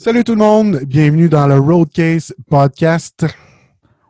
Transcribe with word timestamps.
Salut 0.00 0.22
tout 0.22 0.36
le 0.36 0.38
monde, 0.38 0.78
bienvenue 0.86 1.28
dans 1.28 1.48
le 1.48 1.58
Roadcase 1.58 2.32
Podcast. 2.48 3.26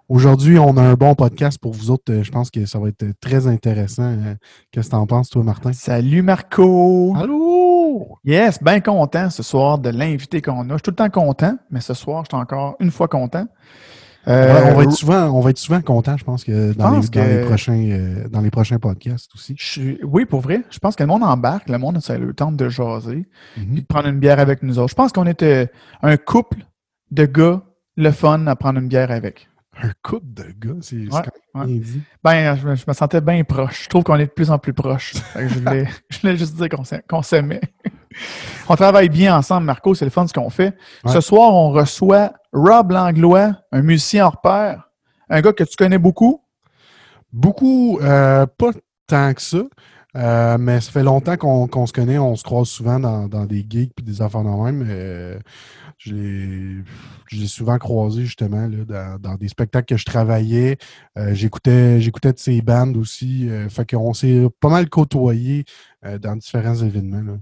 Aujourd'hui, 0.07 0.59
on 0.59 0.77
a 0.77 0.83
un 0.83 0.93
bon 0.93 1.15
podcast 1.15 1.59
pour 1.59 1.73
vous 1.73 1.91
autres. 1.91 2.13
Je 2.23 2.31
pense 2.31 2.51
que 2.51 2.67
ça 2.67 2.79
va 2.79 2.89
être 2.89 3.07
très 3.23 3.47
intéressant. 3.47 4.15
Qu'est-ce 4.71 4.89
que 4.89 4.91
t'en 4.91 5.07
penses, 5.07 5.31
toi, 5.31 5.43
Martin? 5.43 5.73
Salut 5.73 6.21
Marco! 6.21 7.15
Allô! 7.17 8.19
Yes, 8.23 8.63
bien 8.63 8.81
content 8.81 9.31
ce 9.31 9.43
soir 9.43 9.79
de 9.79 9.89
l'invité 9.89 10.43
qu'on 10.43 10.69
a. 10.69 10.73
Je 10.73 10.75
suis 10.75 10.83
tout 10.83 10.91
le 10.91 10.97
temps 10.97 11.09
content, 11.09 11.57
mais 11.71 11.81
ce 11.81 11.95
soir, 11.95 12.23
je 12.25 12.37
suis 12.37 12.43
encore 12.43 12.77
une 12.81 12.91
fois 12.91 13.09
content. 13.09 13.47
Euh, 14.27 14.73
on, 14.73 14.75
va 14.75 14.83
être 14.83 14.93
souvent, 14.93 15.31
on 15.31 15.41
va 15.41 15.51
être 15.51 15.59
souvent 15.59 15.81
content, 15.81 16.17
je 16.17 16.25
pense, 16.25 16.45
que 16.45 16.73
dans, 16.75 16.99
les, 16.99 17.09
dans 17.09 17.25
les, 17.25 17.41
prochains, 17.45 17.89
euh, 17.91 18.29
dans 18.29 18.41
les 18.41 18.51
prochains 18.51 18.79
podcasts 18.79 19.31
aussi. 19.35 19.57
oui, 20.03 20.27
pour 20.27 20.41
vrai. 20.41 20.63
Je 20.71 20.79
pense 20.79 20.97
que 20.97 21.03
le 21.03 21.07
monde 21.07 21.23
embarque, 21.23 21.69
le 21.69 21.79
monde, 21.79 22.01
ça 22.01 22.19
le 22.19 22.35
temps 22.35 22.53
de 22.53 22.69
jaser, 22.69 23.27
mm 23.57 23.77
de 23.77 23.81
prendre 23.83 24.09
une 24.09 24.19
bière 24.19 24.41
avec 24.41 24.63
nous 24.63 24.79
autres. 24.79 24.91
Je 24.91 24.95
pense 24.95 25.13
qu'on 25.13 25.27
était 25.27 25.71
un 26.03 26.17
couple 26.17 26.59
de 27.11 27.25
gars, 27.25 27.63
le 27.97 28.11
fun 28.11 28.47
à 28.47 28.57
prendre 28.57 28.81
une 28.81 28.89
bière 28.89 29.11
avec. 29.11 29.49
Un 29.81 29.93
couple 30.03 30.27
de 30.35 30.47
gars, 30.59 30.79
c'est 30.81 30.97
ouais, 30.97 31.23
bien 31.55 31.67
dit. 31.67 32.03
Ben, 32.23 32.57
je, 32.57 32.67
me 32.67 32.93
sentais 32.93 33.21
bien 33.21 33.45
proche. 33.45 33.85
Je 33.85 33.89
trouve 33.89 34.03
qu'on 34.03 34.17
est 34.17 34.27
de 34.27 34.31
plus 34.31 34.51
en 34.51 34.59
plus 34.59 34.75
proche. 34.75 35.15
je, 35.37 35.59
voulais, 35.59 35.87
je, 36.11 36.21
voulais, 36.21 36.37
juste 36.37 36.57
dire 36.57 36.69
qu'on 37.09 37.23
s'aimait. 37.23 37.61
On 38.69 38.77
travaille 38.77 39.09
bien 39.09 39.37
ensemble, 39.37 39.67
Marco, 39.67 39.95
c'est 39.95 40.05
le 40.05 40.11
fun 40.11 40.27
ce 40.27 40.33
qu'on 40.33 40.51
fait. 40.51 40.77
Ce 41.07 41.21
soir, 41.21 41.53
on 41.55 41.71
reçoit 41.71 42.33
Rob 42.53 42.91
Langlois, 42.91 43.53
un 43.73 43.83
musicien 43.83 44.27
hors 44.27 44.41
pair, 44.41 44.89
un 45.29 45.41
gars 45.41 45.53
que 45.53 45.65
tu 45.65 45.77
connais 45.77 45.99
beaucoup. 45.99 46.43
Beaucoup, 47.33 47.99
euh, 48.01 48.47
pas 48.47 48.71
tant 49.07 49.35
que 49.35 49.43
ça. 49.43 49.59
Euh, 50.17 50.57
mais 50.59 50.81
ça 50.81 50.91
fait 50.91 51.03
longtemps 51.03 51.37
qu'on 51.37 51.87
se 51.87 51.93
connaît, 51.93 52.19
on 52.19 52.35
se 52.35 52.43
croise 52.43 52.69
souvent 52.69 52.99
dans, 52.99 53.45
des 53.45 53.65
gigs 53.69 53.93
et 53.99 54.03
des 54.03 54.23
affaires 54.23 54.43
de 54.43 54.49
même. 54.49 54.85
Euh, 54.89 55.39
je 55.99 56.15
l'ai 57.33 57.47
souvent 57.47 57.77
croisé 57.77 58.25
justement 58.25 58.67
là, 58.67 59.19
dans, 59.19 59.35
des 59.35 59.49
spectacles 59.49 59.95
que 59.95 59.99
je 59.99 60.07
travaillais. 60.07 60.79
J'écoutais 61.33 61.99
de 61.99 62.39
ses 62.39 62.63
bandes 62.63 62.97
aussi. 62.97 63.49
fait 63.69 63.89
qu'on 63.89 64.15
s'est 64.15 64.47
pas 64.61 64.71
mal 64.71 64.89
côtoyé 64.89 65.65
dans 66.21 66.37
différents 66.37 66.77
événements. 66.77 67.21
Là. 67.21 67.39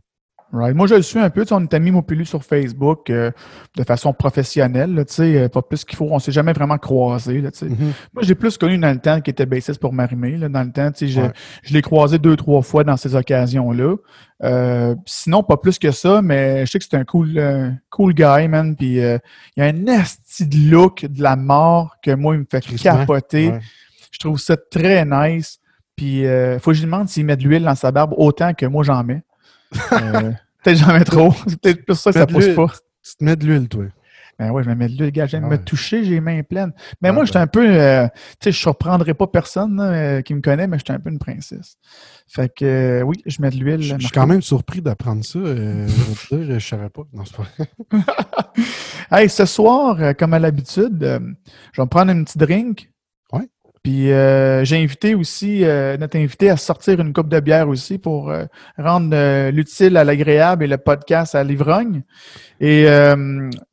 Moi, 0.52 0.86
je 0.86 0.94
le 0.94 1.02
suis 1.02 1.18
un 1.18 1.28
peu. 1.28 1.44
On 1.50 1.62
est 1.62 1.74
amis 1.74 1.90
Mopulu 1.90 2.24
sur 2.24 2.44
Facebook 2.44 3.10
euh, 3.10 3.30
de 3.76 3.82
façon 3.82 4.12
professionnelle. 4.12 5.04
Euh, 5.18 5.48
pas 5.48 5.62
plus 5.62 5.84
qu'il 5.84 5.96
faut. 5.96 6.08
On 6.10 6.14
ne 6.14 6.20
s'est 6.20 6.32
jamais 6.32 6.52
vraiment 6.52 6.78
croisés. 6.78 7.42
Mm-hmm. 7.42 7.92
Moi, 8.14 8.22
j'ai 8.22 8.34
plus 8.34 8.56
connu 8.56 8.78
dans 8.78 8.92
le 8.92 8.98
temps 8.98 9.20
qui 9.20 9.30
était 9.30 9.46
bassiste 9.46 9.80
pour 9.80 9.92
Marimé. 9.92 10.38
Dans 10.48 10.62
le 10.62 10.72
temps, 10.72 10.90
je, 10.98 11.06
je 11.62 11.72
l'ai 11.72 11.82
croisé 11.82 12.18
deux, 12.18 12.36
trois 12.36 12.62
fois 12.62 12.84
dans 12.84 12.96
ces 12.96 13.14
occasions-là. 13.14 13.96
Euh, 14.44 14.94
sinon, 15.04 15.42
pas 15.42 15.56
plus 15.56 15.78
que 15.78 15.90
ça, 15.90 16.22
mais 16.22 16.64
je 16.64 16.70
sais 16.70 16.78
que 16.78 16.84
c'est 16.88 16.96
un 16.96 17.04
cool, 17.04 17.40
cool 17.90 18.14
guy, 18.14 18.48
man. 18.48 18.76
Puis 18.76 18.96
il 18.96 19.20
y 19.56 19.60
a 19.60 19.64
un 19.64 19.72
nasty 19.72 20.46
look 20.70 21.04
de 21.06 21.22
la 21.22 21.36
mort 21.36 21.96
que 22.02 22.12
moi, 22.12 22.34
il 22.34 22.40
me 22.40 22.46
fait 22.48 22.64
capoter. 22.76 23.52
Je 24.12 24.18
trouve 24.18 24.38
ça 24.38 24.56
très 24.56 25.04
nice. 25.04 25.58
Puis 25.96 26.20
il 26.20 26.58
faut 26.60 26.70
que 26.70 26.76
je 26.76 26.82
lui 26.82 26.86
demande 26.86 27.08
s'il 27.08 27.26
met 27.26 27.36
de 27.36 27.42
l'huile 27.42 27.64
dans 27.64 27.74
sa 27.74 27.90
barbe 27.90 28.14
autant 28.16 28.54
que 28.54 28.64
moi 28.64 28.84
j'en 28.84 29.02
mets. 29.02 29.22
Euh, 29.92 30.32
peut-être 30.62 30.78
jamais 30.78 31.04
trop. 31.04 31.32
C'est 31.46 31.60
peut-être 31.60 31.84
plus 31.84 31.94
ça 31.94 32.12
que 32.12 32.18
ça 32.18 32.26
pousse 32.26 32.48
pas. 32.54 32.72
Tu 33.02 33.16
te 33.16 33.24
mets 33.24 33.36
de 33.36 33.46
l'huile, 33.46 33.68
toi. 33.68 33.84
Ben 34.38 34.50
oui, 34.50 34.62
je 34.62 34.68
me 34.68 34.74
mets 34.74 34.88
de 34.88 34.98
l'huile, 34.98 35.12
gars. 35.12 35.26
J'aime 35.26 35.48
me 35.48 35.56
toucher, 35.56 36.04
j'ai 36.04 36.10
les 36.10 36.20
mains 36.20 36.42
pleines. 36.42 36.72
Mais 37.00 37.10
moi, 37.10 37.24
j'étais 37.24 37.38
un 37.38 37.46
peu. 37.46 37.66
Euh, 37.66 38.06
tu 38.06 38.44
sais, 38.44 38.52
je 38.52 38.58
surprendrai 38.58 39.14
pas 39.14 39.26
personne 39.26 39.80
euh, 39.80 40.20
qui 40.20 40.34
me 40.34 40.42
connaît, 40.42 40.66
mais 40.66 40.76
j'étais 40.76 40.92
un 40.92 41.00
peu 41.00 41.08
une 41.08 41.18
princesse. 41.18 41.78
Fait 42.28 42.52
que 42.54 43.02
oui, 43.02 43.16
je 43.24 43.40
mets 43.40 43.48
de 43.48 43.56
l'huile. 43.56 43.80
Je 43.80 43.96
suis 43.98 44.10
quand 44.10 44.26
même 44.26 44.42
surpris 44.42 44.82
d'apprendre 44.82 45.24
ça. 45.24 45.38
je 45.38 46.36
ne 46.36 46.58
savais 46.58 46.90
pas. 46.90 47.02
Non, 47.14 47.24
c'est 47.24 47.36
pas. 47.36 48.02
hey, 49.20 49.30
ce 49.30 49.46
soir, 49.46 50.14
comme 50.18 50.34
à 50.34 50.38
l'habitude, 50.38 50.98
je 51.00 51.80
vais 51.80 51.84
me 51.84 51.88
prendre 51.88 52.12
un 52.12 52.22
petit 52.24 52.36
drink. 52.36 52.90
Puis 53.86 54.10
euh, 54.10 54.64
j'ai 54.64 54.82
invité 54.82 55.14
aussi 55.14 55.62
euh, 55.62 55.96
notre 55.96 56.16
invité 56.18 56.50
à 56.50 56.56
sortir 56.56 56.98
une 56.98 57.12
coupe 57.12 57.28
de 57.28 57.38
bière 57.38 57.68
aussi 57.68 57.98
pour 57.98 58.30
euh, 58.30 58.44
rendre 58.76 59.50
l'utile 59.50 59.96
à 59.96 60.02
l'agréable 60.02 60.64
et 60.64 60.66
le 60.66 60.76
podcast 60.76 61.36
à 61.36 61.44
l'ivrogne. 61.44 62.02
Et 62.58 62.86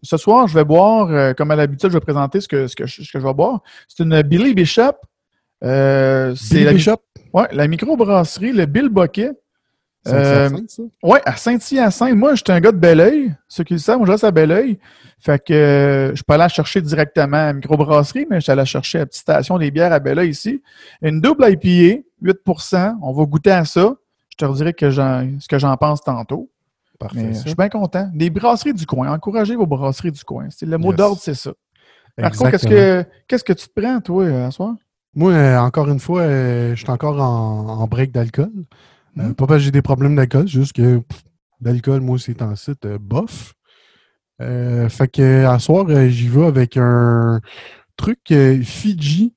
ce 0.03 0.17
soir, 0.17 0.47
je 0.47 0.53
vais 0.53 0.65
boire, 0.65 1.33
comme 1.33 1.49
à 1.49 1.55
l'habitude, 1.55 1.89
je 1.89 1.95
vais 1.95 1.99
présenter 1.99 2.41
ce 2.41 2.47
que, 2.47 2.67
ce 2.67 2.75
que, 2.75 2.85
je, 2.85 3.17
vais 3.17 3.33
boire. 3.33 3.63
C'est 3.87 4.03
une 4.03 4.21
Billy 4.21 4.53
Bishop. 4.53 4.93
Billy 5.63 6.63
la, 6.63 6.73
Bishop? 6.73 7.01
Oui, 7.33 7.45
la 7.51 7.67
microbrasserie, 7.67 8.51
le 8.51 8.67
Bill 8.67 8.89
Bucket. 8.89 9.31
Oui, 10.05 11.19
à 11.25 11.35
Saint-Hyacinthe. 11.35 12.15
Moi, 12.15 12.35
j'étais 12.35 12.51
un 12.51 12.59
gars 12.59 12.71
de 12.71 12.77
Belleuil. 12.77 13.33
Ceux 13.47 13.63
qui 13.63 13.73
le 13.73 13.79
savent, 13.79 13.97
moi, 13.97 14.07
je 14.07 14.11
reste 14.11 14.23
à 14.23 14.31
Belleuil. 14.31 14.79
Fait 15.19 15.41
que 15.41 15.53
euh, 15.53 16.09
je 16.09 16.15
suis 16.15 16.23
pas 16.25 16.35
allé 16.35 16.49
chercher 16.49 16.81
directement 16.81 17.37
à 17.37 17.45
la 17.45 17.53
microbrasserie, 17.53 18.27
mais 18.29 18.37
je 18.37 18.41
suis 18.41 18.51
allé 18.51 18.65
chercher 18.65 18.97
à 18.97 19.01
la 19.01 19.05
petite 19.05 19.21
station 19.21 19.57
des 19.57 19.71
bières 19.71 19.93
à 19.93 19.99
Bella 19.99 20.25
ici. 20.25 20.61
Une 21.01 21.21
double 21.21 21.45
IPA, 21.49 22.01
8% 22.21 22.95
On 23.01 23.13
va 23.13 23.25
goûter 23.25 23.51
à 23.51 23.63
ça. 23.63 23.93
Je 24.29 24.37
te 24.37 24.45
redirai 24.45 24.73
que 24.73 24.91
ce 24.91 25.47
que 25.47 25.59
j'en 25.59 25.77
pense 25.77 26.01
tantôt. 26.01 26.49
Parfait. 26.99 27.33
je 27.33 27.39
suis 27.39 27.55
bien 27.55 27.69
content. 27.69 28.09
Des 28.13 28.29
brasseries 28.29 28.73
du 28.73 28.85
coin. 28.85 29.11
Encouragez 29.11 29.55
vos 29.55 29.65
brasseries 29.65 30.11
du 30.11 30.23
coin. 30.23 30.47
Le 30.61 30.77
mot 30.77 30.93
d'ordre, 30.93 31.19
c'est 31.21 31.33
ça. 31.33 31.53
Marco, 32.17 32.45
qu'est-ce 32.49 32.67
que, 32.67 33.05
qu'est-ce 33.27 33.43
que 33.43 33.53
tu 33.53 33.67
te 33.67 33.81
prends, 33.81 33.99
toi, 34.01 34.25
à 34.25 34.51
soir? 34.51 34.75
Moi, 35.15 35.31
euh, 35.31 35.57
encore 35.59 35.89
une 35.89 35.99
fois, 35.99 36.21
euh, 36.21 36.75
je 36.75 36.81
suis 36.81 36.89
encore 36.89 37.21
en, 37.21 37.85
break 37.87 38.11
d'alcool. 38.11 38.51
Hmm. 39.15 39.33
pas 39.33 39.47
parce 39.47 39.59
que 39.59 39.65
j'ai 39.65 39.71
des 39.71 39.81
problèmes 39.81 40.15
d'alcool, 40.15 40.47
juste 40.47 40.73
que 40.73 41.01
d'alcool, 41.61 42.01
moi, 42.01 42.17
c'est 42.19 42.41
en 42.41 42.55
site 42.55 42.85
bof. 42.99 43.53
Euh, 44.41 44.89
fait 44.89 45.07
que 45.07 45.45
à 45.45 45.59
soir, 45.59 45.85
euh, 45.89 46.07
j'y 46.09 46.27
vais 46.27 46.45
avec 46.45 46.77
un 46.77 47.39
truc 47.95 48.19
euh, 48.31 48.61
Fiji. 48.61 49.33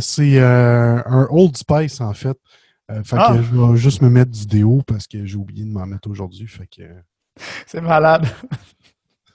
c'est 0.00 0.40
un 0.40 1.26
Old 1.30 1.56
Spice 1.56 2.00
en 2.00 2.14
fait. 2.14 2.38
fait 2.88 3.02
que 3.02 3.16
ah! 3.16 3.36
je 3.36 3.56
vais 3.56 3.76
juste 3.76 4.02
me 4.02 4.08
mettre 4.08 4.30
du 4.30 4.46
déo 4.46 4.82
parce 4.86 5.06
que 5.06 5.24
j'ai 5.24 5.36
oublié 5.36 5.64
de 5.64 5.70
m'en 5.70 5.86
mettre 5.86 6.08
aujourd'hui. 6.08 6.46
Fait 6.46 6.66
que. 6.66 6.82
C'est 7.66 7.80
malade. 7.80 8.26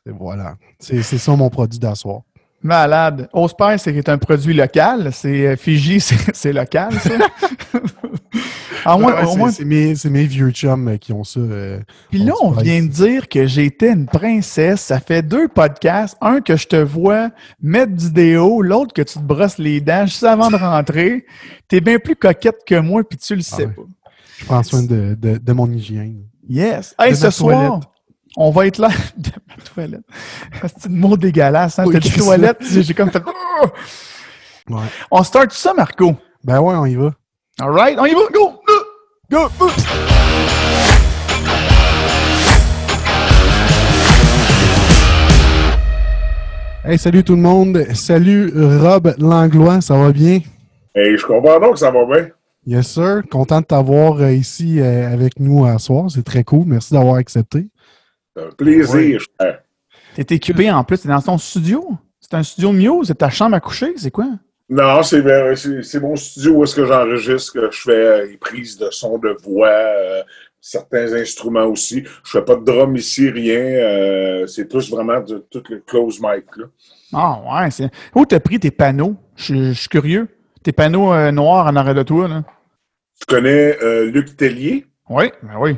Voilà. 0.06 0.56
C'est 0.80 1.04
ça 1.04 1.36
mon 1.36 1.52
produit 1.52 1.78
d'asseoir. 1.78 2.22
Malade. 2.62 3.30
Old 3.34 3.52
Spice, 3.52 3.84
c'est 3.84 4.10
un 4.10 4.18
produit 4.18 4.54
local. 4.54 5.12
C'est 5.14 5.56
Fiji, 5.56 6.00
c'est 6.34 6.54
local, 6.54 6.94
ça. 6.94 7.10
c'est 9.52 10.10
mes, 10.10 10.26
vieux 10.26 10.52
chums 10.52 10.90
euh, 10.90 10.98
qui 10.98 11.14
ont 11.14 11.24
ça. 11.24 11.40
Euh, 11.40 11.80
Puis 12.10 12.20
là, 12.20 12.34
on 12.42 12.52
vient 12.52 12.82
de 12.82 12.88
dire 12.88 13.28
que 13.28 13.46
j'étais 13.46 13.92
une 13.92 14.06
princesse. 14.06 14.82
Ça 14.82 15.00
fait 15.00 15.22
deux 15.22 15.48
podcasts. 15.48 16.18
Un 16.22 16.42
que 16.42 16.56
je 16.56 16.68
te 16.68 16.76
vois 16.76 17.30
mettre 17.62 17.94
du 17.94 18.12
déo, 18.12 18.62
l'autre 18.62 18.94
que 18.94 19.02
tu 19.02 19.20
te 19.20 19.24
brosses 19.24 19.58
les 19.58 19.82
dents 19.82 20.06
juste 20.06 20.24
avant 20.24 20.50
de 20.50 20.56
rentrer. 20.56 21.26
T'es 21.68 21.82
bien 21.82 22.00
plus 22.00 22.16
coquette 22.16 22.60
que 22.66 22.80
moi, 22.80 23.04
puis 23.04 23.18
tu 23.18 23.36
le 23.36 23.42
ah 23.42 23.56
sais 23.56 23.68
pas. 23.68 23.82
Je 24.38 24.46
prends 24.46 24.64
soin 24.64 24.84
de, 24.84 25.18
de, 25.20 25.54
mon 25.54 25.70
hygiène. 25.70 26.24
Yes. 26.48 26.96
Hey, 26.98 27.16
ce 27.16 27.30
soir, 27.30 27.82
on 28.38 28.52
va 28.52 28.68
être 28.68 28.78
là. 28.78 28.90
de 29.18 29.32
ma 29.48 29.64
toilette. 29.64 30.06
C'est 30.62 30.88
un 30.88 30.94
mot 30.94 31.18
dégueulasse. 31.18 31.80
Hein? 31.80 31.86
T'as 31.92 32.00
dit 32.00 32.12
toilette, 32.12 32.58
j'ai 32.62 32.94
comme 32.94 33.12
fait. 33.12 33.24
On 35.12 35.24
start 35.24 35.52
ça, 35.52 35.74
Marco? 35.74 36.16
Ben 36.44 36.60
ouais, 36.60 36.76
on 36.76 36.86
y 36.86 36.96
va. 36.96 37.14
All 37.60 37.72
right, 37.72 37.98
on 38.00 38.06
y 38.06 38.14
va. 38.14 38.22
Go! 38.34 38.62
Go! 39.30 39.50
Hey, 46.86 46.98
salut 46.98 47.24
tout 47.24 47.36
le 47.36 47.42
monde. 47.42 47.86
Salut 47.94 48.52
Rob 48.56 49.14
Langlois, 49.18 49.82
ça 49.82 49.98
va 49.98 50.12
bien? 50.12 50.40
Hey, 50.96 51.18
je 51.18 51.26
comprends 51.26 51.60
donc 51.60 51.74
que 51.74 51.80
ça 51.80 51.92
va 51.92 52.06
bien. 52.06 52.30
Yes, 52.66 52.88
sir. 52.88 53.22
Content 53.30 53.62
de 53.62 53.66
t'avoir 53.66 54.22
euh, 54.22 54.32
ici 54.32 54.80
euh, 54.80 55.12
avec 55.12 55.40
nous 55.40 55.66
à 55.66 55.78
soir. 55.80 56.10
C'est 56.10 56.24
très 56.24 56.44
cool. 56.44 56.66
Merci 56.68 56.94
d'avoir 56.94 57.16
accepté. 57.16 57.68
Un 58.48 58.52
plaisir, 58.56 59.22
cher. 59.40 59.62
T'es 60.16 60.36
équipé 60.36 60.72
en 60.72 60.84
plus, 60.84 61.02
t'es 61.02 61.10
dans 61.10 61.22
ton 61.22 61.38
studio? 61.38 61.98
C'est 62.20 62.34
un 62.34 62.44
studio 62.44 62.72
Mio? 62.72 63.04
C'est 63.04 63.16
ta 63.16 63.30
chambre 63.30 63.56
à 63.56 63.60
coucher? 63.60 63.94
C'est 63.98 64.12
quoi? 64.12 64.28
Non, 64.70 65.02
c'est 65.02 66.00
mon 66.00 66.16
studio 66.16 66.52
où 66.52 66.64
est-ce 66.64 66.76
que 66.76 66.86
j'enregistre, 66.86 67.54
que 67.54 67.72
je 67.72 67.82
fais 67.82 68.28
les 68.28 68.38
prises 68.38 68.78
de 68.78 68.90
son, 68.92 69.18
de 69.18 69.36
voix, 69.44 69.68
euh, 69.68 70.22
certains 70.62 71.12
instruments 71.14 71.66
aussi. 71.66 72.04
Je 72.24 72.30
fais 72.30 72.44
pas 72.44 72.56
de 72.56 72.64
drum 72.64 72.96
ici, 72.96 73.32
rien. 73.32 73.58
Euh, 73.58 74.46
c'est 74.46 74.66
plus 74.66 74.92
vraiment 74.92 75.22
de 75.22 75.44
tout 75.50 75.64
le 75.70 75.80
close 75.80 76.20
mic. 76.22 76.46
Là. 76.56 76.66
Ah 77.14 77.64
ouais, 77.64 77.90
Où 78.14 78.26
t'as 78.28 78.40
pris 78.40 78.60
tes 78.60 78.70
panneaux? 78.70 79.16
Je 79.36 79.74
suis 79.74 79.90
curieux. 79.90 80.28
Tes 80.62 80.72
panneaux 80.72 81.14
euh, 81.14 81.32
noirs 81.32 81.66
en 81.66 81.76
arrière 81.76 81.96
de 81.96 82.04
toi, 82.04 82.28
là. 82.28 82.44
Tu 83.20 83.26
connais 83.26 83.76
Luc 84.06 84.38
Tellier? 84.38 84.86
Oui, 85.10 85.32
ben 85.42 85.56
oui. 85.60 85.78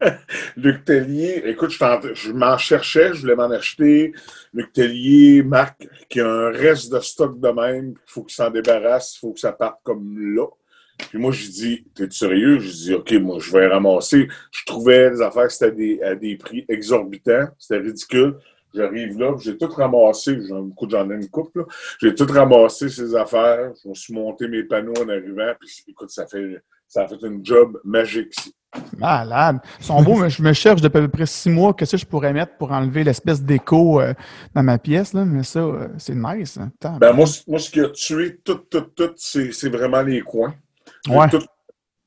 Luc 0.56 0.84
Tellier, 0.84 1.42
écoute, 1.46 1.70
je, 1.70 2.32
m'en 2.32 2.58
cherchais, 2.58 3.14
je 3.14 3.20
voulais 3.20 3.36
m'en 3.36 3.50
acheter. 3.50 4.12
Luc 4.52 4.72
Tellier, 4.72 5.42
Marc, 5.42 5.88
qui 6.08 6.20
a 6.20 6.28
un 6.28 6.50
reste 6.50 6.92
de 6.92 7.00
stock 7.00 7.38
de 7.38 7.48
même, 7.48 7.90
il 7.90 8.12
faut 8.12 8.22
qu'il 8.22 8.34
s'en 8.34 8.50
débarrasse, 8.50 9.16
il 9.16 9.18
faut 9.18 9.32
que 9.32 9.40
ça 9.40 9.52
parte 9.52 9.80
comme 9.82 10.18
là. 10.34 10.46
Puis 11.08 11.18
moi, 11.18 11.32
je 11.32 11.48
dis, 11.48 11.84
t'es 11.94 12.10
sérieux? 12.10 12.58
Je 12.58 12.70
dis, 12.70 12.94
OK, 12.94 13.12
moi, 13.12 13.38
je 13.40 13.50
vais 13.52 13.66
ramasser. 13.66 14.28
Je 14.50 14.64
trouvais 14.66 15.10
les 15.10 15.22
affaires, 15.22 15.50
c'était 15.50 16.02
à 16.02 16.14
des 16.14 16.36
prix 16.36 16.64
exorbitants, 16.68 17.48
c'était 17.58 17.78
ridicule. 17.78 18.36
J'arrive 18.72 19.18
là, 19.18 19.34
j'ai 19.38 19.56
tout 19.56 19.66
ramassé, 19.66 20.38
j'en 20.48 21.10
ai 21.10 21.14
une 21.14 21.28
coupe, 21.28 21.58
J'ai 22.00 22.14
tout 22.14 22.26
ramassé 22.26 22.88
ces 22.88 23.14
affaires. 23.16 23.72
Je 23.82 23.88
me 23.88 23.94
suis 23.94 24.14
monté 24.14 24.46
mes 24.46 24.62
panneaux 24.62 24.94
en 25.00 25.08
arrivant, 25.08 25.52
puis 25.58 25.70
écoute, 25.88 26.10
ça 26.10 26.26
fait, 26.26 26.62
ça 26.86 27.02
a 27.02 27.08
fait 27.08 27.20
une 27.22 27.44
job 27.44 27.80
magique. 27.82 28.34
Malade. 28.96 29.58
Ils 29.80 29.84
sont 29.84 30.02
beaux, 30.02 30.16
mais 30.16 30.30
je 30.30 30.42
me 30.42 30.52
cherche 30.52 30.80
depuis 30.80 30.98
à 30.98 31.00
peu 31.02 31.08
près 31.08 31.26
six 31.26 31.50
mois 31.50 31.74
que 31.74 31.84
ça 31.84 31.96
je 31.96 32.04
pourrais 32.04 32.32
mettre 32.32 32.56
pour 32.56 32.70
enlever 32.70 33.02
l'espèce 33.02 33.42
d'écho 33.42 34.00
euh, 34.00 34.14
dans 34.54 34.62
ma 34.62 34.78
pièce, 34.78 35.12
là. 35.12 35.24
mais 35.24 35.42
ça, 35.42 35.60
euh, 35.60 35.88
c'est 35.98 36.14
nice. 36.14 36.58
Hein. 36.58 36.70
Ben, 36.98 37.12
moi, 37.12 37.26
moi, 37.48 37.58
ce 37.58 37.70
qui 37.70 37.80
a 37.80 37.88
tué 37.88 38.38
tout, 38.44 38.60
tout, 38.70 38.82
tout, 38.82 39.12
c'est 39.16 39.68
vraiment 39.68 40.02
les 40.02 40.20
coins. 40.20 40.54
Ouais. 41.08 41.28
Tout, 41.28 41.42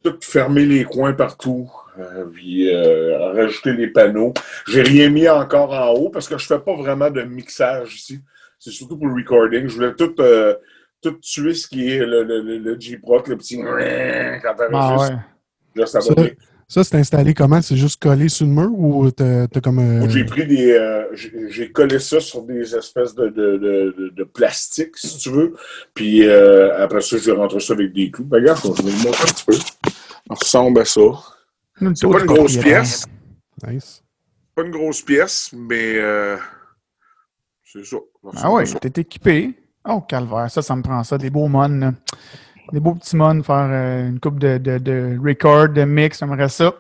tout 0.04 0.18
fermer 0.22 0.66
les 0.66 0.86
coins 0.86 1.14
partout. 1.14 1.70
Euh, 2.00 2.26
puis 2.26 2.74
euh, 2.74 3.34
rajouter 3.34 3.74
les 3.74 3.88
panneaux. 3.88 4.34
J'ai 4.68 4.82
rien 4.82 5.10
mis 5.10 5.30
encore 5.30 5.74
en 5.74 5.92
haut 5.92 6.10
parce 6.10 6.28
que 6.28 6.38
je 6.40 6.48
fais 6.48 6.60
pas 6.60 6.76
vraiment 6.76 7.12
de 7.12 7.22
mixage 7.22 7.96
ici. 7.96 8.20
C'est 8.58 8.72
surtout 8.72 8.98
pour 8.98 9.08
le 9.08 9.14
recording. 9.14 9.68
Je 9.68 9.76
voulais 9.76 9.94
tout, 9.94 10.16
tout 11.02 11.12
tuer 11.22 11.54
ce 11.54 11.68
qui 11.68 11.92
est 11.92 12.00
le, 12.00 12.24
le, 12.24 12.58
le, 12.58 12.80
G-Proc, 12.80 13.28
le 13.28 13.38
petit 13.38 13.62
quand 13.62 14.56
ah, 14.74 14.98
ouais. 14.98 15.16
Là, 15.76 15.86
ça 15.86 16.00
va 16.00 16.24
ça, 16.68 16.84
c'est 16.84 16.96
installé 16.96 17.34
comment? 17.34 17.62
C'est 17.62 17.78
juste 17.78 18.02
collé 18.02 18.30
sur 18.30 18.46
le 18.46 18.52
mur 18.52 18.72
ou 18.74 19.12
t'as 19.12 19.44
as 19.44 19.62
comme. 19.62 20.10
J'ai 20.10 20.26
pris 20.26 20.48
des. 20.48 21.08
j'ai 21.50 21.72
collé 21.72 22.00
ça 22.00 22.20
sur 22.20 22.44
des 22.44 22.76
espèces 22.76 23.14
de, 23.16 23.28
de, 23.28 23.58
de, 23.58 24.10
de, 24.16 24.24
plastique, 24.24 24.98
si 24.98 25.18
tu 25.18 25.30
veux. 25.30 25.54
Puis 25.94 26.28
après 26.30 27.02
ça, 27.02 27.18
je 27.18 27.32
vais 27.32 27.38
rentrer 27.38 27.60
ça 27.60 27.74
avec 27.74 27.94
des 27.94 28.10
clous. 28.12 28.26
Ben, 28.26 28.38
regarde, 28.38 28.60
je 28.64 28.84
vais 28.84 28.92
le 28.92 29.04
montrer 29.04 29.24
un 29.24 29.34
petit 29.34 29.46
peu. 29.46 29.54
Ça 29.54 30.36
ressemble 30.36 30.82
à 30.82 30.86
ça. 30.86 31.02
C'est 31.96 32.08
pas 32.08 32.20
une 32.20 32.26
grosse 32.26 32.58
pièce. 32.58 33.06
Nice. 33.68 34.04
Pas 34.56 34.64
une 34.64 34.72
grosse 34.72 35.02
pièce, 35.02 35.52
mais 35.54 35.96
euh, 35.98 36.38
c'est 37.64 37.86
ça. 37.86 37.98
Ah 38.36 38.52
oui, 38.52 38.64
t'es 38.82 39.02
équipé. 39.02 39.54
Oh, 39.88 40.02
calvaire, 40.02 40.50
ça, 40.50 40.62
ça 40.62 40.76
me 40.76 40.82
prend 40.82 41.04
ça. 41.04 41.18
Des 41.18 41.30
beaux 41.30 41.48
mon. 41.48 41.94
Des 42.72 42.80
beaux 42.80 42.96
petits 42.96 43.16
mon, 43.16 43.44
faire 43.44 43.70
euh, 43.70 44.10
une 44.10 44.20
coupe 44.20 44.40
de, 44.40 44.58
de, 44.58 44.78
de, 44.78 45.18
record, 45.24 45.70
de 45.70 45.84
mix, 45.84 46.20
j'aimerais 46.20 46.50
ça. 46.50 46.74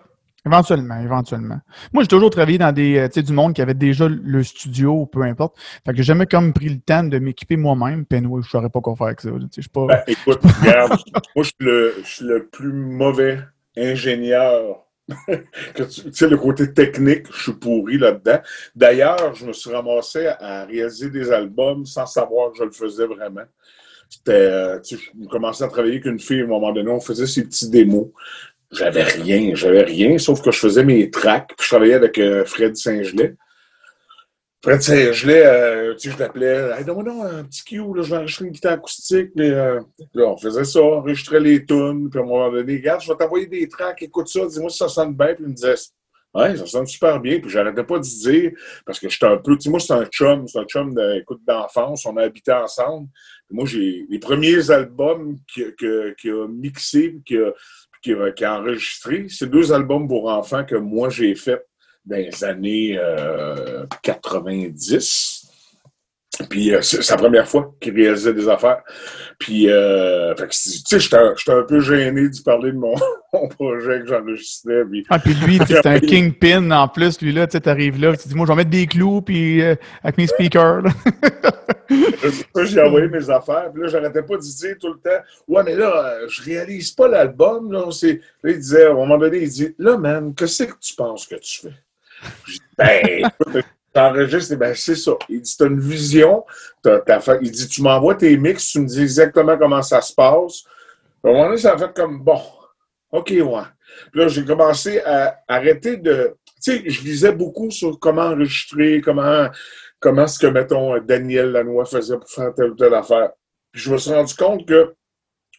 Éventuellement, 0.45 0.99
éventuellement. 0.99 1.59
Moi, 1.93 2.03
j'ai 2.03 2.09
toujours 2.09 2.29
travaillé 2.29 2.57
dans 2.57 2.73
des, 2.73 2.97
euh, 2.97 3.07
tu 3.07 3.13
sais, 3.13 3.23
du 3.23 3.31
monde 3.31 3.53
qui 3.53 3.61
avait 3.61 3.73
déjà 3.73 4.09
le 4.09 4.43
studio, 4.43 5.05
peu 5.05 5.21
importe. 5.21 5.55
Fait 5.85 5.91
que 5.91 5.97
j'ai 5.97 6.03
jamais 6.03 6.25
comme 6.25 6.51
pris 6.51 6.69
le 6.69 6.79
temps 6.79 7.03
de 7.03 7.17
m'équiper 7.17 7.55
moi-même. 7.55 8.05
Puis, 8.05 8.19
je 8.41 8.49
saurais 8.49 8.69
pas 8.69 8.81
quoi 8.81 8.95
faire 8.95 9.07
avec 9.07 9.21
ça. 9.21 9.29
Pas... 9.73 9.85
Ben, 9.87 10.03
écoute, 10.07 10.39
regarde, 10.61 10.99
moi, 11.35 11.43
je 11.43 11.43
suis, 11.43 11.55
le, 11.59 11.93
je 12.03 12.09
suis 12.09 12.25
le 12.25 12.47
plus 12.47 12.73
mauvais 12.73 13.39
ingénieur 13.77 14.83
tu 15.75 16.13
sais, 16.13 16.27
le 16.27 16.37
côté 16.37 16.73
technique, 16.73 17.27
je 17.33 17.43
suis 17.43 17.53
pourri 17.53 17.97
là-dedans. 17.97 18.39
D'ailleurs, 18.75 19.35
je 19.35 19.45
me 19.45 19.53
suis 19.53 19.69
ramassé 19.69 20.27
à 20.27 20.65
réaliser 20.65 21.09
des 21.09 21.31
albums 21.31 21.85
sans 21.85 22.05
savoir 22.05 22.51
que 22.51 22.59
je 22.59 22.63
le 22.63 22.71
faisais 22.71 23.05
vraiment. 23.05 23.43
Euh, 24.29 24.79
tu 24.79 24.97
je 24.97 25.27
commençais 25.27 25.63
à 25.63 25.67
travailler 25.67 25.95
avec 25.95 26.05
une 26.05 26.19
fille 26.19 26.41
à 26.41 26.43
un 26.43 26.47
moment 26.47 26.71
donné, 26.71 26.89
on 26.89 26.99
faisait 26.99 27.27
ces 27.27 27.43
petits 27.43 27.69
démos. 27.69 28.07
J'avais 28.71 29.03
rien, 29.03 29.53
j'avais 29.53 29.83
rien, 29.83 30.17
sauf 30.17 30.41
que 30.41 30.51
je 30.51 30.59
faisais 30.59 30.83
mes 30.83 31.11
tracks, 31.11 31.53
puis 31.55 31.63
je 31.63 31.67
travaillais 31.67 31.93
avec 31.93 32.17
euh, 32.17 32.43
Fred 32.45 32.75
Saint-Gelais. 32.75 33.35
Fred 34.63 34.81
Saint-Gelais, 34.81 35.45
euh, 35.45 35.95
tu 35.95 36.09
je 36.09 36.17
l'appelais, 36.17 36.71
hey, 36.77 36.85
donne-moi 36.85 37.25
un 37.27 37.43
petit 37.43 37.63
cue, 37.63 37.77
là, 37.77 38.01
je 38.01 38.09
vais 38.09 38.17
enregistrer 38.17 38.45
une 38.45 38.51
guitare 38.51 38.73
acoustique. 38.73 39.31
Mais, 39.35 39.49
là, 39.49 39.81
on 40.15 40.37
faisait 40.37 40.63
ça, 40.63 40.81
on 40.81 40.99
enregistrait 40.99 41.39
les 41.39 41.65
tunes, 41.65 42.09
puis 42.09 42.19
à 42.19 42.23
un 42.23 42.25
moment 42.25 42.49
donné, 42.49 42.77
regarde, 42.77 43.01
je 43.01 43.11
vais 43.11 43.17
t'envoyer 43.17 43.45
des 43.45 43.67
tracks, 43.67 44.01
écoute 44.01 44.27
ça, 44.27 44.45
dis-moi 44.47 44.69
si 44.69 44.77
ça 44.77 44.87
sonne 44.87 45.13
bien. 45.13 45.35
Puis 45.35 45.43
il 45.43 45.49
me 45.49 45.53
disait, 45.53 45.75
ouais, 46.33 46.57
ça 46.57 46.65
sonne 46.65 46.87
super 46.87 47.19
bien. 47.19 47.39
Puis 47.39 47.49
j'arrêtais 47.49 47.83
pas 47.83 47.97
de 47.97 48.03
dire, 48.03 48.51
parce 48.85 48.99
que 48.99 49.09
j'étais 49.09 49.25
un 49.25 49.37
peu, 49.37 49.57
tu 49.57 49.69
moi, 49.69 49.79
c'est 49.79 49.93
un 49.93 50.05
chum, 50.05 50.47
c'est 50.47 50.59
un 50.59 50.65
chum 50.65 50.93
d'écoute 50.93 51.41
d'enfance, 51.47 52.05
on 52.05 52.17
a 52.17 52.23
habité 52.23 52.51
ensemble. 52.51 53.07
Puis 53.47 53.55
moi, 53.55 53.65
j'ai 53.65 54.05
les 54.09 54.19
premiers 54.19 54.69
albums 54.71 55.37
qu'il 55.47 55.73
qui 55.75 56.29
a 56.29 56.47
mixés, 56.47 57.19
qu'il 57.25 57.43
a, 57.43 58.31
qui 58.31 58.43
a, 58.43 58.59
enregistrés, 58.59 59.27
c'est 59.29 59.49
deux 59.49 59.71
albums 59.71 60.07
pour 60.07 60.29
enfants 60.29 60.65
que 60.65 60.75
moi, 60.75 61.09
j'ai 61.09 61.35
fait 61.35 61.65
dans 62.05 62.17
les 62.17 62.43
années 62.43 62.99
90. 64.01 65.52
Euh, 66.41 66.45
Puis 66.49 66.73
euh, 66.73 66.81
c'est 66.81 67.03
sa 67.03 67.15
première 67.15 67.47
fois 67.47 67.73
qu'il 67.79 67.95
réalisait 67.95 68.33
des 68.33 68.47
affaires. 68.47 68.81
Puis, 69.39 69.69
euh, 69.69 70.33
tu 70.35 70.45
sais, 70.51 70.99
j'étais 70.99 71.17
un 71.17 71.63
peu 71.63 71.79
gêné 71.79 72.29
d'y 72.29 72.41
parler 72.41 72.71
de 72.71 72.77
mon, 72.77 72.95
projet 73.49 73.99
que 74.01 74.07
j'enregistrais. 74.07 74.83
Puis... 74.89 75.05
Ah, 75.09 75.19
puis 75.19 75.33
lui, 75.33 75.59
c'est 75.67 75.85
un 75.85 75.99
kingpin 75.99 76.71
en 76.71 76.87
plus, 76.87 77.21
lui, 77.21 77.31
là, 77.31 77.47
tu 77.47 77.57
arrives 77.65 77.99
là, 77.99 78.15
tu 78.15 78.27
dis, 78.27 78.35
moi, 78.35 78.45
je 78.45 78.51
vais 78.51 78.57
mettre 78.57 78.69
des 78.69 78.87
clous, 78.87 79.21
puis 79.21 79.61
avec 79.61 80.17
mes 80.17 80.27
speakers. 80.27 80.83
j'ai 82.65 82.81
envoyé 82.81 83.07
mes 83.07 83.29
affaires, 83.29 83.71
puis 83.73 83.83
là, 83.83 83.89
j'arrêtais 83.89 84.23
pas 84.23 84.37
de 84.37 84.41
dire 84.41 84.75
tout 84.79 84.93
le 84.93 84.99
temps, 84.99 85.23
ouais, 85.47 85.63
mais 85.63 85.75
là, 85.75 86.19
je 86.27 86.41
réalise 86.43 86.91
pas 86.91 87.07
l'album, 87.07 87.71
là. 87.71 87.85
Là, 87.85 88.51
il 88.51 88.57
disait, 88.57 88.85
à 88.85 88.91
un 88.91 88.95
moment 88.95 89.17
donné, 89.17 89.39
il 89.39 89.49
dit, 89.49 89.75
là, 89.77 89.97
man, 89.97 90.33
qu'est-ce 90.35 90.63
que 90.63 90.73
tu 90.79 90.95
penses 90.95 91.27
que 91.27 91.35
tu 91.35 91.61
fais? 91.61 91.73
ben, 92.77 93.29
t'enregistres, 93.93 94.55
ben, 94.55 94.73
c'est 94.75 94.95
ça. 94.95 95.13
Il 95.29 95.41
dit, 95.41 95.55
t'as 95.57 95.67
une 95.67 95.79
vision, 95.79 96.43
fait... 96.83 97.39
il 97.41 97.51
dit, 97.51 97.67
tu 97.67 97.81
m'envoies 97.81 98.15
tes 98.15 98.35
mix, 98.37 98.71
tu 98.71 98.79
me 98.79 98.87
dis 98.87 99.01
exactement 99.01 99.57
comment 99.57 99.81
ça 99.81 100.01
se 100.01 100.13
passe. 100.13 100.63
À 101.23 101.29
un 101.29 101.31
moment 101.31 101.45
donné, 101.45 101.57
ça 101.57 101.73
a 101.73 101.77
fait 101.77 101.93
comme, 101.93 102.23
bon, 102.23 102.41
OK, 103.11 103.29
ouais. 103.29 103.63
Puis 104.11 104.21
là, 104.21 104.27
j'ai 104.27 104.43
commencé 104.43 104.99
à 105.01 105.39
arrêter 105.47 105.97
de... 105.97 106.35
Tu 106.63 106.71
sais, 106.71 106.89
je 106.89 107.03
lisais 107.03 107.31
beaucoup 107.31 107.69
sur 107.69 107.99
comment 107.99 108.23
enregistrer, 108.23 109.01
comment, 109.01 109.47
comment 109.99 110.27
ce 110.27 110.39
que, 110.39 110.47
mettons, 110.47 110.97
Daniel 110.99 111.51
Lanois 111.51 111.85
faisait 111.85 112.17
pour 112.17 112.29
faire 112.29 112.53
telle 112.55 112.71
ou 112.71 112.75
telle 112.75 112.93
affaire. 112.93 113.31
Puis 113.71 113.81
je 113.81 113.91
me 113.91 113.97
suis 113.97 114.11
rendu 114.11 114.33
compte 114.33 114.67
que 114.67 114.93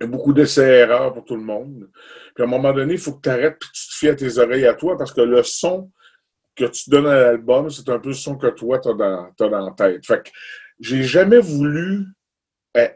beaucoup 0.02 0.32
d'essais-erreurs 0.32 1.12
pour 1.12 1.25
tout 1.25 1.37
le 1.37 1.42
monde. 1.42 1.88
Puis 2.34 2.42
à 2.42 2.46
un 2.46 2.50
moment 2.50 2.72
donné, 2.72 2.94
il 2.94 2.98
faut 2.98 3.12
que 3.12 3.22
tu 3.22 3.28
arrêtes 3.28 3.56
et 3.62 3.72
tu 3.72 3.88
te 3.88 3.94
fies 3.94 4.08
à 4.08 4.14
tes 4.14 4.38
oreilles 4.38 4.66
à 4.66 4.75
toi 4.75 4.96
parce 4.98 5.12
que 5.12 5.20
le 5.20 5.42
son 5.42 5.90
que 6.56 6.64
tu 6.66 6.90
donnes 6.90 7.06
à 7.06 7.14
l'album, 7.14 7.70
c'est 7.70 7.88
un 7.88 7.98
peu 7.98 8.10
le 8.10 8.14
son 8.14 8.36
que 8.36 8.48
toi, 8.48 8.78
tu 8.78 8.88
as, 8.88 8.94
dans, 8.94 9.32
la 9.38 9.74
tête. 9.76 10.06
Fait 10.06 10.22
que 10.22 10.30
j'ai 10.80 11.02
jamais 11.02 11.38
voulu 11.38 12.06
euh, 12.76 12.88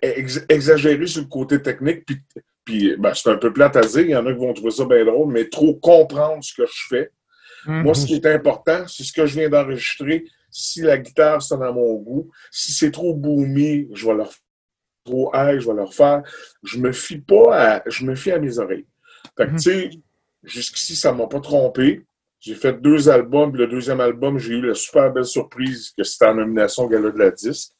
exagérer 0.49 1.07
sur 1.07 1.23
le 1.23 1.29
côté 1.29 1.61
technique, 1.61 2.05
puis, 2.05 2.21
puis 2.65 2.97
ben, 2.97 3.15
c'est 3.15 3.31
un 3.31 3.37
peu 3.37 3.53
plate 3.53 3.77
à 3.77 3.81
dire, 3.81 4.01
il 4.01 4.11
y 4.11 4.17
en 4.17 4.27
a 4.27 4.33
qui 4.33 4.39
vont 4.39 4.53
trouver 4.53 4.71
ça 4.71 4.85
bien 4.85 5.05
drôle, 5.05 5.33
mais 5.33 5.49
trop 5.49 5.75
comprendre 5.75 6.43
ce 6.43 6.55
que 6.55 6.67
je 6.67 6.83
fais. 6.89 7.11
Mm-hmm. 7.67 7.83
Moi, 7.83 7.95
ce 7.95 8.07
qui 8.07 8.15
est 8.15 8.27
important, 8.27 8.87
c'est 8.87 9.05
ce 9.05 9.13
que 9.13 9.27
je 9.27 9.41
viens 9.41 9.49
d'enregistrer. 9.49 10.25
Si 10.51 10.83
la 10.83 10.99
guitare, 10.99 11.43
c'est 11.43 11.59
dans 11.59 11.73
mon 11.73 11.95
goût, 11.95 12.31
si 12.51 12.73
c'est 12.73 12.91
trop 12.91 13.15
boomy, 13.15 13.89
je 13.93 14.07
vais 14.07 14.15
leur 14.15 14.33
trop 15.05 15.31
high, 15.35 15.59
je 15.59 15.69
vais 15.69 15.75
leur 15.75 15.93
faire. 15.93 16.23
Je 16.63 16.79
me 16.79 16.93
fie 16.93 17.19
pas 17.19 17.77
à, 17.77 17.83
je 17.89 18.05
me 18.05 18.15
fie 18.15 18.31
à 18.31 18.39
mes 18.39 18.59
oreilles. 18.59 18.87
Fait 19.37 19.47
que, 19.47 19.51
mm-hmm. 19.53 19.63
tu 19.63 19.71
sais, 19.71 19.91
jusqu'ici, 20.43 20.97
ça 20.97 21.13
m'a 21.13 21.27
pas 21.27 21.41
trompé. 21.41 22.05
J'ai 22.41 22.55
fait 22.55 22.81
deux 22.81 23.09
albums. 23.09 23.55
Le 23.57 23.67
deuxième 23.67 24.01
album, 24.01 24.39
j'ai 24.39 24.55
eu 24.55 24.67
la 24.67 24.75
super 24.75 25.13
belle 25.13 25.25
surprise 25.25 25.93
que 25.97 26.05
c'était 26.05 26.27
en 26.27 26.35
nomination 26.35 26.85
au 26.85 26.89
Gala 26.89 27.11
de 27.11 27.19
la 27.19 27.31
Disque. 27.31 27.73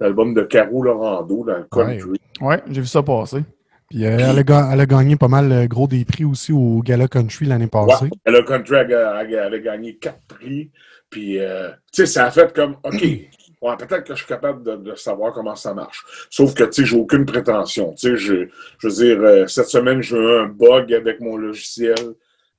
L'album 0.00 0.34
de 0.34 0.42
Caro 0.42 0.82
Lorando 0.82 1.44
dans 1.44 1.58
le 1.58 1.66
country. 1.70 2.20
Ouais, 2.40 2.62
j'ai 2.68 2.80
vu 2.80 2.86
ça 2.86 3.02
passer. 3.02 3.42
Puis, 3.90 4.04
euh, 4.06 4.16
elle, 4.18 4.80
a, 4.80 4.86
gagné 4.86 5.16
pas 5.16 5.28
mal 5.28 5.52
euh, 5.52 5.66
gros 5.66 5.86
des 5.86 6.04
prix 6.04 6.24
aussi 6.24 6.52
au 6.52 6.80
Gala 6.82 7.06
Country 7.06 7.44
l'année 7.44 7.66
passée. 7.66 8.06
Ouais, 8.06 8.10
Gala 8.26 8.42
Country, 8.42 8.74
elle 8.76 8.94
a, 8.94 9.58
gagné 9.58 9.96
quatre 9.96 10.22
prix. 10.26 10.70
Puis, 11.10 11.38
euh, 11.38 11.70
tu 11.92 12.04
sais, 12.04 12.06
ça 12.06 12.26
a 12.26 12.30
fait 12.30 12.52
comme, 12.52 12.76
OK, 12.82 13.02
ouais, 13.02 13.76
peut-être 13.78 14.04
que 14.04 14.14
je 14.14 14.18
suis 14.18 14.26
capable 14.26 14.82
de, 14.82 14.94
savoir 14.94 15.32
comment 15.32 15.54
ça 15.54 15.74
marche. 15.74 16.02
Sauf 16.30 16.54
que, 16.54 16.64
tu 16.64 16.82
sais, 16.82 16.84
j'ai 16.86 16.96
aucune 16.96 17.24
prétention. 17.24 17.92
Tu 17.92 18.08
sais, 18.10 18.16
je, 18.16 18.48
je 18.78 18.88
veux 18.88 18.94
dire, 18.94 19.50
cette 19.50 19.68
semaine, 19.68 20.02
j'ai 20.02 20.16
eu 20.16 20.38
un 20.40 20.46
bug 20.46 20.92
avec 20.92 21.20
mon 21.20 21.36
logiciel 21.36 21.94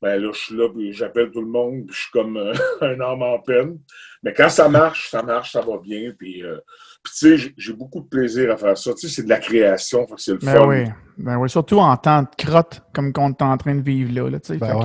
ben 0.01 0.21
là, 0.21 0.29
je 0.33 0.39
suis 0.39 0.55
là, 0.55 0.69
puis 0.69 0.93
j'appelle 0.93 1.31
tout 1.31 1.41
le 1.41 1.47
monde, 1.47 1.85
puis 1.85 1.95
je 1.95 2.01
suis 2.01 2.11
comme 2.11 2.37
euh, 2.37 2.53
un 2.81 2.99
homme 2.99 3.23
en 3.23 3.39
peine. 3.39 3.77
Mais 4.23 4.33
quand 4.33 4.49
ça 4.49 4.67
marche, 4.69 5.09
ça 5.09 5.23
marche, 5.23 5.51
ça 5.51 5.61
va 5.61 5.77
bien, 5.81 6.11
puis, 6.17 6.43
euh, 6.43 6.57
tu 7.05 7.37
sais, 7.37 7.53
j'ai 7.57 7.73
beaucoup 7.73 8.01
de 8.01 8.07
plaisir 8.07 8.51
à 8.51 8.57
faire 8.57 8.77
ça. 8.77 8.93
Tu 8.93 9.07
sais, 9.07 9.15
c'est 9.15 9.23
de 9.23 9.29
la 9.29 9.39
création, 9.39 10.05
c'est 10.17 10.33
le 10.33 10.37
ben 10.39 10.53
fun. 10.53 10.67
Oui. 10.67 10.83
Ben 11.17 11.37
oui, 11.37 11.49
surtout 11.49 11.79
en 11.79 11.95
temps 11.97 12.23
de 12.23 12.27
crotte, 12.37 12.81
comme 12.93 13.13
qu'on 13.13 13.29
est 13.29 13.41
en 13.41 13.57
train 13.57 13.75
de 13.75 13.81
vivre 13.81 14.13
là, 14.13 14.29
là 14.29 14.39
tu 14.39 14.53
sais. 14.53 14.57
Ben 14.57 14.75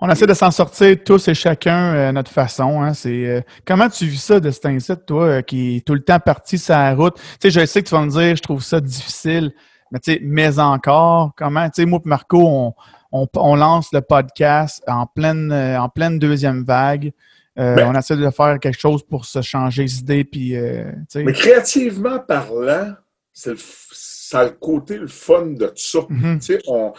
on 0.00 0.10
essaie 0.10 0.26
de 0.26 0.34
s'en 0.34 0.50
sortir 0.50 0.96
tous 1.02 1.28
et 1.28 1.34
chacun 1.34 1.94
euh, 1.94 2.08
à 2.10 2.12
notre 2.12 2.30
façon. 2.30 2.82
Hein. 2.82 2.92
C'est 2.92 3.46
comment 3.64 3.88
tu 3.88 4.04
vis 4.04 4.22
ça 4.22 4.38
de 4.38 4.50
cet 4.50 4.66
incite, 4.66 5.06
toi, 5.06 5.42
qui 5.42 5.76
est 5.76 5.86
tout 5.86 5.94
le 5.94 6.02
temps 6.02 6.18
parti 6.18 6.58
sur 6.58 6.74
la 6.74 6.94
route? 6.94 7.14
Tu 7.14 7.22
sais, 7.40 7.50
je 7.50 7.64
sais 7.64 7.82
que 7.82 7.88
tu 7.88 7.94
vas 7.94 8.02
me 8.02 8.10
dire, 8.10 8.36
je 8.36 8.42
trouve 8.42 8.62
ça 8.62 8.80
difficile, 8.80 9.52
mais 9.90 10.00
tu 10.00 10.12
sais, 10.12 10.20
mais 10.22 10.58
encore, 10.58 11.32
comment, 11.36 11.64
tu 11.66 11.82
sais, 11.82 11.86
moi 11.86 12.00
et 12.04 12.08
Marco, 12.08 12.38
on, 12.38 12.74
on, 13.14 13.54
lance 13.54 13.92
le 13.92 14.00
podcast 14.00 14.82
en 14.86 15.06
pleine, 15.06 15.52
euh, 15.52 15.80
en 15.80 15.88
pleine 15.88 16.18
deuxième 16.18 16.64
vague. 16.64 17.12
Euh, 17.56 17.76
ben 17.76 17.88
on 17.88 17.96
essaie 17.96 18.16
de 18.16 18.30
faire 18.30 18.58
quelque 18.58 18.78
chose 18.78 19.04
pour 19.04 19.24
se 19.24 19.40
changer 19.40 19.84
d'idée. 19.84 20.24
Puis, 20.24 20.56
euh, 20.56 20.90
mais 21.14 21.32
créativement 21.32 22.18
parlant, 22.18 22.94
c'est 23.32 23.56
ça 23.56 24.40
a 24.40 24.44
le 24.44 24.50
côté 24.50 24.96
le 24.98 25.06
fun 25.06 25.46
de 25.46 25.66
tout 25.66 25.74
ça. 25.76 26.00
Mm-hmm. 26.00 26.92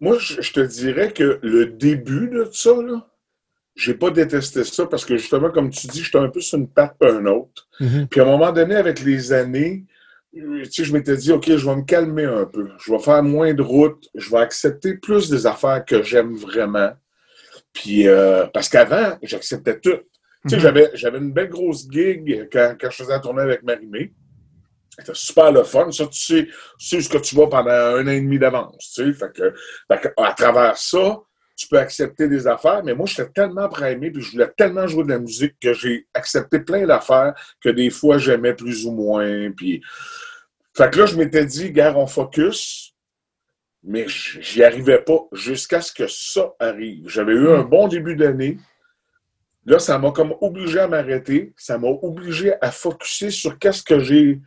moi, 0.00 0.16
je, 0.18 0.52
te 0.52 0.60
dirais 0.60 1.12
que 1.12 1.38
le 1.42 1.66
début 1.66 2.28
de 2.28 2.44
tout 2.44 2.54
ça, 2.54 2.70
j'ai 3.74 3.94
pas 3.94 4.10
détesté 4.10 4.64
ça 4.64 4.86
parce 4.86 5.04
que 5.04 5.18
justement, 5.18 5.50
comme 5.50 5.68
tu 5.68 5.86
dis, 5.86 6.02
j'étais 6.02 6.18
un 6.18 6.28
peu 6.28 6.40
sur 6.40 6.58
une 6.58 6.68
patte 6.68 6.96
un 7.02 7.26
autre. 7.26 7.68
Mhm. 7.80 8.08
Puis 8.08 8.20
à 8.20 8.24
un 8.24 8.26
moment 8.26 8.52
donné, 8.52 8.76
avec 8.76 9.00
les 9.00 9.32
années, 9.32 9.84
sais, 10.70 10.84
je 10.84 10.92
m'étais 10.92 11.16
dit, 11.16 11.32
OK, 11.32 11.46
je 11.46 11.66
vais 11.66 11.76
me 11.76 11.82
calmer 11.82 12.24
un 12.24 12.44
peu. 12.46 12.68
Je 12.78 12.92
vais 12.92 12.98
faire 12.98 13.22
moins 13.22 13.52
de 13.54 13.62
route. 13.62 14.08
Je 14.14 14.30
vais 14.30 14.38
accepter 14.38 14.94
plus 14.94 15.28
des 15.30 15.46
affaires 15.46 15.84
que 15.84 16.02
j'aime 16.02 16.34
vraiment. 16.36 16.92
Puis, 17.72 18.06
euh, 18.08 18.46
parce 18.52 18.68
qu'avant, 18.68 19.18
j'acceptais 19.22 19.78
tout. 19.80 19.98
Tu 20.42 20.50
sais, 20.50 20.56
Mhm. 20.56 20.62
j'avais, 20.62 20.90
j'avais 20.94 21.18
une 21.18 21.32
belle 21.32 21.48
grosse 21.48 21.86
gig 21.90 22.48
quand, 22.52 22.74
quand 22.80 22.90
je 22.90 22.96
faisais 22.96 23.12
la 23.12 23.20
tournée 23.20 23.42
avec 23.42 23.62
Marie-Mé. 23.62 24.12
C'était 24.98 25.12
super 25.14 25.52
le 25.52 25.62
fun. 25.64 25.90
Ça, 25.92 26.06
tu 26.06 26.18
sais, 26.20 26.46
tu 26.78 26.86
sais 26.86 27.00
ce 27.00 27.08
que 27.08 27.18
tu 27.18 27.34
vas 27.36 27.46
pendant 27.46 27.70
un 27.70 28.06
an 28.06 28.10
et 28.10 28.20
demi 28.20 28.38
d'avance. 28.38 28.92
Tu 28.94 29.04
sais, 29.06 29.12
fait 29.12 29.32
que, 29.32 29.54
fait 29.88 30.00
que 30.00 30.08
à 30.16 30.32
travers 30.34 30.76
ça, 30.76 31.20
tu 31.60 31.68
peux 31.68 31.78
accepter 31.78 32.26
des 32.26 32.46
affaires. 32.46 32.82
Mais 32.82 32.94
moi, 32.94 33.04
j'étais 33.06 33.28
tellement 33.28 33.68
primé 33.68 34.10
puis 34.10 34.22
je 34.22 34.32
voulais 34.32 34.50
tellement 34.56 34.86
jouer 34.86 35.04
de 35.04 35.10
la 35.10 35.18
musique 35.18 35.56
que 35.60 35.74
j'ai 35.74 36.06
accepté 36.14 36.60
plein 36.60 36.86
d'affaires 36.86 37.34
que 37.62 37.68
des 37.68 37.90
fois, 37.90 38.16
j'aimais 38.16 38.54
plus 38.54 38.86
ou 38.86 38.92
moins. 38.92 39.50
Puis, 39.54 39.82
fait 40.74 40.90
que 40.90 41.00
là, 41.00 41.06
je 41.06 41.16
m'étais 41.16 41.44
dit, 41.44 41.70
gars, 41.70 41.94
on 41.94 42.06
focus. 42.06 42.94
Mais 43.82 44.06
j'y 44.08 44.64
arrivais 44.64 45.02
pas 45.02 45.18
jusqu'à 45.32 45.82
ce 45.82 45.92
que 45.92 46.06
ça 46.06 46.50
arrive. 46.58 47.06
J'avais 47.08 47.34
eu 47.34 47.50
un 47.50 47.62
bon 47.62 47.88
début 47.88 48.16
d'année. 48.16 48.56
Là, 49.66 49.78
ça 49.78 49.98
m'a 49.98 50.12
comme 50.12 50.34
obligé 50.40 50.80
à 50.80 50.88
m'arrêter. 50.88 51.52
Ça 51.58 51.76
m'a 51.76 51.88
obligé 51.88 52.54
à 52.62 52.70
focuser 52.70 53.30
sur 53.30 53.58
qu'est-ce 53.58 53.82
que 53.82 54.00
j'ai. 54.00 54.40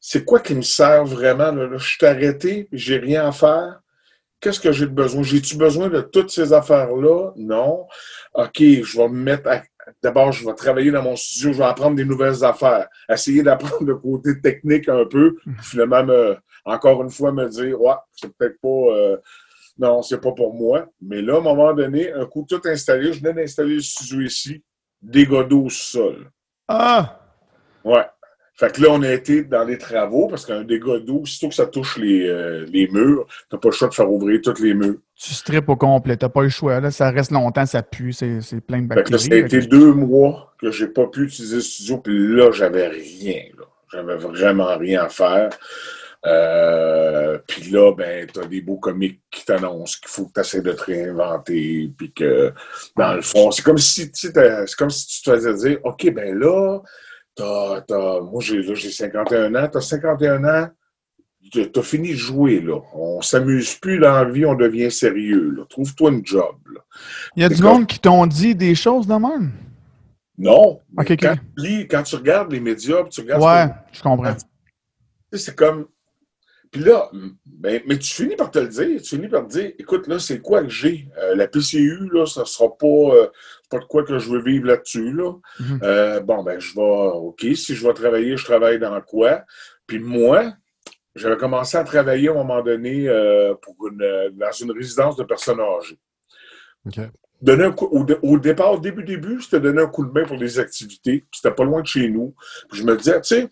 C'est 0.00 0.24
quoi 0.24 0.40
qui 0.40 0.54
me 0.54 0.62
sert 0.62 1.04
vraiment? 1.04 1.52
Là, 1.52 1.76
je 1.76 1.86
suis 1.86 2.06
arrêté, 2.06 2.68
j'ai 2.72 2.96
rien 2.96 3.26
à 3.26 3.32
faire. 3.32 3.80
Qu'est-ce 4.44 4.60
que 4.60 4.72
j'ai 4.72 4.84
besoin? 4.86 5.22
J'ai-tu 5.22 5.56
besoin 5.56 5.88
de 5.88 6.02
toutes 6.02 6.30
ces 6.30 6.52
affaires-là? 6.52 7.30
Non. 7.36 7.86
OK, 8.34 8.58
je 8.60 8.96
vais 8.98 9.08
me 9.08 9.14
mettre 9.22 9.48
à. 9.48 9.62
D'abord, 10.02 10.32
je 10.32 10.46
vais 10.46 10.52
travailler 10.54 10.90
dans 10.90 11.02
mon 11.02 11.16
studio, 11.16 11.52
je 11.54 11.58
vais 11.58 11.64
apprendre 11.64 11.96
des 11.96 12.04
nouvelles 12.04 12.44
affaires, 12.44 12.86
essayer 13.08 13.42
d'apprendre 13.42 13.84
le 13.86 13.96
côté 13.96 14.38
technique 14.42 14.86
un 14.90 15.06
peu, 15.06 15.34
puis 15.36 15.50
finalement, 15.62 16.04
me- 16.04 16.36
encore 16.66 17.02
une 17.02 17.08
fois, 17.10 17.32
me 17.32 17.48
dire, 17.48 17.80
ouais, 17.80 17.94
c'est 18.12 18.30
peut-être 18.36 18.58
pas. 18.60 18.68
euh, 18.94 19.16
non, 19.78 20.02
c'est 20.02 20.20
pas 20.20 20.32
pour 20.32 20.52
moi. 20.52 20.86
Mais 21.00 21.22
là, 21.22 21.36
à 21.36 21.38
un 21.38 21.40
moment 21.40 21.72
donné, 21.72 22.12
un 22.12 22.26
coup 22.26 22.44
tout 22.46 22.60
installé, 22.66 23.14
je 23.14 23.20
venais 23.20 23.32
d'installer 23.32 23.76
le 23.76 23.80
studio 23.80 24.20
ici, 24.20 24.62
dégâts 25.00 25.48
d'eau 25.48 25.64
au 25.64 25.70
sol. 25.70 26.30
Ah! 26.68 27.18
Ouais. 27.82 28.04
Fait 28.56 28.72
que 28.72 28.80
là, 28.82 28.88
on 28.92 29.02
a 29.02 29.10
été 29.12 29.42
dans 29.42 29.64
les 29.64 29.78
travaux 29.78 30.28
parce 30.28 30.46
qu'un 30.46 30.62
dégât 30.62 31.00
d'eau, 31.00 31.20
aussitôt 31.22 31.48
que 31.48 31.54
ça 31.56 31.66
touche 31.66 31.96
les, 31.98 32.28
euh, 32.28 32.64
les 32.68 32.86
murs, 32.86 33.26
t'as 33.50 33.58
pas 33.58 33.68
le 33.68 33.74
choix 33.74 33.88
de 33.88 33.94
faire 33.94 34.08
ouvrir 34.10 34.40
tous 34.42 34.62
les 34.62 34.74
murs. 34.74 34.94
Tu 35.16 35.34
strips 35.34 35.68
au 35.68 35.74
complet, 35.76 36.16
t'as 36.16 36.28
pas 36.28 36.42
le 36.42 36.48
choix. 36.50 36.78
Là, 36.80 36.90
ça 36.92 37.10
reste 37.10 37.32
longtemps, 37.32 37.66
ça 37.66 37.82
pue, 37.82 38.12
c'est 38.12 38.38
plein 38.66 38.82
de 38.82 38.94
Fait 38.94 39.02
que 39.02 39.10
là, 39.10 39.16
bactéries. 39.16 39.18
ça 39.20 39.34
a 39.34 39.38
été 39.38 39.58
que- 39.60 39.64
deux 39.66 39.92
mois 39.92 40.54
que 40.60 40.70
j'ai 40.70 40.86
pas 40.86 41.06
pu 41.08 41.24
utiliser 41.24 41.56
le 41.56 41.62
studio, 41.62 41.98
puis 41.98 42.14
là, 42.36 42.52
j'avais 42.52 42.86
rien. 42.88 43.42
J'avais 43.92 44.16
vraiment 44.16 44.76
rien 44.78 45.02
à 45.02 45.08
faire. 45.08 45.50
Euh, 46.26 47.38
puis 47.46 47.70
là, 47.70 47.92
ben, 47.92 48.26
t'as 48.32 48.46
des 48.46 48.60
beaux 48.60 48.78
comiques 48.78 49.20
qui 49.30 49.44
t'annoncent 49.44 49.98
qu'il 50.00 50.08
faut 50.08 50.26
que 50.26 50.32
tu 50.34 50.40
essaies 50.40 50.62
de 50.62 50.72
te 50.72 50.82
réinventer, 50.84 51.90
puis 51.96 52.12
que, 52.12 52.52
dans 52.96 53.14
le 53.14 53.20
fond, 53.22 53.50
c'est 53.50 53.62
comme 53.62 53.78
si, 53.78 54.10
c'est 54.14 54.32
comme 54.78 54.90
si 54.90 55.06
tu 55.06 55.22
te 55.22 55.30
faisais 55.34 55.54
dire, 55.54 55.78
OK, 55.84 56.10
ben 56.12 56.38
là, 56.38 56.80
moi, 57.40 58.40
j'ai, 58.40 58.62
là, 58.62 58.74
j'ai 58.74 58.90
51 58.90 59.54
ans, 59.54 59.68
t'as 59.70 59.80
51 59.80 60.44
ans, 60.44 60.68
t'as 61.52 61.66
t'as 61.66 61.82
fini 61.82 62.10
de 62.10 62.16
jouer, 62.16 62.60
là. 62.60 62.78
On 62.94 63.20
s'amuse 63.20 63.74
plus 63.74 63.98
dans 63.98 64.12
la 64.12 64.24
vie, 64.24 64.46
on 64.46 64.54
devient 64.54 64.90
sérieux. 64.90 65.56
Trouve-toi 65.68 66.10
une 66.12 66.24
job, 66.26 66.56
là. 66.72 66.80
Il 67.36 67.42
y 67.42 67.46
a 67.46 67.48
du 67.48 67.62
monde 67.62 67.86
qui 67.86 67.98
t'ont 67.98 68.26
dit 68.26 68.54
des 68.54 68.74
choses 68.74 69.06
de 69.06 69.14
même? 69.14 69.52
Non. 70.36 70.80
Quand, 70.96 71.04
tu 71.04 71.16
lis- 71.62 71.86
quand 71.88 72.02
tu 72.02 72.16
regardes 72.16 72.50
les 72.52 72.60
médias, 72.60 73.04
tu 73.04 73.20
regardes 73.20 73.42
Ouais, 73.42 73.74
je 73.92 74.02
comprends. 74.02 74.34
Tu 74.34 74.40
sais, 75.32 75.38
c'est 75.46 75.54
comme. 75.56 75.86
Puis 76.72 76.82
là, 76.82 77.08
ben, 77.46 77.80
mais 77.86 77.96
tu 77.98 78.12
finis 78.12 78.34
par 78.34 78.50
te 78.50 78.58
le 78.58 78.66
dire. 78.66 79.00
Tu 79.00 79.14
finis 79.14 79.28
par 79.28 79.46
te 79.46 79.52
dire 79.52 79.70
écoute, 79.78 80.08
là, 80.08 80.18
c'est 80.18 80.40
quoi 80.40 80.60
que 80.64 80.68
j'ai? 80.68 81.08
Euh, 81.22 81.36
La 81.36 81.46
PCU, 81.46 82.08
là, 82.12 82.26
ça 82.26 82.44
sera 82.44 82.68
pas, 82.76 82.86
euh, 82.86 83.28
pas 83.74 83.80
de 83.80 83.88
quoi 83.88 84.04
que 84.04 84.18
je 84.18 84.30
veux 84.30 84.40
vivre 84.40 84.66
là-dessus. 84.66 85.12
Là. 85.12 85.32
Mhm. 85.58 85.80
Euh, 85.82 86.20
bon, 86.20 86.44
ben, 86.44 86.60
je 86.60 86.74
vais. 86.74 86.80
OK, 86.80 87.40
si 87.54 87.74
je 87.74 87.86
vais 87.86 87.92
travailler, 87.92 88.36
je 88.36 88.44
travaille 88.44 88.78
dans 88.78 89.00
quoi? 89.00 89.42
Puis 89.86 89.98
moi, 89.98 90.52
j'avais 91.16 91.36
commencé 91.36 91.76
à 91.76 91.82
travailler 91.82 92.28
à 92.28 92.32
un 92.32 92.34
moment 92.34 92.62
donné 92.62 93.08
euh, 93.08 93.54
pour 93.60 93.74
une, 93.88 94.02
euh, 94.02 94.30
dans 94.32 94.52
une 94.52 94.70
résidence 94.70 95.16
de 95.16 95.24
personnes 95.24 95.60
âgées. 95.60 95.98
OK. 96.86 97.00
Donner 97.42 97.64
un 97.64 97.72
coup, 97.72 97.86
au, 97.86 98.06
au 98.22 98.38
départ, 98.38 98.72
au 98.74 98.78
début, 98.78 99.02
début, 99.02 99.40
c'était 99.42 99.60
donner 99.60 99.82
un 99.82 99.88
coup 99.88 100.06
de 100.06 100.12
main 100.12 100.24
pour 100.24 100.38
des 100.38 100.58
activités. 100.58 101.26
C'était 101.32 101.54
pas 101.54 101.64
loin 101.64 101.82
de 101.82 101.86
chez 101.86 102.08
nous. 102.08 102.34
Puis 102.70 102.80
je 102.80 102.84
me 102.84 102.96
disais, 102.96 103.20
tu 103.20 103.34
sais, 103.34 103.48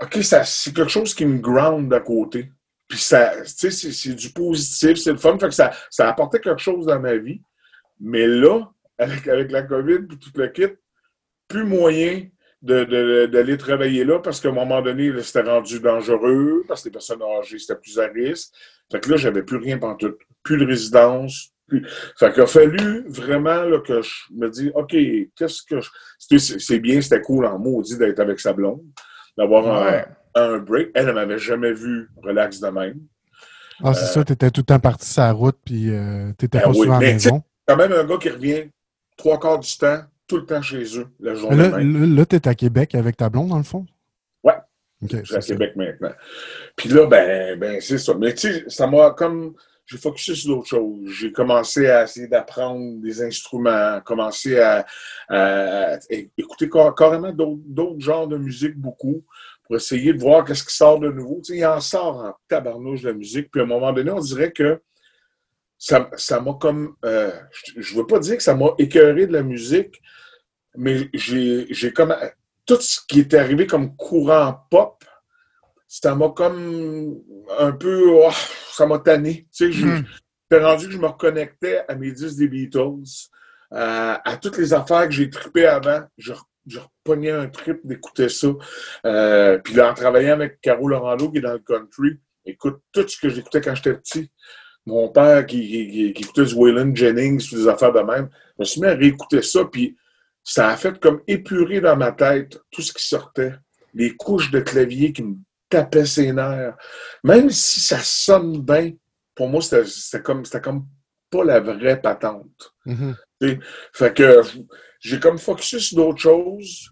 OK, 0.00 0.18
c'est 0.22 0.72
quelque 0.72 0.88
chose 0.88 1.14
qui 1.14 1.26
me 1.26 1.38
ground 1.38 1.92
à 1.92 2.00
côté. 2.00 2.50
Puis 2.88 2.98
ça, 2.98 3.32
tu 3.42 3.48
sais, 3.48 3.70
c'est, 3.70 3.92
c'est 3.92 4.14
du 4.14 4.30
positif, 4.30 4.96
c'est 4.98 5.12
le 5.12 5.18
fun. 5.18 5.36
Fait 5.38 5.48
que 5.48 5.54
ça, 5.54 5.72
ça 5.90 6.08
apportait 6.08 6.40
quelque 6.40 6.62
chose 6.62 6.86
dans 6.86 7.00
ma 7.00 7.16
vie. 7.16 7.42
Mais 8.00 8.26
là, 8.26 8.68
avec, 9.02 9.28
avec 9.28 9.50
la 9.50 9.62
COVID 9.62 9.94
et 10.12 10.16
tout 10.18 10.30
le 10.36 10.48
kit, 10.48 10.68
plus 11.48 11.64
moyen 11.64 12.26
de, 12.62 12.84
de- 12.84 13.26
d'aller 13.26 13.56
travailler 13.56 14.04
là 14.04 14.20
parce 14.20 14.40
qu'à 14.40 14.48
un 14.48 14.52
moment 14.52 14.80
donné, 14.82 15.12
c'était 15.22 15.42
rendu 15.42 15.80
dangereux, 15.80 16.62
parce 16.68 16.82
que 16.82 16.88
les 16.88 16.92
personnes 16.92 17.22
âgées, 17.22 17.58
c'était 17.58 17.78
plus 17.80 17.98
à 17.98 18.06
risque. 18.06 18.52
Fait 18.90 19.00
que 19.00 19.10
là, 19.10 19.16
j'avais 19.16 19.42
plus 19.42 19.56
rien 19.56 19.78
pantoute. 19.78 20.18
Plus 20.42 20.58
de 20.58 20.66
résidence. 20.66 21.50
Plus... 21.66 21.86
Fait 22.18 22.32
qu'il 22.32 22.42
a 22.42 22.46
fallu 22.46 23.04
vraiment 23.08 23.62
là, 23.64 23.80
que 23.80 24.00
je 24.02 24.10
me 24.34 24.48
dise, 24.48 24.70
OK, 24.74 24.94
qu'est-ce 25.36 25.62
que 25.62 25.80
je... 25.80 25.88
C'est, 26.58 26.78
bien, 26.78 27.00
c'était 27.00 27.20
cool 27.20 27.46
en 27.46 27.58
maudit 27.58 27.96
d'être 27.98 28.20
avec 28.20 28.38
sa 28.40 28.52
blonde, 28.52 28.82
d'avoir 29.36 29.66
un- 29.66 29.90
Ouais. 29.92 30.04
un, 30.34 30.58
break. 30.58 30.90
Elle 30.94 31.06
ne 31.06 31.12
m'avait 31.12 31.38
jamais 31.38 31.72
vu 31.72 32.08
relax 32.22 32.60
de 32.60 32.68
même. 32.68 33.00
Ah, 33.82 33.92
c'est 33.94 34.06
ça, 34.06 34.22
t'étais 34.24 34.50
tout 34.50 34.60
le 34.60 34.66
temps 34.66 34.78
parti 34.78 35.08
sur 35.08 35.22
la 35.22 35.32
route, 35.32 35.58
puis 35.64 35.90
euh, 35.90 36.32
t'étais 36.38 36.58
Ben 36.58 36.64
pas 36.64 36.70
oui, 36.70 36.76
souvent 36.76 36.96
à 36.96 37.00
la 37.00 37.06
mais 37.06 37.12
maison. 37.14 37.42
Quand 37.66 37.76
même 37.76 37.92
un 37.92 38.04
gars 38.04 38.16
qui 38.18 38.28
revient 38.28 38.70
trois 39.16 39.38
quarts 39.38 39.58
du 39.60 39.76
temps, 39.76 40.00
tout 40.26 40.36
le 40.38 40.46
temps 40.46 40.62
chez 40.62 40.82
eux, 40.98 41.08
la 41.20 41.34
journée 41.34 41.56
là, 41.56 41.68
même. 41.78 42.00
là, 42.14 42.20
là, 42.20 42.26
t'es 42.26 42.46
à 42.48 42.54
Québec 42.54 42.94
avec 42.94 43.16
ta 43.16 43.28
blonde, 43.28 43.48
dans 43.50 43.58
le 43.58 43.62
fond? 43.62 43.86
Ouais. 44.42 44.54
OK, 45.02 45.10
Je 45.10 45.24
suis 45.24 45.34
à. 45.36 45.40
Québec 45.40 45.72
maintenant. 45.76 46.12
Puis 46.76 46.88
là, 46.88 47.06
ben, 47.06 47.58
ben 47.58 47.80
c'est 47.80 47.98
ça. 47.98 48.14
Mais 48.14 48.34
tu 48.34 48.52
sais, 48.52 48.64
ça 48.68 48.86
m'a 48.86 49.10
comme. 49.10 49.54
J'ai 49.84 49.98
focusé 49.98 50.34
sur 50.36 50.54
d'autres 50.54 50.68
choses. 50.68 51.10
J'ai 51.10 51.32
commencé 51.32 51.88
à 51.90 52.04
essayer 52.04 52.28
d'apprendre 52.28 53.00
des 53.02 53.20
instruments, 53.20 54.00
commencé 54.04 54.58
à, 54.60 54.86
à- 55.28 55.94
à 55.94 55.98
écouter 56.38 56.68
car- 56.70 56.94
carrément 56.94 57.32
d'autres 57.32 57.60
d'autres 57.66 58.00
genres 58.00 58.28
de 58.28 58.38
musique 58.38 58.76
beaucoup 58.78 59.24
pour 59.64 59.74
essayer 59.76 60.14
de 60.14 60.20
voir 60.20 60.44
qu'est-ce 60.44 60.64
qui 60.64 60.74
sort 60.74 61.00
de 61.00 61.10
nouveau. 61.10 61.40
Tu 61.44 61.52
sais, 61.54 61.58
il 61.58 61.66
en 61.66 61.80
sort 61.80 62.16
en 62.24 62.32
tabarnouche 62.48 63.02
de 63.02 63.08
la 63.08 63.14
musique. 63.14 63.50
Puis 63.50 63.60
à 63.60 63.64
un 63.64 63.66
moment 63.66 63.92
donné, 63.92 64.12
on 64.12 64.20
dirait 64.20 64.52
que 64.52 64.80
ça 65.84 66.08
ça 66.16 66.40
m'a 66.40 66.52
comme. 66.60 66.94
euh, 67.04 67.32
je 67.76 67.94
ne 67.94 67.98
veux 68.00 68.06
pas 68.06 68.20
dire 68.20 68.36
que 68.36 68.42
ça 68.42 68.54
m'a 68.54 68.68
écœuré 68.78 69.26
de 69.26 69.32
la 69.32 69.42
musique, 69.42 70.00
mais 70.76 71.08
j'ai 71.12 71.66
j'ai 71.70 71.92
comme. 71.92 72.14
Tout 72.64 72.80
ce 72.80 73.00
qui 73.08 73.18
est 73.18 73.34
arrivé 73.34 73.66
comme 73.66 73.96
courant 73.96 74.56
pop, 74.70 75.02
ça 75.88 76.14
m'a 76.14 76.28
comme 76.30 77.18
un 77.58 77.72
peu. 77.72 78.10
oh, 78.12 78.30
ça 78.70 78.86
m'a 78.86 79.00
tanné. 79.00 79.48
Tu 79.52 79.66
sais, 79.66 79.72
j'ai- 79.72 79.86
j'étais 80.50 80.64
rendu 80.64 80.86
que 80.86 80.92
je 80.92 80.98
me 80.98 81.06
reconnectais 81.08 81.82
à 81.88 81.96
mes 81.96 82.12
disques 82.12 82.38
des 82.38 82.46
Beatles, 82.46 83.02
à, 83.72 84.20
à 84.30 84.36
toutes 84.36 84.58
les 84.58 84.72
affaires 84.72 85.06
que 85.08 85.14
j'ai 85.14 85.30
trippées 85.30 85.66
avant. 85.66 86.02
Je, 86.16 86.32
je 86.68 86.78
repognais 86.78 87.32
un 87.32 87.48
trip 87.48 87.80
d'écouter 87.82 88.28
ça. 88.28 88.48
Euh, 89.04 89.58
puis 89.58 89.74
là, 89.74 89.90
en 89.90 89.94
travaillant 89.94 90.34
avec 90.34 90.60
Caro 90.60 90.86
Laurando, 90.86 91.28
qui 91.32 91.38
est 91.38 91.40
dans 91.40 91.54
le 91.54 91.58
country, 91.58 92.20
écoute 92.46 92.78
tout 92.92 93.08
ce 93.08 93.16
que 93.20 93.28
j'écoutais 93.28 93.60
quand 93.60 93.74
j'étais 93.74 93.94
petit. 93.94 94.30
Mon 94.86 95.08
père 95.08 95.46
qui, 95.46 95.60
qui- 95.60 96.12
qui 96.12 96.22
écoutait 96.22 96.44
du 96.44 96.54
Waylon 96.54 96.94
Jennings, 96.94 97.48
des 97.52 97.68
affaires 97.68 97.92
de 97.92 98.00
même, 98.00 98.28
je 98.58 98.62
me 98.62 98.64
suis 98.64 98.80
mis 98.80 98.86
à 98.88 98.94
réécouter 98.94 99.42
ça, 99.42 99.64
puis 99.64 99.96
ça 100.42 100.68
a 100.70 100.76
fait 100.76 100.98
comme 100.98 101.20
épurer 101.28 101.80
dans 101.80 101.96
ma 101.96 102.10
tête 102.12 102.58
tout 102.70 102.82
ce 102.82 102.92
qui 102.92 103.06
sortait. 103.06 103.54
Les 103.94 104.16
couches 104.16 104.50
de 104.50 104.60
clavier 104.60 105.12
qui 105.12 105.22
me 105.22 105.36
tapaient 105.68 106.06
ses 106.06 106.32
nerfs. 106.32 106.76
Même 107.22 107.48
si 107.50 107.80
ça 107.80 107.98
sonne 107.98 108.60
bien, 108.62 108.92
pour 109.34 109.48
moi, 109.48 109.60
c'était 109.62 110.22
comme, 110.22 110.42
comme 110.62 110.86
pas 111.30 111.44
la 111.44 111.60
vraie 111.60 112.00
patente. 112.00 112.72
Mhm. 112.86 113.14
Fait 113.92 114.14
que 114.14 114.40
j'ai 115.00 115.18
comme 115.20 115.38
focusé 115.38 115.78
sur 115.78 115.96
d'autres 115.96 116.20
choses, 116.20 116.90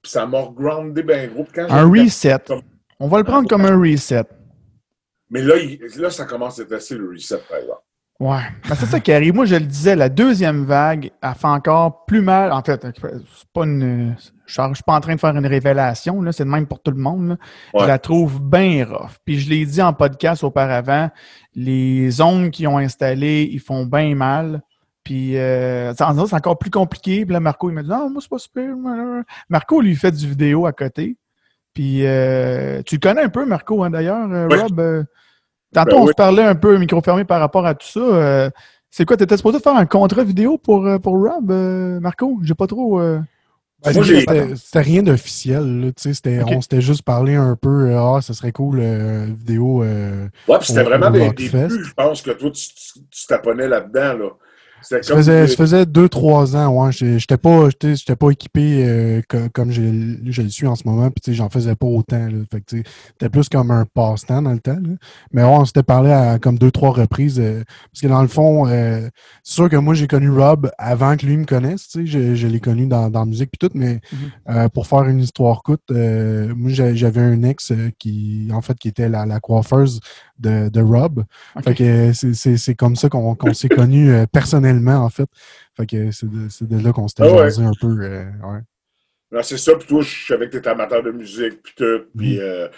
puis 0.00 0.10
ça 0.12 0.26
m'a 0.26 0.40
regroundé 0.40 1.02
bien 1.02 1.26
gros. 1.28 1.46
Quand 1.54 1.66
Un 1.70 1.88
reset. 2.04 2.36
On 3.00 3.08
va 3.08 3.18
le 3.18 3.24
prendre 3.24 3.48
comme 3.48 3.64
un 3.64 3.78
reset. 3.78 4.24
Mais 5.32 5.42
là, 5.42 5.56
il- 5.56 5.80
là, 6.00 6.10
ça 6.10 6.24
commence 6.26 6.60
à 6.60 6.62
être 6.62 6.72
assez 6.72 6.94
le 6.94 7.08
reset, 7.08 7.38
par 7.48 7.58
exemple. 7.58 7.80
Ouais. 8.20 8.42
Ben, 8.68 8.76
c'est 8.76 8.86
ça 8.86 9.00
qui 9.00 9.10
arrive. 9.12 9.34
Moi, 9.34 9.46
je 9.46 9.56
le 9.56 9.64
disais, 9.66 9.96
la 9.96 10.08
deuxième 10.08 10.64
vague, 10.64 11.10
elle 11.20 11.34
fait 11.34 11.46
encore 11.48 12.04
plus 12.04 12.20
mal. 12.20 12.52
En 12.52 12.62
fait, 12.62 12.80
c'est 12.80 13.48
pas 13.52 13.64
une. 13.64 14.14
Je 14.46 14.60
ne 14.62 14.74
suis 14.74 14.84
pas 14.84 14.92
en 14.94 15.00
train 15.00 15.14
de 15.16 15.20
faire 15.20 15.34
une 15.36 15.46
révélation, 15.46 16.22
là, 16.22 16.30
c'est 16.30 16.44
de 16.44 16.48
même 16.48 16.66
pour 16.68 16.80
tout 16.80 16.92
le 16.92 16.98
monde. 17.00 17.30
là. 17.30 17.36
Ouais. 17.74 17.80
Je 17.82 17.86
la 17.88 17.98
trouve 17.98 18.40
bien 18.40 18.84
rough. 18.86 19.16
Puis 19.24 19.40
je 19.40 19.50
l'ai 19.50 19.66
dit 19.66 19.82
en 19.82 19.92
podcast 19.92 20.44
auparavant, 20.44 21.10
les 21.56 22.20
ondes 22.20 22.50
qu'ils 22.50 22.68
ont 22.68 22.78
installées, 22.78 23.48
ils 23.50 23.58
font 23.60 23.86
bien 23.86 24.14
mal. 24.14 24.62
Puis, 25.02 25.36
euh, 25.36 25.92
c'est 25.94 26.04
encore 26.04 26.58
plus 26.58 26.70
compliqué. 26.70 27.24
Puis 27.26 27.32
là, 27.32 27.40
Marco, 27.40 27.70
il 27.70 27.72
m'a 27.74 27.82
dit 27.82 27.88
Non, 27.88 28.08
moi, 28.08 28.20
c'est 28.22 28.30
pas 28.30 28.38
super. 28.38 28.76
Marco, 29.48 29.80
lui, 29.80 29.96
fait 29.96 30.12
du 30.12 30.28
vidéo 30.28 30.66
à 30.66 30.72
côté. 30.72 31.16
Puis, 31.74 32.06
euh, 32.06 32.82
tu 32.82 32.96
le 32.96 33.00
connais 33.00 33.22
un 33.22 33.28
peu, 33.30 33.44
Marco, 33.46 33.82
hein, 33.82 33.90
d'ailleurs, 33.90 34.30
euh, 34.30 34.46
Rob. 34.46 35.06
Euh, 35.74 35.84
tantôt, 35.84 35.96
ben 35.96 36.02
on 36.02 36.06
se 36.06 36.12
parlait 36.12 36.42
un 36.42 36.54
peu 36.54 36.76
micro 36.78 37.00
fermé 37.00 37.24
par 37.24 37.40
rapport 37.40 37.66
à 37.66 37.74
tout 37.74 37.86
ça. 37.86 38.50
c'est 38.90 39.04
quoi, 39.04 39.16
tu 39.16 39.24
étais 39.24 39.36
supposé 39.36 39.58
faire 39.58 39.76
un 39.76 39.86
contrat 39.86 40.24
vidéo 40.24 40.58
pour, 40.58 40.86
pour 41.02 41.14
Rob, 41.14 41.50
Marco? 42.00 42.38
J'ai 42.42 42.54
pas 42.54 42.66
trop. 42.66 43.00
Ben, 43.84 44.54
c'était 44.54 44.80
rien 44.80 45.02
d'officiel. 45.02 45.92
On 46.46 46.60
s'était 46.60 46.80
juste 46.80 47.02
parlé 47.02 47.34
un 47.34 47.56
peu, 47.56 47.96
ah, 47.96 48.20
ça 48.20 48.32
serait 48.32 48.52
cool, 48.52 48.80
vidéo. 48.80 49.82
ouais, 49.82 50.28
puis 50.58 50.68
c'était 50.68 50.84
vraiment 50.84 51.10
des 51.10 51.30
débuts. 51.30 51.84
Je 51.84 51.94
pense 51.94 52.22
que 52.22 52.30
toi, 52.30 52.50
tu 52.50 53.26
t'apponnais 53.26 53.68
là-dedans. 53.68 54.18
Là. 54.18 54.28
Ça 54.82 55.00
faisait, 55.02 55.46
ça 55.46 55.56
faisait 55.56 55.86
deux, 55.86 56.08
trois 56.08 56.56
ans, 56.56 56.68
ouais. 56.68 56.92
J'étais 56.92 57.36
pas, 57.36 57.68
pas 58.18 58.30
équipé 58.30 58.84
euh, 58.86 59.22
comme 59.52 59.70
je, 59.70 59.82
le 59.82 60.48
suis 60.48 60.66
en 60.66 60.74
ce 60.74 60.86
moment, 60.86 61.10
puis 61.10 61.34
j'en 61.34 61.48
faisais 61.48 61.74
pas 61.74 61.86
autant. 61.86 62.28
C'était 62.68 63.28
plus 63.30 63.48
comme 63.48 63.70
un 63.70 63.86
passe-temps 63.86 64.42
dans 64.42 64.52
le 64.52 64.58
temps. 64.58 64.78
Mais 65.32 65.42
ouais, 65.42 65.48
on 65.48 65.64
s'était 65.64 65.82
parlé 65.82 66.10
à 66.10 66.38
comme 66.38 66.58
deux, 66.58 66.70
trois 66.70 66.90
reprises. 66.90 67.40
Euh, 67.40 67.62
parce 67.92 68.02
que 68.02 68.08
dans 68.08 68.22
le 68.22 68.28
fond, 68.28 68.66
euh, 68.66 69.08
c'est 69.42 69.54
sûr 69.54 69.68
que 69.68 69.76
moi, 69.76 69.94
j'ai 69.94 70.06
connu 70.06 70.30
Rob 70.30 70.70
avant 70.78 71.16
que 71.16 71.26
lui 71.26 71.36
me 71.36 71.44
connaisse. 71.44 71.88
Je, 72.04 72.34
je 72.34 72.46
l'ai 72.46 72.60
connu 72.60 72.86
dans, 72.86 73.10
dans 73.10 73.20
la 73.20 73.26
musique 73.26 73.50
puis 73.50 73.68
tout, 73.68 73.74
mais 73.74 74.00
mm-hmm. 74.46 74.68
pour 74.70 74.86
faire 74.86 75.04
une 75.04 75.20
histoire 75.20 75.62
courte, 75.62 75.90
moi, 75.90 76.70
j'avais 76.70 77.20
un 77.20 77.42
ex 77.44 77.72
qui, 77.98 78.48
en 78.52 78.60
fait, 78.60 78.78
qui 78.78 78.88
était 78.88 79.08
la, 79.08 79.26
la 79.26 79.40
coiffeuse 79.40 80.00
de, 80.42 80.68
de 80.68 80.80
Rob. 80.80 81.24
Fait 81.64 81.74
que 81.74 82.12
c'est 82.12 82.74
comme 82.74 82.96
ça 82.96 83.08
qu'on 83.08 83.36
s'est 83.54 83.68
connus 83.68 84.12
personnellement 84.32 84.96
en 84.96 85.08
fait. 85.08 85.28
Fait 85.76 85.86
que 85.86 86.10
c'est 86.10 86.28
de, 86.28 86.78
là 86.78 86.92
qu'on 86.92 87.08
s'était 87.08 87.22
ah 87.24 87.60
un 87.60 87.72
peu. 87.80 87.98
Euh, 88.02 88.24
ouais. 89.32 89.42
c'est 89.42 89.56
ça, 89.56 89.74
puis 89.76 89.88
toi, 89.88 90.02
je 90.02 90.26
savais 90.26 90.46
que 90.46 90.52
tu 90.52 90.58
étais 90.58 90.68
amateur 90.68 91.02
de 91.02 91.10
musique, 91.10 91.62
puis 91.62 91.72
tout. 91.76 92.04
Puis, 92.16 92.36
mm. 92.36 92.40
euh, 92.40 92.68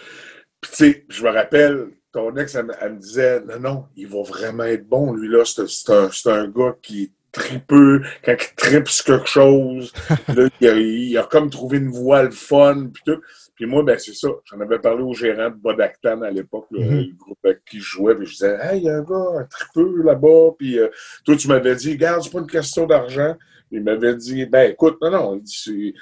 tu 0.61 0.69
sais, 0.71 1.05
je 1.09 1.23
me 1.23 1.29
rappelle, 1.29 1.87
ton 2.11 2.33
ex, 2.37 2.55
elle, 2.55 2.65
me 2.65 2.99
disait 2.99 3.41
Non, 3.41 3.59
non, 3.59 3.85
il 3.95 4.07
va 4.07 4.23
vraiment 4.23 4.63
être 4.63 4.87
bon, 4.87 5.13
lui, 5.13 5.27
là. 5.27 5.43
C'est 5.45 5.89
un, 5.89 6.09
un, 6.31 6.47
gars 6.47 6.75
qui 6.81 7.13
tripeux, 7.35 8.01
quand 8.23 8.35
il 8.39 8.55
tripe 8.55 8.87
sur 8.87 9.05
quelque 9.05 9.27
chose, 9.27 9.93
là, 10.35 10.47
il, 10.61 11.17
a, 11.17 11.23
comme 11.23 11.49
trouvé 11.49 11.77
une 11.77 11.89
voix 11.89 12.23
le 12.23 12.31
fun, 12.31 12.87
puis 12.93 13.03
tout. 13.05 13.21
Puis 13.55 13.65
moi, 13.65 13.83
ben 13.83 13.97
c'est 13.97 14.13
ça. 14.13 14.27
J'en 14.45 14.59
avais 14.59 14.79
parlé 14.79 15.01
au 15.01 15.13
gérant 15.13 15.49
de 15.49 15.55
Bodactan 15.55 16.21
à 16.23 16.31
l'époque, 16.31 16.67
le 16.71 16.79
mm-hmm. 16.79 17.15
groupe 17.15 17.37
avec 17.45 17.63
qui 17.63 17.79
je 17.79 17.85
jouais. 17.85 18.15
Puis 18.15 18.25
je 18.25 18.31
disais, 18.33 18.57
hey, 18.61 18.79
il 18.79 18.83
y 18.83 18.89
a 18.89 18.97
un 18.97 19.03
gars, 19.03 19.39
un 19.39 19.45
tripeux 19.45 20.03
là-bas. 20.03 20.51
Puis 20.57 20.77
euh, 20.77 20.89
toi, 21.23 21.37
tu 21.37 21.47
m'avais 21.47 21.75
dit, 21.75 21.93
regarde, 21.93 22.21
c'est 22.21 22.31
pas 22.31 22.39
une 22.39 22.47
question 22.47 22.85
d'argent. 22.85 23.35
Il 23.71 23.83
m'avait 23.83 24.15
dit, 24.15 24.45
ben 24.45 24.71
écoute, 24.71 24.97
non, 25.01 25.09
non, 25.09 25.41
c'est 25.45 25.93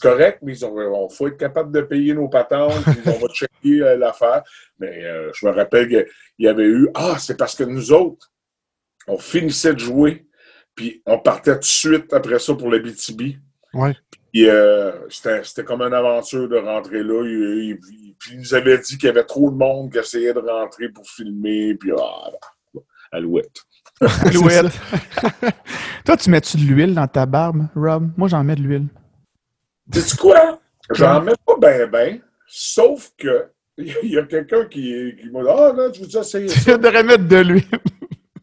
correct, 0.00 0.40
mais 0.42 0.58
il 0.58 1.08
faut 1.10 1.28
être 1.28 1.36
capable 1.36 1.72
de 1.72 1.80
payer 1.80 2.14
nos 2.14 2.28
patentes, 2.28 2.84
on 3.06 3.10
va 3.10 3.28
checker 3.32 3.82
euh, 3.82 3.96
l'affaire. 3.96 4.42
Mais 4.78 5.04
euh, 5.04 5.30
je 5.34 5.46
me 5.46 5.52
rappelle 5.52 5.88
qu'il 5.88 6.06
y 6.40 6.48
avait 6.48 6.66
eu, 6.66 6.88
ah, 6.94 7.16
c'est 7.18 7.36
parce 7.36 7.54
que 7.54 7.64
nous 7.64 7.92
autres, 7.92 8.30
on 9.06 9.18
finissait 9.18 9.74
de 9.74 9.78
jouer, 9.78 10.27
puis 10.78 11.02
on 11.06 11.18
partait 11.18 11.54
tout 11.54 11.58
de 11.58 11.64
suite 11.64 12.12
après 12.12 12.38
ça 12.38 12.54
pour 12.54 12.70
le 12.70 12.78
BTB. 12.78 13.36
Ouais. 13.74 13.96
Puis 14.32 14.48
euh, 14.48 14.92
c'était 15.08 15.64
comme 15.64 15.82
une 15.82 15.92
aventure 15.92 16.48
de 16.48 16.56
rentrer 16.56 17.02
là. 17.02 17.24
Il, 17.24 17.80
puis 18.16 18.34
il 18.34 18.38
nous 18.38 18.54
avait 18.54 18.78
dit 18.78 18.96
qu'il 18.96 19.08
y 19.08 19.10
avait 19.10 19.24
trop 19.24 19.50
de 19.50 19.56
monde 19.56 19.90
qui 19.90 19.98
essayait 19.98 20.32
de 20.32 20.38
rentrer 20.38 20.88
pour 20.88 21.04
filmer. 21.04 21.74
Puis 21.74 21.90
ah, 21.98 22.30
alouette. 23.10 23.60
Alouette. 24.00 24.80
Toi, 26.04 26.16
tu 26.16 26.30
mets-tu 26.30 26.58
de 26.58 26.62
l'huile 26.62 26.94
dans 26.94 27.08
ta 27.08 27.26
barbe, 27.26 27.66
Rob? 27.74 28.12
Moi, 28.16 28.28
j'en 28.28 28.44
mets 28.44 28.54
de 28.54 28.62
l'huile. 28.62 28.86
Dis-tu 29.88 30.16
quoi? 30.16 30.60
J'en 30.92 31.22
mets 31.22 31.32
pas 31.44 31.56
bien, 31.60 31.88
bien. 31.88 32.18
Sauf 32.46 33.10
que 33.18 33.48
il 33.76 34.12
y 34.12 34.18
a 34.18 34.22
quelqu'un 34.22 34.64
qui, 34.66 35.16
qui 35.20 35.28
m'a 35.30 35.42
dit 35.42 35.48
Ah, 35.50 35.72
là, 35.76 35.90
tu 35.90 36.02
veux 36.02 36.20
essayer 36.20 36.46
ça? 36.46 36.76
Tu 36.76 36.78
devrais 36.80 37.02
mettre 37.02 37.26
de 37.26 37.36
l'huile. 37.38 37.80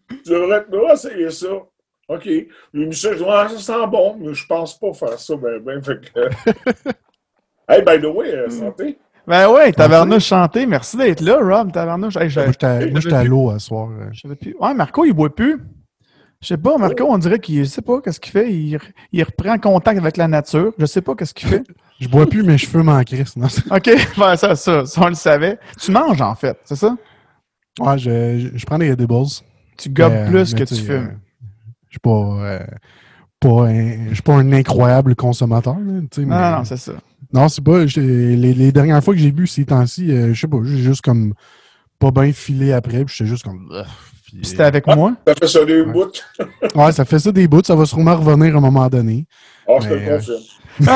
tu 0.10 0.32
devrais 0.32 0.94
essayer 0.94 1.32
ça. 1.32 1.48
OK. 2.08 2.30
Michel, 2.74 3.18
ah, 3.28 3.48
ça 3.50 3.58
sent 3.58 3.88
bon, 3.92 4.18
mais 4.20 4.34
je 4.34 4.46
pense 4.46 4.78
pas 4.78 4.94
faire 4.94 5.20
ça 5.20 5.36
ben, 5.36 5.60
ben. 5.60 5.82
Fait 5.82 6.00
que... 6.00 6.20
hey, 7.70 7.82
by 7.82 8.00
the 8.00 8.14
way, 8.14 8.34
euh, 8.34 8.50
santé. 8.50 8.98
Ben 9.28 9.50
ouais, 9.50 9.72
Tavernouche 9.72 10.26
chanté. 10.26 10.68
Merci 10.68 10.98
d'être 10.98 11.22
là, 11.22 11.40
Rob. 11.42 11.72
Tavernouche. 11.72 12.16
Hey, 12.16 12.30
moi, 12.36 13.00
j'étais 13.02 13.16
à 13.16 13.24
l'eau 13.24 13.50
à 13.50 13.58
soir. 13.58 13.90
Euh. 13.90 14.10
Je 14.12 14.22
savais 14.22 14.36
plus. 14.36 14.56
Ouais, 14.60 14.74
Marco, 14.76 15.04
il 15.04 15.14
boit 15.14 15.34
plus. 15.34 15.60
Je 16.42 16.50
sais 16.50 16.58
pas, 16.58 16.78
Marco, 16.78 17.06
on 17.10 17.18
dirait 17.18 17.40
qu'il, 17.40 17.58
je 17.58 17.64
sais 17.64 17.82
pas 17.82 18.02
qu'est-ce 18.02 18.20
qu'il 18.20 18.32
fait. 18.32 18.52
Il, 18.52 18.78
il, 19.12 19.24
reprend 19.24 19.58
contact 19.58 19.98
avec 19.98 20.18
la 20.18 20.28
nature. 20.28 20.74
Je 20.78 20.86
sais 20.86 21.02
pas 21.02 21.16
qu'est-ce 21.16 21.34
qu'il 21.34 21.50
fait. 21.50 21.64
je 22.00 22.08
bois 22.08 22.28
plus, 22.28 22.44
mais 22.44 22.58
je 22.58 22.68
fume 22.68 22.90
en 22.90 23.02
crise. 23.04 23.34
OK, 23.72 23.90
ben 24.18 24.36
ça, 24.36 24.56
ça, 24.56 24.86
ça, 24.86 25.02
on 25.02 25.08
le 25.08 25.16
savait. 25.16 25.58
Tu 25.80 25.90
manges, 25.90 26.22
en 26.22 26.36
fait, 26.36 26.60
c'est 26.66 26.76
ça? 26.76 26.96
Ouais, 27.80 27.98
je, 27.98 28.52
je, 28.54 28.66
prends 28.66 28.78
des 28.78 28.92
edibles. 28.92 29.26
Tu 29.76 29.90
gobes 29.90 30.28
plus 30.28 30.54
que 30.54 30.64
tu 30.64 30.76
fumes. 30.76 31.20
Je 31.96 32.00
suis 32.00 32.00
pas, 32.00 32.10
euh, 32.10 32.60
pas, 33.40 33.70
un, 33.70 34.14
suis 34.14 34.22
pas 34.22 34.34
un 34.34 34.52
incroyable 34.52 35.16
consommateur. 35.16 35.78
non, 35.78 36.02
non, 36.18 36.64
c'est 36.66 36.78
ça. 36.78 36.94
Non, 37.34 37.48
c'est 37.48 37.64
pas. 37.64 37.86
Les, 37.96 38.36
les, 38.36 38.72
dernières 38.74 39.02
fois 39.02 39.14
que 39.14 39.20
j'ai 39.20 39.32
bu 39.32 39.48
ces 39.48 39.66
temps-ci, 39.66 40.12
euh, 40.12 40.34
je 40.34 40.40
sais 40.42 40.48
pas, 40.48 40.58
j'ai 40.64 40.78
juste 40.78 41.02
comme 41.02 41.34
pas 41.98 42.12
bien 42.12 42.34
filé 42.34 42.74
après, 42.74 43.06
puis 43.06 43.16
j'étais 43.18 43.30
juste 43.30 43.44
comme. 43.44 43.72
C'était 44.44 44.64
avec 44.64 44.86
moi? 44.88 45.14
Ça 45.26 45.34
fait 45.36 45.48
ça 45.48 45.64
des 45.64 45.84
bouts. 45.84 46.12
ouais, 46.76 46.92
ça 46.92 47.06
fait 47.06 47.20
ça 47.20 47.32
des 47.32 47.48
bouts, 47.48 47.64
ça 47.64 47.76
va 47.76 47.86
sûrement 47.86 48.16
revenir 48.18 48.56
à 48.56 48.58
un 48.58 48.62
moment 48.62 48.90
donné. 48.90 49.26
Ah, 49.68 49.78
je 49.82 49.88
te 49.88 49.94
le 49.94 50.18
confirme. 50.18 50.42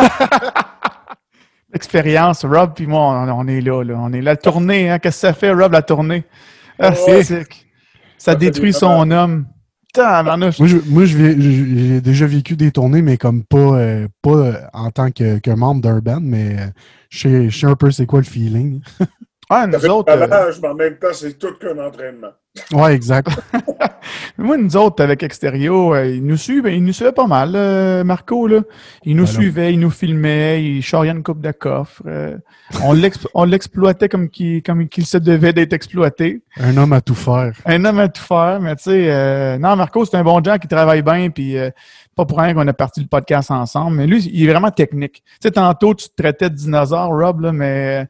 L'expérience, 1.72 2.44
Rob 2.44 2.74
puis 2.76 2.88
moi, 2.88 3.26
on, 3.34 3.48
est 3.48 3.62
là, 3.62 3.84
là. 3.84 3.96
On 3.98 4.12
est 4.12 4.22
là. 4.22 4.32
La 4.32 4.36
tournée, 4.36 4.90
hein? 4.90 5.00
Qu'est-ce 5.00 5.22
que 5.22 5.28
ça 5.28 5.34
fait, 5.34 5.52
Rob, 5.54 5.72
la 5.72 5.82
tournée? 5.82 6.26
Ah, 6.78 6.94
c'est 6.94 7.24
Ça, 7.24 7.36
ça 8.18 8.36
détruit 8.36 8.74
son 8.74 9.10
homme. 9.12 9.46
Moi, 10.60 11.06
j'ai 11.06 12.02
déjà 12.02 12.28
vécu 12.28 12.56
des 12.56 12.72
tournées, 12.72 13.02
mais 13.02 13.18
comme 13.18 13.44
pas, 13.44 13.58
euh, 13.58 14.08
pas 14.22 14.30
euh, 14.30 14.54
en 14.74 14.92
tant 14.92 15.12
que, 15.12 15.40
que 15.40 15.52
membre 15.52 15.82
d'un 15.82 16.00
band, 16.00 16.22
mais 16.22 16.58
euh, 16.60 16.68
je 17.10 17.50
sais 17.50 17.66
un 17.66 17.76
peu 17.76 17.90
c'est 17.90 18.06
quoi 18.06 18.20
le 18.20 18.26
feeling. 18.26 18.82
Ah, 19.52 19.66
nous 19.66 19.86
autres. 19.88 20.16
mais 20.16 20.68
en 20.68 20.76
même 20.76 20.98
temps, 20.98 21.08
c'est 21.12 21.38
tout 21.40 21.56
qu'un 21.60 21.78
entraînement. 21.80 22.30
Ouais, 22.72 22.94
exact. 22.94 23.30
Moi, 24.38 24.58
nous 24.58 24.78
autres, 24.78 25.04
avec 25.04 25.24
Extérieur, 25.24 26.04
ils 26.04 26.24
nous 26.24 26.38
suivent, 26.38 26.68
il 26.68 26.84
nous 26.84 26.94
suivait 26.94 27.12
pas 27.12 27.26
mal, 27.26 28.04
Marco. 28.04 28.48
Là. 28.48 28.62
Il 29.04 29.16
nous 29.16 29.26
suivait, 29.26 29.74
il 29.74 29.80
nous 29.80 29.90
filmait, 29.90 30.64
il 30.64 30.82
charriait 30.82 31.12
une 31.12 31.24
coupe 31.24 31.42
de 31.42 31.52
coffre. 31.52 32.02
on 32.84 33.46
l'exploitait 33.46 34.08
comme 34.08 34.30
qu'il 34.30 34.62
comme 34.62 34.88
se 34.90 35.18
devait 35.18 35.54
d'être 35.54 35.74
exploité. 35.74 36.42
Un 36.58 36.78
homme 36.78 36.94
à 36.94 37.02
tout 37.02 37.16
faire. 37.16 37.54
Un 37.66 37.86
homme 37.86 38.00
à 38.00 38.08
tout 38.08 38.24
faire, 38.24 38.60
mais 38.62 38.76
tu 38.76 38.84
sais, 38.84 39.58
non, 39.58 39.76
Marco, 39.76 40.06
c'est 40.06 40.18
un 40.18 40.24
bon 40.24 40.40
gars 40.42 40.60
qui 40.60 40.68
travaille 40.68 41.02
bien, 41.02 41.30
puis 41.30 41.56
pas 42.16 42.26
pour 42.26 42.40
rien 42.40 42.54
qu'on 42.54 42.68
a 42.68 42.74
parti 42.74 43.02
le 43.02 43.08
podcast 43.08 43.52
ensemble, 43.52 43.98
mais 43.98 44.08
lui, 44.08 44.30
il 44.34 44.44
est 44.44 44.52
vraiment 44.52 44.72
technique. 44.72 45.24
Tu 45.26 45.38
sais, 45.44 45.52
tantôt, 45.52 45.94
tu 45.94 46.10
te 46.10 46.16
traitais 46.16 46.50
de 46.50 46.56
dinosaure, 46.56 47.10
Rob, 47.10 47.42
là, 47.42 47.52
mais 47.52 48.08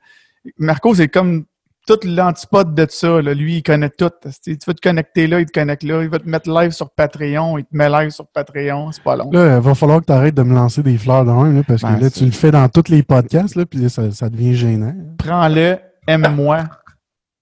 Marco, 0.57 0.93
c'est 0.95 1.07
comme 1.07 1.45
tout 1.88 1.99
l'antipode 2.03 2.75
de 2.75 2.85
ça. 2.88 3.19
Lui, 3.21 3.57
il 3.57 3.63
connaît 3.63 3.89
tout. 3.89 4.12
Tu 4.43 4.57
vas 4.67 4.73
te 4.73 4.81
connecter 4.81 5.25
là, 5.25 5.39
il 5.39 5.47
te 5.47 5.51
connecte 5.51 5.83
là. 5.83 6.03
Il 6.03 6.09
va 6.09 6.19
te 6.19 6.29
mettre 6.29 6.49
live 6.49 6.71
sur 6.71 6.91
Patreon, 6.91 7.57
il 7.57 7.63
te 7.63 7.75
met 7.75 7.89
live 7.89 8.12
sur 8.12 8.27
Patreon. 8.27 8.91
C'est 8.91 9.03
pas 9.03 9.15
long. 9.15 9.31
Là, 9.31 9.57
il 9.57 9.62
va 9.62 9.73
falloir 9.73 9.99
que 10.01 10.05
tu 10.05 10.12
arrêtes 10.12 10.35
de 10.35 10.43
me 10.43 10.53
lancer 10.53 10.83
des 10.83 10.97
fleurs 10.97 11.25
dans 11.25 11.43
un, 11.43 11.63
parce 11.63 11.81
que 11.81 11.88
ben, 11.88 11.99
là, 11.99 12.09
tu 12.09 12.25
le 12.25 12.31
fais 12.31 12.51
dans 12.51 12.69
tous 12.69 12.91
les 12.91 13.01
podcasts, 13.01 13.55
là, 13.55 13.65
puis 13.65 13.89
ça, 13.89 14.12
ça 14.12 14.29
devient 14.29 14.55
gênant. 14.55 14.93
Prends-le, 15.17 15.79
aime-moi, 16.07 16.65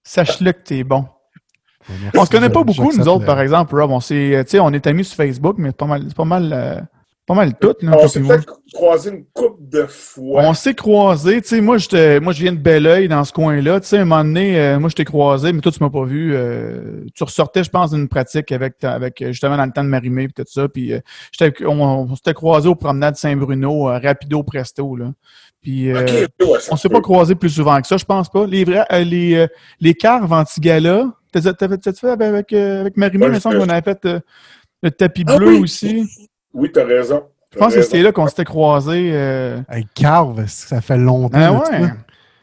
sache-le 0.03 0.53
que 0.53 0.63
tu 0.63 0.77
es 0.77 0.83
bon. 0.83 1.05
Ben, 1.89 1.95
on 2.15 2.25
se 2.25 2.29
connaît 2.29 2.49
pas 2.49 2.63
beaucoup, 2.63 2.91
nous 2.97 3.07
autres, 3.07 3.25
par 3.25 3.41
exemple, 3.41 3.75
Rob. 3.75 3.91
On, 3.91 3.99
on 3.99 4.73
est 4.73 4.87
amis 4.87 5.03
sur 5.03 5.15
Facebook, 5.15 5.55
mais 5.57 5.69
c'est 5.69 5.77
pas 5.77 5.85
mal, 5.85 6.05
pas 6.15 6.25
mal 6.25 6.53
euh, 6.53 6.81
pas 7.27 7.33
mal 7.33 7.53
tout. 7.59 7.75
on 7.83 8.07
s'est 8.07 8.21
peut-être 8.21 8.61
croisé 8.73 9.09
une 9.09 9.25
couple 9.25 9.59
de 9.59 9.85
fois. 9.85 10.43
On 10.45 10.53
s'est 10.53 10.73
croisé. 10.73 11.41
Tu 11.41 11.49
sais, 11.49 11.61
moi, 11.61 11.75
moi, 12.21 12.31
je 12.31 12.41
viens 12.41 12.53
de 12.53 12.57
Belleuil, 12.57 13.09
dans 13.09 13.25
ce 13.25 13.33
coin-là. 13.33 13.81
Tu 13.81 13.87
sais, 13.87 13.97
à 13.97 14.01
un 14.03 14.05
moment 14.05 14.23
donné, 14.23 14.57
euh, 14.57 14.79
moi, 14.79 14.89
je 14.89 14.95
t'ai 14.95 15.03
croisé, 15.03 15.51
mais 15.51 15.59
toi, 15.59 15.73
tu 15.73 15.83
m'as 15.83 15.89
pas 15.89 16.05
vu. 16.05 16.33
Euh, 16.33 17.03
tu 17.13 17.25
ressortais, 17.25 17.65
je 17.65 17.69
pense, 17.69 17.91
d'une 17.91 18.07
pratique 18.07 18.49
avec, 18.53 18.81
avec 18.81 19.21
justement 19.27 19.57
dans 19.57 19.65
le 19.65 19.73
temps 19.73 19.83
de 19.83 19.89
Marimé 19.89 20.23
et 20.23 20.27
tout 20.29 20.43
ça. 20.47 20.69
Puis, 20.69 20.93
euh, 20.93 21.01
on, 21.65 22.15
s'était 22.15 22.33
croisé 22.33 22.69
au 22.69 22.75
promenade 22.75 23.17
Saint-Bruno, 23.17 23.83
Rapido 23.83 24.41
Presto, 24.43 24.95
là. 24.95 25.11
Puis, 25.61 25.91
on 26.71 26.77
s'est 26.77 26.87
pas 26.87 27.01
croisé 27.01 27.35
plus 27.35 27.49
souvent 27.49 27.81
que 27.81 27.87
ça, 27.87 27.97
je 27.97 28.05
pense 28.05 28.29
pas. 28.29 28.45
Les 28.47 28.63
vrais, 28.63 28.85
les, 29.03 29.47
les 29.81 29.93
carves 29.95 30.31
anti-gala, 30.31 31.11
t'as 31.33 31.41
fait 31.41 32.07
avec, 32.07 32.53
avec 32.53 32.95
Marimé, 32.95 33.25
il 33.25 33.31
me 33.33 33.39
semble 33.41 33.59
qu'on 33.59 33.67
avait 33.67 33.81
fait 33.81 34.07
le 34.81 34.91
tapis 34.91 35.25
ah 35.27 35.35
bleu 35.35 35.59
aussi. 35.59 36.07
Oui, 36.57 36.71
tu 36.71 36.79
as 36.79 36.85
raison. 36.85 37.23
Je 37.53 37.59
pense 37.59 37.73
que 37.75 37.81
c'était 37.83 38.01
là 38.01 38.11
qu'on 38.11 38.27
s'était 38.27 38.43
croisés. 38.43 39.11
Euh... 39.13 39.61
Avec 39.69 39.93
Carve, 39.93 40.45
ça 40.47 40.81
fait 40.81 40.97
longtemps. 40.97 41.37
Ah 41.39 41.51
ouais. 41.53 41.89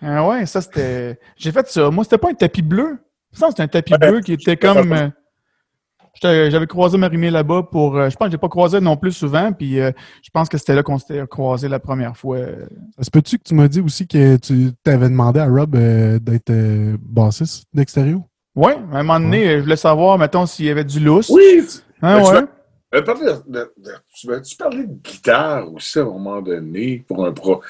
Ah 0.01 0.27
ouais, 0.27 0.47
ça 0.47 0.61
c'était. 0.61 1.19
J'ai 1.37 1.51
fait 1.51 1.67
ça. 1.69 1.91
Moi, 1.91 2.05
c'était 2.05 2.19
pas 2.19 2.31
un 2.31 2.35
tapis 2.35 2.63
bleu. 2.63 2.99
Ça, 3.33 3.49
c'était 3.49 3.65
un 3.65 3.69
tapis 3.69 3.95
bleu 3.99 4.21
qui 4.21 4.35
était 4.35 4.57
comme. 4.57 4.93
Euh, 4.93 6.49
J'avais 6.51 6.67
croisé 6.67 6.97
Marimé 6.97 7.31
là-bas 7.31 7.65
pour. 7.71 7.97
Euh, 7.97 8.09
je 8.09 8.17
pense 8.17 8.27
que 8.29 8.33
j'ai 8.33 8.39
pas 8.39 8.49
croisé 8.49 8.81
non 8.81 8.97
plus 8.97 9.11
souvent, 9.13 9.53
puis 9.53 9.81
euh, 9.81 9.91
je 10.23 10.31
pense 10.33 10.49
que 10.49 10.59
c'était 10.59 10.75
là 10.75 10.85
qu'on 10.85 10.99
s'était 10.99 11.27
croisé 11.27 11.69
la 11.69 11.81
première 11.81 12.17
fois. 12.17 12.39
Est-ce 12.39 13.11
peux-tu 13.11 13.39
que 13.39 13.43
tu 13.43 13.55
m'as 13.55 13.67
dit 13.67 13.81
aussi 13.81 14.07
que 14.07 14.37
tu 14.37 14.71
t'avais 14.85 15.09
demandé 15.09 15.41
à 15.41 15.47
Rob 15.47 15.77
d'être 15.77 16.53
bassiste 17.01 17.67
d'extérieur? 17.75 18.21
Oui, 18.55 18.73
à 18.93 18.99
un 18.99 19.03
moment 19.03 19.19
donné, 19.19 19.57
je 19.57 19.63
voulais 19.63 19.77
savoir, 19.77 20.17
mettons, 20.19 20.47
s'il 20.47 20.67
y 20.67 20.71
avait 20.71 20.85
du 20.85 21.01
lousse. 21.01 21.29
Oui! 21.31 21.67
Hein, 22.01 22.21
Ben, 22.21 22.43
tu 22.43 22.49
De, 22.95 23.73
tu 24.15 24.29
m'as-tu 24.29 24.57
parlé 24.57 24.85
de 24.85 24.93
guitare 25.03 25.73
aussi 25.73 25.99
à 25.99 26.03
un 26.03 26.05
moment 26.05 26.41
donné 26.41 27.05
pour 27.09 27.27
un 27.27 27.33
pro? 27.33 27.61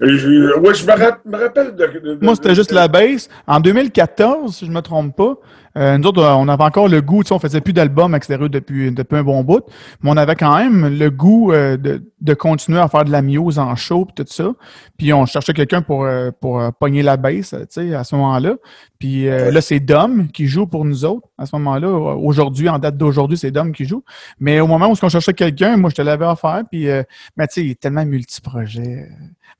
Je, 0.00 0.58
ouais, 0.58 0.74
je 0.74 0.86
me, 0.86 0.92
rap- 0.92 1.24
me 1.26 1.36
rappelle 1.36 1.76
de. 1.76 2.18
Moi, 2.22 2.34
c'était 2.34 2.54
juste 2.54 2.72
la 2.72 2.88
bass. 2.88 3.28
En 3.46 3.60
2014, 3.60 4.56
si 4.56 4.66
je 4.66 4.70
me 4.70 4.80
trompe 4.80 5.14
pas, 5.14 5.36
euh, 5.76 5.98
nous 5.98 6.08
autres, 6.08 6.22
on 6.22 6.48
avait 6.48 6.64
encore 6.64 6.88
le 6.88 7.00
goût, 7.00 7.22
tu 7.22 7.28
sais, 7.28 7.34
on 7.34 7.38
faisait 7.38 7.60
plus 7.60 7.72
d'albums 7.72 8.14
extérieurs 8.14 8.50
depuis, 8.50 8.90
depuis 8.90 9.16
un 9.16 9.22
bon 9.22 9.44
bout, 9.44 9.64
mais 10.02 10.10
on 10.10 10.16
avait 10.16 10.34
quand 10.34 10.56
même 10.56 10.98
le 10.98 11.10
goût 11.10 11.52
euh, 11.52 11.76
de, 11.76 12.02
de 12.20 12.34
continuer 12.34 12.78
à 12.78 12.88
faire 12.88 13.04
de 13.04 13.10
la 13.10 13.22
muse 13.22 13.58
en 13.58 13.74
show 13.76 14.06
et 14.10 14.24
tout 14.24 14.32
ça. 14.32 14.52
Puis 14.98 15.12
on 15.12 15.26
cherchait 15.26 15.52
quelqu'un 15.52 15.82
pour, 15.82 16.04
euh, 16.04 16.30
pour 16.40 16.60
euh, 16.60 16.70
pogner 16.78 17.02
la 17.02 17.16
sais, 17.42 17.94
à 17.94 18.04
ce 18.04 18.14
moment-là. 18.16 18.56
Puis 18.98 19.28
euh, 19.28 19.50
là, 19.50 19.60
c'est 19.60 19.80
Dom 19.80 20.28
qui 20.28 20.46
joue 20.46 20.66
pour 20.66 20.84
nous 20.84 21.04
autres 21.04 21.26
à 21.38 21.46
ce 21.46 21.56
moment-là. 21.56 21.88
Aujourd'hui, 21.88 22.68
en 22.68 22.78
date 22.78 22.98
d'aujourd'hui, 22.98 23.38
c'est 23.38 23.50
Dom 23.50 23.72
qui 23.72 23.86
joue. 23.86 24.04
Mais 24.38 24.60
au 24.60 24.66
moment 24.66 24.88
où 24.88 24.94
on 25.00 25.08
cherchait 25.08 25.32
quelqu'un, 25.32 25.76
moi, 25.78 25.90
je 25.90 25.96
te 25.96 26.02
l'avais 26.02 26.26
offert. 26.26 26.62
Puis, 26.70 26.88
euh, 26.88 27.02
mais 27.36 27.46
tu 27.46 27.54
sais, 27.54 27.64
il 27.64 27.70
est 27.70 27.80
tellement 27.80 28.04
multiprojet. 28.04 29.08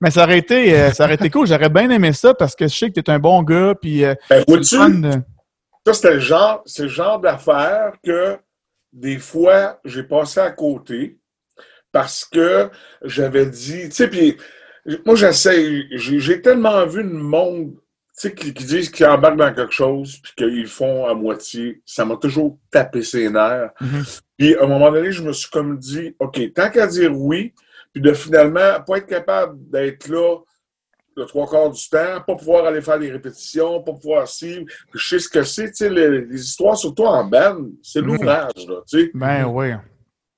Mais 0.00 0.10
ça 0.10 0.24
aurait 0.24 0.38
été, 0.38 0.92
ça 0.92 1.04
aurait 1.04 1.14
été 1.14 1.30
cool. 1.30 1.46
J'aurais 1.46 1.70
bien 1.70 1.88
aimé 1.88 2.12
ça 2.12 2.34
parce 2.34 2.54
que 2.54 2.68
je 2.68 2.74
sais 2.74 2.90
que 2.90 3.00
tu 3.00 3.00
es 3.00 3.10
un 3.10 3.18
bon 3.18 3.42
gars. 3.42 3.74
Puis, 3.80 4.04
euh, 4.04 4.14
Ben, 4.28 4.44
ça, 5.86 5.94
c'était 5.94 6.14
le 6.14 6.20
genre, 6.20 6.62
c'est 6.66 6.84
le 6.84 6.88
genre 6.88 7.20
d'affaire 7.20 7.92
que 8.04 8.38
des 8.92 9.18
fois, 9.18 9.80
j'ai 9.84 10.02
passé 10.02 10.40
à 10.40 10.50
côté 10.50 11.18
parce 11.92 12.24
que 12.24 12.70
j'avais 13.02 13.46
dit, 13.46 13.88
tu 13.88 13.94
sais, 13.94 14.08
puis 14.08 14.36
moi, 15.04 15.14
j'essaie, 15.14 15.84
j'ai 15.92 16.42
tellement 16.42 16.86
vu 16.86 17.02
le 17.02 17.10
monde, 17.10 17.74
tu 17.74 18.28
sais, 18.28 18.34
qui, 18.34 18.52
qui 18.54 18.64
disent 18.64 18.90
qu'ils 18.90 19.06
embarquent 19.06 19.36
dans 19.36 19.54
quelque 19.54 19.72
chose 19.72 20.18
puis 20.22 20.32
qu'ils 20.36 20.62
le 20.62 20.66
font 20.66 21.06
à 21.06 21.14
moitié. 21.14 21.82
Ça 21.84 22.04
m'a 22.04 22.16
toujours 22.16 22.58
tapé 22.70 23.02
ses 23.02 23.28
nerfs. 23.30 23.70
Mhm. 23.80 24.04
Puis, 24.38 24.54
à 24.56 24.64
un 24.64 24.66
moment 24.66 24.90
donné, 24.90 25.12
je 25.12 25.22
me 25.22 25.32
suis 25.32 25.50
comme 25.50 25.78
dit, 25.78 26.14
OK, 26.18 26.40
tant 26.54 26.70
qu'à 26.70 26.86
dire 26.86 27.16
oui, 27.16 27.54
puis 27.92 28.02
de 28.02 28.12
finalement 28.12 28.80
pas 28.86 28.98
être 28.98 29.06
capable 29.06 29.58
d'être 29.70 30.08
là 30.08 30.38
le 31.16 31.24
trois 31.26 31.48
quarts 31.48 31.70
du 31.70 31.88
temps, 31.88 32.20
pas 32.26 32.34
pouvoir 32.36 32.64
aller 32.66 32.80
faire 32.80 32.98
les 32.98 33.10
répétitions, 33.10 33.82
pas 33.82 33.92
pouvoir 33.92 34.28
suivre. 34.28 34.64
Puis 34.90 35.00
je 35.00 35.08
sais 35.08 35.18
ce 35.18 35.28
que 35.28 35.42
c'est, 35.42 35.68
tu 35.70 35.74
sais, 35.76 35.90
les, 35.90 36.24
les 36.26 36.40
histoires, 36.40 36.76
surtout 36.76 37.04
en 37.04 37.24
band, 37.24 37.66
c'est 37.82 38.00
Mhm. 38.00 38.06
l'ouvrage, 38.06 38.66
là, 38.68 38.76
tu 38.88 39.00
sais. 39.04 39.10
Ben 39.14 39.44
oui. 39.46 39.72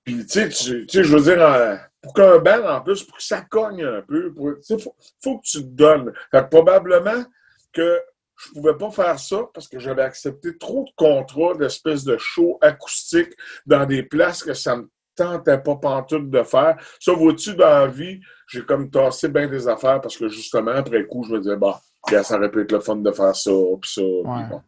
Puis, 0.04 0.26
tu 0.26 0.28
sais, 0.28 0.48
tu 0.48 0.86
tu 0.86 0.98
sais, 0.98 1.04
je 1.04 1.16
veux 1.16 1.22
dire, 1.22 1.78
pour 2.02 2.14
qu'un 2.14 2.38
band, 2.38 2.66
en 2.68 2.80
plus, 2.80 3.04
pour 3.04 3.16
que 3.18 3.22
ça 3.22 3.42
cogne 3.42 3.84
un 3.84 4.02
peu, 4.02 4.32
faut, 4.34 4.96
faut 5.22 5.38
que 5.38 5.44
tu 5.44 5.58
te 5.62 5.68
donnes. 5.68 6.12
Fait 6.32 6.42
que 6.42 6.48
probablement 6.48 7.24
que 7.72 8.00
je 8.36 8.50
pouvais 8.50 8.76
pas 8.76 8.90
faire 8.90 9.18
ça 9.20 9.42
parce 9.54 9.68
que 9.68 9.78
j'avais 9.78 10.02
accepté 10.02 10.58
trop 10.58 10.84
de 10.84 10.90
contrats 10.96 11.54
d'espèces 11.54 12.02
de 12.02 12.16
shows 12.18 12.58
acoustiques 12.60 13.32
dans 13.66 13.86
des 13.86 14.02
places 14.02 14.42
que 14.42 14.54
ça 14.54 14.76
me 14.76 14.88
tentait 15.16 15.58
pas 15.58 15.76
pantoute 15.76 16.30
de 16.30 16.42
faire. 16.42 16.76
Ça, 17.00 17.12
vois-tu, 17.12 17.54
dans 17.54 17.66
la 17.66 17.86
vie, 17.86 18.20
j'ai 18.48 18.62
comme 18.62 18.90
tassé 18.90 19.28
bien 19.28 19.46
des 19.48 19.68
affaires 19.68 20.00
parce 20.00 20.16
que 20.16 20.28
justement, 20.28 20.72
après 20.72 21.04
coup, 21.06 21.24
je 21.28 21.32
me 21.34 21.40
disais, 21.40 21.56
bah, 21.56 21.80
ça 22.22 22.36
aurait 22.36 22.50
pu 22.50 22.62
être 22.62 22.72
le 22.72 22.80
fun 22.80 22.96
de 22.96 23.10
faire 23.12 23.34
ça, 23.36 23.50
puis 23.80 23.90
ça, 23.92 24.02
puis 24.02 24.44
bon. 24.50 24.60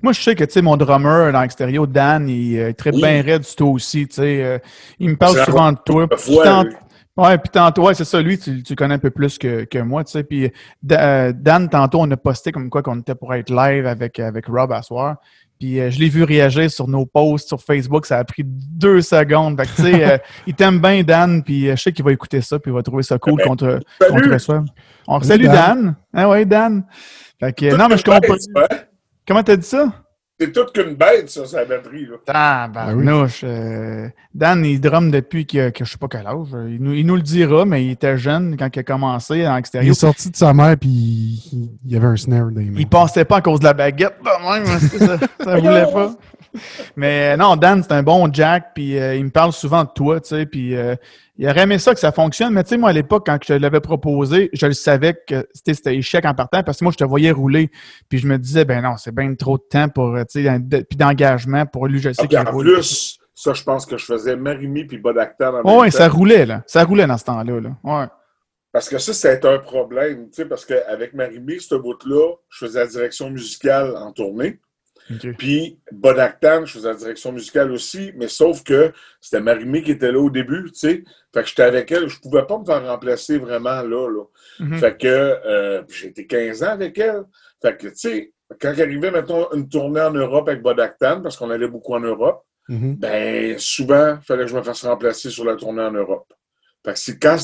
Moi, 0.00 0.12
je 0.12 0.22
sais 0.22 0.34
que, 0.36 0.44
tu 0.44 0.52
sais, 0.52 0.62
mon 0.62 0.76
drummer 0.76 1.32
dans 1.32 1.40
l'extérieur, 1.40 1.86
Dan, 1.88 2.28
il 2.28 2.56
est 2.56 2.74
très 2.74 2.92
Oui. 2.92 3.00
bien 3.00 3.22
raide 3.22 3.42
du 3.42 3.54
tout 3.56 3.66
aussi, 3.66 4.06
tu 4.06 4.14
sais. 4.14 4.42
euh, 4.44 4.58
il 5.00 5.10
me 5.10 5.16
parle 5.16 5.36
souvent 5.44 5.72
de 5.72 5.78
toi. 5.84 6.06
Ouais, 7.16 7.38
puis 7.38 7.48
tantôt, 7.50 7.84
ouais, 7.84 7.94
c'est 7.94 8.04
ça, 8.04 8.20
lui, 8.20 8.36
tu, 8.38 8.60
tu 8.64 8.74
connais 8.74 8.94
un 8.94 8.98
peu 8.98 9.10
plus 9.10 9.38
que, 9.38 9.62
que 9.64 9.78
moi, 9.78 10.02
tu 10.02 10.10
sais. 10.10 10.24
Puis 10.24 10.50
euh, 10.90 11.32
Dan, 11.32 11.68
tantôt, 11.68 12.00
on 12.00 12.10
a 12.10 12.16
posté 12.16 12.50
comme 12.50 12.68
quoi 12.68 12.82
qu'on 12.82 12.98
était 12.98 13.14
pour 13.14 13.32
être 13.34 13.50
live 13.50 13.86
avec, 13.86 14.18
avec 14.18 14.46
Rob 14.46 14.72
à 14.72 14.82
soir. 14.82 15.18
Puis 15.58 15.80
euh, 15.80 15.90
je 15.90 15.98
l'ai 15.98 16.08
vu 16.08 16.24
réagir 16.24 16.70
sur 16.70 16.88
nos 16.88 17.06
posts 17.06 17.48
sur 17.48 17.62
Facebook, 17.62 18.06
ça 18.06 18.18
a 18.18 18.24
pris 18.24 18.42
deux 18.44 19.00
secondes. 19.00 19.56
Fait 19.58 19.66
que, 19.66 19.76
tu 19.76 19.82
sais, 19.82 20.12
euh, 20.12 20.18
il 20.46 20.54
t'aime 20.54 20.80
bien, 20.80 21.02
Dan, 21.02 21.42
puis 21.42 21.68
euh, 21.68 21.76
je 21.76 21.82
sais 21.82 21.92
qu'il 21.92 22.04
va 22.04 22.12
écouter 22.12 22.40
ça, 22.40 22.58
puis 22.58 22.70
il 22.70 22.74
va 22.74 22.82
trouver 22.82 23.02
ça 23.02 23.18
cool 23.18 23.40
contre, 23.42 23.80
Salut! 24.00 24.12
contre 24.12 24.38
ça. 24.40 24.64
On 25.06 25.20
Salut, 25.20 25.44
salue 25.44 25.54
Dan. 25.54 25.82
Dan. 25.84 25.96
Ah 26.12 26.28
ouais, 26.28 26.44
Dan. 26.44 26.84
Fait 27.40 27.52
que, 27.52 27.74
non, 27.76 27.88
mais 27.88 27.96
je 27.96 28.04
comprends. 28.04 28.34
hein? 28.56 28.76
Comment 29.26 29.42
t'as 29.42 29.56
dit 29.56 29.66
ça? 29.66 30.03
C'est 30.40 30.50
toute 30.50 30.72
qu'une 30.72 30.94
bête, 30.96 31.30
ça, 31.30 31.46
sa 31.46 31.64
batterie, 31.64 32.06
là. 32.06 32.16
Ah, 32.26 32.68
barnouche. 32.72 33.42
euh, 33.44 34.08
Dan, 34.34 34.64
il 34.64 34.80
drum 34.80 35.10
depuis 35.12 35.46
que, 35.46 35.70
que 35.70 35.84
je 35.84 35.92
sais 35.92 35.96
pas 35.98 36.08
quel 36.10 36.26
âge. 36.26 36.48
Il 36.68 36.78
nous, 36.82 36.92
il 36.92 37.06
nous 37.06 37.14
le 37.14 37.22
dira, 37.22 37.64
mais 37.64 37.84
il 37.84 37.92
était 37.92 38.18
jeune 38.18 38.56
quand 38.58 38.68
il 38.74 38.78
a 38.80 38.82
commencé 38.82 39.46
en 39.46 39.54
Il 39.54 39.58
extérieur. 39.60 39.92
est 39.92 39.94
sorti 39.94 40.30
de 40.30 40.36
sa 40.36 40.52
mère 40.52 40.76
puis 40.76 40.88
il, 40.90 41.70
il 41.84 41.92
y 41.92 41.96
avait 41.96 42.08
un 42.08 42.16
snare 42.16 42.50
dans 42.50 42.58
les 42.60 42.64
mains. 42.70 42.80
Il 42.80 42.88
passait 42.88 43.24
pas 43.24 43.36
à 43.36 43.40
cause 43.42 43.60
de 43.60 43.64
la 43.66 43.74
baguette, 43.74 44.16
de 44.24 44.60
même, 44.60 44.66
hein, 44.66 45.18
ça 45.44 45.56
voulait 45.56 45.86
pas. 45.92 46.14
Mais 46.96 47.34
euh, 47.34 47.36
non, 47.36 47.54
Dan, 47.56 47.82
c'est 47.82 47.92
un 47.92 48.02
bon 48.02 48.28
Jack, 48.32 48.72
puis 48.74 48.98
euh, 48.98 49.14
il 49.14 49.24
me 49.24 49.30
parle 49.30 49.52
souvent 49.52 49.84
de 49.84 49.90
toi, 49.94 50.20
tu 50.20 50.28
sais, 50.30 50.46
puis 50.46 50.74
euh, 50.76 50.94
il 51.36 51.48
aurait 51.48 51.62
aimé 51.62 51.78
ça 51.78 51.92
que 51.94 52.00
ça 52.00 52.12
fonctionne, 52.12 52.52
mais 52.54 52.62
tu 52.62 52.70
sais, 52.70 52.76
moi, 52.76 52.90
à 52.90 52.92
l'époque, 52.92 53.24
quand 53.26 53.38
je 53.44 53.54
l'avais 53.54 53.80
proposé, 53.80 54.50
je 54.52 54.66
le 54.66 54.72
savais 54.72 55.14
que 55.26 55.46
c'était 55.52 55.74
c'était 55.74 55.96
échec 55.96 56.24
en 56.24 56.34
partant, 56.34 56.62
parce 56.62 56.78
que 56.78 56.84
moi, 56.84 56.92
je 56.92 56.96
te 56.98 57.04
voyais 57.04 57.30
rouler, 57.32 57.70
puis 58.08 58.18
je 58.18 58.26
me 58.28 58.38
disais, 58.38 58.64
ben 58.64 58.82
non, 58.82 58.96
c'est 58.96 59.14
bien 59.14 59.34
trop 59.34 59.58
de 59.58 59.64
temps 59.68 59.88
pour, 59.88 60.16
tu 60.30 60.44
sais, 60.44 60.58
de- 60.60 60.82
puis 60.82 60.96
d'engagement 60.96 61.66
pour 61.66 61.86
lui, 61.88 61.98
je 61.98 62.12
sais 62.12 62.22
Ah, 62.22 62.26
qu'il 62.26 62.38
roule. 62.38 62.64
plus, 62.74 63.18
ça, 63.34 63.52
je 63.52 63.62
pense 63.64 63.84
que 63.84 63.96
je 63.98 64.04
faisais 64.04 64.36
Marimi 64.36 64.84
puis 64.84 65.00
Ouais, 65.04 65.12
même 65.12 65.64
ouais, 65.64 65.90
temps. 65.90 65.96
ça 65.98 66.08
roulait, 66.08 66.46
là. 66.46 66.62
Ça 66.66 66.84
roulait 66.84 67.06
dans 67.06 67.18
ce 67.18 67.24
temps-là, 67.24 67.60
là. 67.60 67.70
Ouais. 67.82 68.06
Parce 68.72 68.88
que 68.88 68.98
ça, 68.98 69.12
c'était 69.12 69.46
un 69.48 69.58
problème, 69.58 70.26
tu 70.30 70.36
sais, 70.42 70.44
parce 70.46 70.64
qu'avec 70.64 71.14
Marimi, 71.14 71.60
ce 71.60 71.74
bout-là, 71.74 72.34
je 72.48 72.66
faisais 72.66 72.80
la 72.80 72.86
direction 72.86 73.30
musicale 73.30 73.96
en 73.96 74.12
tournée. 74.12 74.60
Puis 75.38 75.78
Bodactan, 75.92 76.64
je 76.64 76.72
faisais 76.74 76.88
la 76.88 76.94
direction 76.94 77.32
musicale 77.32 77.70
aussi, 77.72 78.12
mais 78.16 78.28
sauf 78.28 78.62
que 78.62 78.92
c'était 79.20 79.40
Marimé 79.40 79.82
qui 79.82 79.90
était 79.92 80.10
là 80.10 80.18
au 80.18 80.30
début, 80.30 80.70
tu 80.72 80.78
sais. 80.78 81.04
Fait 81.32 81.42
que 81.42 81.48
j'étais 81.48 81.62
avec 81.62 81.90
elle, 81.92 82.08
je 82.08 82.18
pouvais 82.20 82.46
pas 82.46 82.58
me 82.58 82.64
faire 82.64 82.86
remplacer 82.86 83.38
vraiment 83.38 83.82
là, 83.82 84.08
là. 84.08 84.24
Mhm. 84.60 84.78
Fait 84.78 84.96
que 84.96 85.06
euh, 85.06 85.82
j'ai 85.88 86.08
été 86.08 86.26
15 86.26 86.62
ans 86.62 86.70
avec 86.70 86.98
elle. 86.98 87.24
Fait 87.60 87.76
que, 87.76 87.88
tu 87.88 87.96
sais, 87.96 88.32
quand 88.60 88.68
arrivait, 88.78 89.10
mettons, 89.10 89.52
une 89.52 89.68
tournée 89.68 90.00
en 90.00 90.12
Europe 90.12 90.48
avec 90.48 90.62
Bodactan, 90.62 91.20
parce 91.20 91.36
qu'on 91.36 91.50
allait 91.50 91.68
beaucoup 91.68 91.94
en 91.94 92.00
Europe, 92.00 92.44
Mhm. 92.68 92.96
ben 92.96 93.58
souvent, 93.58 94.16
il 94.20 94.24
fallait 94.24 94.44
que 94.44 94.50
je 94.50 94.56
me 94.56 94.62
fasse 94.62 94.86
remplacer 94.86 95.28
sur 95.28 95.44
la 95.44 95.54
tournée 95.54 95.82
en 95.82 95.92
Europe. 95.92 96.32
Fait 96.82 96.94
que 96.94 96.98
c'est 96.98 97.18
quand 97.18 97.36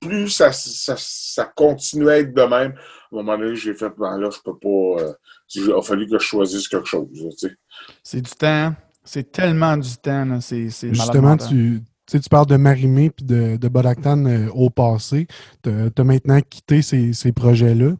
plus, 0.00 0.28
ça, 0.30 0.50
ça, 0.52 0.94
ça 0.98 1.44
continuait 1.54 2.12
à 2.12 2.18
être 2.20 2.34
de 2.34 2.42
même, 2.42 2.72
à 2.72 3.16
un 3.16 3.16
moment 3.22 3.36
donné, 3.38 3.54
j'ai 3.56 3.74
fait, 3.74 3.90
ben 3.98 4.18
là, 4.18 4.30
je 4.30 4.38
peux 4.44 4.56
pas. 4.58 5.02
euh, 5.04 5.12
il 5.54 5.72
a 5.72 5.82
fallu 5.82 6.06
que 6.08 6.18
je 6.18 6.24
choisisse 6.24 6.68
quelque 6.68 6.86
chose. 6.86 7.08
tu 7.12 7.48
sais. 7.48 7.54
C'est 8.02 8.20
du 8.22 8.30
temps. 8.30 8.72
C'est 9.04 9.32
tellement 9.32 9.76
du 9.76 9.96
temps, 9.96 10.24
là. 10.24 10.40
C'est 10.40 10.68
Justement, 10.68 11.36
tu, 11.36 11.80
tu 11.82 11.82
sais, 12.06 12.20
tu 12.20 12.28
parles 12.28 12.46
de 12.46 12.56
Marimé 12.56 13.10
puis 13.10 13.24
de, 13.24 13.56
de 13.56 13.68
Bodactan 13.68 14.24
euh, 14.26 14.48
au 14.54 14.70
passé. 14.70 15.26
Tu 15.64 15.70
as 15.70 16.04
maintenant 16.04 16.38
quitté 16.48 16.82
ces, 16.82 17.12
ces 17.12 17.32
projets-là. 17.32 17.92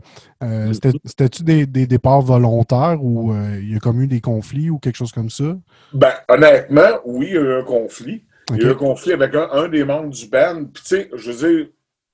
Euh, 0.42 0.68
Mm. 0.68 0.74
c'était- 0.74 0.92
C'était-tu 1.04 1.42
des, 1.42 1.66
des 1.66 1.86
départs 1.86 2.22
volontaires 2.22 2.98
ou 3.02 3.32
euh, 3.32 3.58
il 3.60 3.72
y 3.72 3.76
a 3.76 3.78
comme 3.78 4.00
eu 4.00 4.06
des 4.06 4.20
conflits 4.20 4.70
ou 4.70 4.78
quelque 4.78 4.96
chose 4.96 5.12
comme 5.12 5.30
ça? 5.30 5.56
Ben, 5.92 6.12
honnêtement, 6.28 7.00
oui, 7.04 7.26
il 7.30 7.34
y 7.34 7.38
a 7.38 7.40
eu 7.40 7.52
un 7.60 7.64
conflit. 7.64 8.24
Il 8.52 8.56
y 8.58 8.64
a 8.64 8.68
eu 8.68 8.70
un 8.70 8.74
conflit 8.74 9.12
avec 9.12 9.34
un, 9.34 9.48
un 9.52 9.68
des 9.68 9.84
membres 9.84 10.10
du 10.10 10.28
band. 10.28 10.64
Puis, 10.72 10.82
tu 10.82 10.88
sais, 10.96 11.10
je 11.14 11.30
veux 11.32 11.48
dire, 11.48 11.66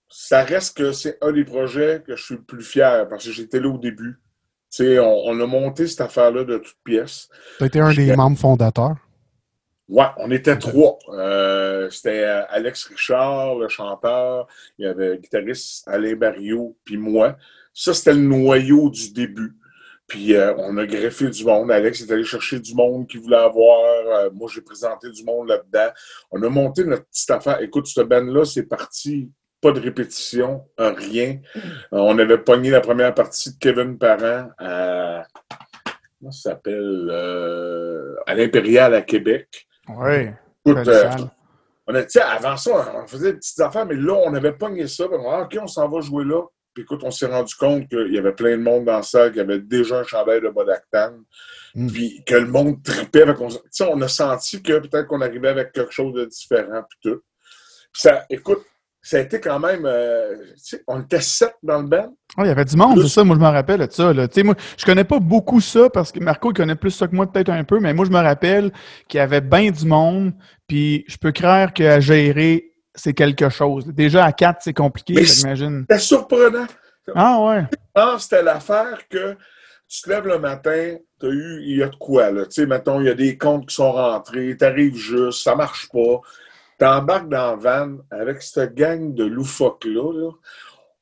ça 0.08 0.42
reste 0.44 0.76
que 0.76 0.92
c'est 0.92 1.18
un 1.20 1.32
des 1.32 1.44
projets 1.44 2.02
que 2.06 2.16
je 2.16 2.22
suis 2.22 2.34
le 2.36 2.42
plus 2.42 2.62
fier 2.62 3.08
parce 3.08 3.24
que 3.24 3.32
j'étais 3.32 3.60
là 3.60 3.68
au 3.68 3.78
début. 3.78 4.20
On, 4.78 5.22
on 5.26 5.40
a 5.40 5.46
monté 5.46 5.86
cette 5.86 6.02
affaire-là 6.02 6.44
de 6.44 6.58
toutes 6.58 6.76
pièces. 6.84 7.28
Tu 7.58 7.64
été 7.64 7.80
un 7.80 7.94
des 7.94 8.14
membres 8.14 8.38
fondateurs? 8.38 8.96
Ouais, 9.88 10.06
on 10.18 10.30
était 10.30 10.58
trois. 10.58 10.98
Euh, 11.10 11.88
C'était 11.90 12.24
Alex 12.24 12.84
Richard, 12.86 13.54
le 13.54 13.68
chanteur. 13.68 14.48
Il 14.78 14.84
y 14.84 14.88
avait 14.88 15.10
le 15.10 15.16
guitariste 15.16 15.86
Alain 15.88 16.16
Barriot, 16.16 16.76
puis 16.84 16.96
moi. 16.96 17.36
Ça, 17.72 17.94
c'était 17.94 18.14
le 18.14 18.20
noyau 18.20 18.90
du 18.90 19.12
début. 19.12 19.54
Puis 20.08 20.34
euh, 20.34 20.54
on 20.58 20.76
a 20.76 20.86
greffé 20.86 21.30
du 21.30 21.44
monde. 21.44 21.70
Alex 21.70 22.02
est 22.02 22.12
allé 22.12 22.24
chercher 22.24 22.60
du 22.60 22.74
monde 22.74 23.06
qu'il 23.08 23.20
voulait 23.20 23.36
avoir. 23.36 23.80
Euh, 24.06 24.30
moi, 24.32 24.50
j'ai 24.52 24.60
présenté 24.60 25.10
du 25.10 25.24
monde 25.24 25.48
là-dedans. 25.48 25.92
On 26.30 26.42
a 26.42 26.48
monté 26.48 26.84
notre 26.84 27.06
petite 27.06 27.30
affaire. 27.30 27.60
Écoute, 27.60 27.86
ce 27.86 28.00
band-là, 28.00 28.44
c'est 28.44 28.64
parti. 28.64 29.30
Pas 29.66 29.72
de 29.72 29.80
répétition, 29.80 30.64
euh, 30.78 30.92
rien. 30.92 31.40
Euh, 31.56 31.60
on 31.90 32.16
avait 32.20 32.38
pogné 32.38 32.70
la 32.70 32.80
première 32.80 33.12
partie 33.12 33.50
de 33.52 33.58
Kevin 33.58 33.98
Parent 33.98 34.48
à. 34.60 35.24
Comment 36.20 36.30
ça 36.30 36.50
s'appelle? 36.50 37.08
Euh, 37.10 38.14
à 38.28 38.36
l'Impérial 38.36 38.94
à 38.94 39.02
Québec. 39.02 39.66
Oui. 39.88 40.28
Écoute, 40.64 40.86
euh, 40.86 41.10
on 41.88 41.96
a, 41.96 42.04
avant 42.26 42.56
ça, 42.56 42.94
on 42.94 43.08
faisait 43.08 43.32
des 43.32 43.38
petites 43.38 43.58
affaires, 43.58 43.86
mais 43.86 43.96
là, 43.96 44.12
on 44.24 44.34
avait 44.34 44.52
pogné 44.52 44.86
ça. 44.86 45.08
puis 45.08 45.16
on 45.18 45.28
a 45.32 45.48
dit, 45.48 45.58
OK, 45.58 45.64
on 45.64 45.66
s'en 45.66 45.88
va 45.88 46.00
jouer 46.00 46.24
là. 46.24 46.42
Puis 46.72 46.84
écoute, 46.84 47.00
on 47.02 47.10
s'est 47.10 47.26
rendu 47.26 47.56
compte 47.56 47.88
qu'il 47.88 48.14
y 48.14 48.18
avait 48.18 48.34
plein 48.34 48.56
de 48.56 48.62
monde 48.62 48.84
dans 48.84 48.98
la 48.98 49.02
salle 49.02 49.32
qui 49.32 49.40
avait 49.40 49.58
déjà 49.58 49.98
un 49.98 50.04
chandail 50.04 50.42
de 50.42 50.48
Bodactan. 50.48 51.10
Mm. 51.74 51.88
Puis 51.88 52.22
que 52.24 52.36
le 52.36 52.46
monde 52.46 52.84
tripait. 52.84 53.24
On, 53.40 53.48
on 53.90 54.00
a 54.00 54.06
senti 54.06 54.62
que 54.62 54.78
peut-être 54.78 55.08
qu'on 55.08 55.22
arrivait 55.22 55.48
avec 55.48 55.72
quelque 55.72 55.92
chose 55.92 56.12
de 56.12 56.24
différent. 56.24 56.84
Puis 56.88 57.10
tout. 57.10 57.20
ça, 57.92 58.24
écoute, 58.30 58.64
ça 59.06 59.18
a 59.18 59.20
été 59.20 59.40
quand 59.40 59.60
même. 59.60 59.86
Euh, 59.86 60.34
on 60.88 61.00
était 61.00 61.20
sept 61.20 61.54
dans 61.62 61.80
le 61.80 61.86
band. 61.86 62.12
Ah, 62.36 62.42
il 62.42 62.48
y 62.48 62.50
avait 62.50 62.64
du 62.64 62.76
monde, 62.76 63.00
c'est 63.02 63.08
ça. 63.08 63.22
Moi, 63.22 63.36
je 63.36 63.40
me 63.40 63.46
rappelle 63.46 63.78
de 63.78 63.88
ça. 63.88 64.12
Là. 64.12 64.26
Moi, 64.42 64.54
je 64.76 64.84
connais 64.84 65.04
pas 65.04 65.20
beaucoup 65.20 65.60
ça 65.60 65.88
parce 65.88 66.10
que 66.10 66.18
Marco, 66.18 66.50
il 66.50 66.54
connaît 66.54 66.74
plus 66.74 66.90
ça 66.90 67.06
que 67.06 67.14
moi, 67.14 67.30
peut-être 67.30 67.50
un 67.50 67.62
peu, 67.62 67.78
mais 67.78 67.94
moi, 67.94 68.04
je 68.04 68.10
me 68.10 68.18
rappelle 68.18 68.72
qu'il 69.06 69.18
y 69.18 69.20
avait 69.20 69.40
bien 69.40 69.70
du 69.70 69.86
monde. 69.86 70.32
Puis 70.66 71.04
je 71.06 71.18
peux 71.18 71.30
croire 71.30 71.72
qu'à 71.72 72.00
gérer, 72.00 72.72
c'est 72.96 73.12
quelque 73.12 73.48
chose. 73.48 73.86
Déjà, 73.86 74.24
à 74.24 74.32
quatre, 74.32 74.62
c'est 74.62 74.74
compliqué, 74.74 75.24
j'imagine. 75.24 75.86
C'était 75.88 76.00
surprenant. 76.00 76.66
Ah, 77.14 77.40
ouais. 77.40 78.18
c'était 78.18 78.42
l'affaire 78.42 78.98
que 79.08 79.36
tu 79.88 80.02
te 80.02 80.10
lèves 80.10 80.26
le 80.26 80.40
matin, 80.40 80.96
tu 81.20 81.26
as 81.26 81.30
eu, 81.30 81.62
il 81.62 81.76
y 81.76 81.82
a 81.84 81.88
de 81.88 81.94
quoi, 81.94 82.32
là. 82.32 82.44
Tu 82.46 82.62
sais, 82.62 82.66
mettons, 82.66 83.00
il 83.00 83.06
y 83.06 83.10
a 83.10 83.14
des 83.14 83.38
comptes 83.38 83.68
qui 83.68 83.74
sont 83.76 83.92
rentrés, 83.92 84.56
tu 84.58 84.64
arrives 84.64 84.96
juste, 84.96 85.44
ça 85.44 85.54
marche 85.54 85.88
pas. 85.92 86.20
Tu 86.78 86.84
embarques 86.84 87.28
dans 87.28 87.52
la 87.52 87.56
van 87.56 87.96
avec 88.10 88.42
cette 88.42 88.74
gang 88.74 89.14
de 89.14 89.24
loufoques-là. 89.24 90.30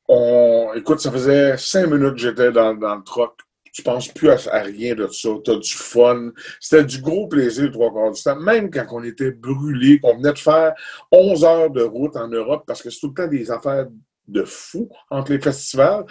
On... 0.07 0.71
Écoute, 0.75 0.99
ça 0.99 1.11
faisait 1.11 1.57
cinq 1.57 1.87
minutes 1.87 2.13
que 2.13 2.21
j'étais 2.21 2.51
dans, 2.51 2.75
dans, 2.75 2.95
le 2.95 3.03
truck. 3.03 3.33
Tu 3.73 3.83
penses 3.83 4.07
plus 4.07 4.29
à, 4.29 4.61
rien 4.61 4.95
de 4.95 5.07
ça. 5.07 5.29
Tu 5.43 5.51
as 5.51 5.57
du 5.57 5.73
fun. 5.73 6.31
C'était 6.61 6.85
du 6.85 7.01
gros 7.01 7.27
plaisir 7.27 7.71
trois 7.71 7.91
quarts 7.91 8.11
du 8.11 8.21
temps. 8.21 8.39
Même 8.39 8.69
quand 8.69 8.85
on 8.91 9.03
était 9.03 9.31
brûlés, 9.31 9.99
qu'on 9.99 10.15
venait 10.15 10.31
de 10.31 10.39
faire 10.39 10.73
11 11.11 11.43
heures 11.43 11.69
de 11.69 11.81
route 11.81 12.15
en 12.15 12.29
Europe, 12.29 12.63
parce 12.65 12.81
que 12.81 12.89
c'est 12.89 13.01
tout 13.01 13.09
le 13.09 13.13
temps 13.13 13.27
des 13.27 13.51
affaires 13.51 13.87
de 14.27 14.43
fou 14.43 14.89
entre 15.09 15.31
les 15.31 15.39
festivals. 15.39 16.05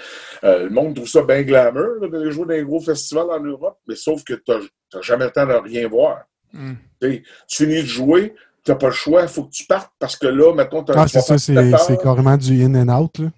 Euh, 0.45 0.65
le 0.65 0.71
monde 0.71 0.95
trouve 0.95 1.09
ça 1.09 1.23
bien 1.23 1.43
glamour 1.43 2.01
de 2.01 2.31
jouer 2.31 2.45
dans 2.45 2.55
des 2.55 2.65
gros 2.65 2.81
festivals 2.81 3.31
en 3.31 3.41
Europe, 3.41 3.79
mais 3.87 3.97
sauf 3.97 4.23
que 4.25 4.35
tu 4.35 4.53
n'as 4.53 5.01
jamais 5.01 5.27
le 5.27 5.31
temps 5.31 5.47
de 5.47 5.55
rien 5.55 5.89
voir. 5.89 6.25
Hmm. 6.53 6.75
Tu 7.01 7.25
finis 7.49 7.83
de 7.83 7.89
jouer, 7.89 8.35
tu 8.65 8.71
n'as 8.71 8.77
pas 8.77 8.87
le 8.87 8.93
choix, 8.93 9.23
il 9.23 9.29
faut 9.29 9.45
que 9.45 9.53
tu 9.53 9.67
partes 9.67 9.93
parce 9.99 10.17
que 10.17 10.27
là, 10.27 10.55
mettons, 10.55 10.83
tu 10.83 10.93
as 10.93 11.01
Ah, 11.01 11.07
c'est 11.07 11.21
ça, 11.21 11.37
c'est 11.39 12.03
carrément 12.03 12.37
du 12.37 12.65
in 12.65 12.75
and 12.75 12.89
out. 12.89 13.19
Là. 13.19 13.29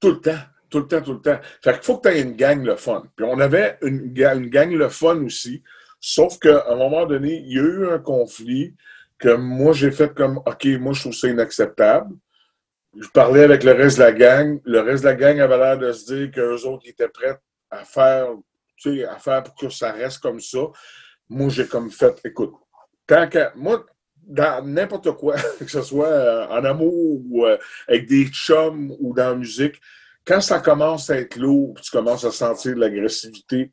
Tout 0.00 0.10
le 0.10 0.20
temps. 0.20 0.38
Tout 0.68 0.80
le 0.80 0.88
temps, 0.88 1.00
tout 1.00 1.12
le 1.12 1.20
temps. 1.20 1.38
Fait 1.62 1.74
qu'il 1.74 1.82
faut 1.82 1.98
que 1.98 2.08
tu 2.08 2.14
aies 2.14 2.22
une 2.22 2.34
gang 2.34 2.62
le 2.64 2.74
fun. 2.74 3.04
Puis 3.14 3.24
on 3.24 3.38
avait 3.38 3.78
une, 3.82 4.12
une 4.16 4.50
gang 4.50 4.70
le 4.70 4.88
fun 4.88 5.22
aussi. 5.24 5.62
Sauf 6.00 6.38
qu'à 6.38 6.66
un 6.68 6.76
moment 6.76 7.06
donné, 7.06 7.36
il 7.36 7.52
y 7.52 7.58
a 7.58 7.62
eu 7.62 7.88
un 7.88 7.98
conflit 7.98 8.74
que 9.18 9.34
moi, 9.34 9.72
j'ai 9.72 9.92
fait 9.92 10.12
comme 10.12 10.38
OK, 10.38 10.66
moi, 10.80 10.92
je 10.92 11.00
trouve 11.00 11.14
ça 11.14 11.28
inacceptable. 11.28 12.14
Je 12.98 13.08
parlais 13.08 13.44
avec 13.44 13.62
le 13.62 13.72
reste 13.72 13.98
de 13.98 14.02
la 14.02 14.12
gang. 14.12 14.60
Le 14.64 14.80
reste 14.80 15.04
de 15.04 15.08
la 15.08 15.14
gang 15.14 15.38
avait 15.40 15.56
l'air 15.56 15.78
de 15.78 15.92
se 15.92 16.12
dire 16.12 16.30
qu'eux 16.32 16.66
autres 16.66 16.88
étaient 16.88 17.08
prêts 17.08 17.38
à 17.70 17.84
faire, 17.84 18.28
tu 18.76 18.98
sais, 18.98 19.04
à 19.04 19.18
faire 19.18 19.42
pour 19.44 19.54
que 19.54 19.68
ça 19.68 19.92
reste 19.92 20.18
comme 20.18 20.40
ça. 20.40 20.58
Moi, 21.28 21.48
j'ai 21.48 21.66
comme 21.66 21.90
fait, 21.90 22.20
écoute, 22.24 22.54
tant 23.06 23.28
que. 23.28 23.56
Moi, 23.56 23.84
dans 24.26 24.64
n'importe 24.64 25.12
quoi, 25.12 25.36
que 25.58 25.70
ce 25.70 25.82
soit 25.82 26.08
euh, 26.08 26.46
en 26.48 26.64
amour 26.64 27.20
ou 27.30 27.46
euh, 27.46 27.56
avec 27.88 28.06
des 28.06 28.26
chums 28.26 28.94
ou 28.98 29.14
dans 29.14 29.30
la 29.30 29.34
musique, 29.36 29.80
quand 30.24 30.40
ça 30.40 30.58
commence 30.58 31.08
à 31.08 31.18
être 31.18 31.36
lourd, 31.36 31.78
tu 31.80 31.90
commences 31.90 32.24
à 32.24 32.32
sentir 32.32 32.74
de 32.74 32.80
l'agressivité, 32.80 33.70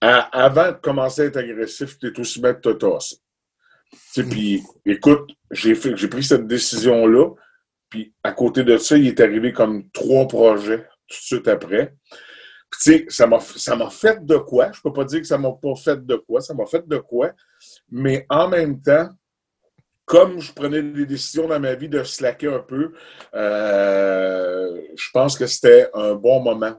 avant 0.00 0.72
de 0.72 0.76
commencer 0.78 1.22
à 1.22 1.24
être 1.26 1.36
agressif, 1.36 1.98
tu 1.98 2.08
es 2.08 2.20
aussi 2.20 2.40
bien 2.40 2.52
de 2.52 2.58
te 2.58 2.70
tasser. 2.70 3.16
Puis, 4.14 4.62
écoute, 4.84 5.30
j'ai 5.50 5.74
pris 5.74 6.22
cette 6.24 6.46
décision-là, 6.46 7.30
puis 7.88 8.12
à 8.22 8.32
côté 8.32 8.64
de 8.64 8.76
ça, 8.78 8.96
il 8.96 9.06
est 9.06 9.20
arrivé 9.20 9.52
comme 9.52 9.88
trois 9.90 10.26
projets 10.26 10.86
tout 11.06 11.18
de 11.18 11.22
suite 11.22 11.48
après. 11.48 11.94
Tu 12.80 13.06
sais, 13.06 13.06
ça 13.08 13.26
m'a 13.26 13.90
fait 13.90 14.24
de 14.24 14.36
quoi? 14.38 14.72
Je 14.72 14.80
peux 14.80 14.92
pas 14.92 15.04
dire 15.04 15.20
que 15.20 15.26
ça 15.26 15.36
m'a 15.36 15.52
pas 15.52 15.74
fait 15.76 16.04
de 16.04 16.16
quoi, 16.16 16.40
ça 16.40 16.54
m'a 16.54 16.66
fait 16.66 16.86
de 16.86 16.98
quoi. 16.98 17.32
Mais 17.90 18.24
en 18.30 18.48
même 18.48 18.80
temps, 18.80 19.10
comme 20.04 20.40
je 20.40 20.52
prenais 20.52 20.82
des 20.82 21.06
décisions 21.06 21.48
dans 21.48 21.60
ma 21.60 21.74
vie 21.74 21.88
de 21.88 22.02
slacker 22.02 22.48
un 22.48 22.58
peu, 22.58 22.92
euh, 23.34 24.80
je 24.96 25.08
pense 25.12 25.36
que 25.36 25.46
c'était 25.46 25.88
un 25.94 26.14
bon 26.14 26.42
moment 26.42 26.74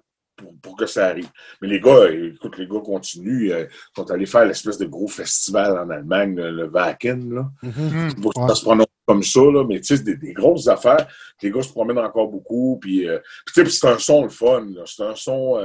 pour, 0.61 0.75
que 0.75 0.85
ça 0.85 1.07
arrive. 1.07 1.29
Mais 1.61 1.67
les 1.67 1.79
gars, 1.79 2.09
écoute, 2.11 2.57
les 2.57 2.67
gars 2.67 2.81
continuent. 2.83 3.51
Euh, 3.51 3.65
ils 3.69 3.95
sont 3.95 4.11
allés 4.11 4.25
faire 4.25 4.45
l'espèce 4.45 4.77
de 4.77 4.85
gros 4.85 5.07
festival 5.07 5.77
en 5.77 5.89
Allemagne, 5.89 6.35
le 6.35 6.67
Wacken. 6.67 7.33
Là. 7.33 7.49
Mm-hmm. 7.63 8.47
Ça 8.47 8.55
se 8.55 8.63
prononce 8.63 8.87
comme 9.05 9.23
ça, 9.23 9.41
là, 9.41 9.65
mais 9.67 9.79
tu 9.79 9.95
sais, 9.95 10.03
des, 10.03 10.15
des, 10.15 10.33
grosses 10.33 10.67
affaires. 10.67 11.07
Les 11.41 11.51
gars 11.51 11.61
se 11.61 11.71
promènent 11.71 11.99
encore 11.99 12.29
beaucoup. 12.29 12.77
Puis, 12.81 13.07
euh, 13.07 13.19
puis 13.45 13.71
c'est 13.71 13.87
un 13.87 13.99
son 13.99 14.23
le 14.23 14.29
fun. 14.29 14.67
C'est 14.85 15.03
un 15.03 15.15
son 15.15 15.57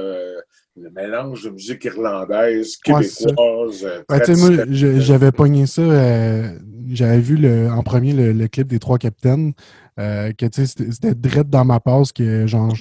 le 0.81 0.89
mélange 0.91 1.43
de 1.43 1.49
musique 1.49 1.83
irlandaise, 1.85 2.77
québécoise. 2.77 3.85
Ouais, 4.09 4.35
moi, 4.35 4.49
j'avais 4.69 5.31
pogné 5.31 5.65
ça. 5.65 5.81
Euh, 5.81 6.57
j'avais 6.91 7.19
vu 7.19 7.35
le, 7.35 7.69
en 7.69 7.83
premier 7.83 8.13
le, 8.13 8.47
clip 8.47 8.67
des 8.67 8.79
Trois 8.79 8.97
Capitaines. 8.97 9.53
Euh, 9.99 10.31
que 10.31 10.45
c'était 10.49 11.13
direct 11.13 11.49
dans 11.49 11.65
ma 11.65 11.81
passe 11.81 12.13
que 12.13 12.47
genre 12.47 12.73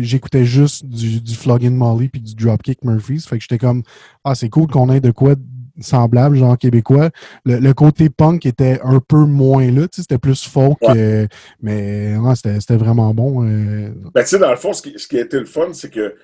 j'écoutais 0.00 0.44
juste 0.44 0.84
du, 0.84 1.20
du 1.20 1.36
Flogging 1.36 1.76
Molly 1.76 2.08
puis 2.08 2.20
du 2.20 2.34
Dropkick 2.34 2.84
Murphys. 2.84 3.20
Fait 3.20 3.36
que 3.36 3.42
j'étais 3.42 3.58
comme 3.58 3.84
Ah, 4.24 4.34
c'est 4.34 4.48
cool 4.48 4.66
qu'on 4.66 4.90
ait 4.90 5.00
de 5.00 5.12
quoi 5.12 5.36
semblable, 5.80 6.36
genre 6.36 6.58
québécois. 6.58 7.10
Le, 7.44 7.72
côté 7.72 8.10
punk 8.10 8.44
était 8.44 8.80
un 8.82 8.98
peu 8.98 9.24
moins 9.24 9.70
là, 9.70 9.86
c'était 9.92 10.18
plus 10.18 10.48
folk, 10.48 10.78
mais 11.62 12.16
c'était 12.34 12.76
vraiment 12.76 13.14
bon. 13.14 13.44
Euh. 13.44 13.90
Ben, 14.12 14.22
tu 14.22 14.30
sais, 14.30 14.38
dans 14.40 14.50
le 14.50 14.56
fond, 14.56 14.72
ce 14.72 14.82
qui, 14.82 14.94
ce 14.96 15.06
qui 15.06 15.18
a 15.18 15.22
été 15.22 15.38
le 15.38 15.46
fun, 15.46 15.68
c'est 15.72 15.90
que 15.90 16.16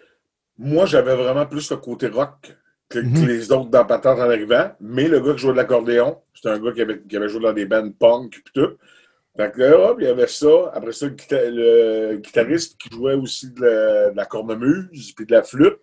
moi, 0.58 0.86
j'avais 0.86 1.14
vraiment 1.14 1.46
plus 1.46 1.70
le 1.70 1.76
côté 1.76 2.08
rock 2.08 2.56
que, 2.88 2.98
mhm. 2.98 3.26
les 3.26 3.50
autres 3.52 3.70
dans 3.70 3.84
Patente 3.84 4.18
en 4.18 4.30
arrivant. 4.30 4.70
Mais 4.80 5.08
le 5.08 5.20
gars 5.20 5.32
qui 5.32 5.38
jouait 5.38 5.52
de 5.52 5.56
l'accordéon, 5.56 6.18
c'était 6.34 6.50
un 6.50 6.58
gars 6.58 6.72
qui 6.72 6.82
avait, 6.82 7.02
qui 7.02 7.16
avait, 7.16 7.28
joué 7.28 7.42
dans 7.42 7.52
des 7.52 7.66
bands 7.66 7.90
punk 7.90 8.36
et 8.36 8.50
tout. 8.52 8.76
Fait 9.36 9.50
que 9.50 9.60
là, 9.60 9.90
hop, 9.90 9.96
il 10.00 10.06
y 10.06 10.10
avait 10.10 10.28
ça. 10.28 10.70
Après 10.72 10.92
ça, 10.92 11.06
le, 11.06 12.16
guitariste 12.16 12.78
qui 12.78 12.88
jouait 12.94 13.14
aussi 13.14 13.50
de 13.50 14.12
la, 14.14 14.24
cornemuse 14.26 15.12
puis 15.12 15.26
de 15.26 15.32
la 15.32 15.42
flûte. 15.42 15.78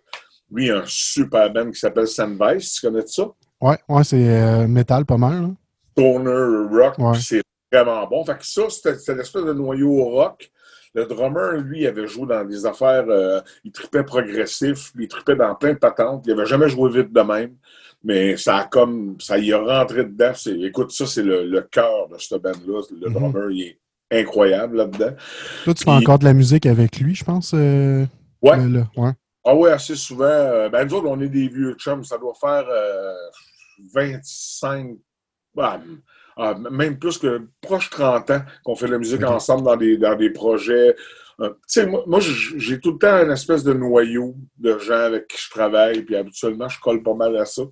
Lui, 0.50 0.70
un 0.70 0.84
super 0.86 1.52
band 1.52 1.70
qui 1.70 1.78
s'appelle 1.78 2.06
Sandvice. 2.06 2.74
Tu 2.74 2.86
connais 2.86 3.06
ça? 3.06 3.28
Ouais, 3.60 3.78
ouais, 3.88 4.04
c'est 4.04 4.28
euh, 4.28 4.66
métal 4.66 5.04
pas 5.04 5.18
mal. 5.18 5.54
Stoner 5.92 6.68
rock, 6.70 6.94
c'est 7.20 7.42
vraiment 7.70 8.06
bon. 8.06 8.24
Fait 8.24 8.38
que 8.38 8.46
ça, 8.46 8.62
c'était 8.70 9.14
l'espèce 9.14 9.44
de 9.44 9.52
noyau 9.52 10.04
rock 10.04 10.50
le 10.94 11.06
drummer, 11.06 11.52
lui, 11.60 11.86
avait 11.86 12.06
joué 12.06 12.26
dans 12.26 12.44
des 12.44 12.66
affaires, 12.66 13.06
euh, 13.08 13.40
il 13.64 13.72
tripait 13.72 14.04
progressif, 14.04 14.92
il 14.98 15.08
tripait 15.08 15.36
dans 15.36 15.54
plein 15.54 15.72
de 15.72 15.78
patentes. 15.78 16.24
Il 16.26 16.34
n'avait 16.34 16.46
jamais 16.46 16.68
joué 16.68 16.90
vite 16.90 17.12
de 17.12 17.20
même. 17.20 17.54
Mais 18.04 18.36
ça 18.36 18.58
a 18.58 18.64
comme, 18.64 19.16
ça 19.20 19.38
y 19.38 19.52
a 19.52 19.60
rentré 19.60 20.04
dedans. 20.04 20.32
Écoute, 20.46 20.90
ça, 20.90 21.06
c'est 21.06 21.22
le, 21.22 21.60
cœur 21.70 22.08
de 22.08 22.18
cette 22.18 22.42
band-là. 22.42 22.82
Le 23.00 23.08
mhm. 23.08 23.14
drummer, 23.14 23.50
il 23.50 23.62
est 23.62 23.78
incroyable 24.10 24.76
là-dedans. 24.76 25.14
Toi, 25.64 25.74
tu 25.74 25.84
fais 25.84 25.90
encore 25.90 26.18
de 26.18 26.24
la 26.24 26.34
musique 26.34 26.66
avec 26.66 26.98
lui, 26.98 27.14
je 27.14 27.24
pense. 27.24 27.52
Euh, 27.54 28.04
ouais. 28.42 28.58
ouais. 28.96 29.12
Ah 29.44 29.54
ouais, 29.54 29.70
assez 29.70 29.96
souvent. 29.96 30.24
Euh, 30.24 30.68
ben, 30.68 30.84
nous 30.84 30.94
autres, 30.94 31.08
on 31.08 31.20
est 31.20 31.28
des 31.28 31.48
vieux 31.48 31.74
chums. 31.74 32.04
Ça 32.04 32.18
doit 32.18 32.34
faire 32.34 32.66
25, 33.94 34.96
ah, 36.36 36.54
même 36.70 36.98
plus 36.98 37.18
que 37.18 37.42
proche 37.60 37.90
30 37.90 38.30
ans 38.30 38.42
qu'on 38.64 38.74
fait 38.74 38.86
de 38.86 38.92
la 38.92 38.98
musique 38.98 39.22
ensemble 39.24 39.64
dans 39.64 39.76
des, 39.76 39.98
dans 39.98 40.16
des 40.16 40.30
projets. 40.30 40.94
Euh, 41.40 41.50
moi, 41.86 42.04
moi 42.06 42.20
j'ai 42.20 42.80
tout 42.80 42.92
le 42.92 42.98
temps 42.98 43.22
une 43.22 43.32
espèce 43.32 43.64
de 43.64 43.72
noyau 43.72 44.34
de 44.58 44.78
gens 44.78 44.94
avec 44.94 45.28
qui 45.28 45.38
je 45.38 45.50
travaille, 45.50 46.02
puis 46.02 46.16
habituellement, 46.16 46.68
je 46.68 46.80
colle 46.80 47.02
pas 47.02 47.14
mal 47.14 47.36
à 47.36 47.44
ça. 47.44 47.62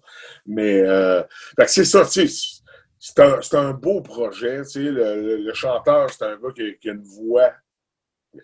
Mais 0.46 0.80
euh, 0.80 1.22
c'est 1.66 1.84
ça, 1.84 2.04
c'est 2.04 3.18
un, 3.18 3.40
un, 3.52 3.72
beau 3.72 4.00
projet. 4.00 4.62
Le, 4.74 5.36
le, 5.44 5.54
chanteur, 5.54 6.10
c'est 6.10 6.24
un 6.24 6.36
gars 6.36 6.52
qui, 6.54 6.88
a 6.88 6.92
une 6.92 7.02
voix 7.02 7.50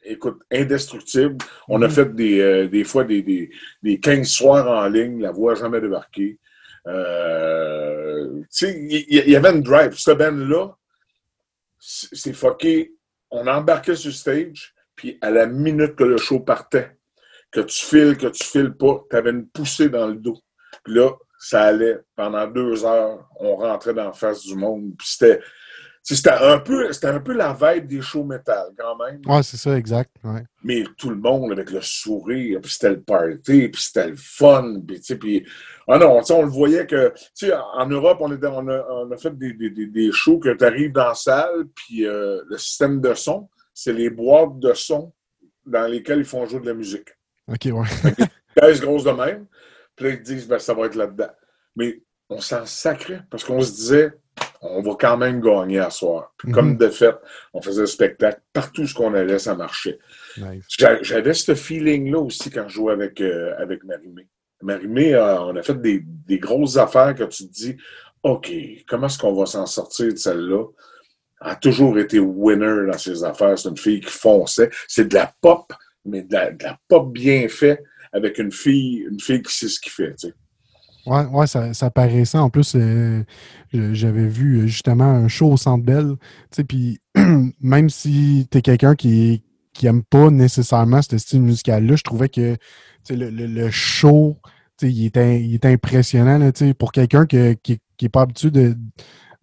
écoute, 0.04 0.40
indestructible. 0.50 1.36
On 1.68 1.82
a 1.82 1.86
mm-hmm. 1.86 1.90
fait 1.90 2.14
des, 2.14 2.40
euh, 2.40 2.68
des 2.68 2.84
fois 2.84 3.04
des, 3.04 3.22
des, 3.22 3.50
des, 3.82 4.00
15 4.00 4.26
soirs 4.26 4.68
en 4.68 4.88
ligne, 4.88 5.20
la 5.20 5.30
voix 5.30 5.54
n'a 5.54 5.60
jamais 5.60 5.80
débarqué. 5.80 6.38
Euh, 6.86 8.42
il 8.62 9.28
y, 9.28 9.36
avait 9.36 9.50
une 9.50 9.62
drive. 9.62 9.94
Ce 9.94 10.10
band-là, 10.10 10.76
c'est 11.78 12.32
fucké. 12.32 12.92
On 13.30 13.46
embarquait 13.46 13.96
sur 13.96 14.12
stage, 14.12 14.74
puis 14.94 15.18
à 15.20 15.30
la 15.30 15.46
minute 15.46 15.96
que 15.96 16.04
le 16.04 16.16
show 16.16 16.40
partait, 16.40 16.96
que 17.50 17.60
tu 17.60 17.84
files, 17.84 18.16
que 18.16 18.28
tu 18.28 18.44
files 18.44 18.74
pas, 18.74 19.04
tu 19.10 19.16
avais 19.16 19.30
une 19.30 19.48
poussée 19.48 19.88
dans 19.88 20.06
le 20.06 20.14
dos. 20.14 20.38
Puis 20.84 20.94
là, 20.94 21.10
ça 21.38 21.62
allait 21.62 21.98
pendant 22.14 22.46
deux 22.46 22.84
heures. 22.84 23.28
On 23.40 23.56
rentrait 23.56 23.94
dans 23.94 24.04
la 24.04 24.12
face 24.12 24.42
du 24.42 24.54
monde. 24.54 24.92
C'était 25.02 25.40
c'était 26.14 26.30
un, 26.30 26.60
peu, 26.60 26.88
un 27.02 27.20
peu 27.20 27.32
la 27.32 27.52
vibe 27.52 27.88
des 27.88 28.00
shows 28.00 28.22
métal, 28.22 28.68
quand 28.78 28.96
même. 28.96 29.20
Ouais, 29.26 29.42
c'est 29.42 29.56
ça, 29.56 29.76
exact. 29.76 30.14
Ouais. 30.22 30.44
Mais 30.62 30.84
tout 30.96 31.10
le 31.10 31.16
monde 31.16 31.50
avec 31.50 31.72
le 31.72 31.80
sourire, 31.80 32.60
puis 32.62 32.70
c'était 32.70 32.90
le 32.90 33.00
party, 33.00 33.68
puis 33.68 33.82
c'était 33.82 34.10
le 34.10 34.16
fun. 34.16 34.82
Puis, 34.86 35.00
puis, 35.16 35.46
ah 35.88 35.98
non, 35.98 36.20
on 36.30 36.42
le 36.42 36.48
voyait 36.48 36.86
que, 36.86 37.12
tu 37.34 37.46
sais, 37.46 37.52
en 37.52 37.86
Europe, 37.86 38.18
on, 38.20 38.32
était, 38.32 38.46
on, 38.46 38.68
a, 38.68 38.86
on 38.88 39.10
a 39.10 39.16
fait 39.16 39.36
des, 39.36 39.52
des, 39.54 39.70
des, 39.70 40.12
shows 40.12 40.38
que 40.38 40.50
tu 40.50 40.64
arrives 40.64 40.92
dans 40.92 41.08
la 41.08 41.14
salle, 41.14 41.66
puis 41.74 42.06
euh, 42.06 42.40
le 42.48 42.56
système 42.56 43.00
de 43.00 43.12
son, 43.14 43.48
c'est 43.74 43.92
les 43.92 44.08
boîtes 44.08 44.60
de 44.60 44.74
son 44.74 45.12
dans 45.64 45.90
lesquels 45.90 46.20
ils 46.20 46.24
font 46.24 46.46
jouer 46.46 46.60
de 46.60 46.66
la 46.66 46.74
musique. 46.74 47.08
OK, 47.48 47.64
ouais. 47.64 48.26
caisse 48.56 48.80
grosse 48.80 49.02
de 49.02 49.10
même. 49.10 49.46
Puis 49.96 50.06
là, 50.06 50.12
ils 50.12 50.22
disent, 50.22 50.46
ben, 50.46 50.60
ça 50.60 50.72
va 50.72 50.86
être 50.86 50.94
là-dedans. 50.94 51.30
Mais 51.74 52.00
on 52.28 52.40
s'en 52.40 52.64
sacrait 52.64 53.22
parce 53.28 53.42
qu'on 53.42 53.60
se 53.60 53.72
disait, 53.72 54.12
on 54.62 54.82
va 54.82 54.92
quand 54.98 55.16
même 55.16 55.40
gagner 55.40 55.78
à 55.78 55.90
soir. 55.90 56.32
Puis 56.38 56.50
comme 56.52 56.70
Mhm. 56.70 56.76
de 56.78 56.88
fait, 56.88 57.14
on 57.52 57.60
faisait 57.60 57.82
le 57.82 57.86
spectacle. 57.86 58.40
Partout 58.52 58.86
ce 58.86 58.94
qu'on 58.94 59.14
allait, 59.14 59.38
ça 59.38 59.54
marchait. 59.54 59.98
Nice. 60.38 60.64
J'avais 61.02 61.34
ce 61.34 61.54
feeling-là 61.54 62.18
aussi 62.20 62.50
quand 62.50 62.68
je 62.68 62.74
jouais 62.74 62.92
avec, 62.92 63.20
euh, 63.20 63.54
avec 63.58 63.84
Marimé. 63.84 64.28
Marimé, 64.62 65.14
euh, 65.14 65.40
on 65.40 65.56
a 65.56 65.62
fait 65.62 65.80
des, 65.80 66.02
des 66.04 66.38
grosses 66.38 66.76
affaires 66.76 67.14
que 67.14 67.24
tu 67.24 67.46
te 67.46 67.52
dis, 67.52 67.76
OK, 68.22 68.50
comment 68.88 69.06
est-ce 69.06 69.18
qu'on 69.18 69.34
va 69.34 69.46
s'en 69.46 69.66
sortir 69.66 70.12
de 70.12 70.16
celle-là? 70.16 70.64
Elle 71.42 71.50
a 71.50 71.56
toujours 71.56 71.98
été 71.98 72.18
winner 72.18 72.86
dans 72.90 72.98
ses 72.98 73.22
affaires. 73.22 73.58
C'est 73.58 73.68
une 73.68 73.76
fille 73.76 74.00
qui 74.00 74.10
fonçait. 74.10 74.70
C'est 74.88 75.08
de 75.08 75.14
la 75.14 75.32
pop, 75.40 75.70
mais 76.04 76.22
de 76.22 76.32
la, 76.32 76.50
de 76.50 76.64
la 76.64 76.78
pop 76.88 77.12
bien 77.12 77.46
fait 77.48 77.82
avec 78.12 78.38
une 78.38 78.50
fille, 78.52 79.06
une 79.10 79.20
fille 79.20 79.42
qui 79.42 79.52
sait 79.52 79.68
ce 79.68 79.78
qu'il 79.78 79.92
fait. 79.92 80.14
tu 80.14 80.28
sais. 80.28 80.34
Ouais, 81.06 81.24
ouais, 81.26 81.46
ça, 81.46 81.72
ça 81.72 81.90
paraissait. 81.90 82.38
En 82.38 82.50
plus, 82.50 82.74
euh, 82.74 83.22
j'avais 83.72 84.26
vu 84.26 84.58
euh, 84.58 84.66
justement 84.66 85.04
un 85.04 85.28
show 85.28 85.52
au 85.52 85.56
Centre 85.56 85.84
Bell. 85.84 86.14
Tu 86.54 86.64
puis 86.64 87.00
même 87.60 87.88
si 87.90 88.46
t'es 88.50 88.62
quelqu'un 88.62 88.94
qui, 88.94 89.42
qui 89.72 89.86
aime 89.86 90.02
pas 90.02 90.30
nécessairement 90.30 91.02
ce 91.02 91.16
style 91.18 91.42
musical-là, 91.42 91.96
je 91.96 92.02
trouvais 92.02 92.28
que 92.28 92.56
tu 93.04 93.14
le, 93.16 93.30
le, 93.30 93.46
le 93.46 93.70
show, 93.70 94.38
tu 94.78 94.88
il 94.88 95.06
était, 95.06 95.40
il 95.40 95.54
était 95.54 95.68
impressionnant. 95.68 96.38
Là, 96.38 96.52
tu 96.52 96.74
pour 96.74 96.92
quelqu'un 96.92 97.26
que- 97.26 97.52
qui 97.54 97.78
n'est 98.02 98.08
pas 98.08 98.22
habitué 98.22 98.50
de 98.50 98.76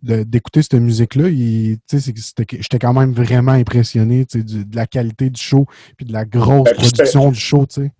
d'écouter 0.05 0.61
cette 0.61 0.73
musique-là, 0.73 1.29
tu 1.29 1.79
j'étais 1.89 2.77
quand 2.79 2.93
même 2.93 3.13
vraiment 3.13 3.53
impressionné 3.53 4.25
tu 4.25 4.43
du- 4.43 4.65
de 4.65 4.75
la 4.75 4.85
qualité 4.85 5.29
du 5.29 5.39
show 5.41 5.65
puis 5.95 6.05
de 6.05 6.11
la 6.11 6.25
grosse 6.25 6.65
Ben, 6.65 6.75
production 6.75 7.31
du 7.31 7.39
show. 7.39 7.65
tu 7.65 7.83
sais. 7.83 7.91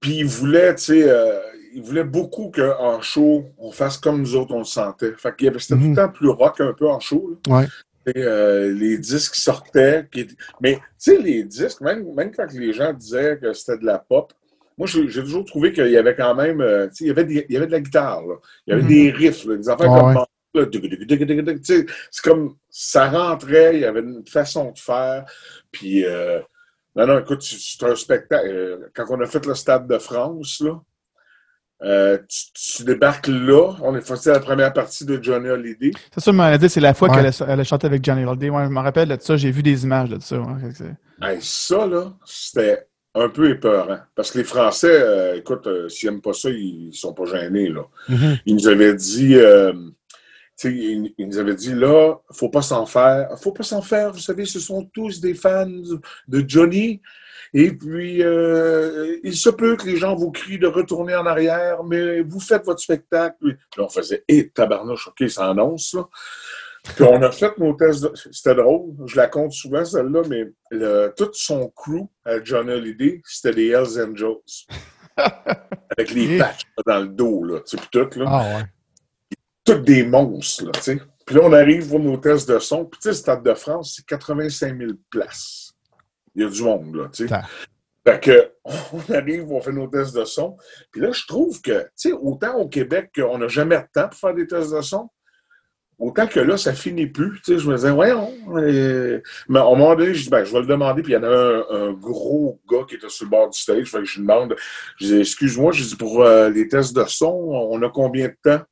Puis 0.00 0.16
il 0.18 0.26
voulait, 0.26 0.74
tu 0.74 0.82
sais, 0.82 1.04
euh, 1.06 1.38
il 1.74 1.82
voulait 1.82 2.04
beaucoup 2.04 2.50
qu'en 2.50 3.00
show, 3.00 3.44
on 3.58 3.70
fasse 3.70 3.96
comme 3.98 4.20
nous 4.20 4.36
autres, 4.36 4.52
on 4.54 4.58
le 4.60 4.64
sentait. 4.64 5.12
Fait 5.16 5.34
qu'il 5.36 5.46
y 5.46 5.48
avait, 5.48 5.58
c'était 5.58 5.74
tout 5.74 5.80
Mhm. 5.80 5.90
le 5.90 5.96
temps 5.96 6.08
plus 6.10 6.28
rock 6.28 6.60
un 6.60 6.72
peu 6.72 6.88
en 6.88 7.00
show. 7.00 7.38
là. 7.46 7.58
Ouais. 7.60 7.66
Et, 8.06 8.12
euh, 8.22 8.72
les 8.72 8.98
disques 8.98 9.34
sortaient. 9.36 10.08
qui 10.12 10.26
Mais, 10.60 10.74
tu 10.76 10.80
sais, 10.98 11.18
les 11.18 11.44
disques, 11.44 11.80
même, 11.80 12.12
même 12.14 12.32
quand 12.34 12.52
les 12.52 12.72
gens 12.72 12.92
disaient 12.92 13.38
que 13.40 13.52
c'était 13.52 13.78
de 13.78 13.86
la 13.86 13.98
pop, 13.98 14.32
moi, 14.76 14.86
j'ai 14.86 15.08
j'ai 15.08 15.22
toujours 15.22 15.44
trouvé 15.44 15.72
qu'il 15.72 15.86
y 15.88 15.96
avait 15.96 16.16
quand 16.16 16.34
même, 16.34 16.60
euh, 16.60 16.88
tu 16.88 16.94
sais, 16.96 17.04
il 17.04 17.08
y 17.08 17.10
avait, 17.10 17.24
des- 17.24 17.46
il 17.48 17.52
y 17.54 17.56
avait 17.56 17.66
de 17.66 17.72
la 17.72 17.80
guitare, 17.80 18.26
là. 18.26 18.34
Il 18.66 18.70
y 18.70 18.72
avait 18.74 18.82
Mhm. 18.82 18.88
des 18.88 19.10
riffs, 19.12 19.44
là, 19.44 19.56
des 19.56 19.68
affaires 19.68 19.90
Ah 19.92 19.98
comme 19.98 20.08
ouais. 20.08 20.14
là, 20.14 20.26
c'est 21.64 22.22
comme 22.24 22.54
ça 22.68 23.08
rentrait, 23.10 23.74
il 23.76 23.80
y 23.80 23.84
avait 23.84 24.00
une 24.00 24.26
façon 24.26 24.72
de 24.72 24.78
faire. 24.78 25.24
Puis, 25.70 26.04
euh, 26.04 26.40
non, 26.96 27.06
non, 27.06 27.18
écoute, 27.20 27.42
c'est 27.42 27.56
c'est 27.58 27.84
un 27.86 27.94
spectacle. 27.96 28.48
euh, 28.48 28.78
quand 28.94 29.04
on 29.10 29.20
a 29.20 29.26
fait 29.26 29.44
le 29.46 29.54
Stade 29.54 29.86
de 29.88 29.98
France, 29.98 30.60
là, 30.60 30.80
euh, 31.84 32.18
tu, 32.28 32.76
tu 32.76 32.84
débarques 32.84 33.26
là, 33.28 33.74
on 33.82 33.94
est 33.96 34.00
fait 34.00 34.26
la 34.30 34.40
première 34.40 34.72
partie 34.72 35.04
de 35.04 35.22
Johnny 35.22 35.48
Hallyday. 35.48 35.90
C'est 36.14 36.20
ça, 36.20 36.32
m'en 36.32 36.44
a 36.44 36.56
dit, 36.58 36.68
c'est 36.68 36.80
la 36.80 36.94
fois 36.94 37.08
Ouais. 37.10 37.16
qu'elle 37.16 37.26
a, 37.26 37.44
elle 37.52 37.60
a 37.60 37.64
chanté 37.64 37.86
avec 37.86 38.04
Johnny 38.04 38.24
Holiday. 38.24 38.50
Ouais, 38.50 38.64
je 38.64 38.68
me 38.70 38.80
rappelle 38.80 39.08
de 39.08 39.16
ça, 39.20 39.36
j'ai 39.36 39.50
vu 39.50 39.62
des 39.62 39.82
images 39.84 40.10
de 40.10 40.20
ça. 40.20 40.38
ouais, 40.38 40.70
Hey, 41.20 41.38
ça, 41.40 41.86
là, 41.86 42.12
c'était 42.24 42.86
un 43.14 43.28
peu 43.28 43.50
épeurant. 43.50 43.98
Parce 44.14 44.30
que 44.30 44.38
les 44.38 44.44
Français, 44.44 44.88
euh, 44.90 45.36
écoute, 45.36 45.66
euh, 45.66 45.88
s'ils 45.88 46.08
n'aiment 46.08 46.20
pas 46.22 46.32
ça, 46.32 46.48
ils 46.50 46.90
sont 46.94 47.12
pas 47.12 47.24
gênés, 47.26 47.68
là. 47.68 47.82
Mhm. 48.08 48.38
Ils 48.46 48.54
nous 48.56 48.68
avaient 48.68 48.94
dit, 48.94 49.34
euh, 49.36 49.72
ils, 50.64 51.12
ils 51.18 51.26
nous 51.28 51.38
avaient 51.38 51.54
dit, 51.54 51.74
là, 51.74 52.14
faut 52.32 52.48
pas 52.48 52.62
s'en 52.62 52.86
faire. 52.86 53.28
Faut 53.40 53.52
pas 53.52 53.64
s'en 53.64 53.82
faire, 53.82 54.12
vous 54.12 54.20
savez, 54.20 54.44
ce 54.44 54.60
sont 54.60 54.84
tous 54.94 55.20
des 55.20 55.34
fans 55.34 55.66
de 56.28 56.44
Johnny. 56.46 57.00
Et 57.54 57.70
puis, 57.72 58.22
euh, 58.22 59.18
il 59.22 59.36
se 59.36 59.50
peut 59.50 59.76
que 59.76 59.86
les 59.86 59.96
gens 59.98 60.14
vous 60.16 60.30
crient 60.30 60.58
de 60.58 60.66
retourner 60.66 61.14
en 61.14 61.26
arrière, 61.26 61.84
mais 61.84 62.22
vous 62.22 62.40
faites 62.40 62.64
votre 62.64 62.80
spectacle. 62.80 63.44
Là, 63.76 63.84
on 63.84 63.88
faisait, 63.88 64.24
hé, 64.26 64.48
tabarnouche, 64.48 65.08
OK, 65.08 65.28
ça 65.28 65.50
annonce, 65.50 65.92
là. 65.94 66.08
Puis 66.96 67.04
on 67.04 67.22
a 67.22 67.30
fait 67.30 67.56
nos 67.58 67.74
tests. 67.74 68.02
de- 68.02 68.12
C'était 68.32 68.54
drôle, 68.56 68.94
je 69.06 69.16
la 69.16 69.28
compte 69.28 69.52
souvent, 69.52 69.84
celle-là, 69.84 70.22
mais 70.28 70.46
le- 70.70 71.12
tout 71.16 71.30
son 71.32 71.68
crew 71.76 72.08
à 72.24 72.42
John 72.42 72.68
Hallyday, 72.70 73.20
c'était 73.24 73.54
des 73.54 73.68
Hells 73.68 74.00
Angels. 74.02 74.66
Avec 75.96 76.10
les 76.12 76.38
patchs 76.38 76.62
dans 76.86 77.00
le 77.00 77.08
dos, 77.08 77.44
là, 77.44 77.60
tu 77.60 77.76
sais, 77.76 77.76
puis 77.76 77.88
tout, 77.92 78.18
là. 78.18 78.24
Ah 78.28 78.56
ouais. 78.56 78.64
Tous 79.64 79.74
des 79.80 80.02
monstres, 80.04 80.64
là, 80.64 80.70
tu 80.72 80.80
sais. 80.80 80.98
Puis 81.24 81.36
là, 81.36 81.42
on 81.44 81.52
arrive 81.52 81.88
pour 81.88 82.00
nos 82.00 82.16
tests 82.16 82.48
de 82.48 82.58
son. 82.58 82.84
Puis 82.86 82.98
tu 83.00 83.08
sais, 83.10 83.14
Stade 83.14 83.44
de 83.44 83.54
France, 83.54 83.94
c'est 83.96 84.06
85 84.06 84.76
000 84.76 84.92
places. 85.08 85.61
Il 86.34 86.42
y 86.42 86.46
a 86.46 86.48
du 86.48 86.62
monde, 86.62 86.94
là, 86.96 87.08
tu 87.12 87.28
sais. 87.28 87.34
Fait 88.04 88.20
que, 88.20 88.52
on 88.64 89.12
arrive, 89.14 89.52
on 89.52 89.60
fait 89.60 89.72
nos 89.72 89.86
tests 89.86 90.16
de 90.16 90.24
son. 90.24 90.56
Puis 90.90 91.00
là, 91.00 91.12
je 91.12 91.24
trouve 91.26 91.60
que, 91.60 91.82
tu 91.82 92.10
sais, 92.10 92.12
autant 92.12 92.56
au 92.56 92.68
Québec 92.68 93.10
qu'on 93.14 93.38
n'a 93.38 93.48
jamais 93.48 93.78
de 93.78 93.86
temps 93.92 94.08
pour 94.08 94.18
faire 94.18 94.34
des 94.34 94.46
tests 94.46 94.74
de 94.74 94.80
son, 94.80 95.08
autant 95.98 96.26
que 96.26 96.40
là, 96.40 96.56
ça 96.56 96.72
finit 96.72 97.06
plus. 97.06 97.40
Tu 97.44 97.52
sais, 97.52 97.58
je 97.58 97.68
me 97.68 97.76
disais, 97.76 97.90
voyons. 97.90 98.32
Mais 99.48 99.58
à 99.58 99.62
un 99.62 99.76
moment 99.76 99.94
donné, 99.94 100.14
je 100.14 100.24
dis, 100.24 100.30
ben, 100.30 100.44
je 100.44 100.52
vais 100.52 100.60
le 100.60 100.66
demander. 100.66 101.02
Puis 101.02 101.12
il 101.12 101.16
y 101.16 101.18
en 101.18 101.22
a 101.22 101.28
un, 101.28 101.64
un 101.70 101.92
gros 101.92 102.60
gars 102.68 102.84
qui 102.88 102.96
était 102.96 103.08
sur 103.08 103.26
le 103.26 103.30
bord 103.30 103.50
du 103.50 103.58
stage. 103.58 103.90
Fait 103.90 103.98
que 103.98 104.04
je 104.04 104.20
lui 104.20 104.26
demande, 104.26 104.56
je 104.98 105.06
dis, 105.06 105.20
excuse-moi, 105.20 105.72
je 105.72 105.84
dis, 105.84 105.96
pour 105.96 106.22
euh, 106.22 106.50
les 106.50 106.68
tests 106.68 106.96
de 106.96 107.04
son, 107.04 107.28
on 107.28 107.80
a 107.82 107.88
combien 107.88 108.28
de 108.28 108.36
temps? 108.42 108.64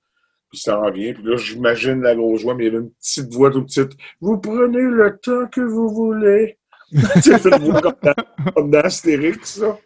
Puis 0.51 0.59
ça 0.59 0.81
en 0.81 0.91
vient. 0.91 1.13
Puis 1.13 1.23
là, 1.23 1.37
j'imagine 1.37 2.03
la 2.03 2.17
grosse 2.17 2.43
voix, 2.43 2.55
mais 2.55 2.65
il 2.65 2.73
y 2.73 2.77
avait 2.77 2.85
une 2.85 2.91
petite 2.91 3.33
voix 3.33 3.51
toute 3.53 3.67
petite. 3.67 3.93
Vous 4.21 4.39
prenez 4.39 4.83
le 4.83 5.17
temps 5.19 5.47
que 5.47 5.61
vous 5.61 5.89
voulez. 5.89 6.59
fait 7.23 7.45
une 7.45 7.81
comme 7.81 7.95
dans, 8.03 8.53
comme 8.55 8.71
dans 8.71 8.81
Astérix, 8.81 9.61
ça. 9.61 9.79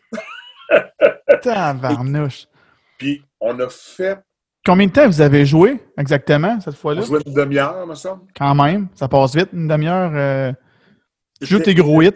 Tabarnouche. 1.42 2.46
Puis 2.98 3.22
on 3.40 3.58
a 3.60 3.68
fait, 3.68 4.18
Combien 4.64 4.86
de 4.86 4.92
temps 4.92 5.06
vous 5.06 5.20
avez 5.20 5.44
joué 5.44 5.78
exactement 5.98 6.58
cette 6.58 6.74
on 6.74 6.76
fois-là? 6.76 7.02
jouait 7.02 7.20
une 7.26 7.34
demi-heure, 7.34 7.86
me 7.86 7.94
semble. 7.94 8.22
Quand 8.34 8.54
même, 8.54 8.88
ça 8.94 9.08
passe 9.08 9.34
vite, 9.36 9.50
une 9.52 9.68
demi-heure. 9.68 10.12
Euh... 10.14 10.52
Tu 11.40 11.48
joues 11.48 11.58
tes 11.58 11.74
gros 11.74 12.00
hits. 12.00 12.12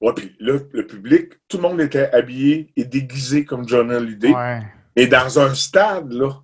Ouais, 0.00 0.12
puis 0.14 0.36
là, 0.38 0.58
le 0.72 0.86
public, 0.86 1.32
tout 1.48 1.56
le 1.56 1.64
monde 1.64 1.80
était 1.80 2.10
habillé 2.12 2.72
et 2.76 2.84
déguisé 2.84 3.44
comme 3.44 3.66
John 3.66 3.90
Hallyday. 3.90 4.32
Ouais. 4.32 4.60
Et 4.94 5.08
dans 5.08 5.40
un 5.40 5.54
stade, 5.54 6.12
là. 6.12 6.42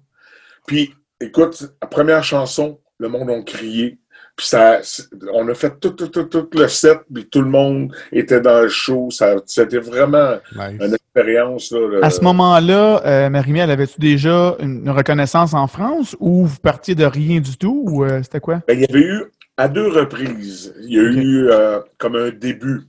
Puis, 0.66 0.94
écoute, 1.20 1.62
la 1.80 1.86
première 1.86 2.24
chanson, 2.24 2.80
le 2.98 3.08
monde 3.08 3.30
a 3.30 3.40
crié. 3.42 4.00
Puis 4.40 4.46
ça, 4.48 4.78
c'est- 4.82 5.04
on 5.34 5.46
a 5.50 5.54
fait 5.54 5.78
tout, 5.78 5.90
tout, 5.90 6.08
tout, 6.08 6.22
tout 6.24 6.48
le 6.54 6.66
set, 6.66 7.00
puis 7.12 7.26
tout 7.28 7.42
le 7.42 7.50
monde 7.50 7.94
était 8.10 8.40
dans 8.40 8.62
le 8.62 8.68
show. 8.70 9.10
Ça, 9.10 9.34
c'était 9.44 9.76
vraiment 9.80 10.36
Nice. 10.56 10.80
une 10.80 10.94
expérience. 10.94 11.70
Là, 11.72 11.78
le- 11.86 12.02
À 12.02 12.08
ce 12.08 12.22
moment-là, 12.22 13.02
euh, 13.04 13.28
Marimie, 13.28 13.58
elle 13.58 13.70
avait-tu 13.70 14.00
déjà 14.00 14.56
une, 14.60 14.88
reconnaissance 14.88 15.52
en 15.52 15.66
France 15.66 16.16
ou 16.20 16.46
vous 16.46 16.58
partiez 16.58 16.94
de 16.94 17.04
rien 17.04 17.38
du 17.40 17.58
tout 17.58 17.84
ou 17.86 18.02
euh, 18.02 18.22
c'était 18.22 18.40
quoi? 18.40 18.62
Ben, 18.66 18.78
il 18.78 18.80
y 18.80 18.84
avait 18.90 19.06
eu, 19.06 19.24
à 19.58 19.68
deux 19.68 19.88
reprises, 19.88 20.72
il 20.84 20.90
y 20.94 20.98
a 20.98 21.02
eu 21.02 21.48
euh, 21.50 21.80
comme 21.98 22.16
un 22.16 22.30
début. 22.30 22.80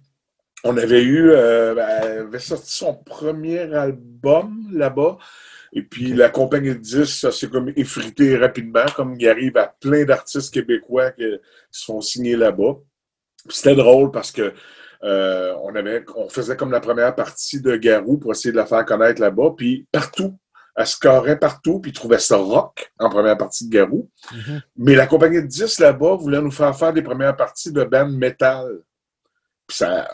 On 0.64 0.78
avait 0.78 1.04
eu, 1.04 1.32
euh, 1.32 1.76
ben, 1.76 1.86
elle 2.02 2.18
avait 2.20 2.40
sorti 2.40 2.78
son 2.78 2.94
premier 2.94 3.60
album 3.74 4.54
là-bas. 4.72 5.18
Et 5.74 5.84
puis 5.84 6.14
la 6.14 6.30
compagnie 6.30 6.70
de 6.70 6.76
disques, 6.76 7.20
ça 7.20 7.32
s'est 7.32 7.50
comme 7.50 7.72
effrité 7.76 8.38
rapidement, 8.38 8.86
comme 8.96 9.16
il 9.18 9.28
arrive 9.28 9.58
à 9.58 9.68
plein 9.68 10.04
d'artistes 10.04 10.54
québécois 10.54 11.12
qui, 11.12 11.24
se 11.72 11.86
font 11.86 12.02
signer 12.02 12.36
là-bas. 12.36 12.78
C'était 13.50 13.76
drôle 13.76 14.12
parce 14.12 14.32
que 14.32 14.54
euh, 15.04 15.56
on, 15.64 15.74
avait, 15.76 16.06
on 16.16 16.30
faisait 16.30 16.56
comme 16.56 16.72
la 16.72 16.82
première 16.82 17.16
partie 17.16 17.62
de 17.62 17.76
Garou 17.76 18.18
pour 18.18 18.32
essayer 18.32 18.52
de 18.52 18.58
la 18.58 18.66
faire 18.66 18.86
connaître 18.86 19.22
là-bas. 19.22 19.54
Puis 19.58 19.88
partout, 19.92 20.38
elle 20.76 20.88
scorait 20.88 21.40
partout, 21.40 21.80
puis 21.80 21.92
ils 21.92 21.94
trouvaient 21.96 22.20
ça 22.20 22.38
rock 22.38 22.92
en 23.00 23.10
première 23.10 23.38
partie 23.38 23.68
de 23.68 23.74
Garou. 23.74 24.10
Mhm. 24.32 24.62
Mais 24.78 24.96
la 24.96 25.08
compagnie 25.08 25.42
de 25.42 25.48
10 25.48 25.80
là-bas 25.80 26.16
voulait 26.16 26.42
nous 26.42 26.52
faire 26.52 26.78
faire 26.78 26.94
des 26.94 27.02
premières 27.02 27.36
parties 27.36 27.72
de 27.72 27.84
band 27.84 28.10
metal. 28.10 28.82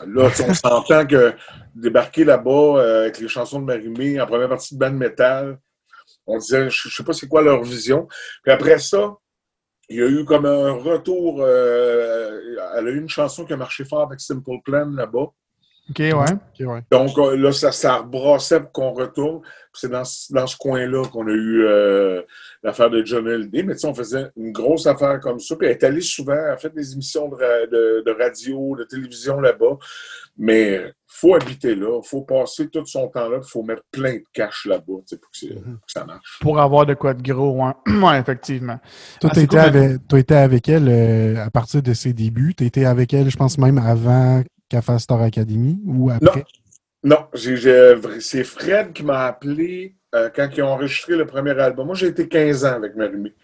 Là, 0.06 0.30
on 0.48 0.54
s'entend 0.54 1.06
que 1.06 1.34
débarquer 1.74 2.24
là-bas 2.24 2.50
euh, 2.50 3.02
avec 3.02 3.18
les 3.18 3.28
chansons 3.28 3.60
de 3.60 3.64
Marimé 3.64 4.20
en 4.20 4.26
première 4.26 4.48
partie 4.48 4.74
de 4.74 4.78
band 4.80 4.92
metal, 4.92 5.58
on 6.26 6.38
disait, 6.38 6.68
je, 6.70 6.88
je 6.88 6.96
sais 6.96 7.04
pas 7.04 7.12
c'est 7.12 7.28
quoi 7.28 7.42
leur 7.42 7.62
vision. 7.62 8.06
Puis 8.42 8.52
après 8.52 8.78
ça, 8.78 9.14
il 9.88 9.98
y 9.98 10.02
a 10.02 10.06
eu 10.06 10.24
comme 10.24 10.46
un 10.46 10.72
retour. 10.72 11.42
euh, 11.42 12.40
elle 12.76 12.88
a 12.88 12.90
eu 12.90 12.98
une 12.98 13.08
chanson 13.08 13.44
qui 13.44 13.52
a 13.52 13.56
marché 13.56 13.84
fort 13.84 14.02
avec 14.02 14.20
Simple 14.20 14.58
Plan 14.64 14.90
là-bas. 14.90 15.28
OK, 15.90 15.98
ouais. 16.00 16.12
Ok, 16.12 16.66
ouais. 16.68 16.80
Donc 16.90 17.16
euh, 17.18 17.36
là, 17.36 17.52
ça, 17.52 17.72
ça 17.72 17.96
rebrassait 17.98 18.60
pour 18.60 18.72
qu'on 18.72 18.92
retourne. 18.92 19.40
C'est 19.72 19.90
dans, 19.90 20.04
ce- 20.04 20.32
dans 20.32 20.46
ce 20.46 20.56
coin-là 20.56 21.04
qu'on 21.10 21.26
a 21.28 21.30
eu 21.30 21.64
euh, 21.64 22.22
l'affaire 22.62 22.90
de 22.90 23.04
John 23.04 23.26
Hallyday. 23.28 23.62
Mais 23.62 23.74
tu 23.74 23.80
sais, 23.80 23.86
on 23.86 23.94
faisait 23.94 24.26
une 24.36 24.50
grosse 24.52 24.86
affaire 24.86 25.20
comme 25.20 25.38
ça. 25.38 25.54
Puis 25.56 25.66
elle 25.66 25.72
est 25.74 25.84
allée 25.84 26.00
souvent, 26.00 26.32
elle 26.34 26.50
a 26.52 26.56
fait 26.56 26.74
des 26.74 26.92
émissions 26.92 27.28
de, 27.28 27.36
de- 27.36 28.02
de 28.04 28.10
radio, 28.22 28.76
de 28.76 28.84
télévision 28.84 29.40
là-bas. 29.40 29.78
Mais 30.36 30.92
faut 31.06 31.34
habiter 31.34 31.74
là, 31.74 32.00
faut 32.02 32.22
passer 32.22 32.68
tout 32.68 32.84
son 32.86 33.08
temps 33.08 33.28
là, 33.28 33.38
il 33.42 33.48
faut 33.48 33.62
mettre 33.62 33.82
plein 33.90 34.14
de 34.14 34.24
cash 34.32 34.66
là-bas 34.66 34.94
tu 35.06 35.16
sais, 35.16 35.18
pour 35.18 35.30
que, 35.30 35.54
Mhm. 35.54 35.78
ça 35.86 36.04
marche. 36.04 36.38
Pour 36.40 36.60
avoir 36.60 36.86
de 36.86 36.94
quoi 36.94 37.14
de 37.14 37.22
gros, 37.22 37.50
ouais. 37.64 37.72
ouais, 38.04 38.20
effectivement. 38.20 38.78
Toi, 39.20 39.30
Ah, 39.32 39.40
tu 39.40 39.46
cool, 39.48 39.58
avec, 39.58 40.06
t'as 40.08 40.18
été 40.18 40.34
avec 40.34 40.68
elle 40.68 40.88
euh, 40.88 41.44
à 41.44 41.50
partir 41.50 41.82
de 41.82 41.92
ses 41.94 42.12
débuts. 42.12 42.54
Tu 42.54 42.64
été 42.66 42.84
avec 42.86 43.12
elle, 43.14 43.30
je 43.30 43.36
pense, 43.36 43.58
même 43.58 43.78
avant 43.78 44.42
fasse 44.82 45.02
Star 45.02 45.20
Academy 45.22 45.78
ou 45.84 46.10
après? 46.10 46.44
Non, 47.02 47.26
c'est 47.34 48.44
Fred 48.44 48.92
qui 48.92 49.04
m'a 49.04 49.26
appelé 49.26 49.94
euh, 50.14 50.30
quand 50.34 50.48
ils 50.56 50.62
ont 50.62 50.68
enregistré 50.68 51.16
le 51.16 51.26
premier 51.26 51.58
album. 51.58 51.86
Moi, 51.86 51.94
j'ai 51.94 52.08
été 52.08 52.28
15 52.28 52.64
ans 52.64 52.74
avec 52.74 52.96
Marimé. 52.96 53.34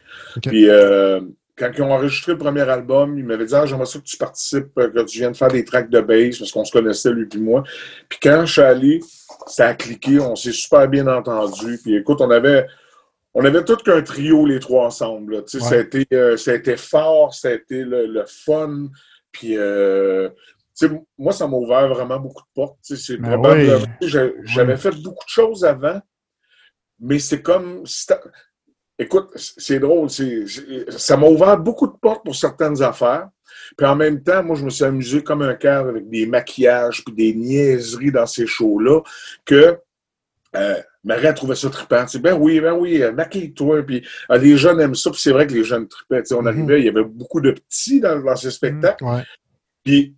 Puis 0.43 0.69
euh, 0.69 1.21
quand 1.57 1.71
ils 1.77 1.83
ont 1.83 1.93
enregistré 1.93 2.33
le 2.33 2.39
premier 2.39 2.69
album, 2.69 3.19
il 3.19 3.25
m'avait 3.25 3.45
dit 3.45 3.55
ah, 3.55 3.67
J'aimerais 3.67 3.87
ça 3.87 3.99
que 3.99 4.05
tu 4.05 4.17
participes, 4.17 4.75
que 4.75 5.05
tu 5.05 5.19
viennes 5.19 5.35
faire 5.35 5.49
des 5.49 5.65
tracks 5.65 5.91
de 5.91 6.01
bass, 6.01 6.39
parce 6.39 6.51
qu'on 6.51 6.65
se 6.65 6.73
connaissait, 6.73 7.11
lui 7.11 7.29
et 7.33 7.39
moi. 7.39 7.63
Puis 8.09 8.19
quand 8.23 8.45
je 8.47 8.53
suis 8.53 8.63
allé, 8.63 9.01
ça 9.47 9.69
a 9.69 9.75
cliqué, 9.75 10.19
on 10.19 10.35
s'est 10.35 10.53
super 10.53 10.89
bien 10.89 11.07
entendu. 11.07 11.79
Puis 11.83 11.97
écoute, 11.97 12.21
on 12.21 12.31
avait. 12.31 12.67
On 13.37 13.45
avait 13.45 13.65
tout 13.65 13.75
qu'un 13.75 14.01
trio, 14.01 14.47
les 14.47 14.61
trois 14.61 14.87
ensemble. 14.87 15.43
Ça, 15.49 15.75
a 15.75 15.79
été, 15.79 16.07
euh, 16.13 16.37
ça, 16.37 16.53
a 16.53 16.55
été, 16.55 16.77
fort, 16.77 17.35
ça 17.35 17.49
a 17.49 17.55
été 17.55 17.83
le, 17.83 18.25
fun. 18.29 18.91
Puis, 19.33 19.59
euh, 19.59 20.29
moi, 21.19 21.33
ça 21.33 21.47
m'a 21.47 21.57
ouvert 21.57 21.89
vraiment 21.89 22.19
beaucoup 22.19 22.43
de 22.43 22.49
portes. 22.55 22.79
C'est 22.83 23.17
ben 23.17 23.31
probable. 23.31 23.87
J'avais 24.45 24.77
fait 24.77 24.91
beaucoup 25.03 25.25
de 25.25 25.31
choses 25.31 25.65
avant, 25.65 26.01
mais 27.01 27.19
c'est 27.19 27.43
comme. 27.43 27.85
Écoute, 28.99 29.31
c'est 29.37 29.81
drôle. 29.81 30.09
ça 30.11 31.17
m'a 31.17 31.27
ouvert 31.27 31.59
beaucoup 31.59 31.87
de 31.87 31.97
portes 32.01 32.25
pour 32.25 32.37
certaines 32.37 32.81
affaires. 32.83 33.29
Puis 33.77 33.87
en 33.87 33.97
même 33.97 34.23
temps, 34.23 34.43
moi, 34.43 34.57
je 34.57 34.65
me 34.65 34.71
suis 34.71 34.85
amusé 34.85 35.23
comme 35.23 35.43
un 35.43 35.55
cœur 35.55 35.89
avec 35.89 36.09
des 36.09 36.27
maquillages 36.27 37.05
puis 37.05 37.15
des 37.15 37.35
niaiseries 37.35 38.13
dans 38.13 38.27
ces 38.27 38.47
shows-là 38.47 39.01
que 39.45 39.79
euh, 40.57 40.81
Marie 41.03 41.27
a 41.27 41.33
trouvé 41.33 41.57
ça 41.57 41.69
trippant. 41.69 42.05
ben 42.21 42.35
oui, 42.35 42.61
ben 42.61 42.75
oui, 42.75 43.03
euh, 43.03 43.13
maquille-toi. 43.13 43.83
Puis 43.83 44.07
euh, 44.31 44.39
les 44.39 44.57
jeunes 44.57 44.81
aiment 44.81 44.95
ça. 44.95 45.11
Puis 45.11 45.21
c'est 45.21 45.33
vrai 45.33 45.47
que 45.47 45.53
les 45.53 45.65
jeunes 45.65 45.89
trippaient. 45.89 46.33
on 46.33 46.43
mhm. 46.43 46.49
arrivait, 46.49 46.81
il 46.81 46.87
y 46.87 46.89
avait 46.89 47.05
beaucoup 47.05 47.41
de 47.41 47.51
petits 47.51 48.01
dans, 48.01 48.21
dans 48.21 48.37
ces 48.37 48.51
spectacles. 48.51 49.05
Puis 49.83 50.15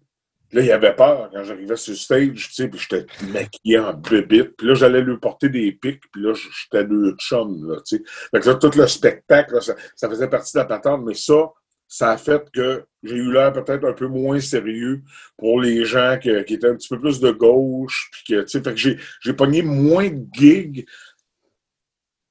Là, 0.53 0.63
il 0.63 0.71
avait 0.71 0.95
peur 0.95 1.29
quand 1.33 1.43
j'arrivais 1.43 1.77
sur 1.77 1.93
le 1.93 1.99
stage, 1.99 2.49
tu 2.49 2.55
sais, 2.55 2.69
puis 2.69 2.79
j'étais 2.79 3.07
maquillé 3.33 3.79
en 3.79 3.95
bébite. 3.95 4.57
Puis 4.57 4.67
là, 4.69 4.75
j'allais 4.75 5.03
lui 5.03 5.19
porter 5.19 5.49
des 5.49 5.73
pics, 5.73 6.03
puis 6.13 6.23
là, 6.23 6.35
j'étais 6.35 6.85
deux 6.85 7.15
chums, 7.19 7.69
là, 7.69 7.81
tu 7.85 7.97
sais. 7.97 8.03
Fait 8.31 8.41
que 8.41 8.49
là, 8.49 8.55
tout 8.55 8.71
le 8.77 8.87
spectacle, 8.87 9.61
ça, 9.61 10.09
faisait 10.09 10.29
partie 10.29 10.53
de 10.55 10.59
la 10.59 10.65
patente, 10.67 11.05
mais 11.05 11.15
ça, 11.15 11.53
ça 11.89 12.13
a 12.13 12.17
fait 12.17 12.49
que 12.53 12.85
j'ai 13.03 13.17
eu 13.17 13.33
l'air 13.33 13.53
peut-être 13.53 13.85
un 13.85 13.93
peu 13.93 14.07
moins 14.07 14.41
sérieux 14.41 15.03
pour 15.37 15.61
les 15.61 15.85
gens 15.85 16.19
qui, 16.21 16.31
étaient 16.31 16.69
un 16.69 16.77
petit 16.77 16.89
peu 16.89 17.01
plus 17.01 17.19
de 17.19 17.33
gauche, 17.33 18.09
puis 18.13 18.35
que, 18.35 18.43
tu 18.43 18.49
sais, 18.49 18.63
fait 18.63 18.71
que 18.71 18.77
j'ai, 18.77 18.99
j'ai 19.21 19.33
pogné 19.33 19.63
moins 19.63 20.09
de 20.11 20.27
gigs 20.33 20.87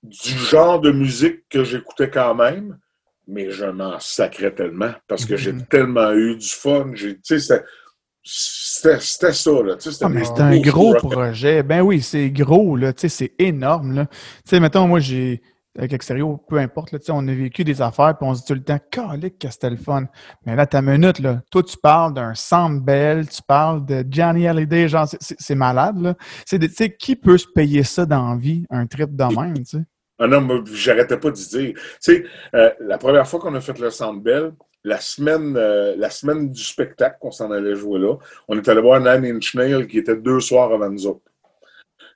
du 0.04 0.30
genre 0.30 0.80
de 0.80 0.92
musique 0.92 1.44
que 1.50 1.64
j'écoutais 1.64 2.10
quand 2.10 2.36
même, 2.36 2.78
mais 3.28 3.52
je 3.52 3.66
m'en 3.66 4.00
sacrais 4.00 4.54
tellement 4.54 4.94
parce 5.08 5.26
que 5.26 5.36
j'ai 5.36 5.52
mm-hmm. 5.52 5.68
tellement 5.68 6.12
eu 6.14 6.36
du 6.36 6.48
fun. 6.48 6.92
J'ai, 6.94 7.20
tu 7.20 7.40
sais, 7.40 7.64
c'était 8.28 9.34
ça, 9.34 9.52
là. 9.52 9.76
Ah, 10.02 10.10
mais 10.10 10.24
c'est 10.24 10.42
un 10.42 10.60
gros 10.60 10.96
projet. 10.96 11.62
Ben 11.62 11.82
oui, 11.82 12.02
c'est 12.02 12.32
gros, 12.32 12.76
là. 12.76 12.92
C'est 12.96 13.34
énorme, 13.38 13.94
là. 13.94 14.06
Tu 14.08 14.16
sais, 14.46 14.60
mettons, 14.60 14.88
moi, 14.88 15.00
j'ai, 15.00 15.44
avec 15.78 15.94
Extérieur, 15.94 16.40
peu 16.50 16.58
importe, 16.58 16.92
là, 16.92 17.00
on 17.10 17.28
a 17.28 17.34
vécu 17.34 17.64
des 17.64 17.84
affaires, 17.84 18.18
puis 18.18 18.28
on 18.28 18.34
se 18.34 18.42
dit 18.42 18.48
tout 18.48 18.54
le 18.56 18.64
temps, 18.64 18.80
calique 18.90 19.38
que 19.38 19.50
c'était 19.52 19.70
le 19.70 19.78
fun. 19.78 20.06
Mais 20.46 20.56
là, 20.56 20.66
ta 20.66 20.82
minute, 20.82 21.20
là. 21.20 21.42
Toi, 21.52 21.62
tu 21.62 21.78
parles 21.78 22.16
d'un 22.16 22.34
Bell, 22.80 23.30
tu 23.30 23.42
parles 23.48 23.86
de 23.86 24.04
Johnny 24.10 24.48
Hallyday, 24.48 24.88
genre, 24.90 25.08
c'est 25.20 25.56
malade, 25.56 26.02
là. 26.02 26.16
Tu 26.48 26.58
sais, 26.70 26.96
qui 26.96 27.16
peut 27.16 27.38
se 27.38 27.48
payer 27.54 27.84
ça 27.84 28.08
dans 28.08 28.36
vie, 28.36 28.66
un 28.72 28.88
trip 28.88 29.16
de 29.16 29.24
même, 29.24 29.58
tu 29.58 29.66
sais? 29.66 29.84
Ah 30.18 30.28
non, 30.28 30.64
j'arrêtais 30.74 31.18
pas 31.18 31.30
de 31.30 31.36
dire. 31.36 31.74
Tu 31.76 31.82
sais, 32.00 32.26
euh, 32.56 32.72
la 32.80 32.98
première 32.98 33.28
fois 33.28 33.40
qu'on 33.40 33.54
a 33.54 33.60
fait 33.60 33.78
le 33.78 34.20
Bell 34.20 34.54
la 34.86 35.00
semaine, 35.00 35.58
euh, 35.58 35.96
la 35.98 36.12
semaine 36.12 36.52
du 36.52 36.64
spectacle 36.64 37.18
qu'on 37.20 37.32
s'en 37.32 37.52
allait 37.52 37.76
jouer 37.76 38.00
là, 38.00 38.16
on 38.48 38.56
est 38.56 38.70
allé 38.70 38.82
voir 38.82 39.00
Nine 39.00 39.36
Inch 39.36 39.56
Nails 39.56 39.88
qui 39.88 39.98
était 39.98 40.16
deux 40.16 40.40
soirs 40.40 40.72
avant 40.72 40.90
nous 40.90 41.08
autres. 41.08 41.32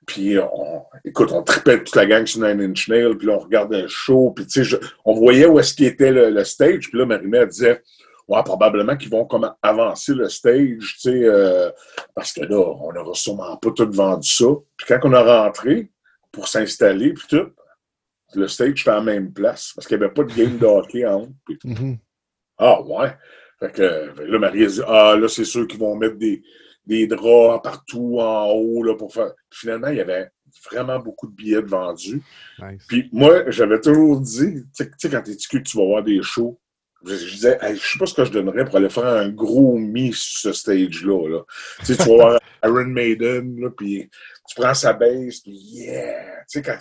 Puis, 0.06 0.38
on, 0.38 0.84
écoute, 1.04 1.30
on 1.32 1.42
tripait 1.42 1.82
toute 1.82 1.96
la 1.96 2.06
gang 2.06 2.24
sur 2.24 2.40
Nine 2.40 2.60
Inch 2.60 2.88
Nails, 2.88 3.16
puis 3.16 3.26
là, 3.26 3.34
on 3.34 3.40
regardait 3.40 3.82
le 3.82 3.88
show, 3.88 4.30
puis 4.30 4.46
tu 4.46 4.64
sais, 4.64 4.78
on 5.04 5.14
voyait 5.14 5.46
où 5.46 5.58
est-ce 5.58 5.74
qu'il 5.74 5.86
était 5.86 6.12
le, 6.12 6.44
stage, 6.44 6.88
puis 6.88 6.98
là, 6.98 7.06
Marimé, 7.06 7.44
disait, 7.46 7.82
ouais, 8.28 8.42
probablement 8.44 8.96
qu'ils 8.96 9.10
vont 9.10 9.28
avancer 9.62 10.14
le 10.14 10.28
stage, 10.28 10.94
tu 10.94 11.00
sais, 11.00 11.24
euh, 11.24 11.70
parce 12.14 12.32
que 12.32 12.42
là, 12.42 12.56
on 12.56 12.92
n'aura 12.92 13.14
sûrement 13.14 13.56
pas 13.56 13.70
tout 13.72 13.90
vendu 13.90 14.28
ça. 14.28 14.46
Puis 14.76 14.86
quand 14.88 15.00
on 15.04 15.12
a 15.12 15.42
rentré 15.44 15.90
pour 16.32 16.46
s'installer, 16.46 17.14
puis 17.14 17.26
tout, 17.28 17.50
le 18.34 18.46
stage 18.46 18.82
était 18.82 18.90
à 18.90 18.94
la 18.94 19.00
même 19.02 19.32
place, 19.32 19.72
parce 19.74 19.88
qu'il 19.88 19.98
n'y 19.98 20.04
avait 20.04 20.14
pas 20.14 20.22
de 20.22 20.32
game 20.32 20.56
de 20.56 20.66
hockey 20.66 21.04
en 21.04 21.22
haut. 21.22 21.32
Ah, 22.60 22.82
ouais. 22.82 23.08
Fait 23.58 23.72
que, 23.72 24.22
là, 24.22 24.38
Marie 24.38 24.64
a 24.64 24.68
dit 24.68 24.80
Ah, 24.86 25.16
là, 25.18 25.28
c'est 25.28 25.44
sûr 25.44 25.66
qu'ils 25.66 25.80
vont 25.80 25.96
mettre 25.96 26.16
des, 26.16 26.42
des 26.86 27.06
draps 27.06 27.62
partout 27.62 28.18
en 28.20 28.50
haut 28.50 28.82
là, 28.82 28.94
pour 28.94 29.12
faire. 29.12 29.32
finalement, 29.50 29.88
il 29.88 29.96
y 29.96 30.00
avait 30.00 30.28
vraiment 30.70 30.98
beaucoup 30.98 31.26
de 31.26 31.34
billets 31.34 31.62
vendus. 31.62 32.22
Puis 32.88 33.08
moi, 33.12 33.50
j'avais 33.50 33.80
toujours 33.80 34.20
dit, 34.20 34.64
tu 34.76 34.90
sais, 34.98 35.08
quand 35.08 35.22
t'es 35.22 35.36
que 35.36 35.58
tu 35.58 35.76
vas 35.76 35.84
voir 35.84 36.02
des 36.02 36.22
shows. 36.22 36.60
Je, 37.02 37.14
disais, 37.14 37.58
je 37.62 37.78
sais 37.78 37.98
pas 37.98 38.04
ce 38.04 38.12
que 38.12 38.26
je 38.26 38.30
donnerais 38.32 38.66
pour 38.66 38.76
aller 38.76 38.90
faire 38.90 39.06
un 39.06 39.30
gros 39.30 39.78
mi 39.78 40.12
sur 40.12 40.50
ce 40.50 40.52
stage-là. 40.52 41.28
Là. 41.30 41.40
Tu 41.78 41.86
sais, 41.86 41.96
tu 41.96 42.10
vas 42.10 42.14
voir 42.14 42.40
Iron 42.64 42.84
Maiden, 42.84 43.58
là, 43.58 43.70
puis 43.70 44.10
tu 44.46 44.60
prends 44.60 44.74
sa 44.74 44.92
base, 44.92 45.40
puis 45.40 45.52
yeah! 45.52 46.42
Tu 46.50 46.60
sais, 46.60 46.62
quand, 46.62 46.76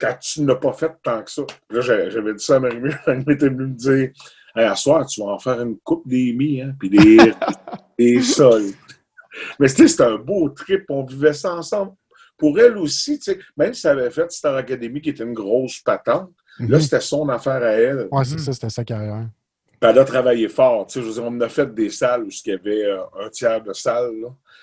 quand 0.00 0.18
tu 0.22 0.40
n'as 0.40 0.54
pas 0.54 0.72
fait 0.72 0.92
tant 1.02 1.22
que 1.22 1.30
ça. 1.30 1.42
là, 1.68 1.80
j'avais 1.82 2.32
dit 2.32 2.42
ça 2.42 2.56
à 2.56 2.60
Marie-Mé, 2.60 2.92
elle 3.06 3.24
m'était 3.26 3.50
venue 3.50 3.66
me 3.66 3.76
dire 3.76 4.10
Hey, 4.54 4.64
à 4.64 4.74
soir, 4.74 5.06
tu 5.06 5.20
vas 5.22 5.28
en 5.28 5.38
faire 5.38 5.60
une 5.62 5.78
coupe 5.78 6.06
des 6.06 6.32
mi, 6.32 6.60
hein, 6.60 6.74
puis 6.78 6.90
des, 6.90 7.32
des 7.98 8.20
sols. 8.22 8.72
Mais 9.58 9.68
tu 9.68 9.76
sais, 9.76 9.88
c'était 9.88 10.04
un 10.04 10.18
beau 10.18 10.48
trip, 10.50 10.84
on 10.90 11.04
vivait 11.04 11.32
ça 11.32 11.54
ensemble. 11.54 11.92
Pour 12.36 12.58
elle 12.58 12.76
aussi, 12.76 13.18
tu 13.18 13.32
sais, 13.32 13.38
même 13.56 13.72
si 13.72 13.86
elle 13.86 14.00
avait 14.00 14.10
fait 14.10 14.30
Star 14.30 14.56
Academy, 14.56 15.00
qui 15.00 15.10
était 15.10 15.24
une 15.24 15.32
grosse 15.32 15.80
patente, 15.80 16.30
là, 16.58 16.76
mhm. 16.76 16.80
c'était 16.80 17.00
son 17.00 17.28
affaire 17.28 17.62
à 17.62 17.72
elle. 17.72 18.08
Oui, 18.10 18.26
c'est 18.26 18.38
ça, 18.38 18.52
c'était 18.52 18.70
sa 18.70 18.84
carrière. 18.84 19.26
Puis 19.82 19.90
elle 19.90 19.98
a 19.98 20.04
travaillé 20.04 20.48
fort. 20.48 20.86
Tu 20.86 20.92
sais, 20.92 21.00
je 21.00 21.06
veux 21.06 21.14
dire, 21.14 21.24
on 21.24 21.40
a 21.40 21.48
fait 21.48 21.74
des 21.74 21.90
salles 21.90 22.22
où 22.22 22.28
il 22.28 22.50
y 22.50 22.54
avait 22.54 22.84
euh, 22.84 23.02
un 23.20 23.28
tiers 23.30 23.60
de 23.60 23.72
salle. 23.72 24.12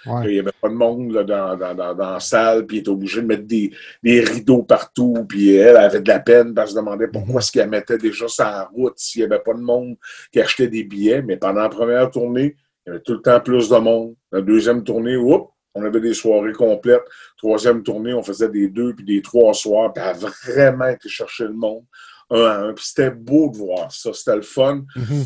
Il 0.06 0.30
n'y 0.30 0.40
avait 0.40 0.54
pas 0.62 0.70
de 0.70 0.74
monde 0.74 1.12
dans, 1.12 1.58
dans, 1.58 1.76
dans, 1.76 1.94
la 2.14 2.22
salle, 2.22 2.66
puis 2.66 2.78
il 2.78 2.80
était 2.80 2.90
obligé 2.90 3.22
de 3.22 3.26
mettre 3.28 3.44
des, 3.44 3.70
des, 4.02 4.22
rideaux 4.22 4.64
partout, 4.64 5.26
puis 5.28 5.56
elle 5.56 5.76
avait 5.76 6.00
de 6.00 6.08
la 6.08 6.22
peine 6.22 6.54
parce 6.54 6.70
qu'elle 6.70 6.76
se 6.78 6.80
demandait 6.80 7.10
pourquoi 7.10 7.34
mhm. 7.34 7.40
est-ce 7.40 7.52
qu'elle 7.52 7.70
mettait 7.70 7.98
déjà 7.98 8.30
sa 8.30 8.64
route 8.74 8.94
s'il 8.96 9.20
n'y 9.20 9.26
avait 9.26 9.44
pas 9.44 9.54
de 9.54 9.60
monde 9.60 9.98
qui 10.32 10.40
achetait 10.40 10.70
des 10.70 10.86
billets. 10.86 11.22
Mais 11.22 11.36
pendant 11.36 11.64
la 11.64 11.70
première 11.70 12.10
tournée, 12.10 12.56
il 12.86 12.90
y 12.90 12.92
avait 12.92 13.02
tout 13.02 13.16
le 13.16 13.22
temps 13.22 13.42
plus 13.42 13.68
de 13.68 13.76
monde. 13.76 14.16
La 14.32 14.40
deuxième 14.40 14.86
tournée, 14.86 15.18
on 15.18 15.84
avait 15.84 16.00
des 16.00 16.14
soirées 16.14 16.54
complètes. 16.54 17.04
Troisième 17.38 17.84
tournée, 17.84 18.14
on 18.14 18.24
faisait 18.24 18.48
des 18.48 18.70
deux 18.70 18.94
puis 18.96 19.04
des 19.04 19.22
trois 19.22 19.54
soirs, 19.54 19.92
puis 19.92 20.02
elle 20.02 20.12
a 20.12 20.14
vraiment 20.14 20.88
été 20.88 21.10
chercher 21.10 21.44
le 21.44 21.54
monde 21.54 21.84
un 22.30 22.44
à 22.44 22.58
un. 22.60 22.74
Puis 22.74 22.86
c'était 22.88 23.12
beau 23.12 23.50
de 23.50 23.58
voir 23.58 23.92
ça, 23.92 24.14
c'était 24.14 24.36
le 24.36 24.42
fun. 24.42 24.84
Mhm. 24.96 25.26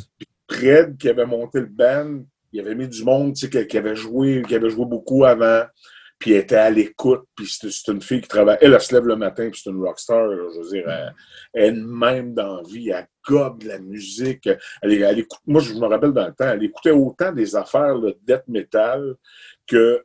Fred, 0.50 0.98
qui 0.98 1.10
avait 1.10 1.26
monté 1.26 1.60
le 1.60 1.68
band, 1.68 2.24
il 2.52 2.60
avait 2.60 2.76
mis 2.76 2.88
du 2.88 3.04
monde 3.04 3.34
qui, 3.34 3.50
qui, 3.50 3.78
avait 3.78 3.96
joué, 3.96 4.44
qui 4.48 4.56
avait 4.56 4.70
joué 4.70 4.86
beaucoup 4.86 5.26
avant, 5.26 5.64
puis 6.20 6.34
elle 6.34 6.42
était 6.42 6.56
à 6.56 6.70
l'écoute, 6.70 7.24
puis 7.36 7.48
c'est 7.48 7.92
une 7.92 8.02
fille 8.02 8.22
qui 8.22 8.28
travaille. 8.28 8.58
Elle, 8.62 8.74
elle, 8.74 8.82
se 8.82 8.94
lève 8.94 9.06
le 9.06 9.16
matin, 9.16 9.50
puis 9.50 9.60
c'est 9.62 9.72
une 9.72 9.82
rockstar, 9.82 10.30
je 10.32 10.60
veux 10.60 10.70
dire, 10.70 11.14
elle-même 11.54 12.34
dans 12.34 12.58
la 12.58 12.64
vie, 12.64 12.90
elle 12.90 13.08
gobe 13.28 13.64
la 13.64 13.80
musique. 13.80 14.48
Elle, 14.82 14.94
elle, 14.94 15.20
écoute, 15.20 15.40
moi, 15.48 15.62
je 15.62 15.74
me 15.74 15.86
rappelle 15.86 16.14
dans 16.14 16.28
le 16.28 16.34
temps, 16.34 16.50
elle 16.50 16.64
écoutait 16.64 16.92
autant 16.92 17.32
des 17.32 17.56
affaires 17.56 18.00
de 18.00 18.18
death 18.22 18.48
metal 18.48 19.16
que 19.66 20.04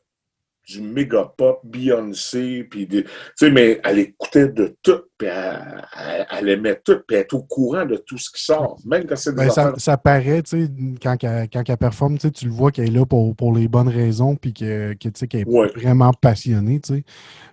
du 0.68 0.82
méga 0.82 1.32
pop, 1.36 1.60
Beyoncé, 1.64 2.66
puis 2.70 2.86
tu 2.86 3.04
sais, 3.34 3.50
mais 3.50 3.80
elle 3.84 3.98
écoutait 4.00 4.48
de 4.48 4.76
tout, 4.82 5.00
puis 5.16 5.28
elle, 5.28 6.48
aimait 6.48 6.80
tout, 6.84 6.98
puis 7.06 7.16
elle 7.16 7.22
est 7.22 7.32
au 7.32 7.42
courant 7.42 7.86
de 7.86 7.96
tout 7.96 8.18
ce 8.18 8.30
qui 8.30 8.44
sort, 8.44 8.78
même 8.84 9.06
quand 9.06 9.16
c'est 9.16 9.34
des 9.34 9.46
ben, 9.46 9.50
ça, 9.50 9.72
ça, 9.78 9.96
paraît, 9.96 10.42
tu 10.42 10.66
sais, 10.66 10.70
quand, 11.02 11.16
quand, 11.18 11.62
elle 11.68 11.76
performe, 11.76 12.18
tu 12.18 12.44
le 12.44 12.50
vois 12.50 12.70
qu'elle 12.70 12.88
est 12.88 12.98
là 12.98 13.06
pour, 13.06 13.34
pour 13.34 13.54
les 13.54 13.66
bonnes 13.66 13.88
raisons, 13.88 14.36
puis 14.36 14.52
qu'elle 14.52 14.96
que, 14.98 15.08
est 15.08 15.78
vraiment 15.78 16.12
passionnée, 16.12 16.80
tu 16.80 16.96
sais. 16.96 17.04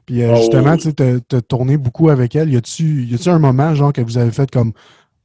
Puis 0.06 0.22
euh, 0.22 0.34
ah 0.34 0.36
justement, 0.36 0.78
tu 0.78 1.36
as 1.36 1.42
tourné 1.42 1.78
beaucoup 1.78 2.10
avec 2.10 2.36
elle. 2.36 2.52
Y 2.52 2.58
a-tu 2.58 3.30
un 3.30 3.40
moment, 3.40 3.74
genre, 3.74 3.92
que 3.92 4.02
vous 4.02 4.18
avez 4.18 4.32
fait 4.32 4.52
comme 4.52 4.74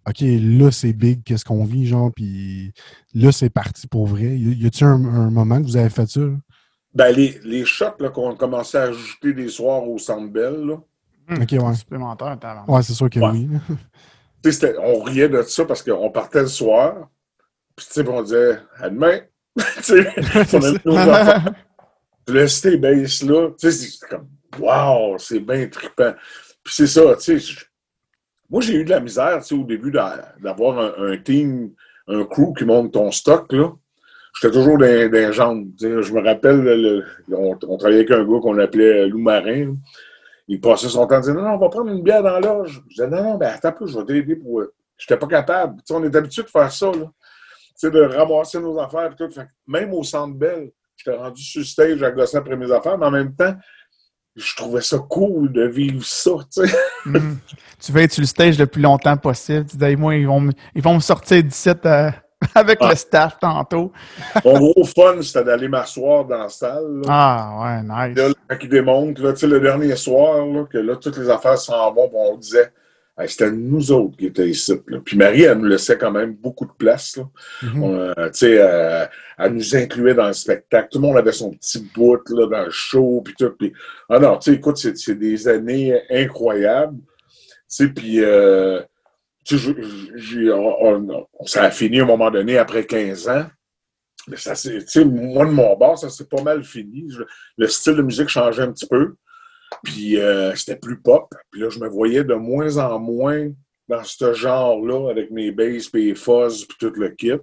OK, 0.09 0.20
là, 0.22 0.70
c'est 0.70 0.95
big, 0.95 1.22
qu'est-ce 1.24 1.45
qu'on 1.45 1.64
vit, 1.64 1.86
genre, 1.86 2.11
puis 2.14 2.72
là, 3.14 3.32
c'est 3.32 3.51
parti 3.51 3.86
pour 3.86 4.07
vrai? 4.07 4.38
Y 4.38 4.66
a-tu 4.66 4.84
un, 4.84 5.05
un, 5.05 5.30
moment 5.30 5.61
que 5.61 5.66
vous 5.66 5.76
avez 5.76 5.91
fait 5.91 6.09
ça? 6.09 6.20
Ben, 6.93 7.14
les, 7.14 7.38
les 7.45 7.64
shots 7.64 7.93
qu'on 8.12 8.32
a 8.32 8.36
commencé 8.36 8.76
à 8.76 8.82
ajouter 8.84 9.32
des 9.32 9.49
soirs 9.49 9.86
au 9.88 9.99
Centre 9.99 10.28
Bell, 10.30 10.66
là. 10.66 10.76
Hmm. 11.28 11.43
OK, 11.43 11.53
ouais. 11.53 11.74
Supplémentaire, 11.74 12.36
Ouais, 12.66 12.82
c'est 12.82 12.95
sûr 12.95 13.09
que 13.09 13.20
oui. 13.20 13.49
on 14.78 15.03
riait 15.03 15.28
de 15.28 15.43
ça 15.43 15.64
parce 15.64 15.82
qu'on 15.82 16.11
partait 16.11 16.41
le 16.43 16.49
soir, 16.49 17.09
puis 17.76 17.86
tu 17.86 17.93
sais, 17.93 18.09
on 18.09 18.22
disait 18.22 18.59
à 18.78 18.91
demain. 18.91 19.20
tu 19.57 19.82
sais, 19.82 20.12
on 20.86 20.97
a 20.97 21.45
nos 21.45 21.53
Tu 22.26 22.34
laisses 22.34 22.61
tes 22.61 22.76
basses 22.76 23.22
là. 23.22 23.51
Tu 23.59 23.70
sais, 23.70 23.72
c'est 23.72 24.09
comme, 24.09 24.28
wow, 24.59 25.16
c'est 25.18 25.41
bien 25.41 25.68
trippant. 25.68 26.14
Puis 26.64 26.74
c'est 26.74 26.86
ça, 26.88 27.14
tu 27.16 27.41
sais. 27.41 27.55
Moi, 28.49 28.62
j'ai 28.62 28.74
eu 28.80 28.84
de 28.84 28.91
la 28.91 28.99
misère, 29.01 29.38
tu 29.41 29.45
sais, 29.45 29.55
au 29.55 29.64
début 29.64 29.93
d'avoir 29.93 30.78
un, 30.80 31.12
un, 31.12 31.16
team, 31.18 31.72
un 32.09 32.24
crew 32.24 32.53
qui 32.59 32.64
monte 32.64 32.93
ton 32.93 33.12
stock, 33.12 33.53
là. 33.53 33.70
J'étais 34.35 34.53
toujours 34.53 34.78
dans, 34.78 35.11
dans 35.11 35.12
les 35.12 35.33
jambes. 35.33 35.68
Je 35.78 36.12
me 36.12 36.22
rappelle, 36.22 37.05
on, 37.33 37.57
travaillait 37.57 38.01
avec 38.01 38.11
un 38.11 38.24
gars 38.24 38.41
qu'on 38.41 38.59
appelait 38.59 39.07
Lou 39.07 39.18
Marin. 39.18 39.76
Il 40.49 40.61
passait 40.61 40.89
son 40.89 41.07
temps 41.07 41.16
à 41.16 41.20
dire 41.20 41.35
Non, 41.35 41.43
non, 41.43 41.55
on 41.55 41.59
va 41.59 41.68
prendre 41.68 41.91
une 41.91 42.03
bière 42.03 42.22
dans 42.22 42.41
l'âge. 42.41 42.83
Je 42.89 42.95
disais 42.95 43.09
Non, 43.09 43.22
non, 43.22 43.35
ben 43.37 43.53
attends 43.55 43.72
peu, 43.72 43.87
je 43.87 43.99
vais 43.99 44.05
t'aider 44.05 44.37
pour. 44.37 44.64
J'étais 44.99 45.16
pas 45.16 45.26
capable. 45.26 45.81
on 45.91 46.05
est 46.05 46.14
habitué 46.14 46.43
de 46.43 46.49
faire 46.49 46.70
ça, 46.70 46.91
là. 46.93 47.91
de 47.91 48.01
ramasser 48.01 48.61
nos 48.61 48.78
affaires 48.78 49.14
tout. 49.16 49.28
même 49.66 49.95
au 49.95 50.03
centre 50.03 50.37
belle, 50.37 50.72
j'étais 50.97 51.16
rendu 51.16 51.43
sur 51.43 51.61
le 51.61 51.64
stage 51.64 52.03
à 52.03 52.11
gosser 52.11 52.37
après 52.37 52.57
mes 52.57 52.70
affaires, 52.70 52.99
mais 52.99 53.07
en 53.07 53.11
même 53.11 53.35
temps, 53.35 53.55
je 54.37 54.57
trouvais 54.57 54.81
ça 54.81 54.99
cool 54.99 55.53
de 55.53 55.66
vivre 55.66 56.05
ça, 56.05 56.33
tu. 56.53 56.61
Tu 57.81 57.93
veux 57.93 58.03
être 58.03 58.12
sur 58.12 58.20
le 58.20 58.26
stage 58.26 58.59
le 58.59 58.66
plus 58.66 58.83
longtemps 58.83 59.16
possible. 59.16 59.64
Tu 59.66 59.97
moi, 59.97 60.14
ils 60.14 60.26
vont, 60.26 60.51
ils 60.74 60.83
vont 60.83 60.95
me 60.95 61.01
sortir 61.01 61.43
17 61.43 61.87
euh, 61.87 62.11
avec 62.55 62.82
le 62.82 62.94
staff 62.94 63.38
tantôt. 63.38 63.92
Mon 64.44 64.59
gros 64.59 64.84
fun, 64.84 65.20
c'était 65.22 65.44
d'aller 65.44 65.68
m'asseoir 65.68 66.24
dans 66.24 66.38
la 66.38 66.48
salle. 66.48 67.03
Ah, 67.09 67.57
ouais, 67.62 67.82
nice. 67.82 68.16
Là, 68.16 68.34
quand 68.48 68.57
ils 68.61 68.68
démontrent, 68.68 69.22
là, 69.22 69.32
le 69.40 69.61
dernier 69.61 69.96
soir, 69.96 70.46
là, 70.46 70.64
que 70.70 70.78
là, 70.78 70.96
toutes 70.96 71.18
les 71.18 71.30
affaires 71.30 71.59
s'en 71.59 71.92
vont, 71.92 72.11
on 72.12 72.36
disait, 72.36 72.72
c'était 73.26 73.51
nous 73.51 73.92
autres 73.92 74.16
qui 74.16 74.26
étaient 74.26 74.48
ici. 74.48 74.74
Puis 75.05 75.16
Marie, 75.16 75.42
elle 75.42 75.59
nous 75.59 75.66
laissait 75.66 75.98
quand 75.98 76.11
même 76.11 76.34
beaucoup 76.34 76.64
de 76.64 76.72
place. 76.72 77.16
Là. 77.16 78.30
Sais, 78.32 78.57
euh, 78.59 79.05
elle 79.38 79.55
nous 79.55 79.76
incluait 79.76 80.14
dans 80.14 80.28
le 80.28 80.32
spectacle. 80.32 80.88
Tout 80.90 80.98
le 80.98 81.07
monde 81.07 81.18
avait 81.18 81.32
son 81.32 81.51
petit 81.51 81.86
bout 81.94 82.20
là, 82.30 82.46
dans 82.46 82.64
le 82.64 82.70
show. 82.70 83.22
Puis 83.24 83.34
tout. 83.38 83.51
Puis... 83.59 83.72
Ah 84.09 84.18
non, 84.18 84.38
tu 84.38 84.51
sais, 84.51 84.57
écoute, 84.57 84.78
c'est 84.78 85.18
des 85.18 85.48
années 85.48 86.01
incroyables. 86.11 86.98
Puis, 87.94 88.24
euh, 88.24 88.80
on, 89.57 91.26
ça 91.46 91.64
a 91.64 91.70
fini 91.70 92.01
à 92.01 92.05
un 92.05 92.07
moment 92.07 92.30
donné 92.30 92.59
après 92.59 92.86
15 92.86 93.28
ans. 93.28 93.46
Mais 94.28 94.36
ça, 94.36 94.55
moi, 95.05 95.46
de 95.46 95.51
mon 95.51 95.76
bord, 95.76 95.98
ça 95.98 96.11
s'est 96.11 96.26
pas 96.26 96.42
mal 96.42 96.62
fini. 96.62 97.09
le 97.57 97.66
style 97.66 97.96
de 97.96 98.03
musique 98.03 98.28
changeait 98.28 98.62
un 98.62 98.72
petit 98.72 98.86
peu. 98.86 99.14
Puis 99.84 100.18
euh, 100.18 100.55
c'était 100.55 100.76
plus 100.76 101.01
pop. 101.01 101.32
Puis 101.51 101.61
là, 101.61 101.70
je 101.70 101.78
me 101.78 101.88
voyais 101.88 102.24
de 102.24 102.34
moins 102.34 102.76
en 102.78 102.98
moins 102.98 103.48
dans 103.88 104.05
ce 104.05 104.34
genre-là 104.34 105.11
avec 105.11 105.30
mes 105.30 105.51
basses, 105.51 105.92
mes 105.92 106.14
fuzz, 106.14 106.64
puis 106.64 106.76
tout 106.78 106.92
le 106.96 107.11
kit. 107.11 107.38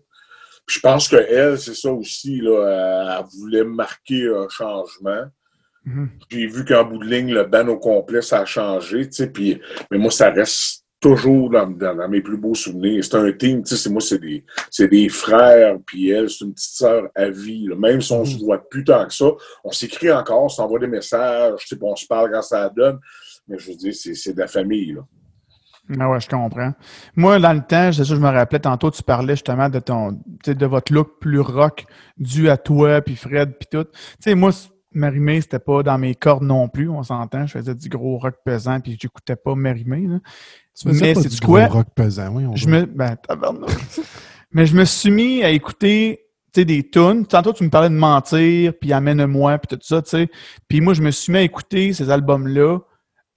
Puis 0.66 0.78
je 0.78 0.80
pense 0.82 1.08
qu'elle, 1.08 1.58
c'est 1.58 1.74
ça 1.74 1.92
aussi, 1.92 2.42
là, 2.42 3.20
elle, 3.20 3.26
voulait 3.40 3.64
marquer 3.64 4.28
un 4.28 4.48
changement. 4.50 5.26
Mm-hmm. 5.86 6.08
Puis 6.30 6.48
vu 6.48 6.66
qu'en 6.66 6.84
bout 6.84 7.00
de 7.00 7.06
ligne, 7.06 7.34
le 7.34 7.46
band 7.46 7.68
au 7.68 7.80
complet, 7.80 8.22
ça 8.22 8.42
a 8.42 8.46
changé, 8.46 9.08
tu 9.08 9.14
sais, 9.14 9.32
puis, 9.32 9.62
mais 9.90 9.98
moi, 9.98 10.12
ça 10.12 10.30
reste 10.30 10.84
toujours 11.08 11.50
dans, 11.50 12.10
mes 12.10 12.22
plus 12.22 12.38
beaux 12.38 12.56
souvenirs. 12.56 13.04
C'est 13.04 13.16
un 13.16 13.32
team, 13.32 13.64
tu 13.64 13.76
sais, 13.76 13.90
moi, 13.90 14.02
c'est 14.02 14.20
des, 14.20 14.44
des 14.88 15.10
frères, 15.10 15.78
puis 15.86 16.10
elle, 16.10 16.30
c'est 16.30 16.46
une 16.46 16.54
petite 16.54 16.76
sœur 16.76 17.10
à 17.16 17.30
vie. 17.30 17.68
Même 17.78 18.02
si 18.02 18.12
on 18.12 18.26
se 18.26 18.36
mm. 18.38 18.40
voit 18.40 18.70
plus 18.70 18.84
tant 18.84 19.06
que 19.06 19.14
ça, 19.14 19.32
on 19.64 19.72
s'écrit 19.72 20.12
encore, 20.12 20.44
on 20.44 20.50
s'envoie 20.50 20.80
des 20.80 20.88
messages, 20.88 21.62
tu 21.62 21.76
sais, 21.76 21.78
on 21.82 21.96
se 21.96 22.06
parle 22.06 22.32
quand 22.32 22.42
ça 22.42 22.70
donne. 22.70 23.00
Mais 23.48 23.58
je 23.58 23.72
veux 23.72 23.78
dire, 23.78 23.94
c'est 23.94 24.34
de 24.34 24.40
la 24.40 24.48
famille, 24.48 24.94
là. 24.94 25.02
Ah 26.00 26.10
ouais, 26.10 26.20
je 26.20 26.28
comprends. 26.28 26.74
Moi, 27.16 27.40
dans 27.40 27.54
le 27.54 27.62
temps, 27.62 27.94
c'est 27.94 28.04
ça, 28.04 28.16
je 28.16 28.20
me 28.20 28.30
rappelais 28.30 28.60
tantôt, 28.60 28.92
tu 28.92 29.02
parlais 29.04 29.36
justement 29.36 29.70
de 29.70 29.80
ton, 29.80 30.20
de 30.46 30.66
votre 30.66 30.94
look 30.94 31.20
plus 31.22 31.40
rock 31.40 31.86
dû 32.18 32.50
à 32.50 32.58
toi, 32.58 33.02
puis 33.02 33.16
Fred, 33.16 33.54
puis 33.58 33.70
tout. 33.72 33.86
Tu 33.86 34.00
sais, 34.20 34.36
moi, 34.36 34.52
Marimé, 34.92 35.40
c'était 35.40 35.60
pas 35.60 35.84
dans 35.84 35.98
mes 35.98 36.16
cordes 36.16 36.44
non 36.44 36.68
plus, 36.68 36.90
on 36.90 37.04
s'entend. 37.04 37.46
Je 37.46 37.54
faisais 37.54 37.76
du 37.76 37.88
gros 37.88 38.18
rock 38.18 38.36
pesant, 38.44 38.82
puis 38.82 38.98
j'écoutais 39.00 39.36
pas 39.38 39.56
Marimé. 39.56 40.20
Mais 40.86 41.16
c'est 41.16 41.30
du 41.30 41.40
quoi? 41.40 41.68
rock 41.68 41.88
pesant, 41.96 42.30
oui. 42.30 42.44
je 42.56 42.68
me, 42.68 42.86
ben, 42.86 43.16
mais 44.52 44.66
je 44.66 44.76
me 44.76 44.86
suis 44.86 45.12
mis 45.12 45.44
à 45.44 45.50
écouter 45.50 46.24
des 46.56 46.90
tunes. 46.90 47.26
Tantôt, 47.28 47.54
tu 47.54 47.64
me 47.64 47.70
parlais 47.70 47.90
de 47.90 47.94
mentir, 47.94 48.74
puis 48.80 48.92
amène-moi, 48.92 49.60
puis 49.60 49.78
tout 49.78 49.84
ça, 49.84 50.02
tu 50.02 50.10
sais. 50.10 50.30
Puis 50.68 50.82
moi, 50.82 50.94
je 50.94 51.04
me 51.04 51.12
suis 51.12 51.32
mis 51.32 51.40
à 51.40 51.42
écouter 51.42 51.94
ces 51.94 52.10
albums-là 52.10 52.80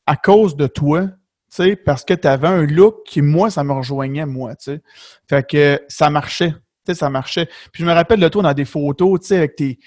à 0.07 0.17
cause 0.17 0.57
de 0.57 0.67
toi, 0.67 1.03
tu 1.03 1.11
sais, 1.51 1.77
parce 1.77 2.05
que 2.05 2.15
tu 2.15 2.27
avais 2.27 2.49
un 2.49 2.63
look 2.63 3.03
qui, 3.07 3.21
moi, 3.21 3.51
ça 3.51 3.63
me 3.63 3.73
rejoignait, 3.73 4.25
moi, 4.25 4.57
tu 4.57 4.73
sais. 4.73 4.83
Fait 5.29 5.47
que 5.47 5.81
ça 5.89 6.09
marchait 6.09 6.55
ça 6.95 7.11
marchait. 7.11 7.47
Puis 7.73 7.83
je 7.83 7.87
me 7.87 7.93
rappelle 7.93 8.21
de 8.21 8.29
toi 8.29 8.43
dans 8.43 8.53
des 8.53 8.65
photos, 8.65 9.21
tu 9.21 9.29
sais, 9.29 9.37
avec 9.39 9.57
tes, 9.57 9.79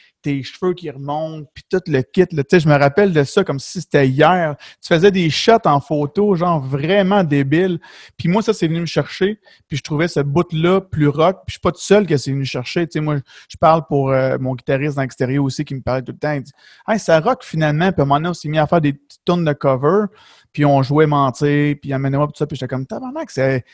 cheveux 0.43 0.73
qui 0.73 0.89
remontent, 0.89 1.49
puis 1.53 1.63
tout 1.69 1.81
le 1.87 2.01
kit, 2.01 2.25
sais, 2.49 2.59
je 2.59 2.67
me 2.67 2.77
rappelle 2.77 3.13
de 3.13 3.23
ça 3.23 3.43
comme 3.43 3.59
si 3.59 3.81
c'était 3.81 4.07
hier. 4.07 4.55
Tu 4.81 4.87
faisais 4.87 5.11
des 5.11 5.29
shots 5.29 5.65
en 5.65 5.79
photo, 5.79 6.35
genre 6.35 6.61
vraiment 6.61 7.23
débiles. 7.23 7.79
Puis 8.17 8.29
moi, 8.29 8.41
ça, 8.41 8.53
c'est 8.53 8.67
venu 8.67 8.81
me 8.81 8.85
chercher, 8.85 9.39
puis 9.67 9.77
je 9.77 9.83
trouvais 9.83 10.07
ce 10.07 10.19
bout-là 10.19 10.81
plus 10.81 11.07
rock, 11.07 11.37
puis 11.45 11.47
je 11.47 11.53
suis 11.53 11.59
pas 11.59 11.71
tout 11.71 11.81
seul 11.81 12.07
que 12.07 12.17
c'est 12.17 12.31
venu 12.31 12.45
chercher. 12.45 12.87
Tu 12.87 12.93
sais, 12.93 13.01
moi, 13.01 13.17
je 13.49 13.57
parle 13.57 13.85
pour 13.87 14.11
euh, 14.11 14.37
mon 14.39 14.55
guitariste 14.55 14.95
dans 14.95 15.01
l'extérieur 15.01 15.43
aussi 15.43 15.65
qui 15.65 15.75
me 15.75 15.81
parlait 15.81 16.01
tout 16.01 16.13
le 16.13 16.17
temps. 16.17 16.33
Il 16.33 16.43
dit 16.43 16.51
«Hey, 16.87 16.99
ça 16.99 17.19
rock 17.19 17.43
finalement.» 17.43 17.91
Puis 17.93 18.01
à 18.01 18.03
un 18.03 18.05
moment 18.05 18.19
donné, 18.19 18.29
on 18.29 18.33
s'est 18.33 18.49
mis 18.49 18.59
à 18.59 18.67
faire 18.67 18.81
des 18.81 18.93
petites 18.93 19.25
tournes 19.25 19.45
de 19.45 19.53
cover, 19.53 20.05
puis 20.51 20.65
on 20.65 20.83
jouait 20.83 21.07
mentir, 21.07 21.75
puis 21.81 21.91
amenez-moi 21.93 22.27
tout 22.27 22.33
ça, 22.35 22.47
puis 22.47 22.55
j'étais 22.55 22.67
comme 22.67 22.85
«Tabarnak, 22.87 23.29
c'est...» 23.29 23.65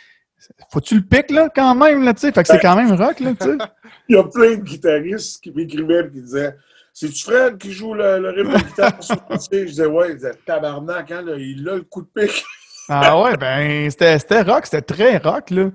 Faut-tu 0.72 0.96
le 0.96 1.02
pic, 1.02 1.32
là, 1.32 1.50
quand 1.54 1.76
même, 1.76 2.04
là, 2.04 2.14
tu 2.14 2.22
sais? 2.22 2.32
Fait 2.32 2.44
que 2.44 2.48
c'est 2.48 2.60
quand 2.60 2.76
même 2.76 2.92
rock, 2.94 3.20
là, 3.20 3.34
tu 3.40 3.48
sais. 3.48 3.58
Il 4.10 4.16
y 4.16 4.20
a 4.20 4.24
plein 4.24 4.56
de 4.56 4.62
guitaristes 4.62 5.44
qui 5.44 5.52
m'écrivaient 5.52 6.06
et 6.06 6.10
qui 6.10 6.22
disaient 6.22 6.56
C'est-tu 6.94 7.24
Fred 7.24 7.58
qui 7.58 7.72
joue 7.72 7.94
le, 7.94 8.20
le 8.20 8.30
rythme 8.30 8.54
de 8.54 8.64
guitare? 8.64 8.94
Sur 9.04 9.16
le 9.30 9.36
Je 9.36 9.66
disais 9.66 9.86
Ouais, 9.86 10.10
il 10.10 10.16
disait 10.16 10.34
Tabarnak, 10.46 11.12
hein, 11.12 11.24
il 11.38 11.68
a 11.68 11.76
le 11.76 11.84
coup 11.84 12.02
de 12.02 12.22
pic. 12.22 12.44
ah 12.90 13.22
ouais, 13.22 13.38
ben, 13.38 13.90
c'était 13.90 14.42
rock, 14.42 14.66
c'était 14.66 14.82
très 14.82 15.18
rock, 15.18 15.50
là. 15.52 15.72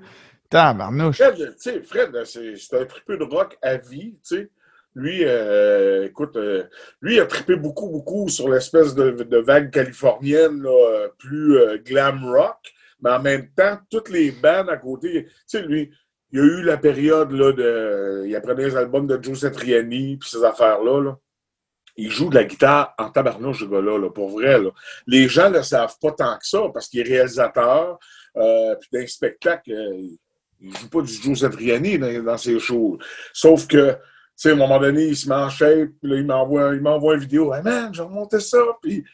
Tabarnouche. 0.50 1.16
Fred, 1.16 1.36
tu 1.36 1.52
sais, 1.58 1.82
Fred, 1.82 2.24
c'est 2.24 2.76
un 2.76 2.86
peu 3.06 3.16
de 3.16 3.24
rock 3.24 3.56
à 3.62 3.76
vie, 3.76 4.16
tu 4.26 4.36
sais. 4.36 4.50
Lui, 4.96 5.24
euh, 5.24 6.06
écoute, 6.06 6.36
euh, 6.36 6.64
lui 7.02 7.18
a 7.18 7.26
trippé 7.26 7.56
beaucoup, 7.56 7.88
beaucoup 7.88 8.28
sur 8.28 8.48
l'espèce 8.48 8.94
de, 8.94 9.10
de, 9.10 9.38
vague 9.38 9.72
californienne, 9.72 10.62
là, 10.62 11.08
plus 11.18 11.58
euh, 11.58 11.78
glam 11.84 12.24
rock 12.24 12.72
mais 13.04 13.10
en 13.10 13.20
même 13.20 13.50
temps, 13.50 13.78
toutes 13.90 14.08
les 14.08 14.30
bandes 14.32 14.70
à 14.70 14.78
côté, 14.78 15.26
tu 15.26 15.32
sais, 15.46 15.62
lui, 15.62 15.92
il 16.32 16.38
y 16.38 16.42
a 16.42 16.44
eu 16.44 16.62
la 16.62 16.78
période 16.78 17.30
là, 17.32 17.52
de. 17.52 18.24
Il 18.26 18.34
apprenait 18.34 18.64
les 18.64 18.76
albums 18.76 19.06
de 19.06 19.22
Joe 19.22 19.38
Satriani, 19.38 20.16
puis 20.16 20.28
ces 20.28 20.42
affaires-là. 20.42 21.02
Là. 21.02 21.16
Il 21.96 22.10
joue 22.10 22.28
de 22.28 22.34
la 22.34 22.44
guitare 22.44 22.94
en 22.98 23.10
tabarnouche, 23.10 23.60
ce 23.60 23.64
gars-là, 23.66 24.10
pour 24.10 24.30
vrai. 24.30 24.58
Là. 24.58 24.70
Les 25.06 25.28
gens 25.28 25.50
ne 25.50 25.58
le 25.58 25.62
savent 25.62 25.96
pas 26.00 26.10
tant 26.12 26.36
que 26.38 26.46
ça, 26.46 26.62
parce 26.72 26.88
qu'il 26.88 27.00
est 27.00 27.04
réalisateur, 27.04 27.98
euh, 28.36 28.74
puis 28.76 28.88
d'un 28.92 29.06
spectacle, 29.06 29.70
euh, 29.70 30.08
il 30.60 30.70
ne 30.70 30.74
joue 30.74 30.88
pas 30.88 31.02
du 31.02 31.12
Joe 31.12 31.38
Satriani 31.38 31.98
dans, 31.98 32.38
ses 32.38 32.58
shows. 32.58 32.98
Sauf 33.32 33.68
que, 33.68 33.92
tu 33.92 33.98
sais, 34.34 34.50
à 34.50 34.52
un 34.54 34.56
moment 34.56 34.80
donné, 34.80 35.04
il 35.04 35.16
se 35.16 35.28
met 35.28 35.86
puis 35.86 36.10
là, 36.10 36.16
il 36.16 36.26
m'envoie, 36.26 36.74
il 36.74 36.80
m'envoie 36.80 37.14
une 37.14 37.20
vidéo. 37.20 37.54
Hey 37.54 37.62
man, 37.62 37.94
j'ai 37.94 38.02
remonté 38.02 38.40
ça, 38.40 38.58
puis 38.82 39.04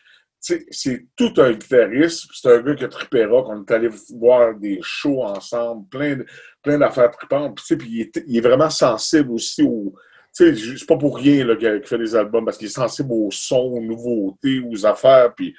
c'est 0.41 1.07
tout 1.17 1.33
un 1.37 1.53
guitariste. 1.53 2.27
C'est 2.33 2.51
un 2.51 2.61
gars 2.63 2.75
qui 2.75 2.85
a 2.85 2.89
trippé 2.89 3.25
rock. 3.25 3.47
On 3.49 3.63
est 3.63 3.71
allé 3.71 3.89
voir 4.17 4.55
des 4.55 4.79
shows 4.83 5.23
ensemble, 5.23 5.87
plein, 5.89 6.19
plein 6.63 6.79
d'affaires 6.79 7.11
trippantes. 7.11 7.61
Puis, 7.79 7.89
il, 7.91 8.01
est, 8.01 8.25
il 8.27 8.37
est 8.39 8.41
vraiment 8.41 8.71
sensible 8.71 9.31
aussi 9.31 9.63
au. 9.63 9.95
C'est 10.33 10.55
pas 10.87 10.97
pour 10.97 11.17
rien 11.17 11.57
qu'il 11.57 11.83
fait 11.85 11.99
des 11.99 12.15
albums, 12.15 12.45
parce 12.45 12.57
qu'il 12.57 12.69
est 12.69 12.71
sensible 12.71 13.11
au 13.11 13.31
son, 13.33 13.57
aux 13.57 13.81
nouveautés, 13.81 14.63
aux 14.65 14.87
affaires. 14.87 15.35
Puis, 15.35 15.55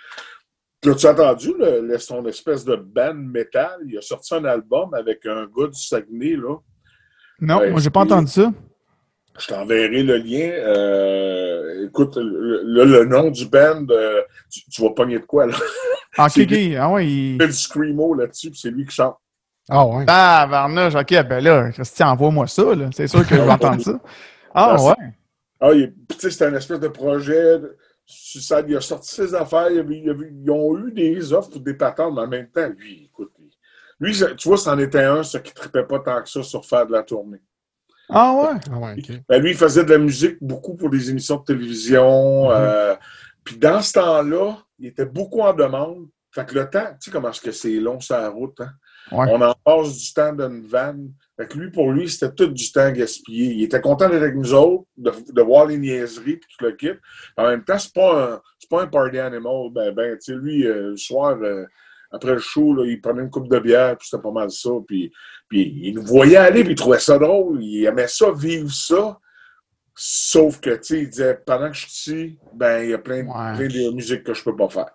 As-tu 0.83 1.05
entendu 1.05 1.53
le, 1.59 1.95
son 1.99 2.25
espèce 2.25 2.65
de 2.65 2.75
band 2.75 3.13
metal? 3.13 3.81
Il 3.87 3.97
a 3.99 4.01
sorti 4.01 4.33
un 4.33 4.45
album 4.45 4.91
avec 4.95 5.23
un 5.27 5.45
gars 5.45 5.67
du 5.67 5.79
Saguenay, 5.79 6.35
là. 6.35 6.55
Non, 7.39 7.69
moi, 7.69 7.79
j'ai 7.79 7.91
pas 7.91 7.99
entendu 7.99 8.31
ça. 8.31 8.51
Je 9.39 9.47
t'enverrai 9.47 10.03
le 10.03 10.17
lien. 10.17 10.49
Euh, 10.51 11.87
écoute, 11.87 12.17
le, 12.17 13.05
nom 13.05 13.29
du 13.29 13.45
band, 13.47 13.85
euh, 13.89 14.21
tu, 14.49 14.81
vas 14.81 14.91
pogner 14.91 15.19
de 15.19 15.25
quoi, 15.25 15.47
là? 15.47 15.53
Ah, 16.17 16.25
ok, 16.25 16.45
Ah 16.77 17.01
il... 17.01 17.37
fait 17.39 17.47
du 17.47 17.53
screamo 17.53 18.13
là-dessus, 18.13 18.51
c'est 18.53 18.69
lui 18.69 18.85
qui 18.85 18.93
chante. 18.93 19.15
Ah 19.69 19.85
ouais. 19.87 20.03
Ah, 20.07 20.45
Varnage, 20.49 20.93
ok, 20.93 21.23
ben 21.23 21.41
là, 21.41 21.71
Christian, 21.71 22.09
envoie-moi 22.09 22.47
ça, 22.47 22.75
là. 22.75 22.89
C'est 22.93 23.07
sûr 23.07 23.25
que 23.25 23.33
je 23.33 23.41
vais 23.41 23.49
entendre 23.49 23.81
ça. 23.81 23.97
Ah 24.53 24.75
ouais. 24.83 24.93
Ah, 25.61 25.69
tu 25.73 25.93
sais, 26.19 26.31
c'est 26.31 26.45
un 26.47 26.53
espèce 26.55 26.81
de 26.81 26.89
projet. 26.89 27.61
Ça, 28.05 28.61
il 28.67 28.75
a 28.75 28.81
sorti 28.81 29.09
ses 29.09 29.33
affaires, 29.33 29.69
ils 29.71 30.51
ont 30.51 30.77
eu 30.77 30.91
des 30.91 31.31
offres 31.31 31.51
pour 31.51 31.61
des 31.61 31.75
patentes, 31.75 32.13
mais 32.13 32.21
en 32.21 32.27
même 32.27 32.49
temps, 32.49 32.67
lui, 32.77 33.05
écoute, 33.05 33.31
lui, 34.01 34.13
tu 34.35 34.47
vois, 34.49 34.57
c'en 34.57 34.77
était 34.79 35.03
un, 35.03 35.23
ce 35.23 35.37
qui 35.37 35.51
ne 35.51 35.55
tripait 35.55 35.83
pas 35.83 35.99
tant 35.99 36.21
que 36.21 36.27
ça 36.27 36.43
sur 36.43 36.65
faire 36.65 36.87
de 36.87 36.91
la 36.91 37.03
tournée. 37.03 37.39
Ah 38.13 38.33
ouais? 38.33 38.59
Ah 38.71 38.93
ben, 39.29 39.41
lui, 39.41 39.51
il 39.51 39.57
faisait 39.57 39.85
de 39.85 39.91
la 39.91 39.97
musique 39.97 40.37
beaucoup 40.41 40.75
pour 40.75 40.89
des 40.89 41.09
émissions 41.09 41.37
de 41.37 41.45
télévision. 41.45 42.45
Mhm. 42.45 42.51
Euh, 42.51 42.95
puis 43.43 43.57
dans 43.57 43.81
ce 43.81 43.93
temps-là, 43.93 44.57
il 44.79 44.87
était 44.87 45.05
beaucoup 45.05 45.41
en 45.41 45.53
demande. 45.53 46.07
Fait 46.33 46.45
que 46.45 46.55
le 46.55 46.69
temps, 46.69 46.87
tu 46.91 46.95
sais 46.99 47.11
comment 47.11 47.29
est-ce 47.29 47.41
que 47.41 47.51
c'est 47.51 47.79
long, 47.79 47.99
sa 47.99 48.29
route, 48.29 48.59
hein? 48.61 48.71
On 49.11 49.41
en 49.41 49.53
passe 49.65 49.97
du 49.97 50.13
temps 50.13 50.31
d'une 50.31 50.65
vanne. 50.65 51.11
Fait 51.37 51.47
que 51.47 51.57
lui, 51.57 51.71
pour 51.71 51.91
lui, 51.91 52.07
c'était 52.07 52.33
tout 52.33 52.47
du 52.47 52.71
temps 52.71 52.91
gaspillé. 52.91 53.53
Il 53.53 53.63
était 53.63 53.81
content 53.81 54.07
d'être 54.07 54.21
avec 54.21 54.35
nous 54.35 54.53
autres, 54.53 54.85
de, 54.95 55.41
voir 55.41 55.65
les 55.65 55.77
niaiseries, 55.77 56.37
puis 56.37 56.49
tout 56.57 56.65
le 56.65 56.71
kit. 56.73 56.91
En 57.35 57.47
même 57.47 57.63
temps, 57.63 57.77
c'est 57.77 57.93
pas 57.93 58.35
un, 58.35 58.41
pas 58.69 58.83
un 58.83 58.87
party 58.87 59.19
animal. 59.19 59.69
Ben, 59.71 59.93
ben, 59.93 60.17
tu 60.17 60.33
sais, 60.33 60.35
lui, 60.35 60.65
euh, 60.65 60.91
le 60.91 60.97
soir, 60.97 61.37
euh, 61.41 61.65
après 62.11 62.33
le 62.33 62.39
show, 62.39 62.73
là, 62.73 62.85
il 62.85 62.99
prenait 62.99 63.21
une 63.21 63.29
coupe 63.29 63.47
de 63.47 63.59
bière, 63.59 63.97
puis 63.97 64.07
c'était 64.09 64.21
pas 64.21 64.31
mal 64.31 64.51
ça. 64.51 64.69
Puis, 64.85 65.11
puis 65.47 65.79
il 65.83 65.95
nous 65.95 66.03
voyait 66.03 66.37
aller, 66.37 66.63
puis 66.63 66.73
il 66.73 66.75
trouvait 66.75 66.99
ça 66.99 67.17
drôle. 67.17 67.63
Il 67.63 67.85
aimait 67.85 68.07
ça, 68.07 68.31
vivre 68.31 68.69
ça. 68.69 69.17
Sauf 69.95 70.59
que, 70.59 70.71
tu 70.71 70.83
sais, 70.83 70.99
il 71.01 71.09
disait, 71.09 71.39
pendant 71.45 71.69
que 71.69 71.75
je 71.75 71.87
suis 71.87 71.91
ici, 71.91 72.39
ben, 72.53 72.83
il 72.83 72.89
y 72.89 72.93
a 72.93 72.97
plein, 72.97 73.23
plein 73.23 73.67
de 73.67 73.93
musiques 73.93 74.23
que 74.23 74.33
je 74.33 74.43
peux 74.43 74.55
pas 74.55 74.69
faire. 74.69 74.89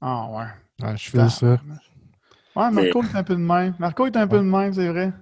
Ah, 0.00 0.26
ouais. 0.30 0.86
ouais 0.86 0.96
je 0.96 1.10
fais 1.10 1.28
ça. 1.28 1.60
Ouais, 2.54 2.70
Marco 2.70 3.02
est 3.02 3.16
un 3.16 3.22
peu 3.22 3.34
de 3.34 3.40
même. 3.40 3.74
Marco 3.78 4.06
est 4.06 4.16
un 4.16 4.26
peu 4.26 4.38
de 4.38 4.42
même, 4.42 4.74
c'est 4.74 4.88
vrai. 4.88 5.12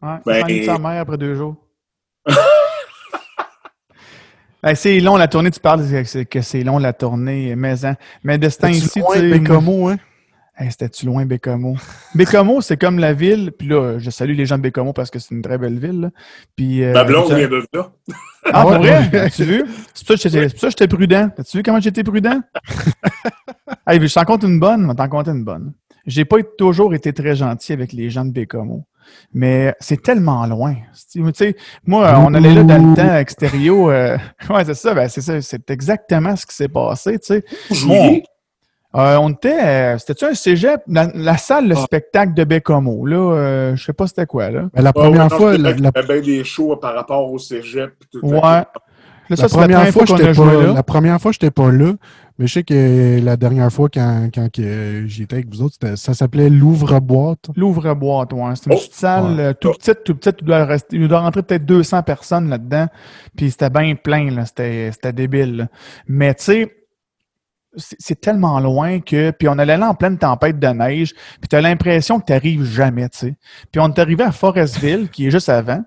Ouais, 0.00 0.18
il 0.26 0.46
ben... 0.46 0.64
sa 0.64 0.78
mère 0.78 1.00
après 1.02 1.18
deux 1.18 1.34
jours. 1.34 1.56
Ben, 4.64 4.76
c'est 4.76 5.00
long 5.00 5.16
la 5.16 5.26
tournée, 5.26 5.50
tu 5.50 5.58
parles 5.58 5.82
que 6.30 6.40
c'est 6.40 6.62
long 6.62 6.78
la 6.78 6.92
tournée, 6.92 7.56
mais, 7.56 7.84
hein, 7.84 7.96
mais 8.22 8.38
de 8.38 8.48
ce 8.48 8.58
temps-ci, 8.58 9.02
tu 9.02 9.02
sais. 9.12 9.28
Bécomo, 9.28 9.88
hein? 9.88 9.96
C'était-tu 10.58 11.06
loin, 11.06 11.24
Bécomo? 11.24 11.76
Bécomo, 12.14 12.60
c'est 12.60 12.76
comme 12.76 12.98
la 12.98 13.12
ville. 13.12 13.52
Puis 13.56 13.68
là, 13.68 13.98
je 13.98 14.10
salue 14.10 14.34
les 14.36 14.46
gens 14.46 14.58
de 14.58 14.62
Bécomo 14.62 14.92
parce 14.92 15.10
que 15.10 15.18
c'est 15.18 15.34
une 15.34 15.42
très 15.42 15.58
belle 15.58 15.78
ville. 15.78 16.10
Puis, 16.56 16.84
euh, 16.84 16.92
Ma 16.92 17.04
blonde 17.04 17.32
vient 17.32 17.48
de 17.48 17.62
là. 17.72 17.90
Ah, 18.52 18.62
pour 18.62 18.72
vrai? 18.72 19.16
As-tu 19.18 19.44
vu? 19.44 19.64
C'est 19.94 20.06
pour 20.06 20.18
ça 20.18 20.28
que 20.28 20.70
j'étais 20.70 20.88
prudent. 20.88 21.30
As-tu 21.36 21.56
vu 21.58 21.62
comment 21.62 21.80
j'étais 21.80 22.04
prudent? 22.04 22.40
hey, 23.86 24.06
je 24.06 24.14
t'en 24.14 24.24
compte 24.24 24.44
une 24.44 24.60
bonne, 24.60 24.86
mais 24.86 24.94
t'en 24.94 25.08
compte 25.08 25.28
une 25.28 25.44
bonne. 25.44 25.72
J'ai 26.06 26.24
pas 26.24 26.38
toujours 26.58 26.94
été 26.94 27.12
très 27.12 27.36
gentil 27.36 27.72
avec 27.72 27.92
les 27.92 28.10
gens 28.10 28.24
de 28.24 28.32
Bécomo. 28.32 28.84
Mais 29.32 29.74
c'est 29.80 30.02
tellement 30.02 30.46
loin. 30.46 30.76
Tu 31.10 31.24
sais, 31.34 31.56
moi, 31.86 32.18
on 32.20 32.34
allait 32.34 32.54
là 32.54 32.62
dans 32.62 32.90
le 32.90 32.96
temps 32.96 33.16
extérieur. 33.16 33.86
Euh, 33.86 34.16
ouais, 34.50 34.64
c'est 34.64 34.74
ça, 34.74 34.94
ben, 34.94 35.08
c'est 35.08 35.20
ça. 35.20 35.40
C'est 35.40 35.70
exactement 35.70 36.36
ce 36.36 36.46
qui 36.46 36.54
s'est 36.54 36.68
passé, 36.68 37.18
tu 37.18 37.26
sais. 37.26 38.24
Euh, 38.94 39.16
on 39.16 39.30
était, 39.30 39.58
euh, 39.58 39.98
c'était-tu 39.98 40.26
un 40.26 40.34
cégep? 40.34 40.82
La, 40.86 41.36
salle, 41.38 41.68
le 41.68 41.76
ah. 41.76 41.80
spectacle 41.80 42.34
de 42.34 42.44
Bécomo, 42.44 43.06
là, 43.06 43.16
euh, 43.16 43.76
je 43.76 43.84
sais 43.84 43.94
pas 43.94 44.06
c'était 44.06 44.26
quoi, 44.26 44.50
là. 44.50 44.68
la 44.74 44.92
première 44.92 45.30
fois... 45.30 45.54
Il 45.54 45.62
y 45.62 45.98
avait 45.98 46.20
des 46.20 46.44
shows 46.44 46.76
par 46.76 46.94
rapport 46.94 47.32
au 47.32 47.38
cégep. 47.38 47.94
ouais. 48.22 48.40
la, 49.30 49.48
première 49.48 49.88
fois, 49.88 50.04
fois 50.04 50.18
pas, 50.18 50.72
la 50.74 50.82
première 50.82 51.20
fois, 51.20 51.32
j'étais 51.32 51.50
pas 51.50 51.72
là, 51.72 51.92
mais 52.38 52.46
je 52.46 52.52
sais 52.52 52.64
que 52.64 53.24
la 53.24 53.38
dernière 53.38 53.72
fois, 53.72 53.88
quand, 53.88 54.28
quand 54.34 54.48
j'étais 55.06 55.36
avec 55.36 55.48
vous 55.48 55.62
autres, 55.62 55.96
ça 55.96 56.12
s'appelait 56.12 56.50
l'ouvre-boîte. 56.50 57.48
L'ouvre-boîte, 57.56 58.34
ouais. 58.34 58.56
C'était 58.56 58.74
une 58.74 58.78
petite 58.78 58.94
salle 58.94 59.54
tout 59.58 59.72
petite, 59.72 60.04
tout 60.04 60.14
petite. 60.14 60.36
Il 60.40 60.46
doit, 60.46 60.64
rester, 60.66 60.96
il 60.96 61.08
doit 61.08 61.20
rentrer 61.20 61.42
peut-être 61.42 61.64
200 61.64 62.02
personnes 62.02 62.50
là-dedans. 62.50 62.88
Puis 63.36 63.52
c'était 63.52 63.70
bien 63.70 63.94
plein, 63.94 64.30
là. 64.30 64.44
C'était 64.44 65.12
débile. 65.14 65.68
Mais 66.08 66.34
tu 66.34 66.44
sais, 66.44 66.81
c'est 67.76 68.20
tellement 68.20 68.60
loin 68.60 69.00
que. 69.00 69.30
Puis 69.30 69.48
on 69.48 69.58
allait 69.58 69.76
là 69.76 69.88
en 69.88 69.94
pleine 69.94 70.18
tempête 70.18 70.58
de 70.58 70.66
neige, 70.68 71.14
puis 71.40 71.48
tu 71.48 71.56
as 71.56 71.60
l'impression 71.60 72.20
que 72.20 72.26
tu 72.26 72.32
n'arrives 72.32 72.64
jamais, 72.64 73.08
tu 73.08 73.18
sais. 73.18 73.34
Puis 73.70 73.80
on 73.80 73.88
est 73.88 73.98
arrivé 73.98 74.24
à 74.24 74.32
Forestville, 74.32 75.08
qui 75.10 75.26
est 75.26 75.30
juste 75.30 75.48
avant. 75.48 75.82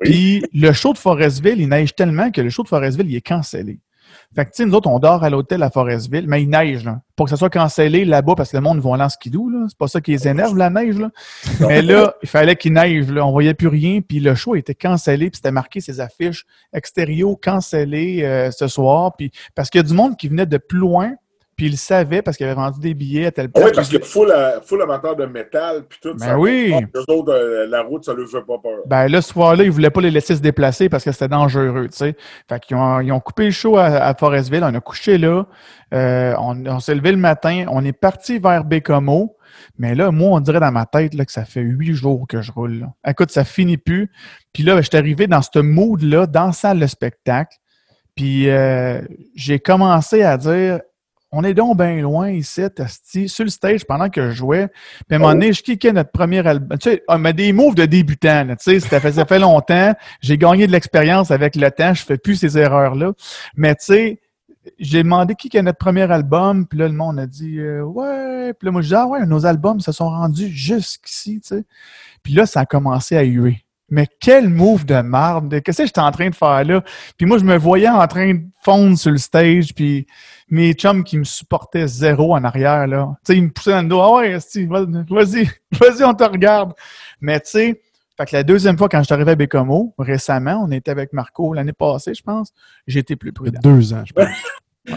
Puis 0.00 0.44
le 0.52 0.72
show 0.72 0.92
de 0.92 0.98
Forestville, 0.98 1.60
il 1.60 1.68
neige 1.68 1.94
tellement 1.94 2.30
que 2.30 2.40
le 2.40 2.50
show 2.50 2.62
de 2.62 2.68
Forestville, 2.68 3.08
il 3.08 3.16
est 3.16 3.26
cancellé. 3.26 3.80
Fait 4.34 4.46
que, 4.46 4.50
tu 4.50 4.56
sais, 4.56 4.66
nous 4.66 4.74
autres, 4.74 4.88
on 4.88 4.98
dort 4.98 5.24
à 5.24 5.30
l'hôtel 5.30 5.62
à 5.62 5.70
Forestville, 5.70 6.26
mais 6.26 6.42
il 6.42 6.48
neige, 6.48 6.84
là. 6.84 7.00
Pour 7.16 7.26
que 7.26 7.30
ça 7.30 7.36
soit 7.36 7.50
cancellé 7.50 8.04
là-bas, 8.04 8.34
parce 8.34 8.50
que 8.50 8.56
le 8.56 8.62
monde 8.62 8.80
va 8.80 8.94
aller 8.94 9.04
en 9.04 9.08
skidoo, 9.08 9.50
là. 9.50 9.66
C'est 9.68 9.76
pas 9.76 9.88
ça 9.88 10.00
qui 10.00 10.12
les 10.12 10.26
énerve, 10.26 10.56
la 10.56 10.70
neige, 10.70 10.98
là. 10.98 11.10
mais 11.60 11.82
là, 11.82 12.14
il 12.22 12.28
fallait 12.28 12.56
qu'il 12.56 12.72
neige, 12.72 13.10
là. 13.10 13.26
On 13.26 13.30
voyait 13.30 13.54
plus 13.54 13.68
rien, 13.68 14.00
puis 14.00 14.20
le 14.20 14.34
show 14.34 14.54
était 14.54 14.74
cancellé, 14.74 15.28
puis 15.28 15.36
c'était 15.36 15.50
marqué 15.50 15.80
ses 15.80 16.00
affiches 16.00 16.46
extérieurs 16.72 17.36
cancellées 17.42 18.22
euh, 18.22 18.50
ce 18.50 18.68
soir, 18.68 19.14
puis 19.16 19.30
parce 19.54 19.68
qu'il 19.68 19.80
y 19.80 19.84
a 19.84 19.86
du 19.86 19.94
monde 19.94 20.16
qui 20.16 20.28
venait 20.28 20.46
de 20.46 20.58
plus 20.58 20.78
loin 20.78 21.12
puis 21.62 21.70
il 21.70 21.78
savait 21.78 22.22
parce 22.22 22.36
qu'il 22.36 22.44
avait 22.46 22.56
vendu 22.56 22.80
des 22.80 22.92
billets 22.92 23.26
à 23.26 23.30
tel 23.30 23.48
point. 23.48 23.66
oui, 23.66 23.70
parce 23.72 23.88
qu'il 23.88 24.02
faut 24.02 24.26
amateur 24.82 25.14
de 25.14 25.26
métal, 25.26 25.84
puis 25.88 25.96
tout. 26.02 26.12
Ben 26.14 26.26
ça 26.26 26.36
oui. 26.36 26.74
autres, 27.06 27.32
euh, 27.32 27.68
la 27.68 27.82
route, 27.82 28.04
ça 28.04 28.14
ne 28.14 28.18
leur 28.18 28.28
fait 28.28 28.44
pas 28.44 28.58
peur. 28.58 28.80
Ben 28.86 29.06
là, 29.06 29.22
ce 29.22 29.28
soir-là, 29.28 29.62
ils 29.62 29.68
ne 29.68 29.72
voulaient 29.72 29.90
pas 29.90 30.00
les 30.00 30.10
laisser 30.10 30.34
se 30.34 30.40
déplacer 30.40 30.88
parce 30.88 31.04
que 31.04 31.12
c'était 31.12 31.28
dangereux, 31.28 31.86
tu 31.88 31.98
sais. 31.98 32.16
Fait 32.48 32.58
qu'ils 32.58 32.76
ont, 32.76 32.98
ils 32.98 33.12
ont 33.12 33.20
coupé 33.20 33.44
le 33.44 33.52
show 33.52 33.76
à, 33.76 34.12
Forestville, 34.18 34.64
on 34.64 34.74
a 34.74 34.80
couché 34.80 35.18
là, 35.18 35.46
euh, 35.94 36.34
on, 36.36 36.80
s'est 36.80 36.96
levé 36.96 37.12
le 37.12 37.18
matin, 37.18 37.66
on 37.70 37.84
est 37.84 37.92
parti 37.92 38.40
vers 38.40 38.64
Bécomo. 38.64 39.36
Mais 39.78 39.94
là, 39.94 40.10
moi, 40.10 40.30
on 40.30 40.40
dirait 40.40 40.58
dans 40.58 40.72
ma 40.72 40.86
tête 40.86 41.14
là, 41.14 41.24
que 41.24 41.30
ça 41.30 41.44
fait 41.44 41.60
huit 41.60 41.94
jours 41.94 42.26
que 42.26 42.42
je 42.42 42.50
roule. 42.50 42.80
Là. 42.80 42.92
Écoute, 43.06 43.30
ça 43.30 43.44
finit 43.44 43.76
plus. 43.76 44.10
Puis 44.52 44.64
là, 44.64 44.78
je 44.78 44.88
suis 44.88 44.96
arrivé 44.96 45.28
dans 45.28 45.42
ce 45.42 45.60
mood-là, 45.60 46.26
dans 46.26 46.46
la 46.46 46.52
salle 46.52 46.80
de 46.80 46.86
spectacle. 46.88 47.56
Puis 48.16 48.50
euh, 48.50 49.00
j'ai 49.36 49.60
commencé 49.60 50.22
à 50.22 50.36
dire 50.36 50.80
on 51.32 51.42
est 51.44 51.54
donc 51.54 51.78
bien 51.78 51.96
loin 52.00 52.30
ici, 52.30 52.62
sur 53.26 53.44
le 53.44 53.50
stage 53.50 53.86
pendant 53.86 54.10
que 54.10 54.30
je 54.30 54.36
jouais. 54.36 54.68
Puis 55.08 55.12
à 55.12 55.16
un 55.16 55.18
moment 55.18 55.32
donné, 55.32 55.52
je 55.54 55.62
kickais 55.62 55.92
notre 55.92 56.12
premier 56.12 56.46
album. 56.46 56.78
Tu 56.78 56.90
sais, 56.90 57.02
on 57.08 57.18
met 57.18 57.32
des 57.32 57.52
moves 57.54 57.74
de 57.74 57.86
débutant, 57.86 58.46
tu 58.48 58.56
sais, 58.58 58.80
ça 58.80 59.00
fait, 59.00 59.12
ça 59.12 59.24
fait 59.24 59.38
longtemps. 59.40 59.94
J'ai 60.20 60.36
gagné 60.36 60.66
de 60.66 60.72
l'expérience 60.72 61.30
avec 61.30 61.56
le 61.56 61.70
temps, 61.70 61.94
je 61.94 62.04
fais 62.04 62.18
plus 62.18 62.36
ces 62.36 62.58
erreurs-là. 62.58 63.12
Mais 63.56 63.74
tu 63.74 63.86
sais, 63.86 64.20
j'ai 64.78 65.02
demandé 65.02 65.34
qui 65.34 65.56
est 65.56 65.62
notre 65.62 65.78
premier 65.78 66.10
album, 66.10 66.66
puis 66.66 66.78
là, 66.78 66.86
le 66.86 66.94
monde 66.94 67.18
a 67.18 67.26
dit 67.26 67.58
euh, 67.58 67.82
Ouais. 67.82 68.52
Puis 68.52 68.66
là, 68.66 68.72
moi, 68.72 68.82
je 68.82 68.88
dis 68.88 68.94
Ah 68.94 69.06
ouais, 69.06 69.24
nos 69.24 69.46
albums 69.46 69.80
se 69.80 69.90
sont 69.90 70.10
rendus 70.10 70.48
jusqu'ici, 70.48 71.40
tu 71.40 71.56
sais. 71.56 71.64
Puis 72.22 72.34
là, 72.34 72.44
ça 72.44 72.60
a 72.60 72.66
commencé 72.66 73.16
à 73.16 73.22
huer. 73.22 73.64
Mais 73.88 74.06
quel 74.20 74.48
move 74.48 74.86
de 74.86 75.00
marde! 75.00 75.60
Qu'est-ce 75.62 75.78
que 75.78 75.86
j'étais 75.86 76.00
en 76.00 76.12
train 76.12 76.30
de 76.30 76.34
faire 76.34 76.64
là? 76.64 76.82
Puis 77.16 77.26
moi, 77.26 77.38
je 77.38 77.44
me 77.44 77.56
voyais 77.56 77.88
en 77.88 78.06
train 78.06 78.34
de 78.34 78.40
fondre 78.62 78.96
sur 78.96 79.10
le 79.10 79.18
stage, 79.18 79.74
puis 79.74 80.06
mes 80.52 80.74
chums 80.74 81.02
qui 81.02 81.16
me 81.16 81.24
supportaient 81.24 81.88
zéro 81.88 82.34
en 82.34 82.44
arrière, 82.44 82.86
là. 82.86 83.16
Tu 83.24 83.32
sais, 83.32 83.38
ils 83.38 83.44
me 83.44 83.50
poussaient 83.50 83.70
dans 83.70 83.82
le 83.82 83.88
dos. 83.88 84.00
Ah 84.00 84.14
ouais, 84.16 84.32
vas-y, 84.32 84.66
vas-y, 85.80 86.04
on 86.04 86.12
te 86.12 86.24
regarde. 86.24 86.74
Mais 87.22 87.40
tu 87.40 87.50
sais, 87.50 87.82
fait 88.18 88.26
que 88.26 88.36
la 88.36 88.42
deuxième 88.42 88.76
fois, 88.76 88.90
quand 88.90 88.98
je 88.98 89.04
suis 89.04 89.14
arrivé 89.14 89.30
à 89.30 89.34
Bécomo, 89.34 89.94
récemment, 89.98 90.62
on 90.62 90.70
était 90.70 90.90
avec 90.90 91.14
Marco 91.14 91.54
l'année 91.54 91.72
passée, 91.72 92.12
je 92.12 92.22
pense, 92.22 92.52
j'étais 92.86 93.16
plus 93.16 93.32
prudent. 93.32 93.60
Deux 93.62 93.94
ans, 93.94 94.04
je 94.06 94.12
pense. 94.12 94.28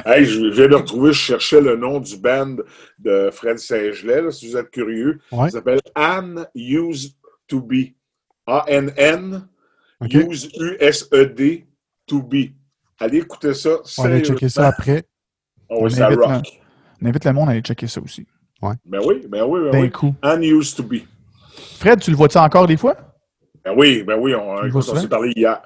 Hey, 0.03 0.25
je 0.25 0.47
viens 0.47 0.67
de 0.67 0.73
retrouver, 0.73 1.13
je 1.13 1.19
cherchais 1.19 1.61
le 1.61 1.75
nom 1.75 1.99
du 1.99 2.17
band 2.17 2.55
de 2.97 3.29
Fred 3.31 3.59
Saint-Gelais, 3.59 4.31
si 4.31 4.49
vous 4.49 4.57
êtes 4.57 4.71
curieux. 4.71 5.19
Ça 5.29 5.49
s'appelle 5.51 5.79
Anne 5.93 6.47
Used 6.55 7.13
to 7.47 7.61
Be. 7.61 7.93
A-N-N, 8.47 9.47
Use 10.01 10.49
U-S-E-D, 10.59 11.67
to 12.07 12.23
Be. 12.23 12.53
Allez 12.99 13.19
écouter 13.19 13.53
ça. 13.53 13.77
On 13.99 14.03
va 14.03 14.09
aller 14.09 14.25
checker 14.25 14.49
ça 14.49 14.69
après. 14.69 15.05
Oh, 15.69 15.77
on, 15.81 15.85
invite 15.85 16.19
rock. 16.19 16.43
on, 17.01 17.05
invite 17.07 17.25
le 17.25 17.33
monde 17.33 17.49
à 17.49 17.51
aller 17.51 17.61
checker 17.61 17.87
ça 17.87 18.01
aussi. 18.01 18.25
Ouais. 18.61 18.73
Ben 18.85 19.01
oui, 19.05 19.25
ben 19.27 19.43
oui, 19.43 19.69
ben, 19.71 19.81
oui. 19.81 19.91
Coup. 19.91 20.15
Unused 20.23 20.77
to 20.77 20.83
be. 20.83 21.01
Fred, 21.77 21.99
tu 22.01 22.11
le 22.11 22.17
vois-tu 22.17 22.37
encore 22.37 22.67
des 22.67 22.77
fois? 22.77 22.95
Ben 23.63 23.73
oui, 23.75 24.03
ben 24.03 24.17
oui, 24.19 24.35
on, 24.35 24.55
on 24.73 24.81
s'est 24.81 25.07
parlé 25.07 25.33
hier. 25.35 25.61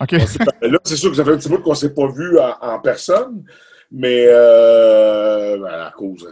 OK. 0.00 0.12
là, 0.12 0.78
c'est 0.84 0.96
sûr 0.96 1.10
que 1.10 1.16
ça 1.16 1.24
fait 1.24 1.32
un 1.32 1.36
petit 1.36 1.48
bout 1.48 1.58
qu'on 1.58 1.70
ne 1.70 1.76
s'est 1.76 1.94
pas 1.94 2.10
vu 2.10 2.38
en, 2.38 2.78
personne, 2.80 3.44
mais 3.90 4.26
euh, 4.28 5.58
ben, 5.58 5.86
à 5.86 5.92
cause. 5.96 6.28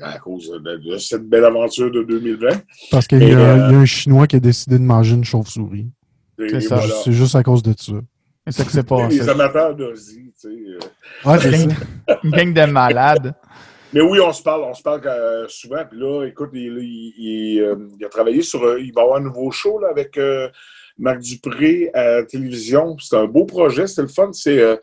À 0.00 0.18
cause 0.18 0.50
de, 0.50 0.96
cette 0.96 1.28
belle 1.28 1.44
aventure 1.44 1.90
de 1.90 2.02
2020. 2.02 2.48
Parce 2.90 3.06
qu'il 3.06 3.22
y, 3.22 3.28
y, 3.28 3.34
a 3.34 3.38
euh, 3.38 3.80
un 3.82 3.84
Chinois 3.84 4.26
qui 4.26 4.36
a 4.36 4.40
décidé 4.40 4.78
de 4.78 4.82
manger 4.82 5.14
une 5.14 5.24
chauve-souris. 5.24 5.90
C'est 6.38 7.12
juste 7.12 7.36
à 7.36 7.42
cause 7.42 7.62
de 7.62 7.74
ça. 7.76 7.92
C'est 8.48 8.64
que 8.64 8.72
c'est 8.72 8.82
passé. 8.82 9.18
Les 9.18 9.28
amateurs 9.28 9.76
d'Ozzy, 9.76 10.31
tu 10.42 10.48
sais. 10.48 11.28
Euh. 11.28 11.30
Ouais, 11.30 11.38
c'est. 11.38 12.18
Une 12.24 12.30
gang 12.30 12.52
de 12.52 12.70
malades. 12.70 13.34
Mais 13.92 14.00
oui, 14.00 14.20
on 14.20 14.32
se 14.32 14.42
parle, 14.42 14.62
on 14.62 14.72
se 14.72 14.82
parle 14.82 15.02
euh, 15.06 15.46
souvent. 15.48 15.84
Puis 15.88 15.98
là, 15.98 16.24
écoute, 16.24 16.50
il, 16.54 16.78
il, 17.18 17.60
euh, 17.60 17.76
il, 17.98 18.04
a 18.04 18.08
travaillé 18.08 18.40
sur. 18.40 18.78
il 18.78 18.92
va 18.94 19.02
avoir 19.02 19.18
un 19.18 19.24
nouveau 19.24 19.50
show 19.50 19.78
là, 19.78 19.88
avec 19.90 20.18
Marc 20.98 21.20
Dupré 21.20 21.90
à 21.92 22.04
la 22.04 22.22
télévision. 22.24 22.96
C'est 22.98 23.16
un 23.16 23.26
beau 23.26 23.44
projet, 23.44 23.86
c'est 23.86 24.02
le 24.02 24.08
fun. 24.08 24.30
C'est. 24.32 24.78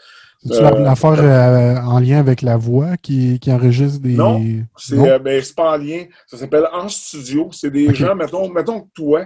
C'est 0.46 0.62
l'affaire 0.62 1.84
en 1.86 2.00
lien 2.00 2.20
avec 2.20 2.42
la 2.42 2.56
voix 2.56 2.96
qui, 2.96 3.40
qui 3.40 3.52
enregistre 3.52 4.00
des. 4.00 4.14
Non, 4.14 4.42
c'est 4.78 4.96
ben, 5.20 5.44
pas 5.54 5.74
en 5.74 5.78
lien. 5.78 6.06
Ça 6.28 6.38
s'appelle 6.38 6.66
En 6.72 6.88
Studio. 6.88 7.50
C'est 7.52 7.72
des 7.72 7.94
gens, 7.94 8.16
mettons, 8.16 8.48
mettons 8.50 8.82
que 8.82 8.88
toi, 8.94 9.26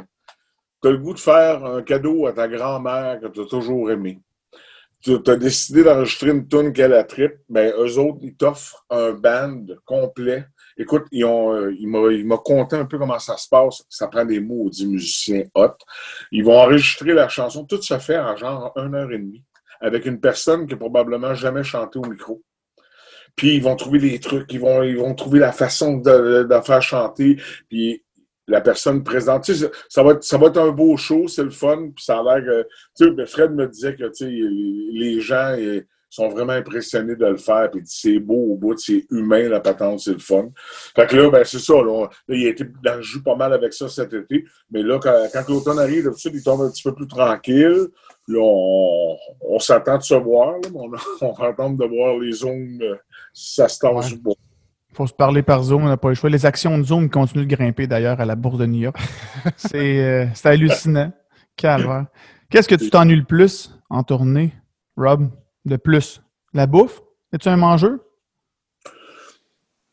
tu 0.82 0.88
as 0.88 0.92
le 0.92 0.98
goût 0.98 1.14
de 1.14 1.20
faire 1.20 1.64
un 1.64 1.84
cadeau 1.84 2.26
à 2.26 2.34
ta 2.34 2.48
grand-mère 2.48 3.20
que 3.22 3.28
tu 3.28 3.42
as 3.42 3.46
toujours 3.46 3.92
aimé. 3.92 4.20
Tu 5.04 5.20
as 5.28 5.36
décidé 5.36 5.84
d'enregistrer 5.84 6.30
une 6.30 6.48
tune 6.48 6.72
qu'elle 6.72 6.94
a 6.94 7.04
trip, 7.04 7.34
ben 7.50 7.74
eux 7.78 7.98
autres, 8.00 8.20
ils 8.22 8.36
t'offrent 8.36 8.86
un 8.90 9.12
band 9.12 9.66
complet. 9.84 10.46
Écoute, 10.78 11.04
ils 11.12 11.26
ont, 11.26 11.54
euh, 11.54 12.38
conté 12.38 12.78
un 12.78 12.86
peu 12.86 12.98
comment 12.98 13.20
ça 13.20 13.36
se 13.36 13.50
passe. 13.50 13.84
Ça 13.90 14.08
prend 14.08 14.24
des 14.24 14.40
mots 14.40 14.70
des 14.70 14.86
musiciens 14.86 15.44
hot. 15.56 15.76
Ils 16.32 16.46
vont 16.46 16.58
enregistrer 16.58 17.14
la 17.14 17.28
chanson. 17.28 17.66
Tout 17.66 17.82
se 17.82 18.00
fait 18.00 18.18
en 18.18 18.38
genre 18.38 18.72
une 18.78 18.96
heure 18.96 19.12
et 19.12 19.18
demie 19.18 19.44
avec 19.82 20.06
une 20.06 20.22
personne 20.22 20.66
qui 20.66 20.74
a 20.74 20.78
probablement 20.78 21.34
jamais 21.34 21.64
chanté 21.64 22.00
au 22.00 22.06
micro. 22.06 22.42
Puis 23.36 23.56
ils 23.56 23.62
vont 23.62 23.76
trouver 23.76 24.00
des 24.00 24.20
trucs, 24.20 24.52
ils 24.54 24.60
vont, 24.60 24.84
ils 24.84 24.98
vont 24.98 25.14
trouver 25.16 25.40
la 25.40 25.52
façon 25.52 25.98
de, 25.98 26.44
de 26.44 26.62
faire 26.62 26.82
chanter. 26.82 27.38
Puis 27.68 28.04
la 28.48 28.62
personne 28.62 29.04
présente. 29.04 29.44
Tu 29.44 29.56
sais, 29.56 29.72
ça, 29.90 30.04
va 30.04 30.12
être, 30.12 30.24
ça 30.24 30.38
va 30.38 30.48
être 30.48 30.58
un 30.58 30.72
beau 30.72 30.98
show, 30.98 31.28
c'est 31.28 31.44
le 31.44 31.50
fun, 31.50 31.92
puis 31.96 32.04
ça 32.04 32.20
a 32.20 32.24
l'air 32.24 32.46
que... 32.46 32.68
Tu 32.98 33.16
sais, 33.16 33.26
Fred 33.26 33.52
me 33.52 33.68
disait 33.68 33.96
que 33.96 34.06
tu 34.06 34.26
sais, 34.26 34.30
les 34.30 35.22
gens 35.22 35.56
sont 36.14 36.30
vraiment 36.30 36.54
impressionnés 36.54 37.16
de 37.16 37.26
le 37.26 37.38
faire. 37.38 37.72
Puis 37.72 37.82
c'est 37.86 38.20
beau 38.20 38.54
au 38.54 38.56
bout, 38.56 38.78
c'est 38.78 39.06
humain, 39.10 39.50
la 39.50 39.60
patente, 39.60 40.00
c'est 40.00 40.14
le 40.14 40.20
fun. 40.20 40.50
Fait 40.96 41.08
que 41.08 41.16
là, 41.16 41.30
ben, 41.32 41.44
c'est 41.44 41.60
ça. 41.60 41.74
Là, 41.74 42.08
il 42.28 42.46
a 42.46 42.50
été 42.50 42.66
dans 42.84 42.98
le 42.98 43.02
jus 43.02 43.24
pas 43.24 43.36
mal 43.36 43.52
avec 43.52 43.74
ça 43.74 43.90
cet 43.90 44.14
été. 44.14 44.46
Mais 44.70 44.84
là, 44.84 45.00
quand, 45.02 45.28
quand 45.34 45.50
l'automne 45.50 45.80
arrive, 45.80 46.04
d'habitude, 46.04 46.34
il 46.36 46.44
tombe 46.44 46.62
un 46.62 46.70
petit 46.70 46.84
peu 46.84 46.94
plus 46.94 47.08
tranquille. 47.08 47.88
Là, 48.28 48.40
on, 49.42 49.60
s'attend 49.60 49.98
de 49.98 50.04
se 50.04 50.14
voir. 50.14 50.58
on, 50.76 50.92
on 51.22 51.32
va 51.32 51.48
attendre 51.48 51.78
de 51.78 51.86
voir 51.86 52.20
les 52.20 52.32
zooms 52.32 52.80
euh, 52.82 52.96
si 53.34 53.56
ça 53.56 53.68
se 53.68 53.80
tend 53.80 54.00
du 54.00 54.16
bois. 54.18 54.36
Il 54.94 54.98
faut 54.98 55.08
se 55.08 55.14
parler 55.14 55.42
par 55.42 55.64
Zoom, 55.64 55.86
on 55.86 55.88
n'a 55.88 55.98
pas 55.98 56.10
le 56.10 56.14
choix. 56.14 56.30
Les 56.30 56.46
actions 56.46 56.78
de 56.78 56.84
Zoom 56.84 57.10
continuent 57.10 57.48
de 57.48 57.56
grimper 57.56 57.88
d'ailleurs 57.88 58.22
à 58.22 58.26
la 58.26 58.36
bourse 58.36 58.60
de 58.60 58.68
New 58.68 58.82
York. 58.82 58.96
C'est 59.56 60.00
euh, 60.00 60.28
hallucinant. 60.44 61.12
Calvaire. 61.58 62.06
Qu'est-ce 62.52 62.68
que 62.68 62.76
tu 62.76 62.92
t'ennuies 62.92 63.16
le 63.16 63.24
plus 63.24 63.74
en 63.90 64.04
tournée, 64.04 64.54
Rob? 64.96 65.32
De 65.66 65.78
plus? 65.78 66.22
La 66.54 66.68
bouffe? 66.68 67.02
Es-tu 67.34 67.50
un 67.50 67.58
mangeur? 67.58 67.98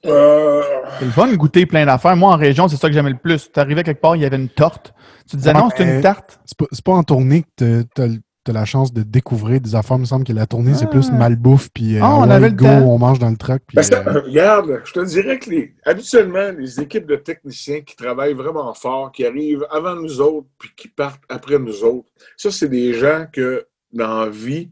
Euh... 0.04 0.62
C'est 0.98 1.06
le 1.06 1.10
fun 1.12 1.28
de 1.28 1.36
goûter 1.36 1.64
plein 1.64 1.86
d'affaires. 1.86 2.16
Moi, 2.16 2.30
en 2.30 2.36
région, 2.36 2.68
c'est 2.68 2.76
ça 2.76 2.88
que 2.88 2.92
j'aimais 2.92 3.10
le 3.10 3.16
plus. 3.16 3.50
Tu 3.50 3.58
arrivais 3.58 3.84
quelque 3.84 4.02
part, 4.02 4.16
il 4.16 4.22
y 4.22 4.26
avait 4.26 4.36
une 4.36 4.50
torte. 4.50 4.92
Tu 5.26 5.36
disais 5.36 5.54
non, 5.54 5.70
c'est 5.74 5.84
une 5.84 6.02
tarte? 6.02 6.40
C'est 6.44 6.58
pas, 6.58 6.66
pas, 6.84 6.92
en 6.92 7.04
tournée 7.04 7.44
que 7.44 7.84
tu 7.94 8.02
as, 8.02 8.08
tu 8.08 8.20
as 8.48 8.52
la 8.52 8.64
chance 8.64 8.92
de 8.92 9.02
découvrir 9.02 9.60
des 9.60 9.74
affaires. 9.74 9.96
Il 9.96 10.00
me 10.00 10.06
semble 10.06 10.24
que 10.24 10.32
la 10.32 10.46
tournée, 10.46 10.74
c'est 10.74 10.88
plus 10.88 11.08
ah. 11.10 11.14
malbouffe, 11.14 11.68
puis 11.70 11.96
euh, 11.96 12.00
ah, 12.02 12.16
on, 12.16 12.30
avait 12.30 12.48
le 12.48 12.54
go, 12.54 12.66
on 12.66 12.98
mange 12.98 13.18
dans 13.18 13.30
le 13.30 13.36
truck. 13.36 13.62
Puis, 13.66 13.76
ben, 13.76 14.06
euh, 14.06 14.20
regarde, 14.26 14.80
je 14.84 14.92
te 14.92 15.04
dirais 15.04 15.38
que 15.38 15.50
les, 15.50 15.74
habituellement, 15.84 16.50
les 16.56 16.80
équipes 16.80 17.06
de 17.06 17.16
techniciens 17.16 17.82
qui 17.82 17.96
travaillent 17.96 18.34
vraiment 18.34 18.72
fort, 18.74 19.12
qui 19.12 19.26
arrivent 19.26 19.66
avant 19.70 19.94
nous 19.94 20.20
autres, 20.20 20.48
puis 20.58 20.70
qui 20.76 20.88
partent 20.88 21.22
après 21.28 21.58
nous 21.58 21.84
autres, 21.84 22.08
ça, 22.36 22.50
c'est 22.50 22.68
des 22.68 22.94
gens 22.94 23.26
que, 23.32 23.66
dans 23.92 24.24
la 24.24 24.30
vie, 24.30 24.70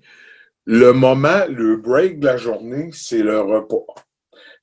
le 0.64 0.93
moment, 0.93 1.47
le 1.49 1.77
break 1.77 2.21
de 2.21 2.27
la 2.27 2.37
journée, 2.37 2.91
c'est 2.93 3.23
le 3.23 3.41
repas. 3.41 3.95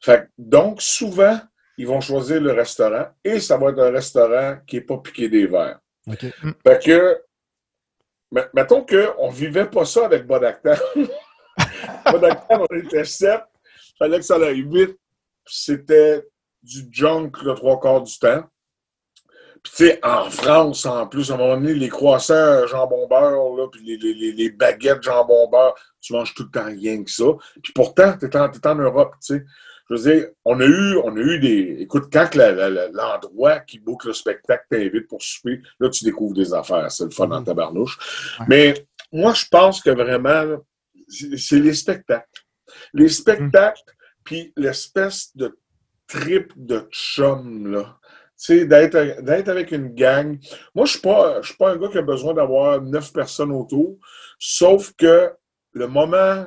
Fait, 0.02 0.30
donc, 0.38 0.82
souvent, 0.82 1.40
ils 1.78 1.88
vont 1.88 2.02
choisir 2.02 2.42
le 2.42 2.52
restaurant 2.52 3.08
et 3.24 3.40
ça 3.40 3.58
va 3.58 3.70
être 3.70 3.80
un 3.80 3.92
restaurant 3.92 4.58
qui 4.66 4.78
n'est 4.78 4.84
pas 4.84 4.98
piqué 4.98 5.30
des 5.30 5.48
verres. 5.48 5.80
Fait 6.08 6.84
que 6.84 7.18
mettons 8.54 8.86
qu'on 8.86 9.30
ne 9.30 9.34
vivait 9.34 9.70
pas 9.70 9.86
ça 9.86 10.06
avec 10.06 10.26
Bodactan. 10.26 10.76
Bodactan, 12.12 12.66
on 12.70 12.76
était 12.76 13.06
sept. 13.06 13.42
Il 13.64 13.98
fallait 13.98 14.20
que 14.20 14.26
ça 14.26 14.36
aille 14.36 14.64
vite. 14.64 14.98
C'était 15.46 16.26
du 16.62 16.88
junk 16.92 17.32
le 17.44 17.54
trois 17.54 17.80
quarts 17.80 18.02
du 18.02 18.18
temps. 18.18 18.44
Puis, 19.64 19.74
tu 19.76 19.86
sais, 19.88 20.00
en 20.04 20.30
France, 20.30 20.86
en 20.86 21.08
plus, 21.08 21.32
à 21.32 21.36
un 21.36 21.38
moment 21.38 21.56
donné, 21.56 21.74
les 21.74 21.90
croissants 21.90 22.68
jambon-beurre, 22.68 23.56
là, 23.56 23.68
puis 23.72 23.84
les, 23.84 23.98
les, 23.98 24.32
les 24.32 24.50
baguettes 24.52 25.02
jambon-beurre, 25.02 25.76
tu 26.02 26.14
manges 26.14 26.36
tout 26.36 26.44
le 26.44 26.52
temps 26.52 26.66
rien 26.66 27.04
que 27.04 27.10
ça. 27.10 27.26
Puis 27.64 27.74
pourtant, 27.74 28.16
tu 28.18 28.26
es, 28.26 28.30
es, 28.30 28.68
en 28.68 28.76
Europe, 28.76 29.16
tu 29.26 29.38
sais 29.38 29.46
je 29.90 29.96
veux 29.96 30.02
dire, 30.02 30.30
on 30.44 30.60
a 30.60 30.66
eu, 30.66 30.98
on 31.04 31.16
a 31.16 31.20
eu 31.20 31.40
des. 31.40 31.78
Écoute, 31.82 32.06
quand 32.12 32.34
l'endroit 32.36 33.60
qui 33.60 33.80
boucle 33.80 34.08
le 34.08 34.14
spectacle 34.14 34.66
t'invite 34.70 35.08
pour 35.08 35.22
souper, 35.22 35.62
là, 35.80 35.90
tu 35.90 36.04
découvres 36.04 36.34
des 36.34 36.54
affaires. 36.54 36.92
C'est 36.92 37.04
le 37.04 37.12
fun 37.12 37.30
en 37.30 37.42
mm-hmm. 37.42 37.46
tabarnouche. 37.46 37.98
Mais 38.48 38.74
moi, 39.12 39.34
je 39.34 39.46
pense 39.50 39.82
que 39.82 39.92
vraiment, 39.92 40.58
c'est 41.38 41.60
les 41.60 41.74
spectacles. 41.74 42.44
Les 42.94 43.10
spectacles, 43.10 43.94
puis 44.24 44.52
l'espèce 44.58 45.36
de 45.36 45.56
trip 46.08 46.52
de 46.56 46.88
chum, 46.92 47.72
là. 47.72 47.98
Tu 48.38 48.60
sais, 48.60 48.66
d'être 48.66 49.48
avec 49.48 49.72
une 49.72 49.94
gang. 49.94 50.38
Moi, 50.74 50.86
je 50.86 50.92
suis 50.92 51.00
pas, 51.00 51.42
je 51.42 51.48
suis 51.48 51.58
pas 51.58 51.72
un 51.72 51.78
gars 51.78 51.88
qui 51.88 51.98
a 52.00 52.02
besoin 52.02 52.34
d'avoir 52.34 52.82
neuf 52.82 53.14
personnes 53.14 53.52
autour, 53.52 53.98
sauf 54.38 54.92
que 54.98 55.32
le 55.72 55.88
moment 55.88 56.46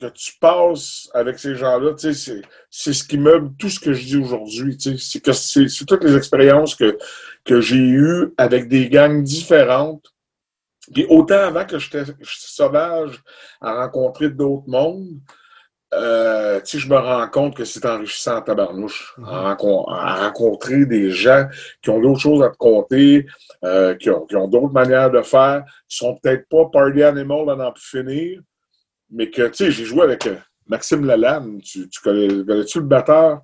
que 0.00 0.06
tu 0.06 0.32
passes 0.40 1.08
avec 1.14 1.38
ces 1.38 1.54
gens-là, 1.54 1.92
c'est 1.96 2.92
ce 2.92 3.04
qui 3.04 3.18
meuble 3.18 3.54
tout 3.58 3.68
ce 3.68 3.80
que 3.80 3.92
je 3.92 4.04
dis 4.04 4.16
aujourd'hui. 4.16 4.76
C'est 4.78 5.20
que 5.20 5.32
c'est 5.32 5.66
toutes 5.86 6.04
les 6.04 6.16
expériences 6.16 6.74
que, 6.74 6.98
que 7.44 7.60
j'ai 7.60 7.76
eues 7.76 8.34
avec 8.36 8.68
des 8.68 8.88
gangs 8.88 9.22
différentes. 9.22 10.04
Puis 10.92 11.06
autant 11.08 11.40
avant 11.40 11.64
que 11.64 11.78
j'étais 11.78 12.04
sauvage 12.22 13.22
à 13.60 13.74
rencontrer 13.82 14.28
d'autres 14.30 14.68
mondes, 14.68 15.18
euh, 15.94 16.60
je 16.64 16.88
me 16.88 16.96
rends 16.96 17.28
compte 17.28 17.56
que 17.56 17.64
c'est 17.64 17.86
enrichissant 17.86 18.36
à 18.36 18.42
tabarnouche, 18.42 19.14
mm-hmm. 19.18 19.84
à, 19.88 20.26
rencontrer 20.26 20.84
des 20.84 21.10
gens 21.10 21.46
qui 21.80 21.90
ont 21.90 22.00
d'autres 22.00 22.20
choses 22.20 22.42
à 22.42 22.50
te 22.50 22.56
compter, 22.56 23.26
euh, 23.64 23.94
qui 23.94 24.10
ont, 24.10 24.26
qui 24.26 24.36
ont 24.36 24.48
d'autres 24.48 24.72
manières 24.72 25.10
de 25.10 25.22
faire, 25.22 25.64
qui 25.88 25.96
sont 25.96 26.16
peut-être 26.16 26.48
pas 26.48 26.66
party 26.72 27.02
animal 27.02 27.48
à 27.50 27.56
n'en 27.56 27.72
plus 27.72 28.02
finir, 28.02 28.40
mais 29.10 29.30
que, 29.30 29.48
tu 29.48 29.54
sais, 29.54 29.70
j'ai 29.70 29.84
joué 29.84 30.02
avec 30.02 30.26
euh, 30.26 30.36
Maxime 30.66 31.04
Lalanne, 31.04 31.60
tu, 31.62 31.88
tu 31.88 32.00
connais-tu 32.00 32.80
le 32.80 32.86
batteur? 32.86 33.42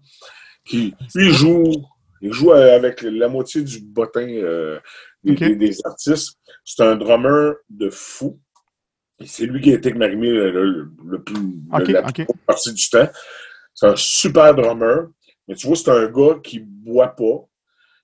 Qui, 0.65 0.95
lui, 1.15 1.33
joue, 1.33 1.73
il 2.21 2.33
joue 2.33 2.53
avec 2.53 3.03
la 3.03 3.29
moitié 3.29 3.63
du 3.63 3.81
bottin 3.81 4.29
euh, 4.29 4.79
des, 5.25 5.77
artistes. 5.85 6.39
C'est 6.65 6.83
un 6.83 6.95
drummer 6.95 7.55
de 7.69 7.91
fou. 7.91 8.41
C'est 9.25 9.47
lui 9.47 9.61
qui 9.61 9.73
a 9.73 9.75
été 9.75 9.89
avec 9.89 9.99
Marimé 9.99 10.29
le, 10.31 10.91
le, 11.05 11.23
plus 11.23 11.37
la 11.93 12.03
partie 12.47 12.73
du 12.73 12.89
temps. 12.89 13.09
C'est 13.75 13.87
un 13.87 13.97
super 13.97 14.55
drummer. 14.55 15.09
Mais 15.49 15.55
tu 15.55 15.67
vois, 15.67 15.77
c'est 15.77 15.91
un 15.91 16.07
gars 16.07 16.39
qui 16.43 16.61
boit 16.61 17.15
pas, 17.17 17.49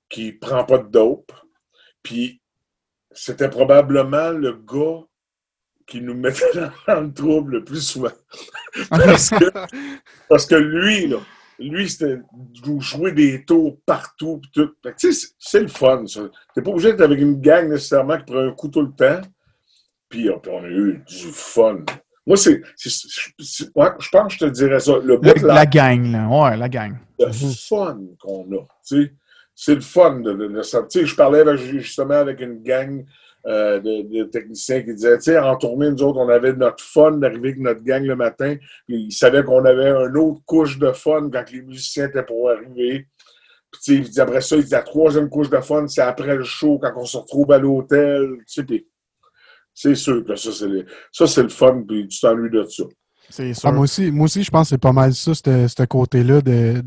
qui 0.09 0.33
prend 0.33 0.65
pas 0.65 0.79
de 0.79 0.89
dope. 0.89 1.33
Puis 2.03 2.41
c'était 3.13 3.49
probablement 3.49 4.31
le 4.31 4.53
gars 4.53 5.05
qui 5.89 6.01
nous 6.01 6.14
mettait 6.14 6.45
dans 6.86 7.01
le 7.01 7.12
trouble 7.12 7.53
le 7.57 7.64
plus 7.64 7.80
souvent. 7.80 8.12
parce, 8.91 9.30
que, 9.30 9.53
parce 10.28 10.47
que 10.47 10.55
lui, 10.55 11.09
là, 11.09 11.18
lui, 11.59 11.89
c'était 11.89 12.20
jouer 12.78 13.12
des 13.12 13.45
tours 13.45 13.78
partout. 13.84 14.41
Tout. 14.53 14.70
C'est 14.97 15.61
le 15.61 15.68
fun, 15.68 16.07
ça. 16.07 16.22
T'es 16.55 16.62
pas 16.62 16.70
obligé 16.70 16.93
d'être 16.93 17.01
avec 17.01 17.18
une 17.18 17.41
gang 17.41 17.68
nécessairement 17.68 18.18
qui 18.18 18.24
prend 18.24 18.47
un 18.47 18.53
coup 18.53 18.68
tout 18.68 18.82
le 18.82 18.93
temps. 18.93 19.20
Puis 20.09 20.30
on 20.30 20.64
a 20.64 20.68
eu 20.68 21.03
du 21.07 21.32
fun. 21.32 21.80
Moi, 22.26 22.36
c'est. 22.36 22.62
Ouais, 23.74 23.89
je 23.99 24.09
pense 24.11 24.26
que 24.26 24.32
je 24.34 24.39
te 24.39 24.51
dirais 24.51 24.80
ça. 24.80 24.93
Le 25.03 25.18
la, 25.47 25.66
gang, 25.66 26.12
là. 26.12 26.28
Ouais, 26.28 26.57
la 26.57 26.68
gang. 26.68 26.97
Le 27.18 27.32
fun 27.32 27.99
qu'on 28.20 28.45
a. 28.53 28.64
C'est 29.55 29.74
le 29.74 29.80
fun 29.80 30.20
de, 30.20 30.32
de, 30.32 30.62
Je 30.62 31.14
parlais 31.16 31.57
justement 31.57 32.14
avec 32.14 32.41
une 32.41 32.62
gang 32.62 33.05
euh, 33.49 33.80
de, 33.80 34.24
techniciens 34.24 34.82
qui 34.82 34.94
disaient, 34.94 35.16
tu 35.16 35.24
sais, 35.24 35.38
en 35.38 35.57
tournée, 35.57 35.90
nous 35.90 36.03
autres, 36.03 36.18
on 36.18 36.28
avait 36.28 36.53
notre 36.53 36.84
fun 36.84 37.12
d'arriver 37.12 37.49
avec 37.49 37.61
notre 37.61 37.82
gang 37.82 38.05
le 38.05 38.14
matin. 38.14 38.57
Puis 38.86 39.05
ils 39.05 39.12
savaient 39.12 39.42
qu'on 39.42 39.64
avait 39.64 39.90
une 39.90 40.16
autre 40.18 40.40
couche 40.44 40.78
de 40.78 40.92
fun 40.92 41.30
quand 41.32 41.51
les 41.51 41.62
musiciens 41.62 42.09
étaient 42.09 42.22
pour 42.22 42.51
arriver. 42.51 43.07
Puis, 43.70 43.80
tu 44.05 44.12
sais, 44.12 44.20
après 44.20 44.40
ça, 44.40 44.57
il 44.57 44.64
dit, 44.64 44.70
la 44.70 44.82
troisième 44.82 45.28
couche 45.28 45.51
de 45.51 45.61
fun, 45.61 45.86
c'est 45.88 46.03
après 46.03 46.36
le 46.36 46.44
show, 46.44 46.78
quand 46.78 46.92
on 46.96 47.05
se 47.05 47.16
retrouve 47.16 47.51
à 47.53 47.59
l'hôtel. 47.59 48.38
Tu 48.46 48.64
sais, 48.66 48.86
c'est 49.74 49.94
sûr 49.94 50.24
que 50.24 50.36
ça, 50.36 50.53
c'est 50.53 50.68
le, 50.68 50.86
ça, 51.12 51.26
c'est 51.26 51.42
le 51.42 51.49
fun, 51.49 51.84
puis 51.86 52.09
tu 52.09 52.20
t'ennuies 52.20 52.51
de 52.51 52.64
ça. 52.64 52.84
C'est 53.31 53.53
ah, 53.64 53.72
moi, 53.72 53.83
aussi, 53.83 54.11
moi 54.11 54.24
aussi, 54.24 54.43
je 54.43 54.51
pense 54.51 54.68
que 54.68 54.68
c'est 54.70 54.79
pas 54.79 54.93
mal 54.93 55.14
ça, 55.14 55.35
ce 55.35 55.85
côté-là 55.85 56.41
de 56.41 56.83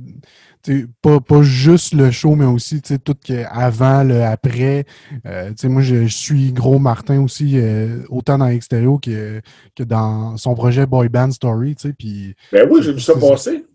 pas, 1.01 1.19
pas 1.19 1.41
juste 1.41 1.93
le 1.93 2.11
show, 2.11 2.35
mais 2.35 2.45
aussi 2.45 2.81
tout 2.81 3.15
avant, 3.49 4.03
le 4.03 4.23
après. 4.23 4.85
Euh, 5.25 5.51
moi, 5.63 5.81
je, 5.81 6.05
suis 6.07 6.51
gros 6.51 6.79
Martin 6.79 7.21
aussi, 7.21 7.53
euh, 7.55 8.03
autant 8.09 8.37
dans 8.37 8.47
l'extérieur 8.47 8.99
que, 9.01 9.41
que 9.75 9.83
dans 9.83 10.37
son 10.37 10.53
projet 10.53 10.85
Boy 10.85 11.09
Band 11.09 11.31
Story. 11.31 11.75
Puis, 11.97 12.35
ben 12.51 12.67
oui, 12.69 12.81
j'ai 12.83 12.93
vu 12.93 12.99
ça 12.99 13.13
passer. 13.15 13.65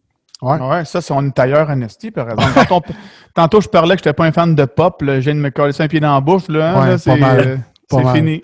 Ouais. 0.42 0.60
ouais, 0.60 0.84
ça, 0.84 1.00
c'est 1.00 1.14
on 1.14 1.30
tailleur 1.30 1.74
Nasty, 1.74 2.10
par 2.10 2.30
exemple. 2.30 2.90
tantôt, 3.34 3.60
je 3.60 3.68
parlais 3.68 3.96
que 3.96 4.02
je 4.02 4.08
n'étais 4.08 4.16
pas 4.16 4.26
un 4.26 4.32
fan 4.32 4.54
de 4.54 4.64
pop. 4.66 5.00
Là. 5.02 5.18
Je 5.18 5.24
viens 5.24 5.34
de 5.34 5.40
me 5.40 5.50
coller 5.50 5.72
un 5.78 5.88
pied 5.88 5.98
dans 5.98 6.14
la 6.14 6.20
bouche. 6.20 6.48
Là, 6.48 6.78
hein, 6.78 6.98
c'est 6.98 8.12
fini. 8.14 8.42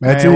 Mais 0.00 0.16
tu 0.16 0.28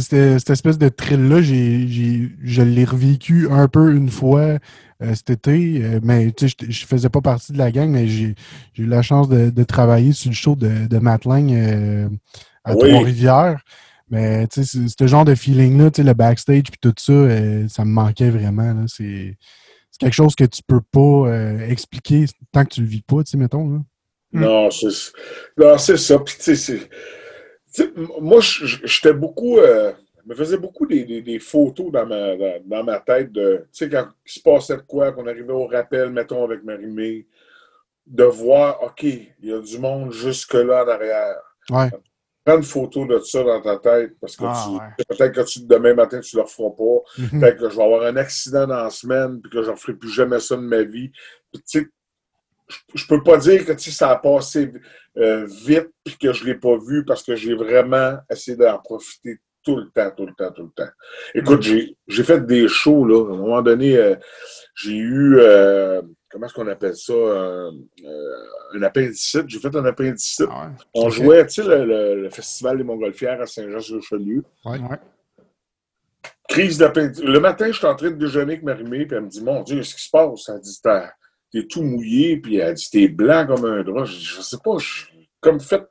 sais, 0.00 0.38
cette 0.38 0.50
espèce 0.50 0.78
de 0.78 0.88
thrill-là, 0.88 1.42
je 1.42 2.62
l'ai 2.62 2.84
revécu 2.84 3.48
un 3.50 3.68
peu 3.68 3.94
une 3.94 4.10
fois 4.10 4.58
euh, 5.02 5.14
cet 5.14 5.28
été, 5.28 5.82
euh, 5.82 6.00
mais 6.02 6.32
tu 6.32 6.48
sais, 6.48 6.56
je 6.66 6.86
faisais 6.86 7.10
pas 7.10 7.20
partie 7.20 7.52
de 7.52 7.58
la 7.58 7.70
gang, 7.70 7.90
mais 7.90 8.08
j'ai 8.08 8.34
eu 8.78 8.86
la 8.86 9.02
chance 9.02 9.28
de, 9.28 9.64
travailler 9.64 10.12
sur 10.12 10.30
le 10.30 10.34
show 10.34 10.56
de, 10.56 10.86
de 10.86 10.96
euh, 10.96 12.08
à 12.64 12.74
Trois-Rivières. 12.74 13.60
Mais 14.08 14.46
tu 14.46 14.64
sais, 14.64 14.78
ce 14.88 15.06
genre 15.06 15.26
de 15.26 15.34
feeling-là, 15.34 15.90
tu 15.90 16.00
sais, 16.00 16.06
le 16.06 16.14
backstage 16.14 16.62
puis 16.64 16.78
tout 16.80 16.94
ça, 16.96 17.12
ça 17.68 17.84
me 17.84 17.90
manquait 17.90 18.30
vraiment. 18.30 18.86
C'est 18.86 19.36
quelque 19.98 20.14
chose 20.14 20.34
que 20.34 20.44
tu 20.44 20.62
peux 20.66 20.80
pas 20.80 21.30
expliquer 21.68 22.24
tant 22.52 22.64
que 22.64 22.74
tu 22.74 22.80
le 22.80 22.86
vis 22.86 23.02
pas, 23.02 23.22
tu 23.22 23.32
sais, 23.32 23.36
mettons. 23.36 23.68
Là. 23.68 23.78
Non, 24.32 24.70
c'est 25.78 25.96
ça. 25.98 26.18
Puis 26.20 26.36
tu 26.42 26.56
sais, 26.56 26.88
moi, 28.20 28.40
j'étais 28.40 29.12
beaucoup 29.12 29.58
me 30.26 30.34
faisait 30.34 30.58
beaucoup 30.58 30.86
des, 30.86 31.38
photos 31.38 31.90
dans 31.92 32.04
ma, 32.06 32.36
dans, 32.64 32.84
ma 32.84 32.98
tête 33.00 33.32
de, 33.32 33.66
tu 33.72 33.84
sais, 33.84 33.88
quand 33.88 34.08
il 34.26 34.32
se 34.32 34.40
passait 34.40 34.76
de 34.76 34.82
quoi, 34.82 35.12
qu'on 35.12 35.26
arrivait 35.26 35.52
au 35.52 35.66
rappel, 35.66 36.10
mettons, 36.10 36.44
avec 36.44 36.64
Marie-Mé, 36.64 37.26
de 38.06 38.24
voir, 38.24 38.82
OK, 38.82 39.04
il 39.04 39.30
y 39.40 39.52
a 39.52 39.60
du 39.60 39.78
monde 39.78 40.12
jusque-là 40.12 40.84
en 40.84 40.88
arrière. 40.88 41.36
Ouais. 41.70 41.90
prends 42.44 42.56
une 42.56 42.62
photo 42.62 43.06
de 43.06 43.18
ça 43.18 43.42
dans 43.42 43.60
ta 43.60 43.76
tête 43.78 44.14
parce 44.20 44.36
que 44.36 44.44
Ah, 44.46 44.68
ouais. 44.70 45.04
peut-être 45.08 45.34
que 45.34 45.40
tu, 45.48 45.60
demain 45.64 45.94
matin, 45.94 46.20
tu 46.20 46.36
ne 46.36 46.42
le 46.42 46.46
feras 46.46 46.70
pas. 46.70 47.22
Mhm. 47.22 47.40
Peut-être 47.40 47.58
que 47.58 47.70
je 47.70 47.76
vais 47.76 47.82
avoir 47.82 48.02
un 48.02 48.16
accident 48.16 48.66
dans 48.66 48.84
la 48.84 48.90
semaine 48.90 49.40
puis 49.40 49.50
que 49.50 49.62
je 49.62 49.70
ne 49.70 49.76
ferai 49.76 49.94
plus 49.94 50.10
jamais 50.10 50.38
ça 50.38 50.56
de 50.56 50.62
ma 50.62 50.82
vie. 50.82 51.10
Puis, 51.52 51.62
tu 51.62 51.80
sais, 51.80 51.86
je, 52.94 53.06
peux 53.06 53.22
pas 53.22 53.36
dire 53.38 53.64
que 53.64 53.72
tu 53.72 53.90
sais, 53.90 53.96
ça 53.96 54.10
a 54.10 54.16
passé 54.16 54.72
euh, 55.18 55.46
vite 55.46 55.88
puis 56.04 56.16
que 56.18 56.32
je 56.32 56.42
ne 56.44 56.48
l'ai 56.48 56.54
pas 56.56 56.76
vu 56.76 57.04
parce 57.04 57.22
que 57.22 57.36
j'ai 57.36 57.54
vraiment 57.54 58.18
essayé 58.30 58.56
d'en 58.56 58.78
profiter 58.78 59.38
tout 59.64 59.76
le 59.76 59.90
temps, 59.90 60.10
tout 60.16 60.26
le 60.26 60.32
temps, 60.34 60.52
tout 60.52 60.62
le 60.62 60.70
temps. 60.70 60.90
Écoute, 61.34 61.62
j'ai 61.62 61.96
j'ai 62.06 62.22
fait 62.22 62.44
des 62.46 62.68
shows, 62.68 63.04
là. 63.04 63.24
À 63.28 63.34
un 63.34 63.36
moment 63.36 63.62
donné, 63.62 63.96
euh, 63.96 64.14
j'ai 64.76 64.94
eu, 64.96 65.38
euh, 65.40 66.00
comment 66.30 66.46
est-ce 66.46 66.54
qu'on 66.54 66.68
appelle 66.68 66.94
ça, 66.96 67.12
euh, 67.12 67.72
euh, 68.04 68.36
un 68.74 68.82
appendicite. 68.82 69.44
J'ai 69.48 69.58
fait 69.58 69.74
un 69.74 69.84
appendicite. 69.84 70.46
Ah 70.50 70.66
ouais. 70.68 70.72
On 70.94 71.10
jouait, 71.10 71.44
tu 71.46 71.62
sais, 71.62 71.64
le, 71.68 71.84
le- 71.84 72.22
le 72.22 72.30
Festival 72.30 72.78
des 72.78 72.84
Montgolfières 72.84 73.40
à 73.40 73.46
Saint-Jean-sur-Richelieu. 73.46 74.44
Ouais. 74.64 74.78
Ouais. 74.78 74.98
Crise 76.48 76.78
d'appendicite. 76.78 77.24
Le 77.24 77.40
matin, 77.40 77.66
je 77.66 77.72
suis 77.76 77.86
en 77.86 77.96
train 77.96 78.10
de 78.10 78.16
déjeuner 78.16 78.52
avec 78.52 78.62
Marimé, 78.62 79.04
puis 79.04 79.16
elle 79.16 79.24
me 79.24 79.28
dit 79.28 79.42
Mon 79.42 79.62
Dieu, 79.64 79.78
qu'est-ce 79.78 79.96
qui 79.96 80.02
se 80.02 80.10
passe 80.10 80.48
Elle 80.48 80.60
dit 80.60 80.80
T'es 81.56 81.66
tout 81.66 81.82
mouillé, 81.82 82.36
puis 82.36 82.56
elle 82.58 82.74
dit 82.74 82.88
T'es 82.90 83.08
blanc 83.08 83.46
comme 83.46 83.64
un 83.64 83.82
drap. 83.82 84.04
Je 84.04 84.12
Je 84.36 84.40
sais 84.42 84.58
pas, 84.62 84.76
je- 84.78 85.04
comme 85.40 85.58
fait 85.60 85.82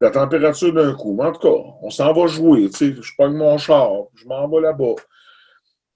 la 0.00 0.10
température 0.10 0.72
d'un 0.72 0.94
coup. 0.94 1.14
Mais 1.14 1.24
en 1.24 1.32
tout 1.32 1.40
cas, 1.40 1.62
on 1.82 1.90
s'en 1.90 2.12
va 2.14 2.26
jouer, 2.26 2.70
tu 2.70 2.76
sais. 2.94 2.94
Je 3.02 3.12
pogne 3.18 3.34
mon 3.34 3.58
char, 3.58 3.90
je 4.14 4.26
m'en 4.26 4.48
vais 4.48 4.60
là-bas. 4.60 4.94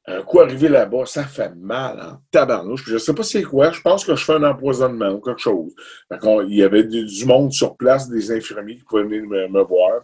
Un 0.07 0.23
coup 0.23 0.41
arrivé 0.41 0.69
là-bas, 0.69 1.07
ça 1.07 1.25
fait 1.25 1.55
mal 1.57 2.01
en 2.01 2.19
tabarnouche. 2.31 2.85
Je 2.87 2.99
sais 2.99 3.15
pas 3.15 3.23
c'est 3.23 3.43
quoi. 3.43 3.71
Je 3.71 3.81
pense 3.81 4.05
que 4.05 4.15
je 4.17 4.25
fais 4.25 4.33
un 4.35 4.43
empoisonnement 4.43 5.11
ou 5.11 5.21
quelque 5.21 5.41
chose. 5.41 5.73
Qu'on- 6.21 6.41
il 6.43 6.57
y 6.57 6.63
avait 6.63 6.85
du, 6.85 7.25
monde 7.27 7.53
sur 7.53 7.77
place, 7.77 8.09
des 8.09 8.33
infirmiers 8.33 8.77
qui 8.77 8.85
pouvaient 8.85 9.05
venir 9.05 9.23
me, 9.49 9.63
voir. 9.63 10.03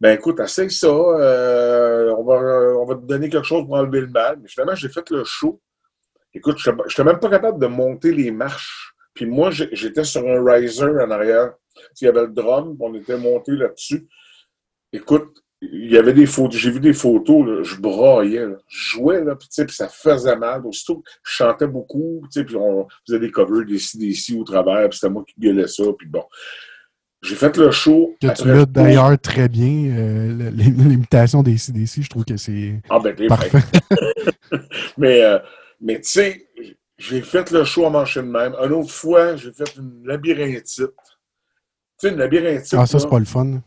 Ben 0.00 0.14
écoute, 0.16 0.40
essaye 0.40 0.70
ça. 0.70 0.88
euh, 0.88 2.14
on, 2.18 2.24
va, 2.24 2.34
on 2.80 2.84
va 2.86 2.94
te 2.96 3.02
donner 3.06 3.28
quelque 3.28 3.46
chose 3.46 3.64
pour 3.66 3.76
enlever 3.76 4.00
le 4.02 4.08
mal. 4.08 4.38
Mais 4.42 4.48
finalement, 4.48 4.74
j'ai 4.74 4.88
fait 4.88 5.08
le 5.10 5.22
show. 5.24 5.60
Écoute, 6.32 6.58
je 6.58 6.70
n'étais 6.70 7.04
même 7.04 7.18
pas 7.18 7.30
capable 7.30 7.60
de 7.60 7.66
monter 7.66 8.12
les 8.12 8.30
marches. 8.30 8.94
Puis 9.14 9.26
moi, 9.26 9.50
j'étais 9.50 10.04
sur 10.04 10.26
un 10.26 10.42
riser 10.44 10.84
en 10.84 11.10
arrière. 11.10 11.52
Il 12.00 12.04
y 12.04 12.08
avait 12.08 12.22
le 12.22 12.32
drum, 12.32 12.76
on 12.78 12.94
était 12.94 13.16
monté 13.16 13.52
là-dessus. 13.52 14.06
Écoute, 14.92 15.42
il 15.62 15.92
y 15.92 15.98
avait 15.98 16.14
des 16.14 16.26
photos, 16.26 16.58
j'ai 16.58 16.70
vu 16.70 16.80
des 16.80 16.94
photos, 16.94 17.46
là, 17.46 17.62
je 17.62 17.76
braillais, 17.76 18.46
là. 18.46 18.56
je 18.66 18.96
jouais, 18.96 19.22
là, 19.22 19.36
puis, 19.36 19.48
ça 19.68 19.88
faisait 19.88 20.36
mal. 20.36 20.64
Aussitôt, 20.64 21.02
je 21.22 21.32
chantais 21.32 21.66
beaucoup, 21.66 22.22
puis 22.34 22.56
on 22.56 22.86
faisait 23.06 23.18
des 23.18 23.30
covers 23.30 23.66
des 23.66 23.78
CDC 23.78 24.36
au 24.38 24.44
travers, 24.44 24.88
puis 24.88 24.98
c'était 24.98 25.12
moi 25.12 25.24
qui 25.26 25.34
gueulais 25.38 25.68
ça, 25.68 25.84
puis 25.98 26.08
bon. 26.08 26.24
J'ai 27.22 27.34
fait 27.34 27.54
le 27.58 27.70
show. 27.70 28.16
Que 28.18 28.34
tu 28.34 28.48
l'as 28.48 28.64
d'ailleurs 28.64 29.18
très 29.20 29.50
bien, 29.50 29.94
euh, 29.94 30.50
l'imitation 30.50 31.42
des 31.42 31.58
CDC, 31.58 32.00
je 32.00 32.08
trouve 32.08 32.24
que 32.24 32.38
c'est 32.38 32.80
Ah 32.88 32.98
ben, 32.98 33.14
parfait. 33.28 33.58
Mais, 34.96 35.22
euh, 35.22 35.38
mais 35.80 36.00
tu 36.00 36.08
sais, 36.10 36.46
j'ai 36.98 37.22
fait 37.22 37.50
le 37.50 37.64
show 37.64 37.86
à 37.86 37.90
mancher 37.90 38.20
de 38.22 38.26
même. 38.26 38.54
Une 38.62 38.72
autre 38.72 38.90
fois, 38.90 39.36
j'ai 39.36 39.52
fait 39.52 39.76
une 39.76 40.02
labyrinthite. 40.06 40.86
Tu 40.86 40.86
sais, 41.98 42.08
une 42.10 42.18
labyrinthite, 42.18 42.74
Ah, 42.78 42.86
ça, 42.86 42.98
c'est 42.98 43.08
pas 43.08 43.18
le 43.18 43.24
fun. 43.24 43.60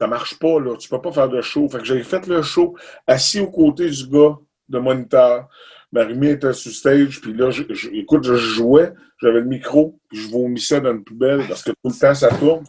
ça 0.00 0.06
marche 0.06 0.38
pas, 0.38 0.58
là. 0.60 0.76
Tu 0.76 0.88
peux 0.88 1.00
pas 1.00 1.12
faire 1.12 1.28
de 1.28 1.40
show. 1.40 1.68
Fait 1.68 1.78
que 1.78 1.84
j'ai 1.84 2.02
fait 2.02 2.26
le 2.26 2.42
show 2.42 2.76
assis 3.06 3.40
aux 3.40 3.50
côtés 3.50 3.88
du 3.88 4.06
gars 4.08 4.36
de 4.68 4.78
moniteur. 4.78 5.48
Marimé 5.92 6.30
était 6.30 6.52
sur 6.52 6.72
stage, 6.72 7.20
puis 7.20 7.32
là, 7.34 7.50
je, 7.50 7.62
je- 7.70 7.88
écoute, 7.90 8.24
je 8.24 8.34
jouais, 8.34 8.92
j'avais 9.22 9.38
le 9.38 9.44
micro, 9.46 9.96
puis 10.08 10.18
je 10.18 10.28
vomissais 10.28 10.80
dans 10.80 10.90
une 10.90 11.04
poubelle 11.04 11.42
parce 11.46 11.62
que 11.62 11.70
tout 11.70 11.76
le 11.84 11.92
temps, 11.92 12.14
ça 12.14 12.28
tourne. 12.30 12.64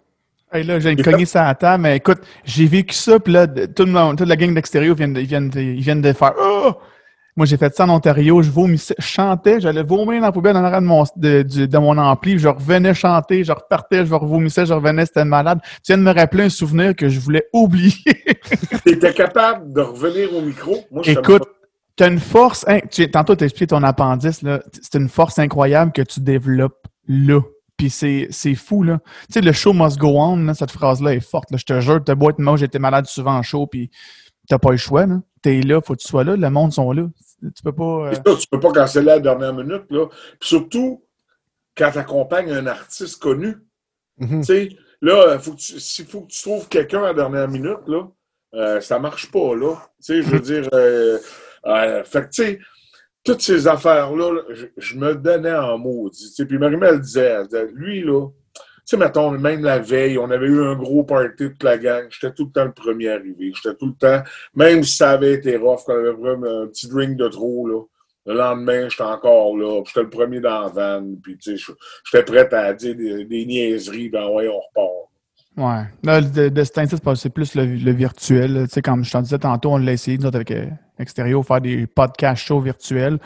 Hey, 0.52 0.64
là, 0.64 0.80
j'ai 0.80 0.96
cogné 0.96 1.26
ça 1.26 1.48
à 1.50 1.56
table, 1.56 1.82
mais 1.82 1.98
écoute, 1.98 2.20
j'ai 2.44 2.68
vécu 2.68 2.94
ça, 2.94 3.20
puis 3.20 3.34
là, 3.34 3.48
tout 3.48 3.84
le 3.86 3.92
monde, 3.92 4.16
toute 4.20 4.28
la 4.28 4.36
gang 4.36 4.54
d'extérieur 4.54 4.96
viennent 4.96 5.14
de, 5.14 5.22
ils 5.22 5.26
viennent 5.28 5.50
de, 5.50 5.60
ils 5.60 5.82
viennent 5.82 6.02
de 6.04 6.14
faire 6.14 6.34
Oh! 6.40 6.74
Moi, 7.38 7.46
j'ai 7.46 7.58
fait 7.58 7.76
ça 7.76 7.84
en 7.86 7.90
Ontario, 7.90 8.42
je 8.42 8.50
vomissais, 8.50 8.96
je 8.98 9.06
chantais, 9.06 9.60
j'allais 9.60 9.84
vomir 9.84 10.22
dans 10.22 10.28
la 10.28 10.32
poubelle 10.32 10.56
en 10.56 10.64
arrière 10.64 10.80
de 10.82 10.86
mon, 10.86 11.04
de, 11.18 11.42
de 11.44 11.78
mon 11.78 11.98
ampli, 11.98 12.40
je 12.40 12.48
revenais 12.48 12.94
chanter, 12.94 13.44
je 13.44 13.52
repartais, 13.52 14.06
je 14.06 14.14
revomissais, 14.14 14.66
je 14.66 14.74
revenais, 14.74 15.06
c'était 15.06 15.26
malade. 15.26 15.60
Tu 15.84 15.92
viens 15.92 15.98
de 15.98 16.04
me 16.04 16.14
rappeler 16.14 16.44
un 16.46 16.50
souvenir 16.50 16.96
que 16.96 17.10
je 17.10 17.20
voulais 17.20 17.44
oublier. 17.52 17.94
T'étais 18.86 19.14
capable 19.14 19.74
de 19.74 19.82
revenir 19.82 20.34
au 20.34 20.42
micro? 20.42 20.78
Moi, 20.92 21.04
je 21.04 21.12
Écoute, 21.12 21.44
tu 21.98 22.04
as 22.04 22.08
une 22.08 22.20
force. 22.20 22.64
hein, 22.70 22.80
tu- 22.90 23.10
tantôt, 23.12 23.36
tu 23.36 23.44
as 23.44 23.48
expliqué 23.48 23.68
ton 23.68 23.84
appendice. 23.84 24.42
là, 24.42 24.62
C'est 24.82 24.98
une 24.98 25.10
force 25.10 25.38
incroyable 25.38 25.92
que 25.92 26.02
tu 26.04 26.22
développes 26.22 26.88
là. 27.08 27.40
Puis 27.78 27.90
c'est 27.90 28.28
c'est 28.30 28.56
fou, 28.56 28.84
là. 28.84 29.00
Tu 29.28 29.34
sais, 29.34 29.42
le 29.42 29.52
show 29.52 29.74
must 29.74 29.98
go 29.98 30.18
on, 30.18 30.38
là, 30.38 30.54
cette 30.54 30.72
phrase-là 30.72 31.14
est 31.14 31.20
forte. 31.20 31.52
Là. 31.52 31.58
Je 31.58 31.66
te 31.66 31.78
jure, 31.82 32.02
t'as 32.02 32.16
beau 32.16 32.30
être 32.30 32.40
moi, 32.40 32.56
j'étais 32.56 32.80
malade 32.80 33.06
souvent 33.08 33.36
en 33.36 33.42
show, 33.42 33.68
puis 33.68 33.92
t'as 34.48 34.58
pas 34.58 34.72
le 34.72 34.78
choix. 34.78 35.06
là. 35.06 35.20
T'es 35.42 35.62
là, 35.62 35.82
faut 35.82 35.94
que 35.96 36.00
tu 36.02 36.08
sois 36.08 36.24
là, 36.24 36.38
le 36.38 36.50
monde 36.50 36.72
sont 36.72 36.92
là. 36.94 37.04
Tu 37.42 37.64
peux 37.64 37.72
pas. 37.74 38.12
euh, 38.12 38.36
tu 38.36 38.48
peux 38.50 38.60
pas 38.60 38.72
canceller 38.72 39.12
à 39.12 39.16
la 39.16 39.20
dernière 39.22 39.54
minute. 39.54 39.84
Là. 39.90 40.08
Puis 40.40 40.50
surtout, 40.50 41.04
quand 41.78 41.92
tu 41.92 41.98
accompagnes 41.98 42.52
un 42.52 42.68
artiste 42.68 43.22
connu, 43.22 43.56
tu 44.40 44.44
sais, 44.46 44.70
là, 45.02 45.38
faut 45.40 45.52
que 45.52 45.58
tu- 45.60 45.80
s'il 45.80 46.06
faut 46.06 46.22
que 46.22 46.32
tu 46.32 46.42
trouves 46.42 46.68
quelqu'un 46.70 47.04
à 47.04 47.08
la 47.08 47.14
dernière 47.14 47.48
minute, 47.50 47.80
là, 47.88 48.08
euh, 48.54 48.80
ça 48.80 48.98
marche 49.00 49.30
pas, 49.32 49.56
là. 49.56 49.76
Tu 49.98 50.14
sais, 50.14 50.22
je 50.24 50.30
veux 50.30 50.40
dire, 50.40 50.70
euh, 50.74 51.20
euh, 51.66 52.04
fait 52.06 52.22
que, 52.22 52.30
tu 52.30 52.44
sais, 52.44 52.60
toutes 53.24 53.42
ces 53.42 53.68
affaires-là, 53.68 54.32
là, 54.34 54.42
je, 54.78 54.96
me 54.96 55.16
donnais 55.16 55.54
en 55.54 55.78
maudit. 55.78 56.30
Tu 56.30 56.36
sais, 56.36 56.46
puis 56.46 56.58
Marie-Mé, 56.58 56.88
elle 56.88 57.02
disait, 57.02 57.26
elle 57.26 57.48
disait, 57.48 57.68
lui, 57.74 58.02
là, 58.04 58.28
sais, 58.86 58.98
mettons, 58.98 59.32
même 59.32 59.64
la 59.64 59.80
veille, 59.80 60.18
on 60.18 60.30
avait 60.30 60.48
eu 60.48 60.64
un 60.64 60.76
gros 60.76 61.04
party 61.04 61.50
toute 61.50 61.64
la 61.64 61.78
gang. 61.78 62.06
J'étais 62.10 62.34
tout 62.34 62.46
le 62.46 62.52
temps 62.52 62.66
le 62.66 62.74
premier 62.74 63.10
arrivé. 63.10 63.52
J'étais 63.56 63.76
tout 63.76 63.88
le 63.88 63.94
temps, 63.94 64.24
même 64.56 64.84
si 64.84 64.96
ça 64.98 65.12
avait 65.12 65.34
été 65.34 65.58
rough, 65.58 65.84
qu'on 65.86 65.98
avait 65.98 66.12
vraiment 66.12 66.64
un 66.64 66.68
petit 66.68 66.88
drink 66.88 67.18
de 67.18 67.28
trop, 67.28 67.68
là. 67.68 67.82
Le 68.28 68.34
lendemain, 68.34 68.90
j'étais 68.90 69.04
encore 69.04 69.56
là. 69.56 69.84
J'étais 69.86 70.02
le 70.02 70.10
premier 70.10 70.40
dans 70.40 70.62
la 70.62 70.68
van. 70.70 71.06
Puis, 71.22 71.38
tu 71.38 71.58
sais, 71.58 71.74
j'étais 72.12 72.24
prêt 72.24 72.52
à 72.56 72.74
dire 72.74 72.96
des, 72.96 73.46
niaiseries. 73.46 74.10
Ben, 74.10 74.28
ouais, 74.30 74.48
on 74.48 74.60
repart. 74.60 74.90
Ouais. 75.58 75.88
Là, 76.04 76.22
de, 76.22 76.50
de 76.50 76.64
cet 76.64 76.80
instant, 76.80 77.16
c'est 77.16 77.30
plus 77.30 77.54
le, 77.54 77.66
le 77.66 77.92
virtuel. 77.92 78.64
Tu 78.68 78.74
sais, 78.74 78.82
comme 78.82 79.04
je 79.04 79.12
t'en 79.12 79.22
disais 79.22 79.38
tantôt, 79.38 79.74
on 79.74 79.78
l'a 79.78 79.94
essayé, 79.94 80.18
nous 80.18 80.26
autres, 80.26 80.38
avec 80.38 80.50
euh, 80.50 80.66
Extérieur, 80.98 81.46
faire 81.46 81.62
des 81.62 81.88
podcasts 81.88 82.46
shows 82.46 82.62
virtuels. 82.62 83.20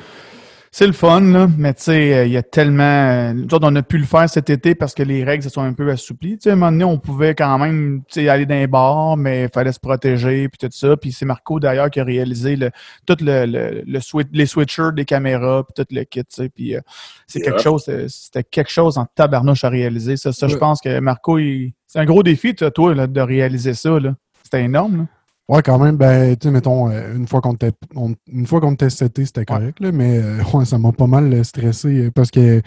C'est 0.72 0.86
le 0.86 0.94
fun, 0.94 1.20
là, 1.22 1.48
mais 1.58 1.74
tu 1.74 1.84
sais, 1.84 2.14
euh, 2.14 2.26
il 2.28 2.32
y 2.32 2.38
a 2.38 2.44
tellement. 2.44 2.84
euh, 2.84 3.34
Nous 3.34 3.46
autres, 3.54 3.68
on 3.68 3.76
a 3.76 3.82
pu 3.82 3.98
le 3.98 4.06
faire 4.06 4.30
cet 4.30 4.52
été 4.52 4.76
parce 4.76 4.94
que 4.94 5.02
les 5.02 5.24
règles 5.24 5.44
se 5.44 5.50
sont 5.50 5.62
un 5.64 5.74
peu 5.74 5.90
assouplies. 5.90 6.38
Tu 6.38 6.44
sais, 6.44 6.50
à 6.52 6.54
un 6.54 6.56
moment 6.58 6.72
donné, 6.72 6.84
on 6.84 7.00
pouvait 7.00 7.34
quand 7.34 7.58
même 7.58 8.02
tu 8.08 8.22
sais, 8.22 8.30
aller 8.30 8.46
dans 8.46 8.54
les 8.56 8.68
bars, 8.68 9.18
mais 9.18 9.44
il 9.46 9.50
fallait 9.50 9.72
se 9.72 9.80
protéger, 9.80 10.48
puis 10.48 10.60
tout 10.60 10.70
ça. 10.72 10.96
Puis 10.96 11.12
c'est 11.12 11.26
Marco, 11.26 11.60
d'ailleurs, 11.60 11.90
qui 11.90 12.00
a 12.00 12.04
réalisé 12.04 12.56
le, 12.56 12.70
tout 13.08 13.18
le, 13.20 13.46
le, 13.48 13.84
le 13.86 14.00
switch- 14.00 14.30
les 14.32 14.46
switchers 14.46 14.92
des 14.94 15.06
caméras, 15.06 15.64
puis 15.64 15.84
tout 15.84 15.92
le 15.96 16.04
kit, 16.04 16.20
tu 16.22 16.26
sais. 16.30 16.50
Puis 16.50 16.76
euh, 16.76 16.82
c'est 17.26 17.40
quelque 17.42 17.62
chose, 17.64 17.86
euh, 17.90 18.06
c'était 18.08 18.44
quelque 18.44 18.72
chose 18.72 19.00
en 19.00 19.06
tabarnouche 19.06 19.64
à 19.64 19.70
réaliser. 19.70 20.18
Ça, 20.18 20.32
ça 20.32 20.48
je 20.48 20.56
pense 20.60 20.82
que 20.82 21.00
Marco, 21.00 21.40
il- 21.40 21.74
c'est 21.88 21.98
un 22.00 22.06
gros 22.06 22.22
défi, 22.22 22.54
toi, 22.54 22.70
toi, 22.70 22.94
là, 22.94 23.08
de 23.08 23.22
réaliser 23.22 23.74
ça, 23.74 24.00
là. 24.00 24.14
C'était 24.44 24.64
énorme, 24.64 24.98
là. 24.98 25.04
Ouais, 25.50 25.64
quand 25.64 25.80
même, 25.80 25.98
ben, 25.98 26.36
tu 26.38 26.48
sais, 26.48 26.52
mettons, 26.52 26.90
euh, 26.92 27.16
une 27.16 27.28
fois 27.28 27.42
qu'on 27.42 27.54
était, 27.54 27.72
on- 27.96 28.14
une 28.32 28.46
fois 28.46 28.62
qu'on 28.62 28.74
était 28.74 28.90
seté, 28.92 29.26
c'était 29.26 29.46
correct, 29.46 29.80
là, 29.80 29.92
mais 29.92 30.20
euh, 30.20 30.38
ouais, 30.54 30.64
ça 30.64 30.78
m'a 30.78 30.92
pas 30.92 31.08
mal 31.08 31.34
euh, 31.34 31.44
stressé 31.44 32.12
parce 32.14 32.30
que 32.30 32.62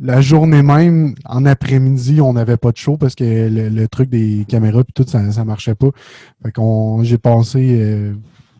la 0.00 0.20
journée 0.20 0.62
même, 0.62 1.16
en 1.24 1.44
après-midi, 1.44 2.20
on 2.20 2.32
n'avait 2.34 2.56
pas 2.56 2.70
de 2.70 2.76
show 2.76 2.96
parce 2.96 3.16
que 3.16 3.24
le, 3.48 3.68
le 3.68 3.88
truc 3.88 4.08
des 4.10 4.44
caméras 4.48 4.84
puis 4.84 4.92
tout, 4.94 5.04
ça, 5.10 5.32
ça 5.32 5.44
marchait 5.44 5.74
pas. 5.74 5.88
Fait 6.44 6.52
qu'on, 6.52 7.02
j'ai 7.02 7.18
passé, 7.18 7.76
euh, 7.80 8.14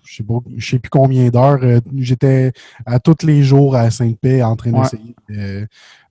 je 0.05 0.17
sais 0.17 0.25
pas, 0.25 0.39
je 0.57 0.69
sais 0.71 0.79
plus 0.81 0.91
combien 0.91 1.29
d'heures, 1.29 1.61
euh, 1.63 1.79
j'étais 1.97 2.51
à 2.87 2.99
tous 2.99 3.25
les 3.25 3.45
jours 3.45 3.77
à 3.77 3.89
Sainte-Paix 3.93 4.43
en 4.43 4.57
train 4.57 4.73
Ouais. 4.73 4.81
d'essayer 4.83 5.15
euh, 5.31 5.65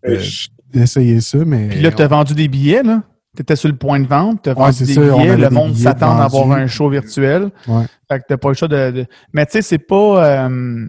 Euh, 0.07 0.23
d'essayer 0.71 1.19
ça, 1.19 1.39
mais. 1.43 1.67
Puis 1.69 1.81
là, 1.81 1.91
tu 1.91 2.01
as 2.01 2.07
vendu 2.07 2.33
des 2.33 2.47
billets, 2.47 2.83
là? 2.83 3.03
Tu 3.37 3.43
étais 3.43 3.55
sur 3.55 3.69
le 3.69 3.75
point 3.77 3.99
de 4.01 4.07
vente, 4.07 4.41
tu 4.43 4.49
as 4.49 4.57
Ouais, 4.57 4.71
des 4.71 4.85
ça, 4.93 4.99
billets, 5.01 5.37
le 5.37 5.49
monde 5.51 5.75
s'attend 5.75 6.17
à 6.19 6.23
avoir 6.25 6.51
un 6.51 6.67
show 6.67 6.89
virtuel. 6.89 7.51
Ouais. 7.67 7.85
Fait 8.11 8.19
que 8.19 8.23
t'as 8.27 8.37
pas 8.37 8.49
le 8.49 8.53
choix 8.55 8.67
de. 8.67 8.91
de- 8.91 9.05
Mais 9.31 9.45
tu 9.45 9.53
sais, 9.53 9.61
c'est 9.61 9.77
pas. 9.77 10.25
euh, 10.43 10.87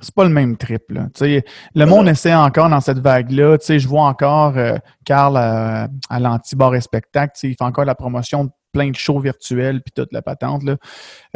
c'est 0.00 0.14
pas 0.14 0.24
le 0.24 0.30
même 0.30 0.56
trip, 0.56 0.82
là. 0.90 1.08
Tu 1.12 1.24
sais, 1.24 1.44
le 1.74 1.84
monde 1.84 2.08
essaie 2.08 2.34
encore 2.34 2.70
dans 2.70 2.80
cette 2.80 3.00
vague-là. 3.00 3.58
Tu 3.58 3.66
sais, 3.66 3.78
je 3.78 3.86
vois 3.88 4.04
encore 4.04 4.56
euh, 4.56 4.78
Carl 5.04 5.36
à, 5.36 5.88
à 6.08 6.20
l'anti-bar 6.20 6.74
et 6.74 6.80
spectacle. 6.80 7.32
Tu 7.34 7.40
sais, 7.40 7.48
il 7.48 7.54
fait 7.56 7.64
encore 7.64 7.84
la 7.84 7.94
promotion 7.94 8.44
de 8.44 8.50
plein 8.72 8.88
de 8.90 8.96
shows 8.96 9.18
virtuels 9.18 9.82
puis 9.82 9.92
toute 9.94 10.12
la 10.12 10.22
patente, 10.22 10.62
là. 10.62 10.76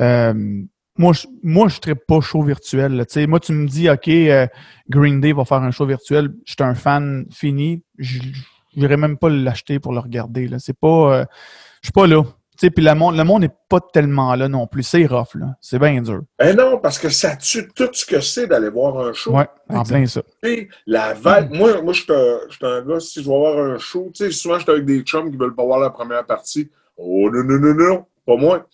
Euh, 0.01 0.63
moi, 0.97 1.13
je, 1.13 1.27
moi, 1.43 1.67
je 1.69 1.79
ne 1.91 1.95
pas 1.95 2.21
show 2.21 2.43
virtuel. 2.43 2.93
là. 2.95 3.05
Tu 3.05 3.15
sais, 3.15 3.27
moi, 3.27 3.41
tu 3.41 3.53
me 3.53 3.67
dis, 3.67 3.91
OK, 3.91 4.07
euh, 4.09 4.47
Green 4.89 5.21
Day 5.21 5.33
va 5.33 5.45
faire 5.45 5.61
un 5.63 5.73
show 5.73 5.85
virtuel. 5.85 6.31
Je 6.47 6.53
suis 6.53 6.63
un 6.63 6.75
fan 6.77 7.27
fini. 7.33 7.83
Je 7.99 8.21
n'irai 8.77 8.97
même 8.97 9.19
pas 9.19 9.29
l'acheter 9.29 9.79
pour 9.79 9.93
le 9.93 10.01
regarder. 10.01 10.49
Là. 10.49 10.59
C'est 10.59 10.79
pas. 10.79 11.19
euh, 11.19 11.25
je 11.83 11.89
suis 11.89 11.93
pas 11.93 12.07
là. 12.07 12.23
Puis 12.57 12.71
le 12.85 12.95
monde, 12.95 13.17
le 13.17 13.25
monde 13.25 13.43
n'est 13.43 13.55
pas 13.69 13.81
tellement 13.81 14.35
là 14.35 14.49
non 14.49 14.67
plus. 14.67 14.83
C'est 14.85 15.07
rough, 15.07 15.35
là. 15.35 15.57
C'est 15.61 15.79
bien 15.79 16.01
dur. 16.01 16.23
Ben 16.39 16.57
non, 16.57 16.79
parce 16.79 16.99
que 16.99 17.09
ça 17.09 17.37
tue 17.37 17.69
tout 17.75 17.89
ce 17.93 18.05
que 18.07 18.21
c'est 18.21 18.47
d'aller 18.47 18.71
voir 18.71 18.99
un 18.99 19.13
show. 19.13 19.33
Ouais, 19.33 19.49
en 19.69 19.83
plein 19.83 20.07
ça. 20.07 20.23
La 20.87 21.15
vague. 21.15 21.53
Moi, 21.53 21.83
moi 21.83 21.93
je 21.93 22.03
suis 22.03 22.13
un, 22.13 22.39
je 22.49 22.89
gars, 22.89 23.01
si 23.01 23.23
je 23.23 23.29
vais 23.29 23.37
voir 23.37 23.59
un 23.59 23.79
show, 23.79 24.11
tu 24.15 24.25
sais, 24.25 24.31
souvent, 24.31 24.59
je 24.59 24.63
suis 24.63 24.71
avec 24.71 24.85
des 24.85 25.01
chums 25.01 25.31
qui 25.31 25.37
veulent 25.37 25.55
pas 25.55 25.65
voir 25.65 25.81
la 25.81 25.91
première 25.91 26.25
partie. 26.25 26.71
Oh 26.97 27.29
non, 27.31 27.43
non, 27.43 27.59
non, 27.59 27.75
non, 27.75 28.07
pas 28.25 28.37
moi. 28.37 28.67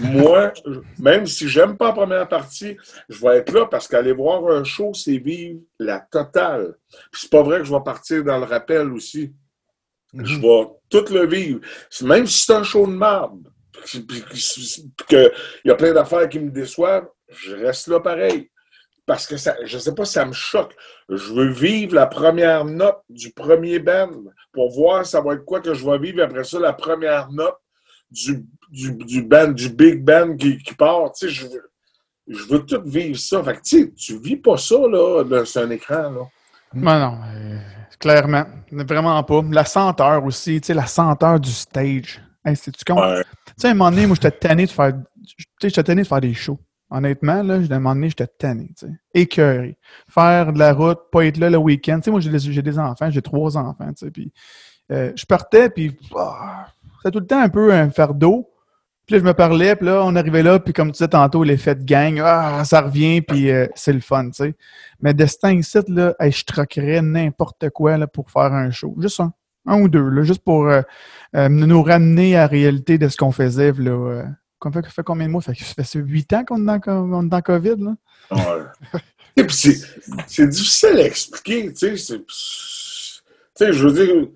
moi, 0.00 0.52
même 0.98 1.26
si 1.26 1.48
j'aime 1.48 1.76
pas 1.76 1.88
la 1.88 1.92
première 1.92 2.28
partie, 2.28 2.76
je 3.08 3.20
vais 3.20 3.38
être 3.38 3.52
là 3.52 3.66
parce 3.66 3.86
qu'aller 3.86 4.12
voir 4.12 4.46
un 4.48 4.64
show, 4.64 4.92
c'est 4.94 5.18
vivre 5.18 5.60
la 5.78 6.00
totale. 6.00 6.74
Puis 7.12 7.22
c'est 7.22 7.30
pas 7.30 7.42
vrai 7.42 7.58
que 7.58 7.64
je 7.64 7.72
vais 7.72 7.82
partir 7.84 8.24
dans 8.24 8.38
le 8.38 8.44
rappel 8.44 8.90
aussi. 8.92 9.32
Je 10.14 10.38
vais 10.38 10.68
tout 10.88 11.12
le 11.12 11.26
vivre. 11.26 11.60
Même 12.02 12.26
si 12.26 12.44
c'est 12.44 12.54
un 12.54 12.62
show 12.62 12.86
de 12.86 12.92
marde, 12.92 13.50
qu'il 13.84 15.32
y 15.64 15.70
a 15.70 15.74
plein 15.74 15.92
d'affaires 15.92 16.28
qui 16.28 16.38
me 16.38 16.50
déçoivent, 16.50 17.08
je 17.28 17.54
reste 17.54 17.88
là 17.88 18.00
pareil. 18.00 18.50
Parce 19.04 19.26
que 19.26 19.36
ça, 19.36 19.56
je 19.64 19.78
sais 19.78 19.94
pas, 19.94 20.04
ça 20.04 20.24
me 20.24 20.32
choque. 20.32 20.74
Je 21.08 21.32
veux 21.32 21.50
vivre 21.50 21.94
la 21.94 22.06
première 22.06 22.64
note 22.64 22.98
du 23.08 23.32
premier 23.32 23.78
band 23.78 24.10
pour 24.52 24.72
voir 24.72 25.06
ça 25.06 25.20
va 25.20 25.34
être 25.34 25.44
quoi 25.44 25.60
que 25.60 25.74
je 25.74 25.88
vais 25.88 25.98
vivre 25.98 26.22
après 26.24 26.42
ça, 26.42 26.58
la 26.58 26.72
première 26.72 27.30
note 27.30 27.54
du, 28.10 28.44
du, 28.68 28.92
du 28.96 29.22
band, 29.22 29.48
du 29.48 29.68
big 29.68 30.02
band 30.02 30.36
qui, 30.36 30.58
qui 30.58 30.74
part. 30.74 31.12
Tu 31.12 31.26
sais, 31.26 31.32
je 31.32 31.46
veux, 31.46 31.70
je 32.26 32.44
veux 32.44 32.66
tout 32.66 32.82
vivre 32.84 33.18
ça. 33.18 33.42
Fait 33.44 33.54
que, 33.54 33.62
tu 33.62 33.82
sais, 33.84 33.92
tu 33.92 34.18
vis 34.18 34.36
pas 34.36 34.56
ça, 34.56 34.76
là, 34.76 35.44
sur 35.44 35.62
un 35.62 35.70
écran, 35.70 36.10
là. 36.10 36.22
Non, 36.76 36.98
non, 36.98 37.18
euh, 37.34 37.58
clairement. 37.98 38.44
Vraiment 38.70 39.22
pas. 39.22 39.42
La 39.50 39.64
senteur 39.64 40.24
aussi, 40.24 40.60
tu 40.60 40.68
sais, 40.68 40.74
la 40.74 40.86
senteur 40.86 41.40
du 41.40 41.50
stage. 41.50 42.22
Hey, 42.44 42.54
c'est-tu 42.54 42.84
con? 42.84 42.96
Tu 42.96 43.52
sais, 43.56 43.68
à 43.68 43.70
un 43.70 43.74
moment 43.74 43.90
donné, 43.90 44.06
moi, 44.06 44.14
j'étais 44.14 44.30
tanné 44.30 44.66
de 44.66 44.70
faire. 44.70 44.92
Tu 45.26 45.44
sais, 45.60 45.68
j'étais 45.68 45.82
tanné 45.82 46.02
de 46.02 46.06
faire 46.06 46.20
des 46.20 46.34
shows. 46.34 46.60
Honnêtement, 46.90 47.42
là, 47.42 47.54
à 47.54 47.56
un 47.56 47.78
moment 47.80 47.94
donné, 47.94 48.10
j'étais 48.10 48.26
tanné, 48.26 48.70
tu 48.78 48.86
sais. 48.86 48.92
Écœuré. 49.14 49.76
Faire 50.08 50.52
de 50.52 50.58
la 50.58 50.72
route, 50.72 51.00
pas 51.10 51.24
être 51.24 51.38
là 51.38 51.50
le 51.50 51.58
week-end. 51.58 51.96
Tu 51.96 52.04
sais, 52.04 52.10
moi, 52.10 52.20
j'ai 52.20 52.30
des, 52.30 52.62
des, 52.62 52.78
enfants, 52.78 53.10
j'ai 53.10 53.22
trois 53.22 53.56
enfants, 53.56 53.88
tu 53.88 54.06
sais. 54.06 54.10
Puis, 54.10 54.32
euh, 54.92 55.12
je 55.16 55.26
partais, 55.26 55.68
puis 55.68 55.96
ah, 56.16 56.68
c'était 56.98 57.10
tout 57.10 57.20
le 57.20 57.26
temps 57.26 57.40
un 57.40 57.48
peu 57.48 57.72
un 57.72 57.90
fardeau. 57.90 58.48
Puis 59.06 59.14
là, 59.14 59.18
je 59.20 59.24
me 59.24 59.34
parlais, 59.34 59.76
puis 59.76 59.86
là, 59.86 60.02
on 60.04 60.16
arrivait 60.16 60.42
là, 60.42 60.58
puis 60.58 60.72
comme 60.72 60.88
tu 60.88 60.94
disais 60.94 61.08
tantôt, 61.08 61.44
l'effet 61.44 61.76
de 61.76 61.84
gang, 61.84 62.20
ah, 62.24 62.64
ça 62.64 62.80
revient, 62.80 63.20
puis 63.22 63.50
euh, 63.50 63.66
c'est 63.76 63.92
le 63.92 64.00
fun, 64.00 64.30
tu 64.30 64.32
sais. 64.32 64.54
Mais 65.00 65.14
Destin 65.14 65.52
ici, 65.52 65.78
là, 65.88 66.14
je 66.20 66.44
troquerais 66.44 67.02
n'importe 67.02 67.70
quoi 67.70 67.96
là, 67.98 68.08
pour 68.08 68.30
faire 68.30 68.52
un 68.52 68.70
show. 68.70 68.96
Juste 68.98 69.20
un. 69.20 69.32
Un 69.68 69.80
ou 69.80 69.88
deux, 69.88 70.08
là, 70.08 70.22
juste 70.22 70.44
pour 70.44 70.68
euh, 70.68 70.82
nous 71.48 71.82
ramener 71.82 72.36
à 72.36 72.42
la 72.42 72.46
réalité 72.46 72.98
de 72.98 73.08
ce 73.08 73.16
qu'on 73.16 73.32
faisait, 73.32 73.72
là, 73.72 74.22
ça 74.62 74.70
fait, 74.70 74.86
fait, 74.86 75.02
combien 75.02 75.26
de 75.26 75.32
mois? 75.32 75.42
Ça 75.42 75.52
fait, 75.54 75.98
huit 75.98 76.32
ans 76.32 76.44
qu'on 76.44 76.68
est 76.68 76.86
dans, 76.86 77.22
dans 77.22 77.40
COVID, 77.42 77.76
là? 77.78 77.94
Ouais. 78.30 79.44
c'est 79.48 80.48
difficile 80.48 80.98
à 80.98 81.06
expliquer, 81.06 81.72
tu 81.72 81.96
sais. 81.96 82.18
Tu 82.18 82.24
sais, 83.54 83.72
je 83.72 83.86
veux 83.86 83.92
dire, 83.92 84.28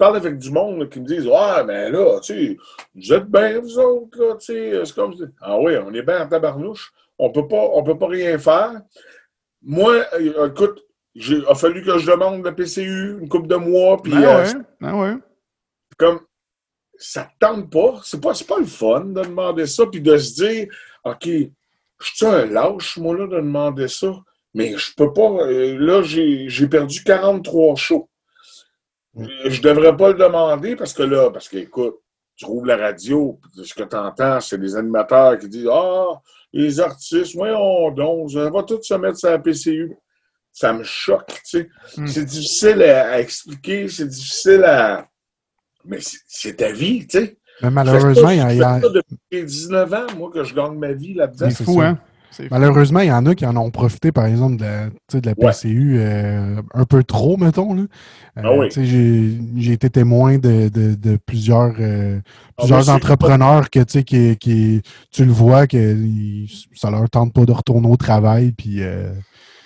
parle 0.00 0.16
avec 0.16 0.38
du 0.38 0.50
monde 0.50 0.88
qui 0.88 0.98
me 0.98 1.06
disent 1.06 1.28
Ah, 1.32 1.62
mais 1.64 1.90
là, 1.90 2.18
tu 2.20 2.34
sais, 2.34 2.56
vous 2.94 3.12
êtes 3.12 3.26
bien, 3.26 3.60
vous 3.60 3.78
autres, 3.78 4.18
là, 4.18 4.34
tu 4.36 4.46
sais. 4.46 4.84
C'est 4.84 4.94
comme 4.94 5.14
Ah 5.40 5.60
oui, 5.60 5.76
on 5.76 5.92
est 5.92 6.02
bien 6.02 6.22
en 6.22 6.28
tabarnouche. 6.28 6.92
On 7.18 7.30
peut 7.30 7.46
pas, 7.46 7.68
on 7.74 7.84
peut 7.84 7.98
pas 7.98 8.08
rien 8.08 8.38
faire. 8.38 8.80
Moi, 9.62 10.04
euh, 10.14 10.48
écoute, 10.48 10.82
il 11.14 11.44
a 11.46 11.54
fallu 11.54 11.84
que 11.84 11.98
je 11.98 12.10
demande 12.10 12.42
la 12.44 12.52
PCU 12.52 13.18
une 13.20 13.28
couple 13.28 13.46
de 13.46 13.56
mois. 13.56 14.00
Puis, 14.02 14.12
ben 14.12 14.22
euh, 14.22 14.42
ouais, 14.42 14.52
ben 14.80 15.00
ouais. 15.00 15.16
Comme, 15.98 16.20
ça 16.96 17.24
ne 17.24 17.46
tente 17.46 17.70
pas. 17.70 18.00
C'est 18.02 18.22
pas, 18.22 18.32
pas 18.48 18.58
le 18.58 18.66
fun 18.66 19.00
de 19.00 19.22
demander 19.22 19.66
ça, 19.66 19.84
puis 19.86 20.00
de 20.00 20.16
se 20.16 20.34
dire, 20.42 20.68
OK, 21.04 21.26
je 21.26 21.50
suis 22.00 22.26
un 22.26 22.46
lâche, 22.46 22.96
moi, 22.96 23.14
là, 23.14 23.26
de 23.26 23.36
demander 23.36 23.88
ça, 23.88 24.12
mais 24.54 24.78
je 24.78 24.94
peux 24.96 25.12
pas. 25.12 25.30
Euh, 25.42 25.76
là, 25.78 26.02
j'ai 26.02 26.68
perdu 26.68 27.04
43 27.04 27.76
shows. 27.76 28.09
Je 29.16 29.60
devrais 29.60 29.96
pas 29.96 30.08
le 30.08 30.14
demander 30.14 30.76
parce 30.76 30.92
que 30.92 31.02
là, 31.02 31.30
parce 31.30 31.48
qu'écoute, 31.48 31.96
tu 32.36 32.46
rouvres 32.46 32.66
la 32.66 32.76
radio, 32.76 33.38
ce 33.62 33.74
que 33.74 33.82
tu 33.82 33.96
entends, 33.96 34.40
c'est 34.40 34.58
des 34.58 34.76
animateurs 34.76 35.38
qui 35.38 35.48
disent 35.48 35.68
Ah, 35.70 36.20
les 36.52 36.80
artistes, 36.80 37.34
voyons 37.34 37.90
donc, 37.90 38.30
on 38.34 38.50
va 38.50 38.62
tous 38.62 38.82
se 38.82 38.94
mettre 38.94 39.18
sur 39.18 39.30
la 39.30 39.38
PCU. 39.38 39.94
Ça 40.52 40.72
me 40.72 40.82
choque, 40.82 41.28
tu 41.28 41.40
sais. 41.44 41.68
Mm. 41.96 42.06
C'est 42.06 42.24
difficile 42.24 42.82
à 42.82 43.20
expliquer, 43.20 43.88
c'est 43.88 44.08
difficile 44.08 44.64
à, 44.64 45.06
mais 45.84 45.98
c'est 46.26 46.56
ta 46.56 46.72
vie, 46.72 47.06
tu 47.06 47.18
sais. 47.18 47.38
Mais 47.62 47.70
malheureusement, 47.70 48.30
il 48.30 48.38
y 48.38 48.40
a. 48.40 48.52
y 48.54 48.62
a... 48.62 48.80
depuis 48.80 49.44
19 49.44 49.92
ans, 49.92 50.06
moi, 50.16 50.30
que 50.32 50.42
je 50.42 50.54
gagne 50.54 50.78
ma 50.78 50.92
vie 50.92 51.14
là-dedans. 51.14 51.50
C'est 51.50 51.64
fou, 51.64 51.80
hein? 51.80 51.98
Malheureusement, 52.50 53.00
il 53.00 53.08
y 53.08 53.12
en 53.12 53.26
a 53.26 53.34
qui 53.34 53.44
en 53.46 53.56
ont 53.56 53.70
profité, 53.70 54.12
par 54.12 54.26
exemple, 54.26 54.56
de 54.56 54.64
la, 54.64 55.20
de 55.20 55.26
la 55.26 55.34
PCU 55.34 55.96
euh, 55.98 56.60
un 56.74 56.84
peu 56.84 57.02
trop, 57.02 57.36
mettons. 57.36 57.74
Là. 57.74 57.82
Euh, 58.38 58.42
ah 58.44 58.52
oui. 58.56 58.68
J'ai 59.56 59.72
été 59.72 59.90
témoin 59.90 60.38
de, 60.38 60.68
de, 60.68 60.94
de 60.94 61.18
plusieurs, 61.24 61.74
euh, 61.80 62.18
ah, 62.20 62.52
plusieurs 62.58 62.88
entrepreneurs 62.88 63.70
que, 63.70 63.80
qui, 63.80 64.36
qui, 64.36 64.82
tu 65.10 65.24
le 65.24 65.32
vois 65.32 65.66
que 65.66 65.96
ça 66.74 66.90
leur 66.90 67.08
tente 67.10 67.32
pas 67.32 67.44
de 67.44 67.52
retourner 67.52 67.88
au 67.88 67.96
travail. 67.96 68.52
Puis, 68.52 68.80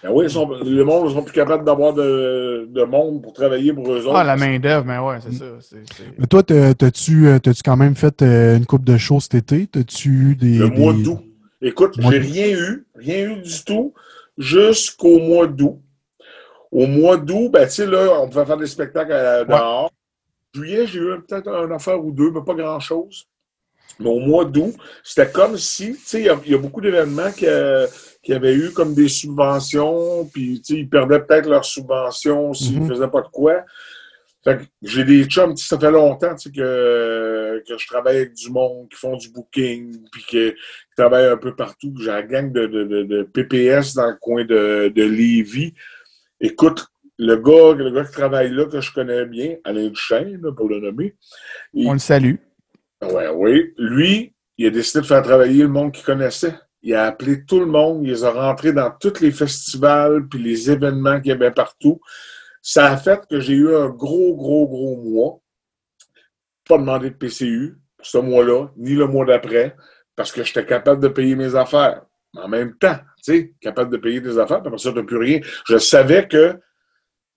ben 0.03 0.11
oui, 0.12 0.29
sont, 0.31 0.49
le 0.49 0.85
monde 0.85 1.09
ne 1.09 1.15
sont 1.15 1.23
plus 1.23 1.33
capables 1.33 1.65
d'avoir 1.65 1.95
de, 1.95 2.69
de, 2.71 2.85
monde 2.85 3.23
pour 3.23 3.33
travailler 3.33 3.73
pour 3.73 3.91
eux 3.91 4.07
autres. 4.07 4.17
Ah, 4.17 4.25
la 4.25 4.37
main-d'œuvre, 4.37 4.85
mais 4.87 4.99
ouais, 4.99 5.17
c'est 5.21 5.33
ça. 5.33 5.77
Mais 6.19 6.27
toi, 6.27 6.43
t'as-tu 6.43 7.29
as 7.29 7.41
quand 7.65 7.77
même 7.77 7.95
fait 7.95 8.23
une 8.23 8.67
coupe 8.67 8.85
de 8.85 8.97
shows 8.97 9.21
cet 9.21 9.35
été? 9.35 9.67
T'as-tu 9.67 10.37
des. 10.37 10.59
Le 10.59 10.69
mois 10.69 10.93
d'août. 10.93 11.21
Écoute, 11.65 11.95
j'ai 11.99 12.19
rien 12.19 12.49
eu, 12.49 12.87
rien 12.95 13.31
eu 13.31 13.37
du 13.41 13.65
tout, 13.65 13.95
jusqu'au 14.37 15.19
mois 15.19 15.47
d'août. 15.47 15.81
Au 16.71 16.87
mois 16.87 17.17
d'août, 17.17 17.49
ben, 17.51 17.65
tu 17.67 17.73
sais, 17.73 17.87
là, 17.87 18.21
on 18.21 18.29
pouvait 18.29 18.45
faire 18.45 18.59
des 18.59 18.67
spectacles 18.67 19.47
dehors. 19.49 19.91
Juillet, 20.53 20.87
j'ai 20.87 20.99
eu 20.99 21.21
peut-être 21.27 21.49
un 21.49 21.71
affaire 21.71 22.05
ou 22.05 22.12
deux, 22.12 22.31
mais 22.31 22.43
pas 22.45 22.53
grand-chose. 22.53 23.27
Mais 23.99 24.11
au 24.11 24.19
mois 24.19 24.45
d'août, 24.45 24.75
c'était 25.03 25.31
comme 25.31 25.57
si, 25.57 25.93
tu 25.95 26.01
sais, 26.05 26.21
il 26.21 26.51
y, 26.51 26.55
a 26.55 26.59
beaucoup 26.59 26.83
d'événements 26.83 27.33
qui, 27.33 27.47
qui 28.23 28.33
avaient 28.35 28.55
eu 28.55 28.71
comme 28.73 28.93
des 28.93 29.09
subventions, 29.09 30.27
puis 30.27 30.61
ils 30.69 30.89
perdaient 30.89 31.21
peut-être 31.21 31.49
leurs 31.49 31.65
subventions 31.65 32.53
s'ils 32.53 32.81
ne 32.81 32.85
mhm. 32.85 32.89
faisaient 32.91 33.09
pas 33.09 33.23
de 33.23 33.29
quoi. 33.29 33.65
J'ai 34.82 35.05
des 35.05 35.24
chums, 35.24 35.57
ça 35.57 35.78
fait 35.78 35.90
longtemps 35.90 36.34
que, 36.34 37.62
que 37.66 37.78
je 37.78 37.86
travaille 37.86 38.16
avec 38.18 38.34
du 38.34 38.51
monde 38.51 38.88
qui 38.90 38.97
font 38.97 39.16
du 39.16 39.30
booking, 39.30 40.07
puis 40.11 40.24
qui, 40.26 40.53
travaillent 40.97 41.28
un 41.28 41.36
peu 41.36 41.57
partout. 41.57 41.95
J'ai 41.99 42.07
la 42.07 42.22
gang 42.22 42.53
de, 42.53 42.66
de, 42.66 43.22
PPS 43.22 43.95
dans 43.95 44.09
le 44.09 44.16
coin 44.20 44.45
de, 44.45 44.92
de 44.95 45.03
Lévis. 45.03 45.74
Écoute, 46.40 46.86
le 47.18 47.36
gars, 47.36 47.74
le 47.74 47.90
gars 47.90 48.05
qui 48.05 48.12
travaille 48.12 48.51
là, 48.51 48.66
que 48.66 48.80
je 48.80 48.92
connais 48.92 49.24
bien, 49.24 49.57
Alain 49.64 49.88
Duchesne, 49.88 50.40
pour 50.57 50.68
le 50.68 50.80
nommer. 50.80 51.14
On 51.74 51.95
le 51.95 51.99
salue. 51.99 52.36
Ouais, 53.03 53.28
oui. 53.28 53.72
Lui, 53.78 54.34
il 54.59 54.66
a 54.66 54.70
décidé 54.70 55.01
de 55.01 55.07
faire 55.07 55.22
travailler 55.22 55.62
le 55.62 55.68
monde 55.68 55.92
qu'il 55.92 56.05
connaissait. 56.05 56.55
Il 56.82 56.95
a 56.95 57.07
appelé 57.07 57.45
tout 57.45 57.61
le 57.61 57.66
monde, 57.66 58.05
il 58.05 58.11
les 58.11 58.24
a 58.24 58.30
rentrés 58.30 58.72
dans 58.72 58.90
tous 58.90 59.20
les 59.20 59.30
festivals 59.30 60.28
puis 60.28 60.42
les 60.42 60.70
événements 60.70 61.18
qu'il 61.20 61.30
y 61.30 61.32
avait 61.32 61.51
partout. 61.51 62.01
Ça 62.67 62.91
a 62.91 62.97
fait 62.97 63.21
que 63.29 63.41
j'ai 63.41 63.53
eu 63.53 63.77
un 63.77 63.91
gros, 63.91 64.35
gros, 64.35 64.67
gros 64.67 64.97
mois. 64.97 65.39
Pas 66.67 66.79
demandé 66.79 67.11
de 67.11 67.15
PCU 67.15 67.77
pour 67.99 68.07
ce 68.07 68.17
mois-là, 68.17 68.69
ni 68.79 68.95
le 68.95 69.07
mois 69.07 69.27
d'après, 69.27 69.77
parce 70.17 70.33
que 70.33 70.43
j'étais 70.43 70.65
capable 70.65 71.03
de 71.03 71.09
payer 71.09 71.37
mes 71.37 71.55
affaires. 71.55 72.07
En 72.35 72.49
même 72.49 72.75
temps, 72.79 72.97
tu 73.23 73.33
sais, 73.33 73.55
capable 73.61 73.93
de 73.93 73.99
payer 73.99 74.23
des 74.23 74.39
affaires, 74.39 74.62
puis 74.62 74.69
après 74.69 74.79
ça, 74.79 74.95
tu 74.95 75.05
plus 75.05 75.19
rien. 75.19 75.41
Je 75.67 75.77
savais 75.77 76.27
que 76.27 76.59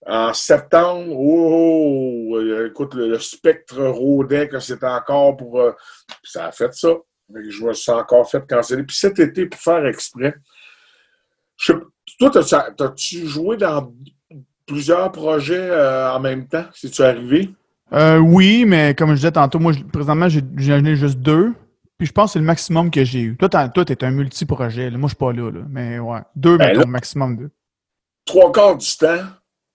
en 0.06 0.32
septembre, 0.32 1.12
oh, 1.14 2.30
oh, 2.32 2.40
oh 2.40 2.64
écoute, 2.64 2.94
le, 2.94 3.18
spectre 3.18 3.84
rôdait 3.84 4.48
que 4.48 4.60
c'était 4.60 4.86
encore 4.86 5.36
pour. 5.36 5.60
Euh, 5.60 5.72
ça 6.22 6.46
a 6.46 6.52
fait 6.52 6.72
ça 6.72 6.94
je 7.34 7.64
me 7.64 7.72
suis 7.74 7.92
encore 7.92 8.30
fait 8.30 8.46
canceller. 8.48 8.84
Puis 8.84 8.96
cet 8.96 9.18
été, 9.18 9.46
pour 9.46 9.60
faire 9.60 9.84
exprès, 9.86 10.34
toi, 11.66 12.30
as-tu 12.38 13.26
joué 13.26 13.56
dans 13.56 13.92
plusieurs 14.68 15.10
projets 15.10 15.70
euh, 15.70 16.12
en 16.12 16.20
même 16.20 16.46
temps? 16.46 16.66
si 16.72 16.90
tu 16.90 17.02
arrivé? 17.02 17.50
Euh, 17.92 18.18
oui, 18.18 18.64
mais 18.66 18.94
comme 18.94 19.10
je 19.10 19.16
disais 19.16 19.32
tantôt, 19.32 19.58
moi, 19.58 19.72
présentement, 19.92 20.28
j'ai 20.28 20.72
ai 20.72 20.96
juste 20.96 21.18
deux. 21.18 21.54
Puis 21.96 22.06
je 22.06 22.12
pense 22.12 22.30
que 22.30 22.32
c'est 22.34 22.38
le 22.38 22.44
maximum 22.44 22.90
que 22.92 23.02
j'ai 23.02 23.20
eu. 23.22 23.36
Toi, 23.36 23.48
tu 23.48 23.92
es 23.92 24.04
un 24.04 24.10
multi-projet. 24.12 24.90
Moi, 24.92 25.00
je 25.02 25.06
suis 25.08 25.16
pas 25.16 25.32
là, 25.32 25.50
Mais 25.68 25.98
ouais, 25.98 26.20
deux, 26.36 26.56
mais 26.56 26.76
ben 26.76 26.86
maximum 26.86 27.36
deux. 27.36 27.50
Trois 28.24 28.52
quarts 28.52 28.76
du 28.76 28.96
temps, 28.96 29.24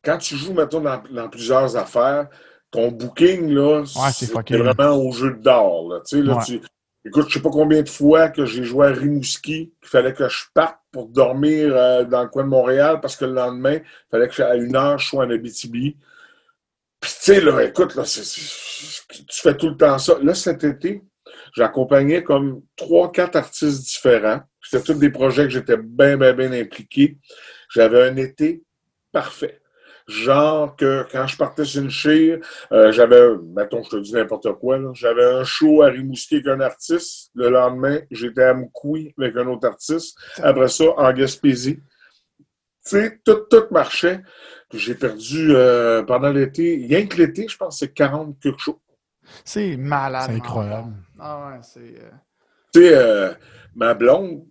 quand 0.05 0.17
tu 0.19 0.37
joues, 0.37 0.53
mettons, 0.53 0.79
dans, 0.79 1.27
plusieurs 1.27 1.75
affaires, 1.75 2.27
ton 2.71 2.91
booking, 2.91 3.49
là, 3.49 3.83
c'est 4.13 4.31
vraiment 4.31 4.95
au 4.95 5.11
jeu 5.11 5.33
d'or. 5.33 6.01
Tu 6.07 6.17
sais, 6.17 6.23
là, 6.23 6.39
tu, 6.45 6.61
Écoute, 7.05 7.27
je 7.27 7.33
sais 7.33 7.41
pas 7.41 7.49
combien 7.49 7.81
de 7.81 7.89
fois 7.89 8.29
que 8.29 8.45
j'ai 8.45 8.63
joué 8.63 8.87
à 8.87 8.91
Rimouski, 8.91 9.73
qu'il 9.81 9.89
fallait 9.89 10.13
que 10.13 10.29
je 10.29 10.43
parte 10.53 10.77
pour 10.93 11.09
dormir 11.09 11.75
euh, 11.75 12.05
dans 12.05 12.23
le 12.23 12.29
coin 12.29 12.43
de 12.43 12.49
Montréal 12.49 13.01
parce 13.01 13.17
que 13.17 13.25
le 13.25 13.33
lendemain, 13.33 13.79
il 13.81 14.09
fallait 14.11 14.29
que 14.29 14.41
à 14.41 14.55
une 14.55 14.75
heure, 14.75 14.99
je 14.99 15.07
sois 15.07 15.25
en 15.25 15.29
Abitibi. 15.29 15.97
Puis 17.01 17.11
tu 17.11 17.17
sais, 17.19 17.41
là, 17.41 17.61
écoute, 17.63 17.95
là, 17.95 18.03
tu 18.03 18.21
fais 19.41 19.57
tout 19.57 19.69
le 19.69 19.75
temps 19.75 19.97
ça. 19.97 20.17
Là, 20.21 20.33
cet 20.35 20.63
été, 20.63 21.01
j'accompagnais 21.57 22.23
comme 22.23 22.61
trois, 22.77 23.11
quatre 23.11 23.35
artistes 23.35 23.83
différents. 23.83 24.41
C'était 24.61 24.83
tous 24.83 24.99
des 24.99 25.09
projets 25.09 25.43
que 25.43 25.49
j'étais 25.49 25.77
bien, 25.77 26.15
bien, 26.15 26.33
bien 26.33 26.53
impliqué. 26.53 27.17
J'avais 27.69 28.07
un 28.07 28.15
été 28.15 28.63
parfait. 29.11 29.62
Genre 30.07 30.75
que 30.75 31.05
quand 31.11 31.27
je 31.27 31.37
partais 31.37 31.65
sur 31.65 31.81
une 31.81 31.89
chire, 31.89 32.39
euh, 32.71 32.91
j'avais, 32.91 33.37
mettons, 33.55 33.83
je 33.83 33.89
te 33.89 33.95
dis 33.97 34.13
n'importe 34.13 34.51
quoi, 34.53 34.79
j'avais 34.93 35.25
un 35.25 35.43
show 35.43 35.81
à 35.81 35.87
Rimouski 35.87 36.35
avec 36.35 36.47
un 36.47 36.59
artiste. 36.59 37.31
Le 37.35 37.49
lendemain, 37.49 38.01
j'étais 38.11 38.43
à 38.43 38.53
Moukoui 38.53 39.13
avec 39.17 39.35
un 39.37 39.47
autre 39.47 39.67
artiste. 39.67 40.17
Après 40.41 40.67
ça, 40.67 40.85
en 40.97 41.13
Gaspésie. 41.13 41.77
Tu 42.85 42.89
sais, 42.89 43.19
tout, 43.23 43.45
tout 43.49 43.65
marchait. 43.71 44.21
J'ai 44.73 44.95
perdu 44.95 45.55
euh, 45.55 46.03
pendant 46.03 46.31
l'été, 46.31 46.85
rien 46.89 47.05
que 47.05 47.17
l'été, 47.17 47.47
je 47.47 47.55
pense 47.55 47.79
que 47.79 47.85
c'est 47.85 47.93
40 47.93 48.37
quelque 48.41 48.59
chose. 48.59 48.75
C'est 49.45 49.77
malade. 49.77 50.23
C'est 50.25 50.35
incroyable. 50.35 50.93
Ah 51.17 51.47
ouais, 51.47 51.59
c'est. 51.61 51.79
Euh, 51.79 52.09
tu 52.73 52.81
sais, 52.81 53.37
ma 53.75 53.93
blonde, 53.93 54.45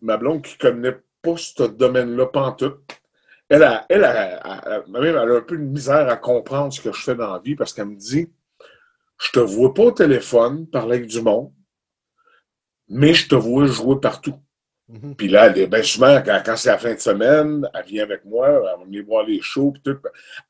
ma, 0.00 0.16
blonde 0.16 0.42
qui 0.42 0.56
connaît 0.56 0.96
pas 1.22 1.36
ce 1.36 1.64
domaine-là, 1.64 2.26
pantoute, 2.26 2.80
elle 3.54 3.62
a, 3.62 3.86
elle, 3.88 4.04
a, 4.04 4.82
elle 4.86 5.16
a 5.16 5.22
un 5.22 5.40
peu 5.40 5.56
de 5.56 5.62
misère 5.62 6.08
à 6.08 6.16
comprendre 6.16 6.72
ce 6.72 6.80
que 6.80 6.92
je 6.92 7.00
fais 7.00 7.14
dans 7.14 7.32
la 7.32 7.38
vie 7.38 7.54
parce 7.54 7.72
qu'elle 7.72 7.86
me 7.86 7.96
dit 7.96 8.28
Je 9.18 9.30
te 9.30 9.38
vois 9.38 9.72
pas 9.72 9.84
au 9.84 9.92
téléphone 9.92 10.66
parler 10.66 10.96
avec 10.96 11.06
du 11.06 11.22
monde, 11.22 11.52
mais 12.88 13.14
je 13.14 13.28
te 13.28 13.36
vois 13.36 13.66
jouer 13.66 14.00
partout. 14.00 14.34
Mm-hmm. 14.90 15.14
Puis 15.14 15.28
là, 15.28 15.48
bien 15.50 15.82
souvent, 15.82 16.20
quand, 16.24 16.56
c'est 16.56 16.68
la 16.68 16.78
fin 16.78 16.94
de 16.94 16.98
semaine, 16.98 17.68
elle 17.72 17.84
vient 17.84 18.02
avec 18.02 18.24
moi, 18.24 18.48
elle 18.48 18.62
va 18.62 18.84
venir 18.84 19.04
voir 19.06 19.24
les 19.24 19.40
shows, 19.40 19.72
puis 19.72 19.82
tout. 19.82 19.98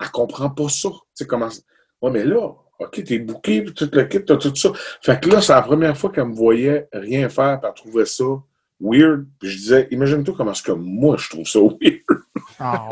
Elle 0.00 0.10
comprend 0.10 0.48
pas 0.50 0.68
ça. 0.68 0.88
Tu 0.88 0.98
sais, 1.14 1.26
comment. 1.26 1.50
Ouais, 2.00 2.10
mais 2.10 2.24
là, 2.24 2.54
OK, 2.78 3.04
t'es 3.04 3.18
bouqué, 3.18 3.64
tout 3.64 3.88
le 3.92 4.04
kit, 4.04 4.24
t'as 4.24 4.36
tout 4.36 4.54
ça. 4.54 4.72
Fait 5.02 5.20
que 5.20 5.28
là, 5.28 5.40
c'est 5.40 5.52
la 5.52 5.62
première 5.62 5.96
fois 5.96 6.10
qu'elle 6.10 6.26
me 6.26 6.34
voyait 6.34 6.88
rien 6.92 7.28
faire, 7.28 7.60
puis 7.60 7.68
elle 7.68 7.74
trouvait 7.74 8.06
ça 8.06 8.24
weird. 8.80 9.26
Puis 9.38 9.50
je 9.50 9.56
disais, 9.58 9.88
imagine-toi 9.90 10.34
comment 10.36 10.52
est-ce 10.52 10.62
que 10.62 10.72
moi, 10.72 11.16
je 11.18 11.28
trouve 11.28 11.46
ça 11.46 11.60
weird. 11.60 11.93
Ah 12.64 12.88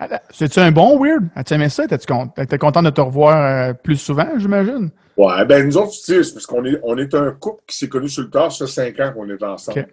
ouais. 0.00 0.08
C'est-tu 0.30 0.58
un 0.58 0.72
bon 0.72 0.98
weird? 0.98 1.28
As-tu 1.36 1.54
aimé 1.54 1.68
ça? 1.68 1.86
T'étais 1.86 2.58
content 2.58 2.82
de 2.82 2.90
te 2.90 3.00
revoir 3.00 3.36
euh, 3.36 3.72
plus 3.72 3.96
souvent, 3.96 4.28
j'imagine? 4.36 4.90
Ouais, 5.16 5.44
ben 5.44 5.64
nous 5.64 5.76
autres, 5.76 5.92
tu 5.92 5.98
sais, 5.98 6.24
c'est 6.24 6.32
parce 6.32 6.46
qu'on 6.46 6.64
est, 6.64 6.80
on 6.82 6.98
est 6.98 7.14
un 7.14 7.30
couple 7.32 7.62
qui 7.66 7.76
s'est 7.76 7.88
connu 7.88 8.08
sur 8.08 8.24
le 8.24 8.30
tard, 8.30 8.50
ça 8.50 8.66
cinq 8.66 8.98
ans 8.98 9.12
qu'on 9.12 9.28
est 9.28 9.42
ensemble. 9.42 9.86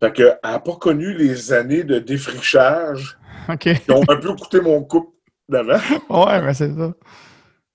Fait 0.00 0.12
qu'elle 0.12 0.38
n'a 0.42 0.58
pas 0.58 0.76
connu 0.76 1.14
les 1.14 1.52
années 1.52 1.84
de 1.84 2.00
défrichage 2.00 3.16
qui 3.60 3.70
ont 3.90 4.02
un 4.08 4.16
peu 4.16 4.34
coûté 4.34 4.60
mon 4.60 4.82
couple 4.82 5.12
d'avant. 5.48 5.78
ouais, 6.26 6.42
mais 6.42 6.54
c'est 6.54 6.74
ça. 6.74 6.92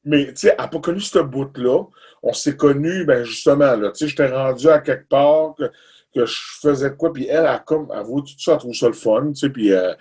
Mais 0.04 0.28
tu 0.28 0.36
sais, 0.36 0.56
elle 0.58 0.64
n'a 0.64 0.68
pas 0.68 0.80
connu 0.80 1.00
ce 1.00 1.20
bout-là. 1.20 1.84
On 2.24 2.34
s'est 2.34 2.58
connus, 2.58 3.06
ben 3.06 3.24
justement, 3.24 3.76
là, 3.78 3.92
tu 3.92 4.00
sais, 4.00 4.08
j'étais 4.10 4.28
rendu 4.28 4.68
à 4.68 4.80
quelque 4.80 5.08
part, 5.08 5.56
que 6.14 6.26
je 6.26 6.40
faisais 6.62 6.94
quoi, 6.96 7.14
puis 7.14 7.28
elle, 7.28 7.46
a 7.46 7.60
comme, 7.60 7.92
elle 7.96 8.04
voit 8.04 8.22
tout 8.22 8.34
ça, 8.38 8.54
elle 8.54 8.58
trouve 8.58 8.74
ça 8.74 8.88
le 8.88 8.94
fun, 8.94 9.28
tu 9.30 9.36
sais, 9.36 9.50
puis, 9.50 9.72
euh, 9.72 9.94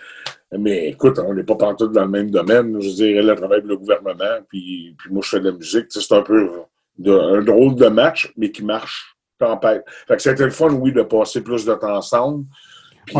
mais 0.57 0.89
écoute, 0.89 1.19
on 1.19 1.33
n'est 1.33 1.43
pas 1.43 1.55
pantoute 1.55 1.91
dans 1.91 2.05
le 2.05 2.09
même 2.09 2.31
domaine, 2.31 2.81
je 2.81 2.87
veux 2.87 2.95
dire, 2.95 3.17
elle, 3.17 3.35
travaille 3.35 3.61
pour 3.61 3.69
le 3.69 3.77
gouvernement, 3.77 4.39
puis, 4.47 4.95
moi, 5.09 5.21
je 5.23 5.29
fais 5.29 5.39
de 5.39 5.49
la 5.49 5.55
musique, 5.55 5.85
c'est 5.89 6.11
un 6.13 6.23
peu 6.23 6.49
un 7.05 7.41
drôle 7.41 7.75
de 7.75 7.87
match, 7.87 8.33
mais 8.35 8.51
qui 8.51 8.63
marche 8.63 9.15
tempête. 9.37 9.83
Fait 10.07 10.15
que 10.15 10.21
c'était 10.21 10.43
le 10.43 10.51
fun, 10.51 10.71
oui, 10.71 10.91
de 10.91 11.01
passer 11.01 11.41
plus 11.41 11.65
de 11.65 11.73
temps 11.73 11.95
ensemble, 11.95 12.45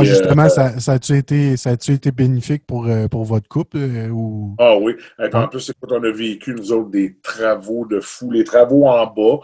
justement, 0.04 0.46
euh, 0.46 0.50
ça, 0.50 0.80
ça 0.80 0.94
a-tu 0.94 1.18
été, 1.18 1.58
ça 1.58 1.72
a 1.72 1.74
été 1.74 2.12
bénéfique 2.12 2.66
pour, 2.66 2.88
euh, 2.88 3.08
pour 3.08 3.24
votre 3.24 3.48
couple? 3.48 3.78
Euh, 3.78 4.10
ou... 4.10 4.56
Ah 4.60 4.78
oui. 4.78 4.96
Et 5.20 5.34
en 5.34 5.48
plus, 5.48 5.70
écoute, 5.70 5.92
on 5.92 6.04
a 6.04 6.12
vécu, 6.12 6.54
nous 6.54 6.72
autres, 6.72 6.90
des 6.90 7.18
travaux 7.22 7.86
de 7.86 8.00
fou, 8.00 8.32
les 8.32 8.44
travaux 8.44 8.88
en 8.88 9.08
bas. 9.08 9.40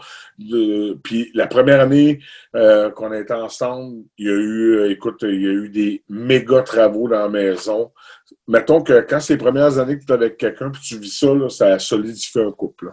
puis 1.02 1.30
la 1.34 1.46
première 1.46 1.80
année 1.80 2.20
qu'on 2.52 3.12
a 3.12 3.18
été 3.18 3.34
ensemble, 3.34 4.04
il 4.18 4.26
y 4.26 4.30
a 4.30 4.34
eu, 4.34 4.90
écoute, 4.90 5.18
il 5.22 5.42
y 5.42 5.46
a 5.46 5.52
eu 5.52 5.68
des 5.68 6.02
méga 6.08 6.62
travaux 6.62 7.08
dans 7.08 7.20
la 7.20 7.28
maison. 7.28 7.92
Mettons 8.48 8.82
que 8.82 9.04
quand 9.08 9.20
c'est 9.20 9.34
les 9.34 9.38
premières 9.38 9.78
années 9.78 9.98
que 9.98 10.04
tu 10.04 10.12
es 10.12 10.14
avec 10.14 10.36
quelqu'un 10.36 10.70
puis 10.70 10.82
tu 10.82 10.98
vis 10.98 11.16
ça, 11.18 11.28
ça 11.48 11.66
a 11.74 11.78
solidifié 11.78 12.42
un 12.42 12.52
couple. 12.52 12.92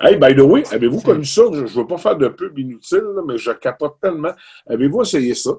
Hey, 0.00 0.16
by 0.16 0.34
the 0.34 0.40
way, 0.40 0.64
avez-vous 0.72 1.00
connu 1.00 1.24
ça? 1.24 1.42
Je 1.52 1.60
ne 1.60 1.66
veux 1.66 1.86
pas 1.86 1.98
faire 1.98 2.16
de 2.16 2.28
pub 2.28 2.58
inutile, 2.58 3.04
mais 3.26 3.36
je 3.36 3.52
capote 3.52 4.00
tellement. 4.00 4.32
Avez-vous 4.66 5.02
essayé 5.02 5.34
ça? 5.34 5.52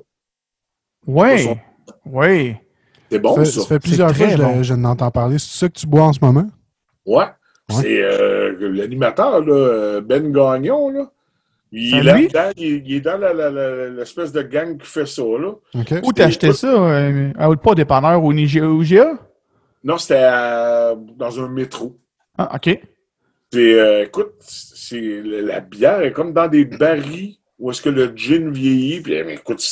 Oui, 1.07 1.49
oui. 2.05 2.55
C'est 3.11 3.19
bon, 3.19 3.35
ça. 3.35 3.45
Ça, 3.45 3.65
fait 3.67 3.79
plusieurs 3.79 4.15
fois 4.15 4.27
que 4.27 4.63
je, 4.63 4.73
n'entends 4.73 5.11
parler. 5.11 5.37
C'est 5.37 5.59
ça 5.59 5.69
que 5.69 5.73
tu 5.73 5.87
bois 5.87 6.03
en 6.03 6.13
ce 6.13 6.19
moment? 6.21 6.47
Ouais. 7.05 7.25
C'est 7.69 8.01
euh, 8.01 8.55
l'animateur, 8.59 9.41
Ben 10.01 10.31
Gagnon. 10.31 10.89
Là. 10.89 11.11
Il, 11.71 11.95
est 11.95 12.03
là, 12.03 12.51
il, 12.55 12.93
est 12.93 13.01
dans 13.01 13.17
l'espèce 13.97 14.31
de 14.31 14.41
gang 14.43 14.77
qui 14.77 14.87
fait 14.87 15.07
ça. 15.07 15.23
Là. 15.23 15.53
Où 16.03 16.13
t'as 16.13 16.25
acheté 16.25 16.53
ça? 16.53 16.67
Euh, 16.67 17.31
pas 17.33 17.71
au 17.71 17.75
dépanneur 17.75 18.23
au 18.23 18.31
Nigeria? 18.31 19.17
Non, 19.83 19.97
c'était 19.97 20.29
dans 21.17 21.39
un 21.39 21.47
métro. 21.49 21.97
Ah, 22.37 22.55
OK. 22.55 22.79
Euh, 23.55 24.05
écoute, 24.05 24.33
la 24.91 25.59
bière 25.59 26.01
est 26.01 26.11
comme 26.11 26.33
dans 26.33 26.47
des 26.47 26.65
barils 26.65 27.37
où 27.59 27.71
est-ce 27.71 27.81
que 27.81 27.89
le 27.89 28.11
gin 28.15 28.51
vieillit. 28.51 29.01
Puis, 29.01 29.13
écoute, 29.13 29.63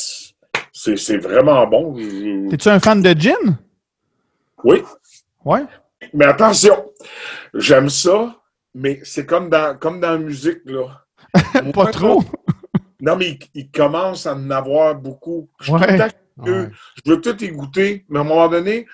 c'est 0.71 1.17
vraiment 1.17 1.65
bon. 1.67 1.95
T'es-tu 2.49 2.69
un 2.69 2.79
fan 2.79 3.01
de 3.01 3.11
gin? 3.11 3.57
Oui. 4.63 4.83
Ouais. 5.43 5.65
Mais 6.13 6.25
attention, 6.25 6.91
j'aime 7.53 7.89
ça, 7.89 8.35
mais 8.73 8.99
c'est 9.03 9.25
comme 9.25 9.49
dans, 9.49 9.77
comme 9.77 9.99
dans 9.99 10.11
la 10.11 10.17
musique, 10.17 10.61
là. 10.65 11.05
Pas 11.73 11.91
trop. 11.91 12.23
non, 12.99 13.15
mais 13.15 13.39
il, 13.53 13.71
commence 13.71 14.25
à 14.25 14.35
en 14.35 14.49
avoir 14.49 14.95
beaucoup. 14.95 15.49
Je, 15.61 15.71
je 16.45 17.11
veux 17.11 17.21
tout 17.21 17.43
y 17.43 17.49
goûter, 17.49 18.05
mais 18.09 18.19
à 18.19 18.21
un 18.21 18.25
moment 18.25 18.47
donné, 18.47 18.85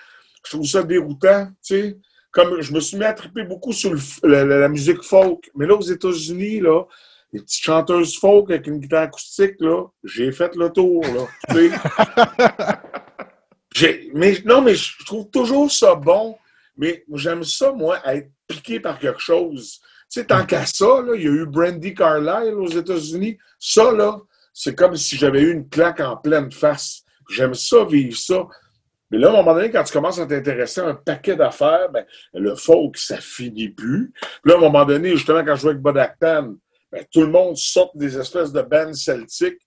je 0.45 0.51
trouve 0.51 0.65
ça 0.65 0.83
déroutant, 0.83 1.47
tu 1.65 1.75
sais. 1.75 1.97
Comme 2.31 2.61
je 2.61 2.71
me 2.73 2.79
suis 2.79 2.97
mis 2.97 3.05
à 3.05 3.13
triper 3.13 3.43
beaucoup 3.43 3.73
sur 3.73 3.95
la, 4.23 4.67
musique 4.69 5.01
folk. 5.01 5.49
Mais 5.55 5.65
là, 5.65 5.75
aux 5.75 5.81
États-Unis, 5.81 6.59
là, 6.59 6.83
les 7.37 7.43
petites 7.43 7.63
chanteuses 7.63 8.17
folk 8.17 8.49
avec 8.49 8.67
une 8.67 8.79
guitare 8.79 9.03
acoustique, 9.03 9.55
là, 9.59 9.85
j'ai 10.03 10.31
fait 10.31 10.55
le 10.55 10.69
tour, 10.69 11.03
là. 11.03 11.27
mais, 14.13 14.37
non, 14.45 14.61
mais 14.61 14.75
je 14.75 15.05
trouve 15.05 15.29
toujours 15.29 15.71
ça 15.71 15.95
bon. 15.95 16.35
Mais 16.77 17.03
j'aime 17.13 17.43
ça, 17.43 17.71
moi, 17.71 17.99
être 18.05 18.29
piqué 18.47 18.79
par 18.79 18.99
quelque 18.99 19.19
chose. 19.19 19.79
Tu 20.11 20.19
sais, 20.21 20.25
tant 20.25 20.45
qu'à 20.45 20.65
ça, 20.65 21.01
là, 21.01 21.15
il 21.15 21.23
y 21.23 21.27
a 21.27 21.31
eu 21.31 21.45
Brandy 21.45 21.93
Carlyle 21.93 22.53
aux 22.53 22.67
États-Unis. 22.67 23.37
Ça, 23.59 23.91
là, 23.91 24.19
c'est 24.53 24.75
comme 24.75 24.95
si 24.95 25.17
j'avais 25.17 25.41
eu 25.41 25.51
une 25.51 25.67
claque 25.67 25.99
en 25.99 26.17
pleine 26.17 26.51
face. 26.51 27.03
J'aime 27.29 27.55
ça, 27.55 27.83
vivre 27.83 28.15
ça. 28.15 28.47
Mais 29.09 29.17
là, 29.17 29.29
à 29.29 29.31
un 29.31 29.37
moment 29.37 29.55
donné, 29.55 29.71
quand 29.71 29.83
tu 29.83 29.93
commences 29.93 30.19
à 30.19 30.25
t'intéresser 30.25 30.81
à 30.81 30.87
un 30.87 30.95
paquet 30.95 31.35
d'affaires, 31.35 31.89
ben, 31.91 32.05
le 32.33 32.55
folk, 32.55 32.97
ça 32.97 33.17
finit 33.17 33.69
plus. 33.69 34.11
Puis 34.13 34.51
là, 34.51 34.55
à 34.55 34.57
un 34.57 34.61
moment 34.61 34.85
donné, 34.85 35.11
justement, 35.11 35.43
quand 35.43 35.55
je 35.55 35.61
jouais 35.61 35.71
avec 35.71 35.81
Bud 35.81 35.97
Actan, 35.97 36.55
ben, 36.91 37.05
tout 37.11 37.21
le 37.21 37.27
monde 37.27 37.57
sort 37.57 37.91
des 37.95 38.17
espèces 38.17 38.51
de 38.51 38.61
bands 38.61 38.93
celtiques. 38.93 39.59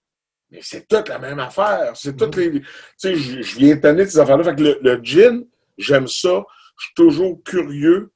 Mais 0.49 0.59
c'est 0.61 0.87
toute 0.87 1.07
la 1.07 1.19
même 1.19 1.39
affaire. 1.39 1.91
C'est 1.95 2.15
toutes 2.17 2.35
les. 2.35 2.51
Tu 2.51 2.65
sais, 2.97 3.15
je, 3.15 3.55
viens 3.57 3.77
tanner 3.77 4.05
de 4.05 4.09
ces 4.09 4.19
affaires-là. 4.19 4.43
Fait 4.43 4.55
que 4.55 4.63
le, 4.63 4.79
le 4.81 4.99
gin, 5.01 5.45
j'aime 5.77 6.07
ça. 6.07 6.43
Je 6.77 6.85
suis 6.85 6.93
toujours 6.95 7.41
curieux. 7.43 8.11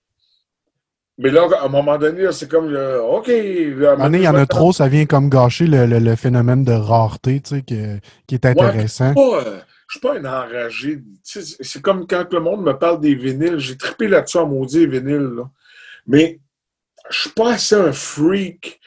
Mais 1.17 1.29
là, 1.31 1.47
à 1.61 1.65
un 1.65 1.69
moment 1.69 1.97
donné, 1.97 2.29
c'est 2.33 2.49
comme, 2.49 2.75
OK. 2.75 3.29
Moment 3.29 3.97
donné, 3.97 4.17
il 4.17 4.23
y 4.23 4.27
en 4.27 4.35
a 4.35 4.45
trop, 4.45 4.73
ça 4.73 4.89
vient 4.89 5.05
comme 5.05 5.29
gâcher 5.29 5.65
le, 5.65 5.85
le, 5.85 6.15
phénomène 6.17 6.65
de 6.65 6.73
rareté, 6.73 7.39
tu 7.39 7.55
sais, 7.55 7.61
qui, 7.61 7.81
qui 8.27 8.35
est 8.35 8.45
intéressant. 8.45 9.13
Ouais, 9.13 9.43
je 9.43 9.49
ne 9.49 9.61
suis 9.91 9.99
pas 10.01 10.17
un 10.17 10.25
enragé. 10.25 11.03
C'est 11.23 11.81
comme 11.81 12.05
quand 12.05 12.33
le 12.33 12.39
monde 12.41 12.63
me 12.63 12.73
parle 12.73 12.99
des 12.99 13.15
vinyles. 13.15 13.59
J'ai 13.59 13.77
trippé 13.77 14.07
là-dessus 14.07 14.39
à 14.39 14.45
maudit 14.45 14.79
les 14.79 14.99
vinyles. 14.99 15.35
Là. 15.37 15.49
Mais 16.07 16.39
je 17.09 17.21
suis 17.21 17.29
pas 17.29 17.53
assez 17.53 17.75
un 17.75 17.93
freak 17.93 18.79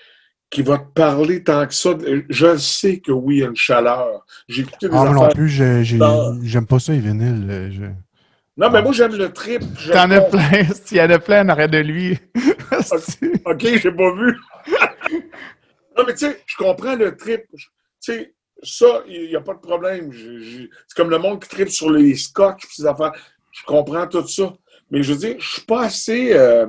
qui 0.50 0.62
va 0.62 0.78
te 0.78 0.92
parler 0.94 1.42
tant 1.42 1.66
que 1.66 1.74
ça. 1.74 1.90
Je 2.28 2.56
sais 2.56 3.00
que 3.00 3.12
oui, 3.12 3.36
il 3.36 3.40
y 3.40 3.44
a 3.44 3.48
une 3.48 3.56
chaleur. 3.56 4.24
J'ai 4.48 4.62
écouté 4.62 4.88
des 4.88 4.96
ah, 4.96 5.10
non 5.10 5.28
plus, 5.28 5.48
j'aime 5.48 6.66
pas 6.66 6.78
ça, 6.78 6.92
les 6.92 7.00
vinyles. 7.00 7.46
Euh, 7.50 7.90
non, 8.56 8.70
mais 8.70 8.82
moi, 8.82 8.92
j'aime 8.92 9.14
le 9.14 9.32
trip. 9.32 9.62
T'en 9.92 10.10
as 10.10 10.20
plein. 10.22 10.62
Il 10.90 10.96
y 10.96 11.00
en 11.00 11.10
a 11.10 11.18
plein 11.18 11.48
en 11.48 11.68
de 11.68 11.78
lui. 11.78 12.18
OK, 13.44 13.60
j'ai 13.60 13.92
pas 13.92 14.12
vu. 14.14 14.36
non, 15.96 16.04
mais 16.06 16.14
tu 16.14 16.26
sais, 16.26 16.42
je 16.46 16.56
comprends 16.56 16.96
le 16.96 17.16
trip. 17.16 17.42
Tu 17.52 17.66
sais, 18.00 18.34
ça, 18.62 18.86
il 19.06 19.28
n'y 19.28 19.36
a 19.36 19.40
pas 19.40 19.54
de 19.54 19.60
problème. 19.60 20.10
C'est 20.12 20.96
comme 20.96 21.10
le 21.10 21.18
monde 21.18 21.40
qui 21.42 21.48
tripe 21.48 21.68
sur 21.68 21.90
les 21.90 22.16
scotch 22.16 22.64
et 22.64 22.68
ces 22.70 22.86
affaires. 22.86 23.12
Je 23.52 23.64
comprends 23.64 24.06
tout 24.06 24.26
ça. 24.26 24.52
Mais 24.90 25.02
je 25.02 25.12
veux 25.12 25.18
dire, 25.18 25.36
je 25.38 25.46
suis 25.46 25.62
pas 25.62 25.84
assez... 25.84 26.32
Euh, 26.32 26.66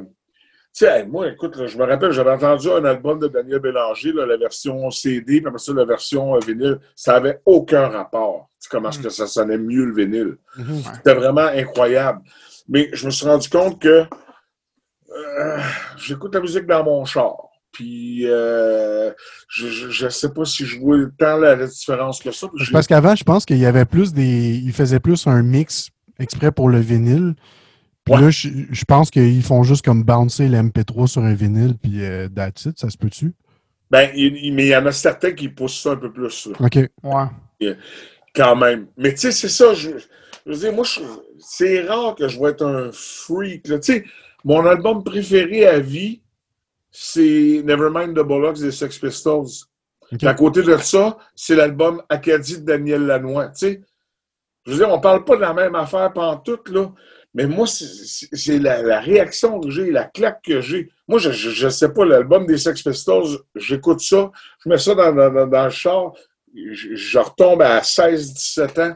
sais, 0.73 1.05
moi, 1.05 1.27
écoute, 1.29 1.67
je 1.67 1.77
me 1.77 1.85
rappelle, 1.85 2.11
j'avais 2.11 2.31
entendu 2.31 2.69
un 2.69 2.85
album 2.85 3.19
de 3.19 3.27
Daniel 3.27 3.59
Bélanger, 3.59 4.13
la 4.13 4.37
version 4.37 4.89
CD, 4.91 5.39
puis 5.39 5.47
après 5.47 5.59
ça, 5.59 5.73
la 5.73 5.85
version 5.85 6.35
euh, 6.35 6.39
vinyle. 6.45 6.79
Ça 6.95 7.13
n'avait 7.13 7.41
aucun 7.45 7.87
rapport. 7.87 8.49
Tu 8.53 8.65
sais, 8.65 8.69
comment 8.71 8.89
est-ce 8.89 8.99
que 8.99 9.09
ça 9.09 9.27
sonnait 9.27 9.57
mieux 9.57 9.85
le 9.85 9.93
vinyle? 9.93 10.37
Mhm. 10.57 10.83
C'était 10.95 11.13
vraiment 11.13 11.47
incroyable. 11.47 12.21
Mais 12.67 12.89
je 12.93 13.05
me 13.05 13.11
suis 13.11 13.25
rendu 13.25 13.49
compte 13.49 13.81
que 13.81 14.05
euh, 15.11 15.57
j'écoute 15.97 16.33
la 16.35 16.41
musique 16.41 16.65
dans 16.65 16.83
mon 16.83 17.03
char. 17.05 17.35
Puis, 17.71 18.27
euh, 18.27 19.11
je 19.47 20.05
ne 20.05 20.09
sais 20.09 20.33
pas 20.33 20.43
si 20.43 20.65
je 20.65 20.79
vois 20.79 20.97
tant 21.17 21.37
la, 21.37 21.55
la 21.55 21.67
différence 21.67 22.19
que 22.21 22.31
ça. 22.31 22.47
Parce 22.71 22.87
qu'avant, 22.87 23.15
je 23.15 23.23
pense 23.23 23.45
qu'il 23.45 23.57
y 23.57 23.65
avait 23.65 23.85
plus 23.85 24.13
des. 24.13 24.61
Il 24.63 24.73
faisait 24.73 24.99
plus 24.99 25.27
un 25.27 25.43
mix 25.43 25.89
exprès 26.19 26.51
pour 26.51 26.69
le 26.69 26.79
vinyle. 26.79 27.35
Puis 28.13 28.23
là, 28.23 28.29
je, 28.29 28.85
pense 28.85 29.11
qu'ils 29.11 29.43
font 29.43 29.63
juste 29.63 29.85
comme 29.85 30.03
bouncer 30.03 30.47
l'MP3 30.47 31.07
sur 31.07 31.23
un 31.23 31.33
vinyle, 31.33 31.75
puis 31.81 32.03
euh, 32.03 32.27
that's 32.29 32.65
it, 32.65 32.79
ça 32.79 32.89
se 32.89 32.97
peut-tu? 32.97 33.33
Ben, 33.91 34.09
il, 34.15 34.53
mais 34.53 34.65
il 34.65 34.69
y 34.69 34.75
en 34.75 34.85
a 34.85 34.91
certains 34.91 35.31
qui 35.31 35.49
poussent 35.49 35.81
ça 35.81 35.91
un 35.91 35.95
peu 35.95 36.11
plus. 36.11 36.49
OK. 36.59 36.77
Ouais. 37.03 37.77
Quand 38.35 38.55
même. 38.55 38.87
Mais 38.97 39.13
tu 39.13 39.19
sais, 39.19 39.31
c'est 39.31 39.49
ça, 39.49 39.73
je, 39.73 39.89
je, 40.45 40.51
veux 40.51 40.57
dire, 40.57 40.73
moi, 40.73 40.85
c'est 41.39 41.81
rare 41.81 42.15
que 42.15 42.27
je 42.27 42.39
vais 42.39 42.49
être 42.49 42.65
un 42.65 42.91
freak. 42.91 43.63
Tu 43.63 43.81
sais, 43.81 44.05
mon 44.43 44.65
album 44.65 45.03
préféré 45.03 45.65
à 45.65 45.79
vie, 45.79 46.21
c'est 46.91 47.61
Nevermind 47.65 48.15
the 48.15 48.21
Bollocks 48.21 48.59
des 48.59 48.71
Sex 48.71 48.97
Pistols. 48.97 49.67
À 50.23 50.33
côté 50.33 50.63
de 50.63 50.75
ça, 50.77 51.17
c'est 51.35 51.55
l'album 51.55 52.01
Acadie 52.09 52.59
de 52.59 52.65
Daniel 52.65 53.05
Lanois. 53.05 53.49
Tu 53.49 53.57
sais, 53.57 53.81
je 54.65 54.71
veux 54.71 54.77
dire, 54.77 54.89
on 54.89 54.99
parle 54.99 55.23
pas 55.23 55.35
de 55.35 55.41
la 55.41 55.53
même 55.53 55.75
affaire 55.75 56.11
pantoute, 56.13 56.69
là. 56.69 56.91
Mais 57.33 57.45
moi, 57.45 57.67
c'est 57.67 58.59
la, 58.59 58.99
réaction 58.99 59.59
que 59.59 59.69
j'ai, 59.69 59.91
la 59.91 60.05
claque 60.05 60.41
que 60.43 60.61
j'ai. 60.61 60.89
Moi, 61.07 61.19
je 61.19 61.65
ne 61.65 61.69
sais 61.69 61.89
pas, 61.89 62.05
l'album 62.05 62.45
des 62.45 62.57
Sex 62.57 62.81
Pistols, 62.81 63.37
j'écoute 63.55 64.01
ça, 64.01 64.31
je 64.63 64.69
mets 64.69 64.77
ça 64.77 64.95
dans, 64.95 65.65
le 65.65 65.69
char, 65.69 66.13
je, 66.53 67.19
retombe 67.19 67.61
à 67.61 67.81
16-17 67.81 68.81
ans. 68.81 68.95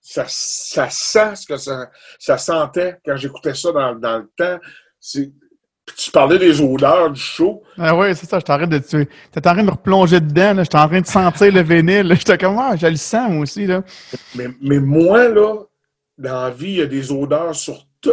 Ça, 0.00 0.24
ça 0.28 0.90
sent 0.90 1.36
ce 1.36 1.46
que 1.46 1.56
ça, 1.56 1.90
ça 2.18 2.38
sentait 2.38 2.96
quand 3.04 3.16
j'écoutais 3.16 3.54
ça 3.54 3.72
dans, 3.72 3.94
dans 3.94 4.18
le 4.18 4.30
temps. 4.36 4.60
Tu 5.96 6.10
parlais 6.12 6.38
des 6.38 6.60
odeurs 6.60 7.10
du 7.10 7.20
show. 7.20 7.62
Ah 7.76 7.96
oui, 7.96 8.14
c'est 8.14 8.28
ça, 8.28 8.38
je 8.38 8.44
t'arrête 8.44 8.70
de 8.70 8.78
tuer. 8.78 9.08
Tu 9.32 9.38
en 9.38 9.40
train 9.40 9.56
de 9.56 9.62
me 9.62 9.70
replonger 9.72 10.20
dedans, 10.20 10.54
j'étais 10.62 10.78
en 10.78 10.88
train 10.88 11.00
de 11.00 11.06
sentir 11.06 11.52
le 11.52 11.62
vinyle. 11.62 12.14
J'étais 12.16 12.38
comme, 12.38 12.58
ah, 12.58 12.76
je 12.76 12.86
le 12.86 12.96
sens 12.96 13.30
moi 13.30 13.42
aussi. 13.42 13.66
Là. 13.66 13.82
Mais, 14.36 14.48
mais 14.60 14.78
moi, 14.78 15.28
là, 15.28 15.54
dans 16.22 16.44
la 16.44 16.50
vie, 16.50 16.70
il 16.70 16.76
y 16.76 16.82
a 16.82 16.86
des 16.86 17.12
odeurs 17.12 17.54
sur 17.54 17.86
tout. 18.00 18.12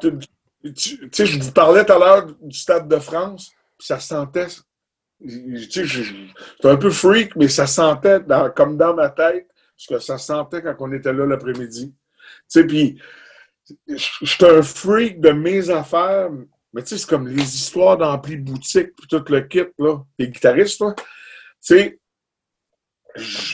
Tu, 0.00 1.10
sais, 1.12 1.26
je 1.26 1.38
vous 1.40 1.52
parlais 1.52 1.84
tout 1.84 1.92
à 1.92 1.98
l'heure 1.98 2.26
du 2.40 2.56
Stade 2.56 2.88
de 2.88 2.98
France, 2.98 3.50
puis 3.76 3.86
ça 3.86 4.00
sentait. 4.00 4.46
Tu 5.20 5.70
sais, 5.70 5.84
c'est 5.86 6.68
un 6.68 6.76
peu 6.76 6.90
freak, 6.90 7.36
mais 7.36 7.48
ça 7.48 7.66
sentait 7.66 8.20
comme 8.56 8.76
dans 8.76 8.94
ma 8.94 9.10
tête, 9.10 9.48
ce 9.76 9.92
que 9.92 10.00
ça 10.00 10.16
sentait 10.16 10.62
quand 10.62 10.74
on 10.80 10.92
était 10.92 11.12
là 11.12 11.26
l'après-midi. 11.26 11.92
Tu 11.92 11.94
sais, 12.48 12.64
puis 12.66 13.00
j'étais 14.22 14.50
un 14.50 14.62
freak 14.62 15.20
de 15.20 15.30
mes 15.30 15.70
affaires, 15.70 16.30
mais 16.72 16.82
tu 16.82 16.88
sais, 16.88 16.98
c'est 16.98 17.08
comme 17.08 17.28
les 17.28 17.42
histoires 17.42 17.98
d'ampli 17.98 18.36
boutique, 18.36 18.94
puis 18.96 19.06
tout 19.08 19.24
le 19.28 19.40
kit, 19.42 19.64
là. 19.78 19.98
T'es 20.18 20.28
guitariste, 20.28 20.78
toi? 20.78 20.94
Tu 20.96 21.04
sais, 21.60 22.00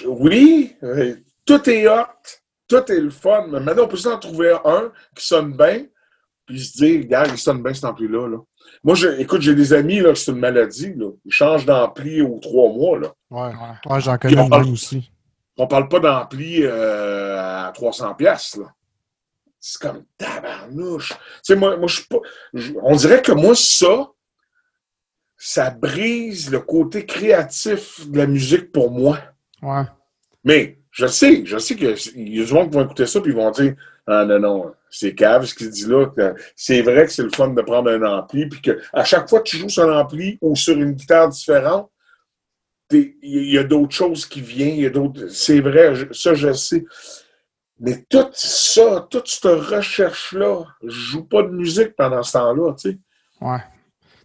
oui, 0.07 0.77
tout 1.45 1.69
est 1.69 1.89
hot, 1.89 2.40
tout 2.71 2.93
est 2.93 3.01
le 3.01 3.11
fun, 3.11 3.49
mais 3.49 3.61
maintenant, 3.61 3.85
on 3.85 3.89
peut 3.89 3.97
s'en 3.97 4.17
trouver 4.19 4.57
un 4.65 4.93
qui 5.15 5.27
sonne 5.27 5.57
bien, 5.57 5.85
puis 6.47 6.61
se 6.61 6.77
dire, 6.77 7.01
regarde, 7.01 7.31
il 7.33 7.39
sonne 7.39 7.63
bien 7.63 7.75
cet 7.75 7.85
ampli-là. 7.85 8.29
Là. 8.29 8.37
Moi, 8.85 8.95
je, 8.95 9.09
écoute, 9.19 9.43
j'ai 9.43 9.57
des 9.57 9.73
amis, 9.73 10.01
là, 10.01 10.15
c'est 10.15 10.31
une 10.31 10.39
maladie, 10.39 10.95
là. 10.95 11.11
Ils 11.25 11.33
changent 11.33 11.67
d'ampli 11.67 12.23
aux 12.23 12.39
trois 12.39 12.73
mois, 12.73 12.99
là. 12.99 13.09
Ouais, 13.31 13.53
ouais. 13.91 14.01
j'en 14.01 14.17
connais 14.17 14.39
un 14.39 14.73
aussi. 14.73 15.11
On 15.57 15.67
parle 15.67 15.89
pas 15.89 16.01
d'ampli 16.01 16.63
euh, 16.63 17.67
à 17.67 17.73
300 17.75 18.15
pièces 18.15 18.57
là. 18.57 18.73
C'est 19.59 19.79
comme 19.83 20.05
tabarnouche. 20.17 21.11
Tu 21.11 21.17
sais, 21.43 21.57
moi, 21.57 21.77
moi 21.77 21.87
je 21.87 21.97
suis 21.97 22.07
pas... 22.07 22.17
on 22.83 22.97
dirait 22.97 23.21
que 23.21 23.33
moi, 23.33 23.55
ça, 23.55 24.09
ça 25.37 25.71
brise 25.71 26.51
le 26.51 26.61
côté 26.61 27.05
créatif 27.05 28.09
de 28.09 28.17
la 28.17 28.27
musique 28.27 28.73
pour 28.73 28.91
moi. 28.91 29.19
Ouais. 29.61 29.83
Mais 30.45 30.80
je 30.91 31.07
sais, 31.07 31.43
je 31.45 31.59
sais 31.59 31.77
qu'il 31.77 31.89
y 31.89 32.41
a 32.41 32.45
du 32.45 32.53
monde 32.53 32.71
qui 32.71 32.77
vont 32.77 32.85
écouter 32.85 33.07
ça 33.07 33.21
puis 33.21 33.33
ils 33.33 33.37
vont 33.37 33.51
dire 33.51 33.75
Ah 34.07 34.25
non, 34.25 34.41
non, 34.41 34.73
c'est 34.91 35.15
cave 35.15 35.45
ce 35.45 35.55
qu'il 35.55 35.71
dit 35.71 35.87
là. 35.87 36.07
C'est 36.57 36.83
vrai 36.83 37.07
que 37.07 37.13
c'est 37.13 37.23
le 37.23 37.31
fun 37.31 37.49
de 37.49 37.63
prendre 37.63 37.91
un 37.91 38.03
ampli, 38.03 38.49
puis 38.49 38.61
qu'à 38.61 39.05
chaque 39.05 39.29
fois 39.29 39.41
que 39.41 39.49
tu 39.49 39.57
joues 39.57 39.69
sur 39.69 39.89
un 39.89 40.01
ampli 40.01 40.39
ou 40.41 40.57
sur 40.57 40.77
une 40.77 40.93
guitare 40.93 41.29
différente, 41.29 41.91
il 42.93 43.53
y 43.53 43.59
a 43.59 43.63
d'autres 43.63 43.95
choses 43.95 44.27
qui 44.27 44.41
viennent, 44.41 44.93
C'est 45.29 45.61
vrai, 45.61 45.95
ça 46.13 46.35
je 46.35 46.53
sais. 46.53 46.85
Mais 47.79 48.05
tout 48.11 48.29
ça, 48.33 49.07
toute 49.11 49.29
cette 49.29 49.45
recherche-là, 49.45 50.65
je 50.83 50.91
joue 50.91 51.25
pas 51.25 51.43
de 51.43 51.49
musique 51.49 51.97
pendant 51.97 52.23
ce 52.23 52.33
temps-là, 52.33 52.75
tu 52.75 52.91
sais. 52.91 52.99
Ouais. 53.41 53.63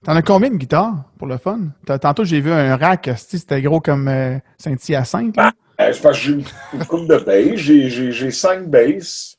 T'en 0.04 0.16
as 0.16 0.22
combien 0.22 0.50
de 0.50 0.58
guitares 0.58 1.06
pour 1.18 1.28
le 1.28 1.38
fun? 1.38 1.70
Tantôt, 1.86 2.26
j'ai 2.26 2.42
vu 2.42 2.52
un 2.52 2.76
rack, 2.76 3.10
c'était 3.16 3.62
gros 3.62 3.80
comme 3.80 4.08
euh, 4.08 4.38
Saint-Hyacinthe. 4.58 5.36
Ah, 5.38 5.54
euh, 5.80 5.94
c'est 5.94 6.02
parce 6.02 6.18
que 6.18 6.24
j'ai 6.24 6.32
une 6.74 6.86
coupe 6.86 7.08
de 7.08 7.18
bass. 7.18 7.58
J'ai 7.58 8.32
cinq 8.32 8.70
basses. 8.70 9.38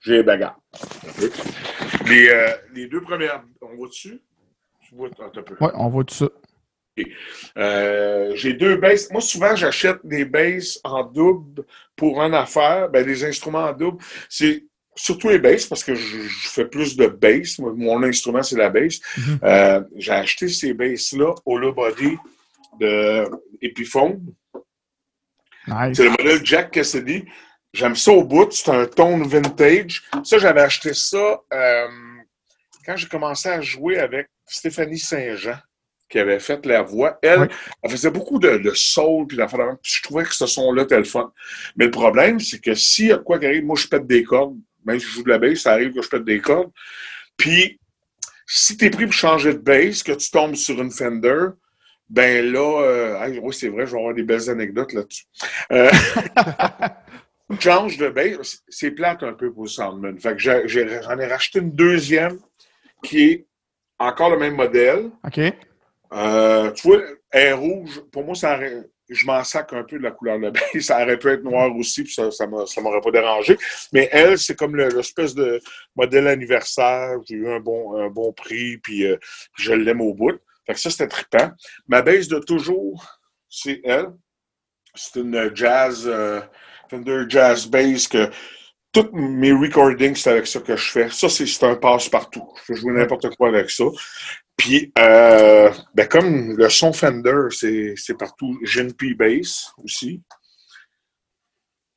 J'ai 0.00 0.22
bagarre. 0.22 0.58
Les, 2.06 2.28
euh, 2.28 2.48
les, 2.74 2.86
deux 2.86 3.00
premières, 3.00 3.42
on 3.60 3.74
voit 3.76 3.88
dessus? 3.88 4.20
Oui, 4.92 5.10
on 5.74 5.88
voit 5.88 6.04
tout 6.04 6.14
ça. 6.14 6.28
Euh, 7.58 8.32
j'ai 8.34 8.54
deux 8.54 8.76
basses. 8.76 9.10
Moi, 9.10 9.20
souvent, 9.20 9.54
j'achète 9.56 9.98
des 10.04 10.24
basses 10.24 10.80
en 10.84 11.04
double 11.04 11.64
pour 11.94 12.22
une 12.22 12.34
affaire. 12.34 12.88
Ben, 12.88 13.04
des 13.04 13.24
instruments 13.24 13.64
en 13.64 13.72
double. 13.72 13.98
C'est 14.28 14.64
surtout 14.94 15.28
les 15.28 15.38
basses 15.38 15.66
parce 15.66 15.84
que 15.84 15.94
je, 15.94 16.18
fais 16.28 16.66
plus 16.66 16.96
de 16.96 17.06
bass. 17.06 17.58
Mon 17.58 18.02
instrument, 18.02 18.42
c'est 18.42 18.56
la 18.56 18.70
bass. 18.70 19.00
Mm-hmm. 19.00 19.38
Euh, 19.42 19.82
j'ai 19.96 20.12
acheté 20.12 20.48
ces 20.48 20.72
basses-là 20.72 21.34
au 21.44 21.58
low 21.58 21.72
body 21.72 22.16
de 22.80 23.28
Epiphone. 23.60 24.20
C'est 25.94 26.04
le 26.04 26.10
modèle 26.10 26.44
Jack 26.44 26.70
Cassidy. 26.70 27.24
J'aime 27.72 27.96
ça 27.96 28.12
au 28.12 28.24
bout. 28.24 28.50
C'est 28.52 28.70
un 28.70 28.86
tone 28.86 29.26
vintage. 29.26 30.04
Ça, 30.24 30.38
j'avais 30.38 30.62
acheté 30.62 30.94
ça 30.94 31.40
euh, 31.52 31.88
quand 32.84 32.96
j'ai 32.96 33.08
commencé 33.08 33.48
à 33.48 33.60
jouer 33.60 33.98
avec 33.98 34.28
Stéphanie 34.46 34.98
Saint-Jean, 34.98 35.58
qui 36.08 36.18
avait 36.18 36.38
fait 36.38 36.64
la 36.66 36.82
voix. 36.82 37.18
Elle, 37.20 37.48
elle 37.82 37.90
faisait 37.90 38.10
beaucoup 38.10 38.38
de, 38.38 38.58
de 38.58 38.70
soul, 38.74 39.26
puis 39.26 39.36
Je 39.36 40.02
trouvais 40.02 40.24
que 40.24 40.34
ce 40.34 40.46
son-là 40.46 40.82
était 40.82 40.96
le 40.96 41.04
fun. 41.04 41.32
Mais 41.76 41.86
le 41.86 41.90
problème, 41.90 42.38
c'est 42.38 42.60
que 42.60 42.74
si 42.74 43.10
quoi 43.24 43.38
qu'il 43.38 43.48
arrive, 43.48 43.64
moi, 43.64 43.76
je 43.76 43.88
pète 43.88 44.06
des 44.06 44.22
cordes. 44.22 44.56
Même 44.84 45.00
si 45.00 45.06
je 45.06 45.12
joue 45.12 45.22
de 45.24 45.30
la 45.30 45.38
bass, 45.38 45.58
ça 45.58 45.72
arrive 45.72 45.92
que 45.92 46.00
je 46.00 46.08
pète 46.08 46.24
des 46.24 46.40
cordes. 46.40 46.70
Puis, 47.36 47.80
si 48.46 48.76
tu 48.76 48.84
es 48.84 48.90
pris 48.90 49.04
pour 49.04 49.14
changer 49.14 49.52
de 49.52 49.58
bass, 49.58 50.04
que 50.04 50.12
tu 50.12 50.30
tombes 50.30 50.54
sur 50.54 50.80
une 50.80 50.92
Fender, 50.92 51.48
ben 52.08 52.52
là, 52.52 52.82
euh, 52.82 53.40
oui, 53.42 53.54
c'est 53.54 53.68
vrai, 53.68 53.86
je 53.86 53.92
vais 53.92 53.98
avoir 53.98 54.14
des 54.14 54.22
belles 54.22 54.48
anecdotes 54.48 54.92
là-dessus. 54.92 55.24
Euh, 55.72 55.90
change 57.60 57.96
de 57.98 58.08
base, 58.08 58.62
c'est 58.68 58.92
plate 58.92 59.22
un 59.22 59.32
peu 59.32 59.52
pour 59.52 59.64
le 59.64 59.68
Soundman. 59.68 60.18
Fait 60.20 60.36
que 60.36 60.38
j'en 60.38 61.18
ai, 61.18 61.26
racheté 61.26 61.58
une 61.58 61.72
deuxième 61.72 62.38
qui 63.02 63.22
est 63.24 63.46
encore 63.98 64.30
le 64.30 64.38
même 64.38 64.54
modèle. 64.54 65.10
OK. 65.24 65.40
Euh, 66.12 66.70
tu 66.72 66.86
vois, 66.86 67.02
elle 67.30 67.48
est 67.48 67.52
rouge. 67.52 68.00
Pour 68.12 68.24
moi, 68.24 68.34
ça 68.34 68.58
je 69.08 69.24
m'en 69.24 69.44
sac 69.44 69.72
un 69.72 69.84
peu 69.84 69.98
de 69.98 70.02
la 70.02 70.10
couleur 70.10 70.38
de 70.38 70.50
base. 70.50 70.80
Ça 70.80 71.02
aurait 71.02 71.18
pu 71.18 71.28
être 71.28 71.42
noir 71.42 71.74
aussi, 71.76 72.04
puis 72.04 72.12
ça 72.12 72.24
ne 72.24 72.80
m'aurait 72.82 73.00
pas 73.00 73.10
dérangé. 73.10 73.56
Mais 73.92 74.08
elle, 74.12 74.38
c'est 74.38 74.56
comme 74.56 74.76
l'espèce 74.76 75.34
de 75.34 75.60
modèle 75.96 76.28
anniversaire. 76.28 77.16
J'ai 77.28 77.36
eu 77.36 77.48
un 77.48 77.60
bon, 77.60 77.96
un 77.96 78.08
bon 78.08 78.32
prix, 78.32 78.78
puis 78.78 79.04
je 79.56 79.72
l'aime 79.72 80.00
au 80.00 80.14
bout. 80.14 80.38
Fait 80.66 80.74
que 80.74 80.80
ça, 80.80 80.90
c'était 80.90 81.08
trippant. 81.08 81.50
Ma 81.86 82.02
base 82.02 82.28
de 82.28 82.38
toujours, 82.38 83.20
c'est 83.48 83.80
elle. 83.84 84.12
C'est 84.94 85.20
une 85.20 85.54
jazz, 85.54 86.04
euh, 86.06 86.40
Fender 86.88 87.24
Jazz 87.28 87.66
Bass 87.66 88.08
que 88.08 88.30
tous 88.92 89.10
mes 89.12 89.52
recordings, 89.52 90.14
c'est 90.14 90.30
avec 90.30 90.46
ça 90.46 90.60
que 90.60 90.76
je 90.76 90.90
fais. 90.90 91.10
Ça, 91.10 91.28
c'est 91.28 91.64
un 91.64 91.76
passe-partout. 91.76 92.48
Je 92.56 92.72
peux 92.72 92.78
jouer 92.78 92.94
n'importe 92.94 93.34
quoi 93.36 93.48
avec 93.48 93.70
ça. 93.70 93.84
Puis, 94.56 94.92
euh, 94.98 95.70
ben, 95.94 96.08
comme 96.08 96.56
le 96.56 96.68
son 96.70 96.92
Fender, 96.92 97.48
c'est 97.50 98.18
partout. 98.18 98.58
J'ai 98.62 98.82
une 98.82 98.94
P-Bass 98.94 99.72
aussi. 99.84 100.22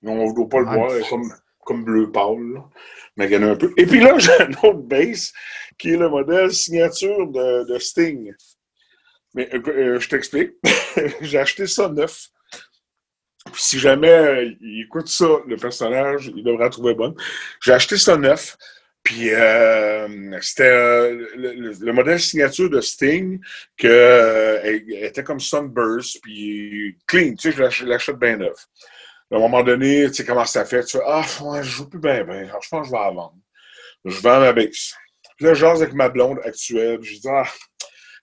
On 0.03 0.27
ne 0.27 0.35
doit 0.35 0.49
pas 0.49 0.59
le 0.59 0.65
voir, 0.65 1.09
comme, 1.09 1.33
comme 1.65 1.83
bleu 1.83 2.11
pâle, 2.11 2.61
mais 3.15 3.25
il 3.25 3.31
y 3.31 3.37
en 3.37 3.43
a 3.43 3.51
un 3.51 3.55
peu. 3.55 3.73
Et 3.77 3.85
puis 3.85 3.99
là, 3.99 4.13
j'ai 4.17 4.31
une 4.43 4.55
autre 4.63 4.81
bass 4.83 5.33
qui 5.77 5.91
est 5.91 5.97
le 5.97 6.09
modèle 6.09 6.53
signature 6.53 7.27
de, 7.27 7.71
de 7.71 7.79
Sting. 7.79 8.33
Mais 9.33 9.49
euh, 9.53 9.61
euh, 9.67 9.99
je 9.99 10.09
t'explique. 10.09 10.53
J'ai 11.21 11.39
acheté 11.39 11.67
ça 11.67 11.89
neuf. 11.89 12.29
si 13.53 13.79
jamais 13.79 14.09
euh, 14.09 14.51
il 14.61 14.81
écoute 14.85 15.07
ça, 15.07 15.27
le 15.47 15.55
personnage, 15.55 16.31
il 16.35 16.43
devrait 16.43 16.69
trouver 16.69 16.93
bonne. 16.95 17.15
J'ai 17.61 17.73
acheté 17.73 17.97
ça 17.97 18.17
neuf. 18.17 18.57
Puis 19.01 19.29
c'était 20.41 21.11
le, 21.35 21.91
modèle 21.93 22.19
signature 22.19 22.69
de 22.69 22.81
Sting 22.81 23.39
que 23.77 24.61
était 24.65 25.23
comme 25.23 25.39
Sunburst 25.39 26.19
puis 26.21 26.97
clean, 27.07 27.33
tu 27.33 27.51
sais, 27.51 27.69
je 27.71 27.85
l'achète 27.85 28.17
bien 28.17 28.37
neuf. 28.37 28.67
À 29.31 29.37
un 29.37 29.39
moment 29.39 29.63
donné, 29.63 30.07
tu 30.07 30.15
sais 30.15 30.25
comment 30.25 30.45
ça 30.45 30.65
fait, 30.65 30.83
tu 30.83 30.97
fais 30.97 31.03
Ah, 31.07 31.23
je 31.61 31.69
joue 31.69 31.89
plus 31.89 31.99
bien, 31.99 32.23
bien. 32.23 32.45
je 32.45 32.67
pense 32.69 32.81
que 32.81 32.87
je 32.87 32.91
vais 32.91 32.97
la 32.97 33.11
vendre. 33.11 33.37
Je 34.05 34.21
vends 34.21 34.39
ma 34.41 34.53
base. 34.53 34.93
Puis 35.37 35.45
là, 35.45 35.53
j'ose 35.53 35.81
avec 35.81 35.93
ma 35.93 36.09
blonde 36.09 36.39
actuelle, 36.43 36.99
je 37.01 37.13
dis 37.13 37.27
Ah, 37.29 37.47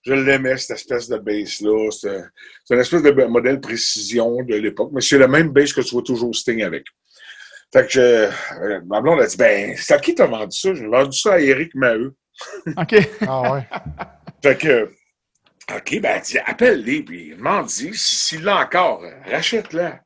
je 0.07 0.15
l'aimais, 0.15 0.57
cette 0.57 0.77
espèce 0.77 1.09
de 1.09 1.19
base-là. 1.19 1.91
C'est 1.91 2.75
une 2.75 2.81
espèce 2.81 3.03
de 3.03 3.11
modèle 3.25 3.61
précision 3.61 4.43
de 4.43 4.55
l'époque, 4.55 4.91
mais 4.93 5.01
c'est 5.01 5.19
le 5.19 5.29
même 5.29 5.51
base 5.51 5.73
que 5.73 5.81
tu 5.81 5.91
vois 5.91 6.03
toujours 6.03 6.35
Sting 6.35 6.63
avec. 6.63 6.87
Fait 7.73 7.87
que 7.91 7.99
euh, 7.99 8.81
ma 8.87 9.01
blonde 9.01 9.21
a 9.21 9.27
dit 9.27 9.37
Ben, 9.37 9.75
c'est 9.77 9.95
à 9.95 9.99
qui 9.99 10.15
t'as 10.15 10.27
vendu 10.27 10.57
ça? 10.57 10.73
J'ai 10.73 10.87
vendu 10.87 11.19
ça 11.19 11.35
à 11.35 11.41
Eric 11.41 11.75
Maheu. 11.75 12.15
OK. 12.77 12.95
Ah 13.27 13.53
ouais. 13.53 13.69
Fait 14.43 14.57
que, 14.57 14.91
OK, 15.75 16.01
ben, 16.01 16.17
elle 16.17 16.23
dit, 16.23 16.39
appelle-les, 16.39 17.03
puis 17.03 17.31
demande-y 17.31 17.93
s'il 17.95 18.45
l'a 18.45 18.61
encore, 18.61 19.03
rachète-la. 19.25 20.01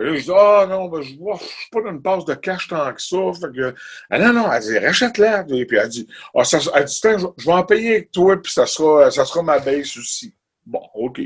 Puis 0.00 0.08
là, 0.08 0.16
je 0.16 0.22
dis, 0.22 0.30
ah 0.34 0.66
non, 0.66 0.88
ben, 0.88 1.02
je 1.02 1.10
ne 1.10 1.36
suis 1.36 1.68
pas 1.70 1.82
dans 1.82 1.90
une 1.90 2.00
passe 2.00 2.24
de 2.24 2.32
cash 2.32 2.68
tant 2.68 2.90
que 2.94 3.02
ça. 3.02 3.18
Fait 3.38 3.54
que, 3.54 3.74
ah, 4.08 4.18
non, 4.18 4.32
non, 4.32 4.50
elle 4.50 4.62
dit, 4.62 4.78
rachète-la. 4.78 5.44
Puis 5.44 5.66
elle 5.72 5.88
dit, 5.90 6.08
ah, 6.34 6.42
ça, 6.42 6.58
elle 6.74 6.84
dit, 6.86 7.00
je 7.02 7.26
je 7.36 7.44
vais 7.44 7.52
en 7.52 7.64
payer 7.64 7.90
avec 7.96 8.10
toi, 8.10 8.40
puis 8.40 8.50
ça 8.50 8.64
sera, 8.64 9.10
ça 9.10 9.26
sera 9.26 9.42
ma 9.42 9.58
base 9.58 9.98
aussi. 9.98 10.34
Bon, 10.64 10.80
OK. 10.94 11.20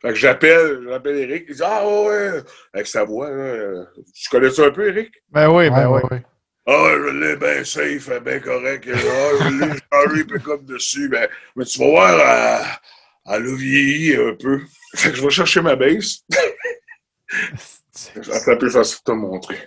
Fait 0.00 0.08
que 0.08 0.14
j'appelle, 0.14 0.86
j'appelle 0.88 1.16
Eric, 1.18 1.44
il 1.50 1.56
dit, 1.56 1.62
ah 1.62 1.86
ouais, 1.86 2.42
avec 2.72 2.86
sa 2.86 3.04
voix, 3.04 3.28
là, 3.28 3.84
tu 4.14 4.30
connais 4.30 4.50
ça 4.50 4.64
un 4.64 4.70
peu, 4.70 4.88
Eric? 4.88 5.12
Ben 5.30 5.50
oui, 5.50 5.68
ben 5.68 5.86
oui. 5.90 6.00
ouais. 6.10 6.22
Ah, 6.68 6.92
je 6.94 7.10
l'ai 7.18 7.36
bien 7.36 7.64
safe, 7.64 8.22
bien 8.22 8.40
correct. 8.40 8.88
Ah, 8.88 9.30
je 9.40 9.48
l'ai 9.60 9.78
changé 9.92 10.24
pick-up 10.24 10.64
dessus. 10.64 11.10
Ben, 11.10 11.28
mais 11.54 11.66
tu 11.66 11.78
vas 11.80 11.86
voir, 11.86 12.18
elle, 12.18 13.34
elle 13.34 13.46
a 13.46 13.56
vieilli 13.56 14.16
un 14.16 14.34
peu. 14.34 14.62
Fait 14.94 15.10
que 15.10 15.16
je 15.16 15.22
vais 15.22 15.30
chercher 15.30 15.60
ma 15.60 15.76
base. 15.76 16.24
C'est 17.96 18.58
plus 18.58 18.70
facile 18.70 18.98
de 18.98 19.12
te 19.12 19.12
montrer. 19.12 19.58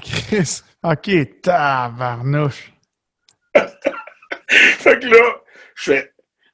Chris. 0.00 0.62
OK, 0.84 1.40
tabarnouche. 1.42 2.72
Fait 4.48 4.98
que 4.98 5.06
là, 5.06 5.40
je 5.74 5.92
fais. 5.92 6.12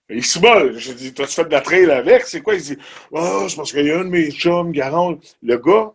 Il 0.08 0.24
se 0.24 0.38
molle. 0.38 0.78
Je 0.78 0.92
dis, 0.92 1.12
t'as-tu 1.12 1.34
fait 1.34 1.44
de 1.44 1.50
la 1.50 1.60
trail 1.60 1.90
avec? 1.90 2.22
C'est 2.26 2.40
quoi? 2.40 2.54
Il 2.54 2.62
dit, 2.62 2.78
oh, 3.10 3.46
c'est 3.48 3.56
parce 3.56 3.72
qu'il 3.72 3.86
y 3.86 3.90
a 3.90 3.98
un 3.98 4.04
de 4.04 4.10
mes 4.10 4.30
chums 4.30 4.72
qui 4.72 4.80
arrange. 4.80 5.18
Le 5.42 5.58
gars, 5.58 5.92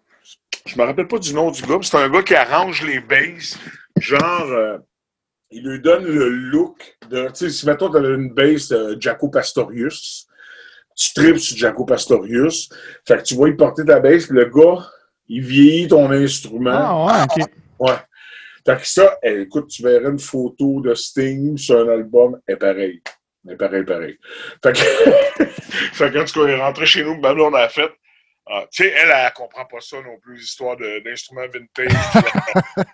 je 0.65 0.77
me 0.77 0.83
rappelle 0.83 1.07
pas 1.07 1.17
du 1.17 1.33
nom 1.33 1.49
du 1.49 1.61
gars, 1.61 1.77
mais 1.77 1.83
c'est 1.83 1.97
un 1.97 2.09
gars 2.09 2.21
qui 2.21 2.35
arrange 2.35 2.85
les 2.85 2.99
bases. 2.99 3.57
Genre, 3.97 4.51
euh, 4.51 4.77
il 5.49 5.63
lui 5.63 5.79
donne 5.79 6.05
le 6.05 6.27
look 6.29 6.97
de. 7.09 7.27
Tu 7.29 7.35
sais, 7.35 7.49
si 7.49 7.65
mettons, 7.65 7.89
t'as 7.89 7.99
une 7.99 8.33
base 8.33 8.67
de 8.67 8.97
Jaco 8.99 9.29
Pastorius, 9.29 10.27
tu 11.02 11.14
tripes 11.14 11.38
sur 11.40 11.57
Jaco 11.57 11.86
Pastorius. 11.86 12.69
Fait 13.07 13.18
que 13.18 13.23
tu 13.23 13.36
vois, 13.36 13.49
il 13.49 13.56
porter 13.57 13.84
ta 13.86 13.99
base, 13.99 14.26
puis 14.28 14.36
le 14.36 14.45
gars, 14.45 14.86
il 15.28 15.41
vieillit 15.41 15.88
ton 15.88 16.10
instrument. 16.11 16.72
Ah 17.10 17.28
ouais, 17.38 17.44
OK. 17.44 17.49
Ouais. 17.80 17.95
Fait 18.65 18.78
que 18.80 18.88
ça, 18.88 19.18
eh, 19.23 19.41
écoute, 19.41 19.69
tu 19.69 19.82
verrais 19.82 20.10
une 20.10 20.19
photo 20.19 20.82
de 20.82 20.94
Sting 20.94 21.57
sur 21.57 21.80
un 21.80 21.90
album, 21.90 22.40
est 22.48 22.56
pareil. 22.57 23.02
Est 23.49 23.56
pareil, 23.56 23.84
pareil. 23.84 24.19
Fait 24.64 24.73
que, 24.73 25.44
fait 25.94 26.11
que 26.11 26.18
quand 26.19 26.26
tu 26.26 26.40
es 26.48 26.56
rentré 26.56 26.86
chez 26.86 27.03
nous, 27.03 27.19
ben 27.19 27.34
là, 27.34 27.44
on 27.45 27.53
a 27.56 27.68
fait. 27.69 27.91
ah, 28.48 28.65
tu 28.72 28.84
sais, 28.84 28.94
elle, 28.95 29.10
elle 29.10 29.34
comprend 29.34 29.65
pas 29.65 29.80
ça 29.82 29.98
non 30.02 30.19
plus, 30.22 30.36
l'histoire 30.36 30.78
de- 30.78 31.03
d'instruments 31.03 31.48
vintage. 31.52 31.91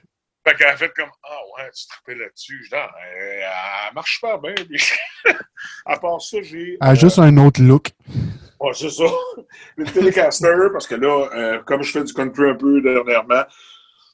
fait 0.47 0.55
qu'elle 0.55 0.67
a 0.67 0.77
fait 0.77 0.93
comme 0.95 1.09
Ah 1.23 1.39
ouais, 1.57 1.69
tu 1.75 1.87
te 1.87 1.93
rappelles 1.93 2.19
là-dessus. 2.19 2.63
Je 2.63 2.69
dis, 2.69 2.75
Ah, 2.75 2.91
elle, 3.15 3.39
elle 3.39 3.93
marche 3.93 4.19
pas 4.21 4.37
bien. 4.37 4.53
Puis, 4.55 4.83
à 5.85 5.97
part 5.97 6.21
ça, 6.21 6.37
j'ai. 6.41 6.77
Ah, 6.79 6.91
euh, 6.91 6.95
juste 6.95 7.19
un 7.19 7.35
autre 7.37 7.61
look. 7.61 7.89
Ouais, 8.59 8.71
c'est 8.73 8.89
ça. 8.89 9.03
Le 9.77 9.85
Telecaster, 9.85 10.69
parce 10.71 10.87
que 10.87 10.95
là, 10.95 11.29
euh, 11.33 11.59
comme 11.65 11.83
je 11.83 11.91
fais 11.91 12.03
du 12.03 12.13
country 12.13 12.49
un 12.49 12.55
peu 12.55 12.81
dernièrement, 12.81 13.43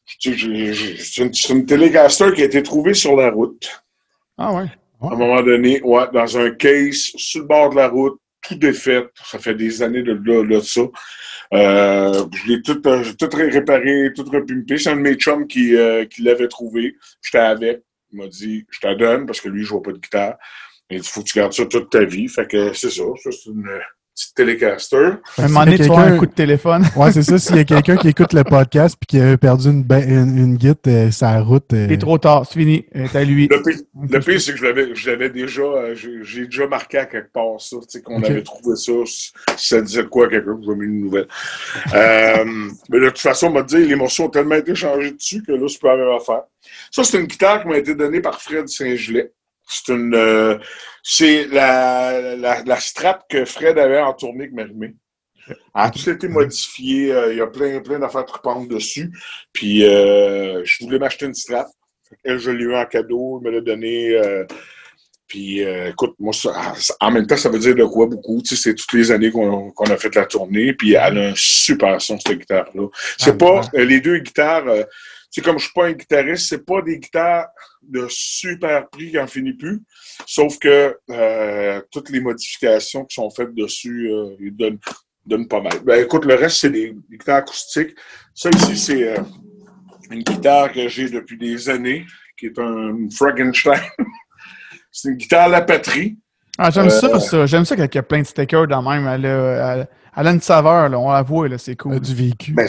c'est 0.06 0.30
une, 0.42 0.74
c'est 0.74 1.54
une 1.54 1.66
Telecaster 1.66 2.34
qui 2.34 2.42
a 2.42 2.46
été 2.46 2.62
trouvée 2.62 2.94
sur 2.94 3.16
la 3.16 3.30
route. 3.30 3.84
Ah 4.38 4.52
ouais. 4.54 4.66
À 5.02 5.08
un 5.08 5.16
moment 5.16 5.42
donné, 5.42 5.82
ouais, 5.82 6.06
dans 6.14 6.38
un 6.38 6.52
case, 6.52 7.12
sur 7.16 7.42
le 7.42 7.48
bord 7.48 7.70
de 7.72 7.76
la 7.76 7.90
route, 7.90 8.20
tout 8.44 8.56
défait. 8.56 9.06
Ça 9.26 9.40
fait 9.40 9.56
des 9.56 9.82
années 9.82 10.04
de 10.04 10.14
là, 10.14 10.44
de 10.44 10.60
ça. 10.62 10.82
Euh, 11.54 12.26
je 12.34 12.48
l'ai 12.52 12.62
tout, 12.62 12.82
euh, 12.88 13.04
tout 13.20 13.30
ré- 13.36 13.50
réparé, 13.50 14.12
tout 14.16 14.24
repimpé. 14.24 14.78
C'est 14.78 14.90
un 14.90 14.96
de 14.96 15.02
mes 15.02 15.16
chums 15.16 15.48
qui, 15.48 15.76
euh, 15.76 16.06
qui 16.06 16.24
l'avait 16.24 16.48
trouvé. 16.48 16.96
J'étais 17.22 17.38
avec. 17.40 17.82
Il 18.12 18.20
m'a 18.20 18.28
dit, 18.28 18.66
je 18.70 18.80
te 18.80 18.94
donne 18.96 19.26
parce 19.26 19.42
que 19.42 19.50
lui, 19.50 19.62
il 19.62 19.66
joue 19.66 19.82
pas 19.82 19.92
de 19.92 19.98
guitare. 19.98 20.38
Il 20.90 21.00
dit, 21.02 21.08
faut 21.08 21.22
que 21.22 21.30
tu 21.30 21.38
gardes 21.38 21.54
ça 21.54 21.66
toute 21.66 21.90
ta 21.90 22.04
vie. 22.06 22.28
Fait 22.28 22.48
que 22.48 22.74
c'est 22.74 22.90
ça. 22.90 23.04
Ça, 23.24 23.32
c'est 23.32 23.50
une 23.50 23.68
petite 24.14 24.36
Telecaster. 24.36 25.10
À 25.38 25.44
un 25.44 25.48
moment 25.48 25.66
donné, 25.66 25.78
tu 25.78 25.84
a 25.84 25.86
avoir 25.86 26.00
un 26.06 26.18
coup 26.18 26.26
de 26.26 26.32
téléphone. 26.34 26.86
Ouais, 26.96 27.12
c'est 27.12 27.24
ça. 27.24 27.38
S'il 27.38 27.56
y 27.56 27.60
a 27.60 27.64
quelqu'un 27.64 27.98
qui 27.98 28.10
écoute 28.10 28.34
le 28.34 28.44
podcast 28.44 28.96
puis 29.00 29.08
qui 29.08 29.20
a 29.20 29.38
perdu 29.38 29.70
une, 29.70 29.86
une, 29.90 30.38
une 30.38 30.56
guite 30.58 30.88
euh, 30.88 31.10
la 31.22 31.42
route. 31.42 31.74
euh, 31.74 31.86
Il 31.90 31.94
est 31.94 31.98
trop 31.98 32.18
tard, 32.18 32.46
c'est 32.46 32.60
fini. 32.60 32.86
C'est 32.94 33.16
à 33.16 33.24
lui. 33.24 33.50
Le 33.50 34.20
pire, 34.20 34.40
c'est 34.42 34.52
que 34.52 34.58
je 34.58 34.64
l'avais, 34.66 34.94
je 34.94 35.10
l'avais 35.10 35.30
déjà, 35.30 35.62
euh, 35.62 35.96
j'ai 35.96 36.46
déjà 36.46 36.68
marqué 36.68 37.00
à 37.00 37.06
quelque 37.06 37.32
part 37.32 37.60
ça, 37.60 37.78
tu 37.78 37.86
sais, 37.88 38.02
qu'on 38.02 38.22
avait 38.22 38.44
trouvé 38.44 38.76
ça, 38.76 38.92
si 39.06 39.68
ça 39.68 39.82
disait 39.82 40.04
de 40.04 40.08
quoi 40.08 40.28
à 40.28 40.30
quelqu'un, 40.30 40.58
j'ai 40.62 40.76
mis 40.76 40.86
une 40.86 41.02
nouvelle. 41.02 41.28
Euh, 41.94 42.46
mais 42.90 43.00
de 43.00 43.08
toute 43.08 43.20
façon, 43.20 43.48
on 43.48 43.52
m'a 43.52 43.64
dit, 43.64 43.78
les 43.86 43.96
morceaux 43.96 44.26
ont 44.26 44.30
tellement 44.30 44.56
été 44.56 44.76
changés 44.76 45.12
dessus 45.12 45.42
que 45.44 45.52
là, 45.54 45.68
c'est 45.68 45.82
pas 45.82 45.96
la 45.96 46.06
même 46.06 46.16
affaire. 46.16 46.44
Ça, 46.92 47.04
c'est 47.04 47.20
une 47.20 47.26
guitare 47.28 47.62
qui 47.62 47.68
m'a 47.68 47.78
été 47.78 47.96
donnée 47.96 48.22
par 48.22 48.40
Fred 48.42 48.68
Saint-Gelais. 48.68 49.32
C'est 49.68 49.94
une, 49.94 50.14
euh, 50.16 50.58
c'est 51.02 51.48
la, 51.48 52.36
la, 52.36 52.64
la 52.64 52.80
strap 52.80 53.24
que 53.30 53.46
Fred 53.46 53.78
avait 53.80 54.00
en 54.02 54.14
tournée 54.14 54.42
avec 54.44 54.54
Marimé. 54.54 54.94
Elle 55.48 55.56
a 55.74 55.90
tout 55.90 56.10
été 56.10 56.28
modifiée. 56.28 57.12
euh, 57.14 57.32
Il 57.34 57.38
y 57.38 57.42
a 57.42 57.48
plein, 57.48 57.80
plein 57.82 58.00
d'affaires 58.00 58.26
tripantes 58.26 58.68
dessus. 58.70 59.12
Puis, 59.52 59.86
euh, 59.86 60.62
je 60.64 60.84
voulais 60.86 61.00
m'acheter 61.00 61.26
une 61.26 61.34
strap. 61.34 61.68
Elle, 62.24 62.38
je 62.40 62.52
l'ai 62.52 62.64
eu 62.64 62.76
en 62.76 62.86
cadeau, 62.86 63.40
il 63.42 63.46
me 63.48 63.52
l'a 63.56 63.62
donné. 63.62 64.16
puis, 65.28 65.62
écoute, 65.62 66.14
moi, 66.20 66.32
ça- 66.32 66.54
en 67.00 67.10
même 67.12 67.26
temps, 67.26 67.36
ça 67.38 67.50
veut 67.50 67.58
dire 67.58 67.74
de 67.76 67.84
quoi 67.86 68.06
beaucoup. 68.06 68.42
Tu 68.44 68.56
sais, 68.56 68.62
c'est 68.70 68.76
toutes 68.76 68.94
les 68.94 69.10
années 69.12 69.32
qu'on 69.32 69.72
qu'on 69.72 69.86
a 69.86 69.98
fait 69.98 70.14
la 70.14 70.26
tournée. 70.28 70.74
Puis, 70.74 70.94
elle 70.94 71.18
a 71.18 71.30
un 71.30 71.34
super 71.36 72.00
son, 72.00 72.20
cette 72.20 72.38
guitare-là. 72.40 72.88
C'est 73.18 73.32
Ah, 73.32 73.34
pas 73.38 73.62
ouais. 73.74 73.86
les 73.86 74.00
deux 74.00 74.20
guitares. 74.20 74.66
Sais, 75.34 75.42
comme 75.42 75.58
je 75.60 75.64
suis 75.66 75.74
pas 75.74 75.86
un 75.88 75.94
guitariste, 75.94 76.48
c'est 76.50 76.66
pas 76.66 76.82
des 76.82 77.00
guitares 77.00 77.48
de 77.82 78.06
super 78.10 78.88
prix 78.90 79.12
qui 79.12 79.20
en 79.20 79.28
finit 79.28 79.54
plus. 79.54 79.82
Sauf 80.26 80.58
que 80.60 80.98
euh, 81.10 81.82
toutes 81.92 82.10
les 82.10 82.20
modifications 82.22 83.06
qui 83.06 83.16
sont 83.16 83.30
faites 83.30 83.54
dessus, 83.54 84.10
euh, 84.12 84.36
ils 84.40 84.56
donnent, 84.56 84.80
donnent 85.26 85.48
pas 85.48 85.62
mal. 85.62 85.80
Ben, 85.86 86.04
écoute, 86.04 86.26
le 86.26 86.36
reste, 86.36 86.58
c'est 86.58 86.70
des, 86.70 86.96
des 87.10 87.18
guitares 87.18 87.38
acoustiques. 87.38 87.96
Ça 88.34 88.50
ici, 88.56 88.78
c'est 88.78 89.08
euh, 89.10 89.18
une 90.12 90.24
guitare 90.24 90.72
que 90.72 90.88
j'ai 90.88 91.10
depuis 91.10 91.38
des 91.38 91.70
années, 91.70 92.06
qui 92.38 92.48
est 92.48 92.60
un 92.60 92.96
Frankenstein. 93.16 93.80
c'est 94.92 95.10
une 95.10 95.16
guitare 95.18 95.46
à 95.46 95.50
la 95.50 95.62
patrie. 95.62 96.18
Ah, 96.58 96.70
j'aime 96.70 96.86
Euh, 96.86 96.90
ça, 96.90 97.20
ça. 97.20 97.46
J'aime 97.48 97.66
ça 97.66 97.76
qu'il 97.76 97.90
y 97.96 97.98
a 97.98 98.04
plein 98.04 98.22
de 98.22 98.28
stickers 98.28 98.68
dans 98.68 98.82
même. 98.84 99.08
Elle 99.08 99.26
a, 99.26 99.74
elle- 99.76 99.88
elle 100.16 100.28
a 100.28 100.32
une 100.32 100.42
saveur, 100.42 100.90
là. 100.90 101.00
On 101.00 101.12
la 101.12 101.24
voit, 101.24 101.48
là. 101.50 101.58
C'est 101.58 101.76
cool. 101.76 102.00
du 102.00 102.14
véhicule. 102.14 102.56
Ouais. 102.56 102.66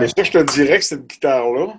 mais 0.00 0.08
ça, 0.08 0.22
je 0.24 0.30
te 0.32 0.42
dirais 0.52 0.78
que 0.78 0.84
cette 0.84 1.06
guitare-là, 1.06 1.74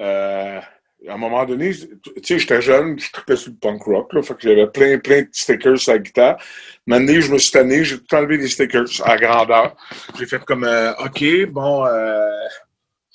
euh, 0.00 0.60
à 1.08 1.14
un 1.14 1.16
moment 1.18 1.44
donné, 1.44 1.72
tu 1.72 2.12
sais, 2.22 2.38
j'étais 2.38 2.62
jeune, 2.62 2.98
je 2.98 3.12
tripais 3.12 3.36
sur 3.36 3.50
le 3.50 3.58
punk 3.58 3.82
rock, 3.82 4.12
là, 4.12 4.22
fait 4.22 4.34
que 4.34 4.40
j'avais 4.40 4.66
plein, 4.66 4.98
plein 4.98 5.22
de 5.22 5.28
stickers 5.32 5.78
sur 5.78 5.92
la 5.92 5.98
guitare. 5.98 6.36
Maintenant, 6.86 7.20
je 7.20 7.32
me 7.32 7.38
suis 7.38 7.50
tanné, 7.50 7.84
j'ai 7.84 7.98
tout 7.98 8.14
enlevé 8.14 8.38
des 8.38 8.48
stickers 8.48 8.86
à 9.04 9.16
grandeur. 9.16 9.76
J'ai 10.18 10.26
fait 10.26 10.42
comme, 10.44 10.64
euh, 10.64 10.94
OK, 10.94 11.24
bon, 11.48 11.84
euh, 11.86 12.26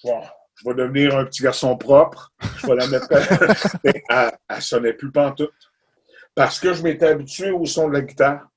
bon, 0.03 0.21
je 0.55 0.69
vais 0.69 0.75
devenir 0.75 1.17
un 1.17 1.25
petit 1.25 1.41
garçon 1.41 1.75
propre. 1.77 2.31
Je 2.57 2.67
vais 2.67 2.75
la 2.75 2.87
mettre. 2.87 3.07
Mais 3.83 4.03
elle, 4.09 4.31
elle 4.49 4.61
sonnait 4.61 4.93
plus 4.93 5.11
pantoute. 5.11 5.53
Parce 6.35 6.59
que 6.59 6.73
je 6.73 6.83
m'étais 6.83 7.07
habitué 7.07 7.51
au 7.51 7.65
son 7.65 7.87
de 7.87 7.93
la 7.93 8.01
guitare. 8.01 8.48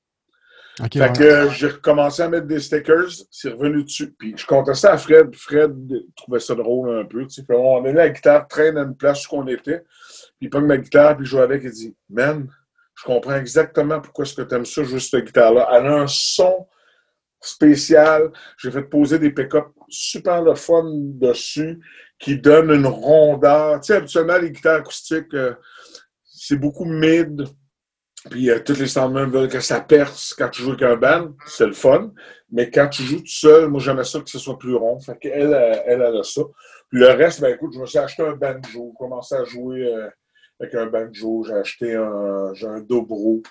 Fait 0.77 0.99
ouais. 0.99 1.13
que 1.13 1.49
j'ai 1.51 1.67
recommencé 1.67 2.23
à 2.23 2.29
mettre 2.29 2.47
des 2.47 2.59
stickers, 2.59 3.09
c'est 3.29 3.51
revenu 3.51 3.83
dessus. 3.83 4.11
Puis 4.17 4.33
je 4.35 4.45
comptais 4.45 4.73
ça 4.73 4.93
à 4.93 4.97
Fred, 4.97 5.35
Fred 5.35 5.75
trouvait 6.15 6.39
ça 6.39 6.55
drôle 6.55 6.97
un 6.97 7.05
peu. 7.05 7.21
tu 7.23 7.29
sais. 7.29 7.43
Puis 7.43 7.55
on 7.55 7.77
a 7.77 7.81
mis 7.81 7.93
la 7.93 8.09
guitare 8.09 8.47
traîne 8.47 8.77
à 8.77 8.81
une 8.81 8.95
place 8.95 9.29
où 9.29 9.35
on 9.35 9.47
était. 9.47 9.79
Puis 9.79 10.47
il 10.47 10.49
pogne 10.49 10.65
ma 10.65 10.77
guitare, 10.77 11.15
puis 11.15 11.25
il 11.25 11.29
joue 11.29 11.39
avec, 11.39 11.63
il 11.63 11.71
dit 11.71 11.95
Man, 12.09 12.47
je 12.95 13.03
comprends 13.03 13.35
exactement 13.35 14.01
pourquoi 14.01 14.25
est-ce 14.25 14.33
que 14.33 14.41
tu 14.41 14.55
aimes 14.55 14.65
ça, 14.65 14.83
juste 14.83 15.11
cette 15.11 15.25
guitare-là. 15.25 15.67
Elle 15.73 15.85
a 15.85 15.95
un 16.01 16.07
son 16.07 16.67
spécial. 17.39 18.31
J'ai 18.57 18.71
fait 18.71 18.83
poser 18.83 19.19
des 19.19 19.29
pick-up 19.31 19.67
super 19.89 20.41
le 20.41 20.55
fun 20.55 20.83
dessus 20.85 21.79
qui 22.17 22.37
donnent 22.37 22.71
une 22.71 22.87
rondeur. 22.87 23.79
Tu 23.81 23.87
sais, 23.87 23.97
habituellement, 23.97 24.37
les 24.37 24.51
guitares 24.51 24.77
acoustiques, 24.77 25.33
euh, 25.33 25.53
c'est 26.23 26.55
beaucoup 26.55 26.85
mid. 26.85 27.45
Puis 28.29 28.49
euh, 28.49 28.59
tous 28.63 28.79
les 28.79 28.87
standards 28.87 29.29
veulent 29.29 29.49
que 29.49 29.59
ça 29.59 29.81
perce 29.81 30.33
quand 30.33 30.49
tu 30.49 30.61
joues 30.61 30.71
avec 30.71 30.81
un 30.83 30.95
band, 30.95 31.31
c'est 31.45 31.65
le 31.65 31.73
fun. 31.73 32.11
Mais 32.51 32.69
quand 32.69 32.87
tu 32.87 33.03
joues 33.03 33.19
tout 33.19 33.27
seul, 33.27 33.67
moi 33.67 33.79
j'aimais 33.81 34.03
ça 34.05 34.19
que 34.21 34.29
ce 34.29 34.39
soit 34.39 34.57
plus 34.57 34.75
rond. 34.75 34.99
Fait 34.99 35.17
qu'elle, 35.19 35.53
euh, 35.53 35.75
elle, 35.85 36.01
elle 36.01 36.17
a 36.17 36.23
ça. 36.23 36.41
Puis 36.89 36.99
le 36.99 37.07
reste, 37.07 37.41
ben 37.41 37.53
écoute, 37.53 37.73
je 37.73 37.79
me 37.79 37.85
suis 37.85 37.97
acheté 37.99 38.23
un 38.23 38.33
banjo, 38.35 38.93
commencé 38.97 39.35
à 39.35 39.43
jouer 39.43 39.85
euh, 39.93 40.07
avec 40.59 40.73
un 40.75 40.85
banjo, 40.85 41.43
j'ai 41.47 41.53
acheté 41.53 41.95
un, 41.95 42.53
j'ai 42.53 42.67
un 42.67 42.79
dobro. 42.79 43.41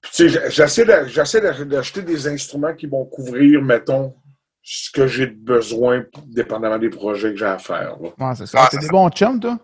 Puis, 0.00 0.10
tu 0.14 0.30
sais, 0.30 0.50
j'essaie 0.50 0.84
de- 0.84 1.06
j'essaie 1.08 1.40
de- 1.40 1.64
d'acheter 1.64 2.02
des 2.02 2.26
instruments 2.28 2.74
qui 2.74 2.86
vont 2.86 3.04
couvrir, 3.04 3.60
mettons, 3.62 4.14
ce 4.62 4.90
que 4.90 5.06
j'ai 5.06 5.26
besoin, 5.26 6.04
dépendamment 6.26 6.78
des 6.78 6.88
projets 6.90 7.30
que 7.32 7.36
j'ai 7.38 7.44
à 7.44 7.58
faire. 7.58 7.96
là. 8.00 8.08
Ouais, 8.18 8.34
c'est 8.36 8.46
ça. 8.46 8.58
Ah, 8.62 8.68
T'es 8.70 8.78
des 8.78 8.88
bons 8.88 9.10
chums, 9.10 9.38
toi? 9.40 9.58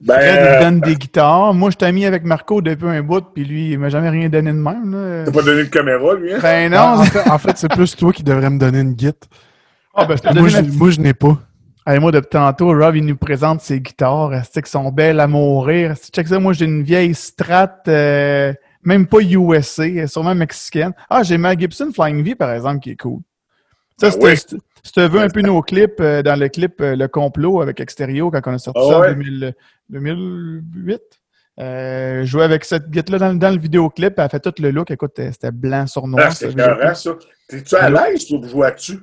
Ben, 0.00 0.14
Fred, 0.14 0.34
il 0.34 0.46
euh, 0.46 0.60
donne 0.60 0.80
des 0.80 0.96
guitares. 0.96 1.54
Moi, 1.54 1.70
je 1.70 1.76
t'ai 1.76 1.90
mis 1.92 2.04
avec 2.04 2.24
Marco 2.24 2.60
depuis 2.60 2.88
un 2.88 3.02
bout, 3.02 3.24
puis 3.34 3.44
lui, 3.44 3.70
il 3.72 3.78
m'a 3.78 3.88
jamais 3.88 4.10
rien 4.10 4.28
donné 4.28 4.50
de 4.52 4.56
même. 4.56 4.92
Là. 4.92 5.24
t'as 5.24 5.32
pas 5.32 5.42
donné 5.42 5.64
de 5.64 5.68
caméra, 5.68 6.14
lui, 6.14 6.32
hein? 6.32 6.38
Ben 6.42 6.72
Ah, 6.74 6.96
non. 6.96 7.00
en, 7.00 7.04
fait, 7.04 7.30
en 7.30 7.38
fait, 7.38 7.58
c'est 7.58 7.68
plus 7.70 7.96
toi 7.96 8.12
qui 8.12 8.22
devrais 8.22 8.50
me 8.50 8.58
donner 8.58 8.80
une 8.80 8.94
guite. 8.94 9.28
Ah, 9.94 10.04
ben, 10.06 10.16
Moi, 10.34 10.48
je, 10.48 10.60
moi, 10.60 10.90
je 10.90 11.00
n'ai 11.00 11.14
pas. 11.14 11.38
Hey, 11.86 11.98
moi, 12.00 12.12
depuis 12.12 12.30
tantôt, 12.30 12.68
Rob, 12.68 12.96
il 12.96 13.04
nous 13.04 13.16
présente 13.16 13.60
ses 13.60 13.80
guitares. 13.80 14.30
C'est 14.50 14.62
qui 14.62 14.70
sont 14.70 14.90
belles 14.90 15.20
à 15.20 15.26
mourir? 15.26 15.94
Check 16.12 16.28
ça, 16.28 16.38
moi, 16.38 16.54
j'ai 16.54 16.64
une 16.64 16.82
vieille 16.82 17.14
Strat, 17.14 17.82
euh, 17.88 18.54
même 18.82 19.06
pas 19.06 19.20
USA, 19.20 20.06
sûrement 20.06 20.34
mexicaine. 20.34 20.92
Ah, 21.10 21.22
j'ai 21.22 21.36
ma 21.36 21.54
Gibson 21.56 21.90
Flying 21.94 22.22
V, 22.24 22.34
par 22.34 22.52
exemple, 22.52 22.80
qui 22.80 22.92
est 22.92 22.96
cool. 22.96 23.20
Ça, 24.00 24.08
Ah 24.08 24.10
c'était 24.10 24.56
si 24.84 24.92
tu 24.92 25.00
veux 25.00 25.20
un 25.20 25.28
peu 25.28 25.40
nos 25.40 25.62
clips, 25.62 25.98
euh, 26.00 26.22
dans 26.22 26.38
le 26.38 26.48
clip 26.48 26.80
euh, 26.80 26.94
Le 26.94 27.08
Complot 27.08 27.62
avec 27.62 27.80
Extérieur, 27.80 28.30
quand 28.30 28.40
on 28.46 28.54
a 28.54 28.58
sorti 28.58 28.80
Ah 28.84 28.88
ça 28.88 29.00
ouais? 29.00 29.08
en 29.08 29.12
2000 29.14 29.54
2008, 29.88 31.00
euh, 31.60 32.24
jouais 32.24 32.44
avec 32.44 32.64
cette 32.64 32.90
guitare-là 32.90 33.18
dans, 33.18 33.34
dans 33.38 33.50
le 33.50 33.58
vidéoclip. 33.58 34.14
Elle 34.18 34.24
a 34.24 34.28
fait 34.28 34.40
tout 34.40 34.52
le 34.58 34.70
look. 34.70 34.90
Écoute, 34.90 35.18
euh, 35.18 35.30
c'était 35.32 35.52
blanc 35.52 35.86
sur 35.86 36.06
noir. 36.06 36.26
Ah, 36.28 36.30
ce 36.30 36.50
c'est 36.50 36.94
ça. 36.94 37.16
T'es-tu 37.48 37.76
à 37.76 37.90
l'aise 37.90 38.26
jouer 38.28 38.60
là-dessus? 38.60 39.00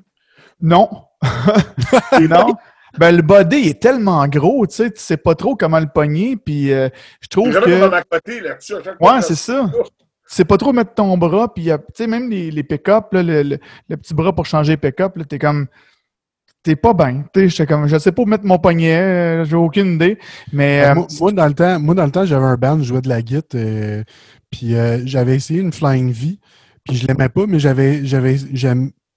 Non. 0.61 0.89
non. 2.29 2.53
Ben, 2.97 3.15
le 3.15 3.21
body 3.21 3.69
est 3.69 3.81
tellement 3.81 4.27
gros, 4.27 4.67
tu 4.67 4.75
sais, 4.75 4.91
tu 4.91 4.99
sais 4.99 5.15
pas 5.15 5.33
trop 5.33 5.55
comment 5.55 5.79
le 5.79 5.87
pogner, 5.87 6.35
puis 6.35 6.73
euh, 6.73 6.89
je 7.21 7.27
trouve 7.29 7.49
que... 7.49 8.03
côté 8.09 8.41
là-dessus. 8.41 8.75
à 8.75 8.83
chaque 8.83 8.97
fois 8.97 9.15
Ouais, 9.15 9.21
c'est 9.21 9.35
ça. 9.35 9.71
Tu 10.31 10.37
sais 10.37 10.45
pas 10.45 10.55
trop 10.55 10.71
mettre 10.71 10.93
ton 10.93 11.17
bras, 11.17 11.53
puis 11.53 11.69
a- 11.71 11.77
tu 11.77 11.83
sais, 11.93 12.07
même 12.07 12.29
les, 12.29 12.51
les 12.51 12.63
pick-up, 12.63 13.07
le, 13.11 13.21
le- 13.21 13.59
le 13.89 13.97
petit 13.97 14.13
bras 14.13 14.33
pour 14.33 14.45
changer 14.45 14.73
les 14.73 14.77
pick-up, 14.77 15.19
t'es 15.27 15.37
comme... 15.37 15.67
T'es 16.63 16.77
pas 16.77 16.93
bien. 16.93 17.25
Comme... 17.67 17.87
Je 17.89 17.97
sais 17.97 18.13
pas 18.13 18.21
où 18.21 18.25
mettre 18.25 18.45
mon 18.45 18.57
poignet, 18.57 18.95
euh, 18.95 19.43
j'ai 19.43 19.57
aucune 19.57 19.95
idée, 19.95 20.17
mais... 20.53 20.83
euh, 20.85 20.95
moi, 20.95 21.07
moi, 21.19 21.31
dans 21.33 21.47
le 21.47 21.53
temps, 21.53 21.79
moi, 21.81 21.95
dans 21.95 22.05
le 22.05 22.11
temps, 22.11 22.23
j'avais 22.23 22.45
un 22.45 22.55
band, 22.55 22.77
je 22.77 22.83
jouais 22.83 23.01
de 23.01 23.09
la 23.09 23.21
guitare, 23.21 23.59
euh, 23.59 24.03
puis 24.49 24.75
euh, 24.75 25.01
j'avais 25.05 25.35
essayé 25.35 25.59
une 25.59 25.73
Flying 25.73 26.11
V, 26.13 26.37
puis 26.85 26.95
je 26.95 27.07
l'aimais 27.07 27.27
pas, 27.27 27.45
mais 27.45 27.59
j'avais 27.59 28.05
j'avais 28.05 28.37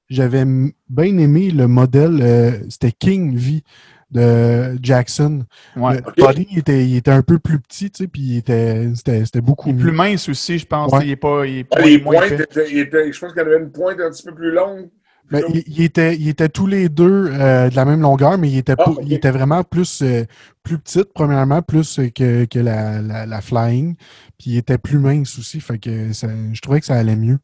j'avais 0.08 0.44
bien 0.88 1.18
aimé 1.18 1.52
le 1.52 1.68
modèle, 1.68 2.18
euh, 2.22 2.50
c'était 2.70 2.90
King 2.92 3.36
V 3.36 3.62
de 4.10 4.78
Jackson. 4.82 5.44
ouais. 5.76 5.96
Le 6.16 6.22
body, 6.22 6.46
il 6.50 6.58
était, 6.58 6.86
il 6.86 6.96
était 6.96 7.10
un 7.10 7.22
peu 7.22 7.38
plus 7.38 7.58
petit, 7.60 7.90
tu 7.90 8.04
sais, 8.04 8.08
puis 8.08 8.22
il 8.22 8.36
était, 8.38 8.88
c'était, 8.94 9.24
c'était 9.24 9.40
beaucoup 9.40 9.70
Il 9.70 9.76
est 9.76 9.80
plus 9.80 9.92
mince 9.92 10.28
aussi, 10.28 10.58
je 10.58 10.66
pense. 10.66 10.92
Ouais. 10.92 11.04
Il 11.04 11.10
est 11.10 11.16
pas... 11.16 11.46
Il 11.46 11.58
est 11.58 11.66
Ah, 11.72 11.76
pas- 11.76 11.82
les 11.86 12.00
moins 12.00 12.16
pointes, 12.18 12.32
épais. 12.32 12.42
étaient- 12.44 12.70
il 12.70 12.78
était- 12.78 13.12
je 13.12 13.18
pense 13.20 13.32
qu'il 13.32 13.40
avait 13.40 13.58
une 13.58 13.70
pointe 13.70 13.98
un 14.00 14.10
petit 14.10 14.22
peu 14.24 14.34
plus 14.34 14.52
longue. 14.52 14.88
Ben, 15.30 15.42
il, 15.48 15.62
il 15.66 15.82
était, 15.82 16.14
il 16.16 16.28
était 16.28 16.50
tous 16.50 16.66
les 16.66 16.90
deux 16.90 17.28
euh, 17.32 17.70
de 17.70 17.74
la 17.76 17.86
même 17.86 18.02
longueur, 18.02 18.36
mais 18.36 18.50
il 18.50 18.58
était, 18.58 18.74
Ah, 18.78 18.90
il 19.02 19.10
était 19.14 19.30
vraiment 19.30 19.64
plus, 19.64 20.02
euh, 20.02 20.24
plus 20.62 20.78
petite, 20.78 21.14
premièrement, 21.14 21.62
plus 21.62 21.98
euh, 21.98 22.08
que, 22.10 22.44
que 22.44 22.58
la, 22.58 23.00
la, 23.00 23.24
la 23.24 23.40
Flying. 23.40 23.94
Puis 24.38 24.50
il 24.50 24.56
était 24.58 24.76
plus 24.76 24.98
mince 24.98 25.38
aussi, 25.38 25.60
fait 25.60 25.78
que 25.78 26.12
ça- 26.12 26.28
je 26.52 26.60
trouvais 26.60 26.80
que 26.80 26.86
ça 26.86 26.96
allait 26.96 27.16
mieux. 27.16 27.38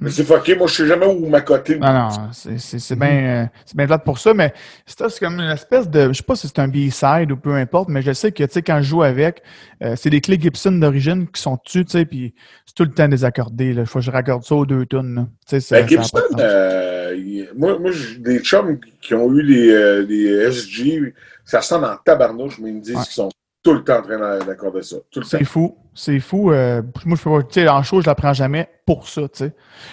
Mais 0.00 0.10
c'est 0.10 0.24
fucké. 0.24 0.56
Moi, 0.56 0.66
je 0.66 0.74
sais 0.74 0.86
jamais 0.88 1.06
où 1.06 1.28
m'accoter. 1.28 1.76
Non, 1.78 1.92
non, 1.92 2.08
c'est 2.32 2.58
c'est- 2.58 2.80
c'est 2.80 2.96
bien 2.96 3.48
euh, 3.76 3.86
plate 3.86 4.04
pour 4.04 4.18
ça, 4.18 4.34
mais 4.34 4.52
c'est 4.86 5.08
c'est 5.08 5.20
comme 5.24 5.38
une 5.38 5.50
espèce 5.50 5.88
de. 5.88 6.08
Je 6.08 6.14
sais 6.14 6.22
pas 6.24 6.34
si 6.34 6.48
c'est 6.48 6.58
un 6.58 6.66
B-side 6.66 7.30
ou 7.30 7.36
peu 7.36 7.54
importe, 7.54 7.88
mais 7.88 8.02
je 8.02 8.12
sais 8.12 8.32
que, 8.32 8.42
tu 8.42 8.52
sais, 8.52 8.62
quand 8.62 8.78
je 8.82 8.88
joue 8.88 9.02
avec, 9.04 9.42
euh, 9.84 9.94
c'est 9.96 10.10
des 10.10 10.20
clés 10.20 10.38
Gibson 10.40 10.72
d'origine 10.72 11.28
qui 11.28 11.40
sont 11.40 11.56
dessus, 11.64 11.84
tu 11.84 11.92
sais, 11.92 12.04
puis 12.06 12.34
c'est 12.66 12.74
tout 12.74 12.82
le 12.82 12.90
temps 12.90 13.06
désaccordé, 13.06 13.72
là. 13.72 13.86
Faut 13.86 14.00
que 14.00 14.04
je 14.04 14.10
raccorde 14.10 14.42
ça 14.42 14.56
aux 14.56 14.66
deux 14.66 14.84
tonnes, 14.84 15.28
Ben, 15.70 15.88
Gibson, 15.88 16.18
euh, 16.40 17.46
moi, 17.56 17.78
moi 17.78 17.92
j'ai 17.92 18.18
des 18.18 18.40
chums 18.40 18.80
qui 19.00 19.14
ont 19.14 19.32
eu 19.32 19.44
des, 19.46 19.70
euh, 19.70 20.04
des 20.04 20.26
SG, 20.50 21.14
ça 21.44 21.60
sonne 21.60 21.84
en 21.84 21.96
tabarnouche, 22.04 22.58
mais 22.58 22.70
ils 22.70 22.74
me 22.76 22.80
disent 22.80 22.96
Ouais. 22.96 23.02
qu'ils 23.04 23.12
sont 23.12 23.28
tout 23.64 23.72
le 23.72 23.82
temps 23.82 23.98
en 23.98 24.02
train 24.02 24.18
d'a- 24.18 24.38
d'accorder 24.44 24.82
ça. 24.82 24.96
C'est 25.24 25.42
fou, 25.44 25.76
c'est 25.94 26.20
fou. 26.20 26.52
euh, 26.52 26.82
moi, 27.06 27.16
je 27.18 27.22
peux 27.24 27.30
pas, 27.30 27.42
tu 27.42 27.60
sais, 27.62 27.68
en 27.68 27.82
show, 27.82 28.00
je 28.00 28.06
la 28.06 28.14
prends 28.14 28.32
jamais 28.34 28.68
pour 28.86 29.08
ça. 29.08 29.22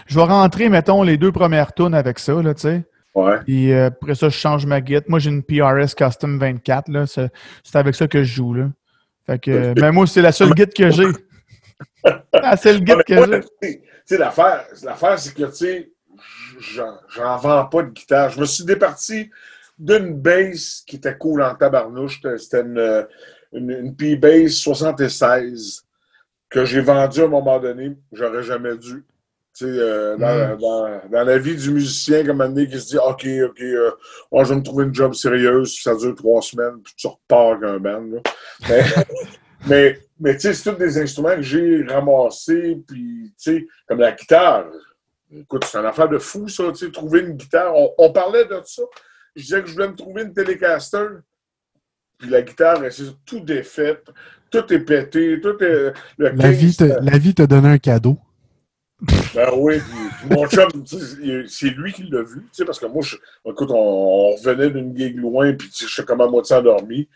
Je 0.05 0.15
vais 0.15 0.21
rentrer, 0.23 0.69
mettons, 0.69 1.01
les 1.03 1.17
deux 1.17 1.31
premières 1.31 1.73
tonnes 1.73 1.95
avec 1.95 2.19
ça, 2.19 2.33
là, 2.41 2.53
tu 2.53 2.61
sais. 2.61 2.83
Ouais. 3.15 3.39
Puis 3.45 3.71
euh, 3.73 3.87
après 3.87 4.15
ça, 4.15 4.29
je 4.29 4.37
change 4.37 4.65
ma 4.65 4.79
guide. 4.81 5.03
Moi, 5.07 5.19
j'ai 5.19 5.29
une 5.31 5.41
PRS 5.43 5.95
Custom 5.97 6.37
24. 6.37 6.89
là. 6.89 7.05
C'est 7.07 7.29
avec 7.75 7.95
ça 7.95 8.07
que 8.07 8.23
je 8.23 8.33
joue. 8.35 8.53
Là. 8.53 8.69
Fait 9.25 9.39
que, 9.39 9.51
euh, 9.51 9.73
mais 9.77 9.91
moi, 9.91 10.05
c'est 10.07 10.21
la 10.21 10.31
seule 10.31 10.53
guide 10.53 10.73
que 10.73 10.89
j'ai. 10.91 11.05
La 12.33 12.55
seule 12.57 12.79
guide 12.81 12.97
mais 12.97 13.03
que 13.03 13.41
j'ai. 13.61 13.73
tu 13.73 13.81
sais, 14.05 14.17
l'affaire, 14.17 14.65
l'affaire, 14.83 15.17
c'est 15.19 15.33
que, 15.33 15.43
tu 15.45 15.55
sais, 15.55 15.91
j'en, 16.59 17.37
vends 17.37 17.65
pas 17.65 17.83
de 17.83 17.89
guitare. 17.89 18.29
Je 18.29 18.39
me 18.39 18.45
suis 18.45 18.63
départi 18.65 19.29
d'une 19.79 20.13
bass 20.13 20.83
qui 20.85 20.97
était 20.97 21.17
cool 21.17 21.41
en 21.41 21.55
tabarnouche. 21.55 22.19
C'était- 22.21 22.37
C'était 22.37 22.61
une, 22.61 23.07
une, 23.53 23.69
une 23.71 23.95
P-Bass 23.95 24.53
76 24.53 25.83
que 26.49 26.65
j'ai 26.65 26.81
vendue 26.81 27.21
à 27.21 27.25
un 27.25 27.27
moment 27.27 27.59
donné. 27.59 27.97
J'aurais 28.11 28.43
jamais 28.43 28.75
dû. 28.77 29.03
Tu 29.57 29.65
sais, 29.65 29.71
euh, 29.71 30.15
dans, 30.17 30.55
Mm. 30.55 30.59
dans- 30.59 31.01
dans 31.11 31.23
la 31.25 31.37
vie 31.37 31.55
du 31.55 31.71
musicien, 31.71 32.25
comme 32.25 32.39
un 32.41 32.49
donné, 32.49 32.67
qui 32.67 32.79
se 32.79 32.87
dit 32.87 32.97
OK, 32.97 33.25
OK, 33.49 33.61
euh, 33.61 33.91
oh, 34.31 34.43
je 34.43 34.49
vais 34.49 34.55
me 34.55 34.63
trouver 34.63 34.85
une 34.85 34.95
job 34.95 35.13
sérieuse, 35.13 35.77
ça 35.81 35.93
dure 35.95 36.15
trois 36.15 36.41
semaines, 36.41 36.81
puis 36.83 36.93
tu 36.95 37.07
repars 37.07 37.51
avec 37.57 37.63
un 37.69 37.77
band. 37.79 38.01
là. 38.11 38.21
Mais, 38.69 38.83
mais, 39.67 39.99
mais 40.19 40.33
tu 40.35 40.41
sais, 40.41 40.53
c'est 40.53 40.71
tous 40.71 40.77
des 40.77 40.97
instruments 40.97 41.35
que 41.35 41.41
j'ai 41.41 41.83
ramassés, 41.83 42.77
puis 42.87 43.33
tu 43.37 43.57
sais, 43.59 43.67
comme 43.87 43.99
la 43.99 44.13
guitare. 44.13 44.67
Écoute, 45.33 45.65
c'est 45.65 45.77
une 45.77 45.85
affaire 45.85 46.09
de 46.09 46.17
fou, 46.17 46.47
ça, 46.47 46.71
tu 46.71 46.85
sais, 46.85 46.91
trouver 46.91 47.19
une 47.21 47.33
guitare. 47.33 47.73
On, 47.75 47.93
on 47.97 48.11
parlait 48.11 48.45
de 48.45 48.61
ça. 48.65 48.83
Je 49.35 49.41
disais 49.43 49.61
que 49.61 49.67
je 49.67 49.73
voulais 49.73 49.87
me 49.89 49.95
trouver 49.95 50.23
une 50.23 50.33
Telecaster. 50.33 51.07
Puis 52.21 52.29
la 52.29 52.43
guitare, 52.43 52.79
c'est 52.91 53.25
tout 53.25 53.39
défaite. 53.39 54.05
Tout 54.51 54.71
est 54.71 54.79
pété. 54.79 55.41
Tout 55.41 55.61
est. 55.63 55.91
Le 56.17 56.29
La 56.29 56.51
vie, 56.51 56.75
te, 56.75 56.83
la 56.83 57.17
vie 57.17 57.33
t'a 57.33 57.47
donné 57.47 57.67
un 57.69 57.77
cadeau. 57.79 58.17
ben 59.33 59.49
oui, 59.57 59.79
puis, 59.79 60.29
mon 60.29 60.47
chum, 60.47 60.69
c'est 60.85 61.69
lui 61.69 61.91
qui 61.91 62.03
l'a 62.03 62.21
vu, 62.21 62.41
tu 62.41 62.49
sais, 62.51 62.65
parce 62.65 62.79
que 62.79 62.85
moi, 62.85 63.01
je, 63.01 63.15
écoute, 63.49 63.71
on, 63.71 63.75
on 63.75 64.35
revenait 64.35 64.69
d'une 64.69 64.95
gig 64.95 65.17
loin, 65.17 65.53
puis 65.53 65.71
je 65.75 65.87
suis 65.87 66.05
comme 66.05 66.21
à 66.21 66.27
moitié 66.27 66.55
endormi. 66.57 67.09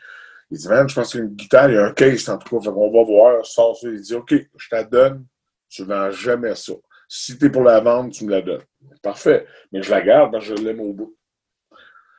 Il 0.49 0.57
dit, 0.57 0.67
man, 0.67 0.89
je 0.89 0.95
pense 0.95 1.11
qu'il 1.11 1.19
y 1.19 1.23
a 1.23 1.25
une 1.27 1.35
guitare, 1.35 1.69
il 1.69 1.75
y 1.75 1.77
a 1.77 1.85
un 1.85 1.91
case 1.91 2.27
en 2.27 2.39
tout 2.39 2.57
cas, 2.57 2.65
fait 2.65 2.73
qu'on 2.73 2.91
va 2.91 3.03
voir, 3.03 3.45
sort 3.45 3.77
ça. 3.77 3.87
Il 3.87 4.01
dit, 4.01 4.15
OK, 4.15 4.31
je 4.31 4.69
te 4.69 4.75
la 4.75 4.83
donne, 4.83 5.25
tu 5.69 5.83
ne 5.83 5.87
vends 5.87 6.09
jamais 6.09 6.55
ça. 6.55 6.73
Si 7.07 7.37
t'es 7.37 7.51
pour 7.51 7.61
la 7.61 7.79
vendre, 7.79 8.11
tu 8.11 8.25
me 8.25 8.31
la 8.31 8.41
donnes. 8.41 8.63
Parfait, 9.03 9.45
mais 9.71 9.83
je 9.83 9.91
la 9.91 10.01
garde, 10.01 10.35
je 10.41 10.55
l'aime 10.55 10.79
au 10.79 10.91
bout. 10.91 11.15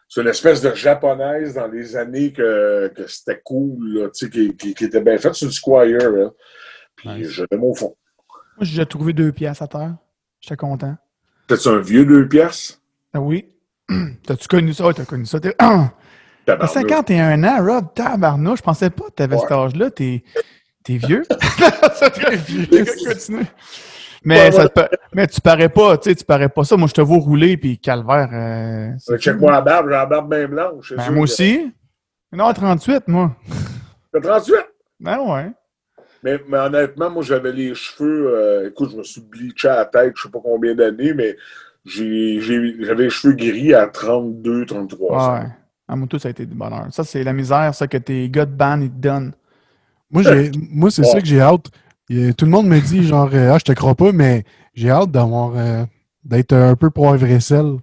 C'est 0.08 0.20
une 0.22 0.28
espèce 0.28 0.60
de 0.62 0.72
japonaise 0.74 1.54
dans 1.54 1.66
les 1.66 1.96
années 1.96 2.32
que, 2.32 2.88
que 2.94 3.06
c'était 3.08 3.40
cool, 3.44 3.98
là, 3.98 4.08
tu 4.10 4.26
sais, 4.26 4.30
qui, 4.30 4.56
qui, 4.56 4.74
qui 4.74 4.84
était 4.84 5.00
bien 5.00 5.18
faite. 5.18 5.34
C'est 5.34 5.46
une 5.46 5.52
Squire, 5.52 6.10
là. 6.10 6.30
Puis 6.94 7.08
Nice. 7.08 7.28
je 7.28 7.44
l'aime 7.50 7.64
au 7.64 7.74
fond. 7.74 7.96
Moi, 8.56 8.62
j'ai 8.62 8.86
trouvé 8.86 9.12
deux 9.12 9.32
pièces 9.32 9.60
à 9.62 9.66
terre. 9.66 9.96
J'étais 10.40 10.56
content. 10.56 10.96
C'est 11.48 11.68
un 11.68 11.78
vieux 11.80 12.04
deux 12.06 12.26
pièces? 12.28 12.80
Ah 13.12 13.20
oui. 13.20 13.46
T'as-tu 14.26 14.48
connu 14.48 14.72
ça? 14.72 14.86
Ouais, 14.86 14.94
t'as 14.94 15.04
connu 15.04 15.26
ça. 15.26 15.38
T'es- 15.40 15.54
T'as 15.58 15.90
Tabarnak. 16.56 16.70
51 16.70 17.44
ans, 17.44 17.64
Rob. 17.66 17.86
Tabarnouche. 17.94 18.58
Je 18.60 18.62
pensais 18.64 18.90
pas 18.90 19.04
que 19.06 19.10
t'avais 19.10 19.36
cet 19.38 19.50
Ouais. 19.50 19.56
âge-là. 19.56 19.90
T'es 19.90 20.22
t'es 20.84 20.96
vieux. 20.98 21.24
ça, 21.94 22.10
t'es 22.10 22.36
vieux. 22.36 22.66
Continue. 22.66 23.46
Mais, 24.26 24.50
ça 24.50 24.68
te 24.68 24.80
mais 25.14 25.26
tu 25.28 25.40
parais 25.40 25.68
pas, 25.68 25.96
tu 25.98 26.10
sais, 26.10 26.16
tu 26.16 26.24
parais 26.24 26.48
pas 26.48 26.64
ça. 26.64 26.76
Moi, 26.76 26.88
je 26.88 26.94
te 26.94 27.00
vois 27.00 27.18
rouler, 27.18 27.56
puis 27.56 27.78
calvaire. 27.78 28.28
euh. 28.32 29.16
Check-moi 29.18 29.52
la 29.52 29.60
barbe, 29.60 29.86
j'ai 29.86 29.92
la 29.92 30.04
barbe 30.06 30.34
bien 30.34 30.48
blanche. 30.48 30.92
Ben, 30.96 31.10
moi 31.12 31.22
aussi. 31.22 31.72
Non, 32.32 32.52
38, 32.52 33.06
moi. 33.06 33.36
T'as 34.12 34.20
38? 34.20 34.54
Ben 34.98 35.18
ouais. 35.20 35.52
Mais, 36.24 36.40
mais 36.48 36.58
honnêtement, 36.58 37.08
moi, 37.08 37.22
j'avais 37.22 37.52
les 37.52 37.72
cheveux. 37.74 38.32
euh, 38.34 38.68
écoute, 38.68 38.90
je 38.90 38.96
me 38.96 39.02
suis 39.04 39.20
bleaché 39.20 39.68
à 39.68 39.76
la 39.76 39.84
tête, 39.84 40.14
je 40.16 40.22
sais 40.24 40.28
pas 40.28 40.40
combien 40.42 40.74
d'années, 40.74 41.14
mais 41.14 41.36
j'avais 41.84 43.04
les 43.04 43.10
cheveux 43.10 43.34
gris 43.34 43.74
à 43.74 43.86
32, 43.86 44.66
33 44.66 45.16
ans. 45.16 45.34
Ouais. 45.40 45.46
À 45.88 45.94
moi, 45.94 46.08
tout, 46.08 46.18
ça 46.18 46.26
a 46.28 46.30
été 46.32 46.44
du 46.44 46.54
bonheur. 46.54 46.86
Ça, 46.90 47.04
c'est 47.04 47.22
la 47.22 47.32
misère, 47.32 47.72
ça, 47.74 47.86
que 47.86 47.96
tes 47.98 48.28
gars 48.28 48.44
de 48.46 48.50
band, 48.56 48.80
ils 48.80 48.90
te 48.90 48.96
donnent. 48.98 49.32
Moi, 50.10 50.24
c'est 50.24 51.02
Ouais. 51.02 51.08
ça 51.08 51.20
que 51.20 51.26
j'ai 51.26 51.40
hâte. 51.40 51.66
Et 52.08 52.34
tout 52.34 52.44
le 52.44 52.50
monde 52.50 52.66
me 52.68 52.78
dit, 52.80 53.04
genre, 53.06 53.28
euh, 53.32 53.52
ah, 53.52 53.58
je 53.58 53.64
te 53.64 53.72
crois 53.72 53.94
pas, 53.94 54.12
mais 54.12 54.44
j'ai 54.74 54.90
hâte 54.90 55.10
d'avoir, 55.10 55.52
euh, 55.56 55.84
d'être 56.24 56.52
un 56.52 56.76
peu 56.76 56.90
poivre 56.90 57.26
et 57.26 57.40
sel. 57.40 57.76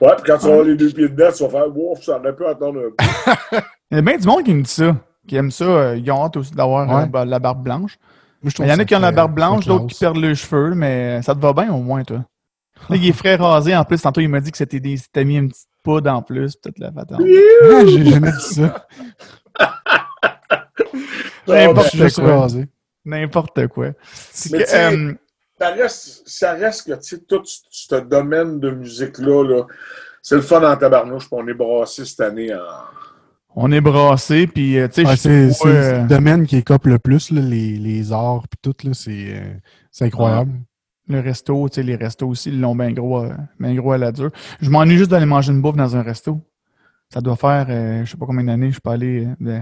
Ouais, 0.00 0.12
puis 0.16 0.24
quand 0.26 0.38
tu 0.38 0.46
vas 0.46 0.52
avoir 0.52 0.64
les 0.66 0.76
deux 0.76 0.90
pieds 0.90 1.08
dedans, 1.08 1.30
tu 1.36 1.42
vas 1.42 1.48
faire 1.48 1.76
Wow, 1.76 1.96
ça 2.00 2.18
aurait 2.18 2.34
pu 2.36 2.44
attendre 2.46 2.78
un 2.80 2.90
peu. 3.52 3.58
Il 3.90 3.96
y 3.96 3.98
a 3.98 4.02
bien 4.02 4.18
du 4.18 4.26
monde 4.26 4.44
qui 4.44 4.54
me 4.54 4.62
dit 4.62 4.70
ça, 4.70 4.96
qui 5.26 5.36
aime 5.36 5.50
ça. 5.50 5.64
euh, 5.64 5.96
Ils 5.96 6.10
ont 6.12 6.24
hâte 6.24 6.36
aussi 6.36 6.52
d'avoir 6.52 6.86
Ouais. 6.88 7.08
euh, 7.20 7.24
la 7.24 7.38
barbe 7.38 7.62
blanche. 7.62 7.96
Moi, 8.42 8.50
je 8.50 8.54
trouve 8.54 8.66
Il 8.66 8.70
y 8.70 8.72
en 8.72 8.78
a 8.78 8.84
qui 8.84 8.94
ont 8.94 9.00
la 9.00 9.10
barbe 9.12 9.34
blanche, 9.34 9.66
d'autres 9.66 9.86
qui 9.86 9.98
perdent 9.98 10.18
les 10.18 10.34
cheveux, 10.34 10.74
mais 10.74 11.22
ça 11.22 11.34
te 11.34 11.40
va 11.40 11.52
bien 11.52 11.72
au 11.72 11.78
moins, 11.80 12.04
toi. 12.04 12.24
Là, 12.90 12.96
il 12.96 13.08
est 13.08 13.12
frais 13.12 13.36
rasé 13.36 13.74
en 13.74 13.84
plus. 13.84 14.00
Tantôt, 14.02 14.20
il 14.20 14.28
m'a 14.28 14.40
dit 14.40 14.50
que 14.52 14.58
c'était 14.58 14.80
des. 14.80 14.96
T'as 15.12 15.24
mis 15.24 15.36
une 15.38 15.48
petite 15.48 15.66
poudre 15.82 16.10
en 16.10 16.20
plus, 16.22 16.54
peut-être 16.56 16.78
la 16.78 16.92
patente. 16.92 17.22
J'ai 17.86 18.04
jamais 18.10 18.30
dit 18.32 18.54
ça. 18.54 18.86
N'importe 21.48 21.90
Je 21.96 22.06
suis 22.08 22.22
quoi. 22.22 22.40
rasé. 22.40 22.66
N'importe 23.06 23.68
quoi. 23.68 23.92
Mais 24.50 24.64
Que, 24.64 24.74
euh, 24.74 25.14
ça, 25.58 25.68
reste, 25.70 26.22
ça 26.26 26.52
reste 26.52 26.86
que, 26.86 26.92
tu 27.00 27.16
sais, 27.16 27.22
tout 27.22 27.42
ce 27.44 27.94
domaine 27.96 28.60
de 28.60 28.70
musique-là, 28.70 29.42
là, 29.44 29.66
c'est 30.20 30.34
le 30.34 30.42
fun 30.42 30.62
en 30.70 30.76
tabarnouche, 30.76 31.28
puis 31.30 31.38
on 31.40 31.46
est 31.48 31.54
brassé 31.54 32.04
cette 32.04 32.20
année 32.20 32.52
en. 32.52 32.58
on 33.54 33.70
est 33.72 33.80
brassé, 33.80 34.46
puis 34.48 34.76
euh, 34.78 34.88
tu 34.88 35.06
sais, 35.06 35.16
c'est, 35.16 35.52
c'est 35.52 35.68
euh, 35.68 36.02
le 36.02 36.08
domaine 36.08 36.46
qui 36.46 36.56
écope 36.56 36.84
le 36.86 36.98
plus, 36.98 37.30
là, 37.30 37.40
les, 37.40 37.76
les 37.78 38.12
arts 38.12 38.46
puis 38.48 38.58
tout, 38.60 38.74
là, 38.86 38.92
c'est, 38.92 39.36
euh, 39.36 39.54
c'est 39.90 40.04
incroyable. 40.04 40.50
le 41.08 41.20
resto, 41.20 41.68
tu 41.68 41.76
sais, 41.76 41.82
les 41.84 41.94
restos 41.96 42.28
aussi, 42.28 42.48
ils 42.50 42.60
l'ont 42.60 42.74
bien 42.74 42.90
gros, 42.92 43.24
bien 43.60 43.74
gros 43.76 43.92
à 43.92 43.98
la 43.98 44.10
dure. 44.12 44.30
Je 44.60 44.68
m'ennuie 44.68 44.98
juste 44.98 45.10
d'aller 45.12 45.26
manger 45.26 45.52
une 45.52 45.62
bouffe 45.62 45.76
dans 45.76 45.94
un 45.96 46.02
resto. 46.02 46.40
ça 47.08 47.20
doit 47.20 47.36
faire, 47.36 47.66
euh, 47.68 48.04
je 48.04 48.10
sais 48.10 48.16
pas 48.16 48.26
combien 48.26 48.44
d'années, 48.44 48.66
je 48.66 48.72
suis 48.72 48.80
pas 48.80 48.94
allé. 48.94 49.28
Euh, 49.46 49.60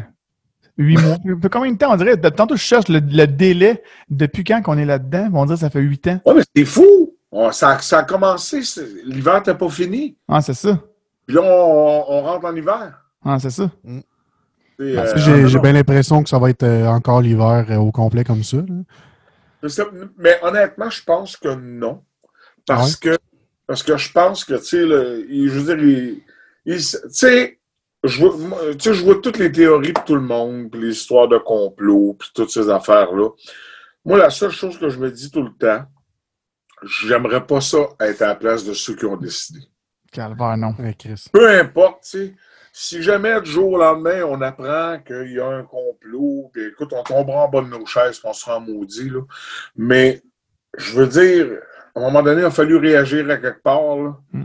huit 0.78 0.98
mois. 0.98 1.16
Combien 1.50 1.72
de 1.72 1.78
temps, 1.78 1.92
on 1.92 1.96
dirait? 1.96 2.16
Tantôt, 2.16 2.56
je 2.56 2.62
cherche 2.62 2.88
le, 2.88 3.00
délai 3.00 3.82
depuis 4.08 4.44
quand 4.44 4.62
qu'on 4.62 4.78
est 4.78 4.84
là-dedans. 4.84 5.28
On 5.34 5.44
dirait 5.44 5.56
que 5.56 5.60
ça 5.60 5.70
fait 5.70 5.80
huit 5.80 6.06
ans. 6.06 6.20
Oui, 6.26 6.34
mais 6.36 6.42
c'est 6.54 6.64
fou! 6.64 7.12
ça, 7.50 7.78
ça, 7.80 7.98
a 7.98 8.02
commencé, 8.04 8.60
l'hiver 9.04 9.36
n'était 9.36 9.54
pas 9.54 9.68
fini. 9.68 10.16
Ah, 10.28 10.40
c'est 10.40 10.54
ça. 10.54 10.80
Puis 11.26 11.34
là, 11.34 11.42
on, 11.42 12.22
rentre 12.22 12.44
en 12.44 12.54
hiver. 12.54 13.00
Ah, 13.24 13.38
c'est 13.40 13.50
ça. 13.50 13.70
Mm. 13.82 14.00
Euh, 14.80 15.46
j'ai 15.46 15.58
bien 15.60 15.72
l'impression 15.72 16.22
que 16.22 16.28
ça 16.28 16.38
va 16.38 16.50
être 16.50 16.66
encore 16.86 17.20
l'hiver 17.20 17.66
au 17.80 17.92
complet 17.92 18.24
comme 18.24 18.42
ça. 18.42 18.58
Mais 20.18 20.38
honnêtement, 20.42 20.90
je 20.90 21.02
pense 21.02 21.36
que 21.36 21.54
non. 21.54 22.02
Parce 22.66 22.96
que 22.96 23.16
parce 23.66 23.82
que 23.82 23.96
je 23.96 24.12
pense 24.12 24.44
que, 24.44 24.54
tu 24.54 24.64
sais, 24.64 24.80
je 24.80 25.50
veux 25.50 25.76
dire, 25.76 26.16
tu 26.66 26.80
sais, 26.80 27.58
je 28.04 28.24
vois, 28.24 28.36
je 28.78 29.04
vois 29.04 29.20
toutes 29.20 29.38
les 29.38 29.50
théories 29.50 29.94
de 29.94 30.00
tout 30.04 30.14
le 30.14 30.20
monde, 30.20 30.70
puis 30.70 30.80
les 30.80 30.90
histoires 30.90 31.26
de 31.26 31.38
complot, 31.38 32.16
puis 32.18 32.30
toutes 32.34 32.50
ces 32.50 32.68
affaires-là. 32.68 33.30
Moi, 34.04 34.18
la 34.18 34.30
seule 34.30 34.50
chose 34.50 34.78
que 34.78 34.90
je 34.90 34.98
me 34.98 35.10
dis 35.10 35.30
tout 35.30 35.42
le 35.42 35.52
temps, 35.52 35.86
j'aimerais 36.82 37.46
pas 37.46 37.62
ça 37.62 37.78
être 38.00 38.22
à 38.22 38.28
la 38.28 38.34
place 38.34 38.64
de 38.64 38.74
ceux 38.74 38.94
qui 38.94 39.06
ont 39.06 39.16
décidé. 39.16 39.60
Calvaire, 40.12 40.56
non. 40.58 40.74
Peu 41.32 41.48
importe, 41.48 42.02
tu 42.02 42.08
sais. 42.10 42.34
Si 42.76 43.02
jamais 43.02 43.40
du 43.40 43.50
jour 43.50 43.72
au 43.72 43.78
lendemain, 43.78 44.24
on 44.24 44.40
apprend 44.42 44.98
qu'il 45.06 45.32
y 45.32 45.40
a 45.40 45.46
un 45.46 45.62
complot, 45.62 46.50
puis 46.52 46.66
écoute, 46.66 46.92
on 46.92 47.04
tombera 47.04 47.44
en 47.44 47.48
bas 47.48 47.62
de 47.62 47.68
nos 47.68 47.86
chaises, 47.86 48.18
puis 48.18 48.28
on 48.28 48.32
sera 48.32 48.58
maudit, 48.60 49.10
là. 49.10 49.20
Mais, 49.76 50.22
je 50.76 50.92
veux 50.94 51.06
dire, 51.06 51.60
à 51.94 52.00
un 52.00 52.02
moment 52.02 52.22
donné, 52.22 52.42
il 52.42 52.44
a 52.44 52.50
fallu 52.50 52.76
réagir 52.76 53.30
à 53.30 53.36
quelque 53.38 53.62
part. 53.62 54.20
Mm. 54.32 54.44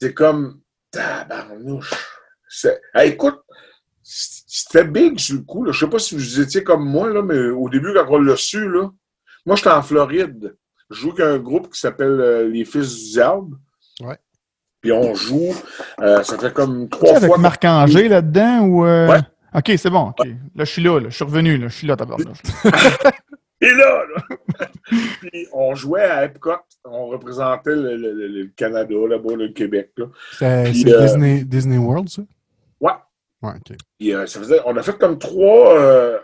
C'est 0.00 0.14
comme 0.14 0.60
tabarnouche. 0.90 2.19
Écoute, 3.02 3.40
c'était 4.02 4.84
big 4.84 5.18
sur 5.18 5.36
le 5.36 5.42
coup. 5.42 5.64
Je 5.66 5.70
ne 5.70 5.74
sais 5.74 5.90
pas 5.90 5.98
si 5.98 6.14
vous 6.14 6.40
étiez 6.40 6.64
comme 6.64 6.88
moi, 6.88 7.10
là, 7.10 7.22
mais 7.22 7.50
au 7.50 7.68
début, 7.68 7.92
quand 7.94 8.06
on 8.08 8.18
l'a 8.18 8.36
su, 8.36 8.68
là, 8.68 8.90
moi, 9.46 9.56
j'étais 9.56 9.70
en 9.70 9.82
Floride. 9.82 10.56
Je 10.90 10.96
joue 10.96 11.10
avec 11.10 11.20
un 11.20 11.38
groupe 11.38 11.72
qui 11.72 11.78
s'appelle 11.78 12.20
euh, 12.20 12.48
Les 12.48 12.64
Fils 12.64 12.94
du 12.94 13.12
Diable. 13.12 13.56
Ouais. 14.00 14.18
Puis 14.80 14.92
on 14.92 15.14
joue, 15.14 15.54
euh, 16.00 16.22
ça 16.22 16.38
fait 16.38 16.52
comme 16.52 16.88
trois 16.88 17.16
fois. 17.16 17.18
avec 17.18 17.38
Marc-Angé 17.38 18.08
là-dedans 18.08 18.60
ou. 18.62 18.86
Euh? 18.86 19.08
Ouais. 19.08 19.20
OK, 19.54 19.72
c'est 19.76 19.90
bon. 19.90 20.12
Là, 20.18 20.64
je 20.64 20.64
suis 20.64 20.82
là, 20.82 20.98
là, 21.00 21.08
Je 21.10 21.14
suis 21.14 21.24
revenu. 21.24 21.56
Là. 21.58 21.68
Je 21.68 21.74
suis 21.74 21.86
là, 21.86 21.96
tabarnouche. 21.96 22.38
Et 23.62 23.74
là, 23.74 24.04
là. 24.14 24.68
puis 25.20 25.46
on 25.52 25.74
jouait 25.74 26.04
à 26.04 26.24
Epcot. 26.24 26.52
On 26.84 27.08
représentait 27.08 27.74
le, 27.74 28.50
Canada, 28.56 28.94
là-bas, 29.06 29.36
le 29.36 29.48
Québec. 29.48 29.92
C'est 30.32 30.46
euh, 30.46 30.70
Disney, 30.70 31.44
Disney, 31.44 31.76
World, 31.76 32.08
ça? 32.08 32.22
Ouais. 33.42 33.52
OK. 33.56 33.76
Euh, 34.02 34.26
ça 34.26 34.38
faisait, 34.38 34.60
on 34.66 34.76
a 34.76 34.82
fait 34.82 34.98
comme 34.98 35.18
trois, 35.18 35.78
euh, 35.78 36.18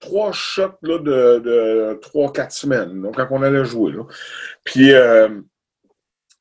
trois 0.00 0.32
shots 0.32 0.78
là, 0.82 0.98
de, 0.98 1.38
de 1.38 1.98
trois, 2.00 2.32
quatre 2.32 2.52
semaines, 2.52 3.02
donc, 3.02 3.16
quand 3.16 3.28
on 3.30 3.42
allait 3.42 3.64
jouer. 3.64 3.92
Là. 3.92 4.04
Puis, 4.64 4.92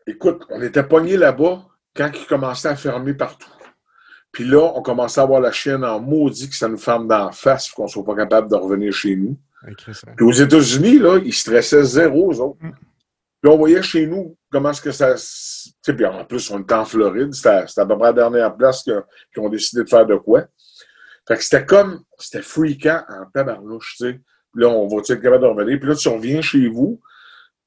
écoute, 0.07 0.43
on 0.49 0.61
était 0.61 0.84
pognés 0.84 1.18
là-bas 1.18 1.64
quand 1.95 2.10
ils 2.14 2.27
commençaient 2.27 2.69
à 2.69 2.76
fermer 2.76 3.14
partout. 3.14 3.49
Puis 4.31 4.45
là, 4.45 4.72
on 4.76 4.81
commençait 4.81 5.19
à 5.19 5.23
avoir 5.23 5.41
la 5.41 5.52
chienne 5.52 5.84
en 5.84 5.99
maudit 5.99 6.49
que 6.49 6.56
ça 6.56 6.69
nous 6.69 6.77
ferme 6.77 7.07
d'en 7.07 7.31
face, 7.31 7.69
qu'on 7.69 7.84
ne 7.84 7.89
soit 7.89 8.06
pas 8.06 8.15
capable 8.15 8.49
de 8.49 8.56
revenir 8.56 8.93
chez 8.93 9.15
nous. 9.15 9.38
Puis 10.15 10.26
aux 10.26 10.31
États-Unis, 10.31 10.99
là, 10.99 11.19
ils 11.23 11.34
stressaient 11.34 11.84
zéro 11.84 12.31
aux 12.31 12.39
autres. 12.39 12.57
Mm. 12.61 12.72
Puis 13.41 13.52
on 13.52 13.57
voyait 13.57 13.81
chez 13.81 14.07
nous 14.07 14.38
comment 14.51 14.71
est-ce 14.71 14.81
que 14.81 14.91
ça. 14.91 15.15
Tu 15.83 15.95
puis 15.95 16.05
en 16.05 16.25
plus, 16.25 16.51
on 16.51 16.59
était 16.59 16.73
en 16.73 16.85
Floride. 16.85 17.33
C'était 17.33 17.49
à 17.49 17.85
peu 17.85 17.97
près 17.97 18.07
la 18.07 18.13
dernière 18.13 18.55
place 18.55 18.83
qu'ils 18.83 19.03
ont 19.37 19.49
décidé 19.49 19.83
de 19.83 19.89
faire 19.89 20.05
de 20.05 20.15
quoi. 20.15 20.45
Fait 21.27 21.37
que 21.37 21.43
c'était 21.43 21.65
comme. 21.65 22.03
C'était 22.17 22.41
freakant 22.41 23.03
en 23.09 23.25
tabarnouche, 23.33 23.95
tu 23.97 24.05
sais. 24.05 24.21
Là, 24.55 24.67
on 24.67 24.87
va 24.87 24.97
être 24.97 25.15
capable 25.15 25.43
de 25.43 25.47
revenir. 25.47 25.79
Puis 25.79 25.89
là, 25.89 25.95
tu 25.95 26.09
reviens 26.09 26.41
chez 26.41 26.67
vous. 26.67 27.01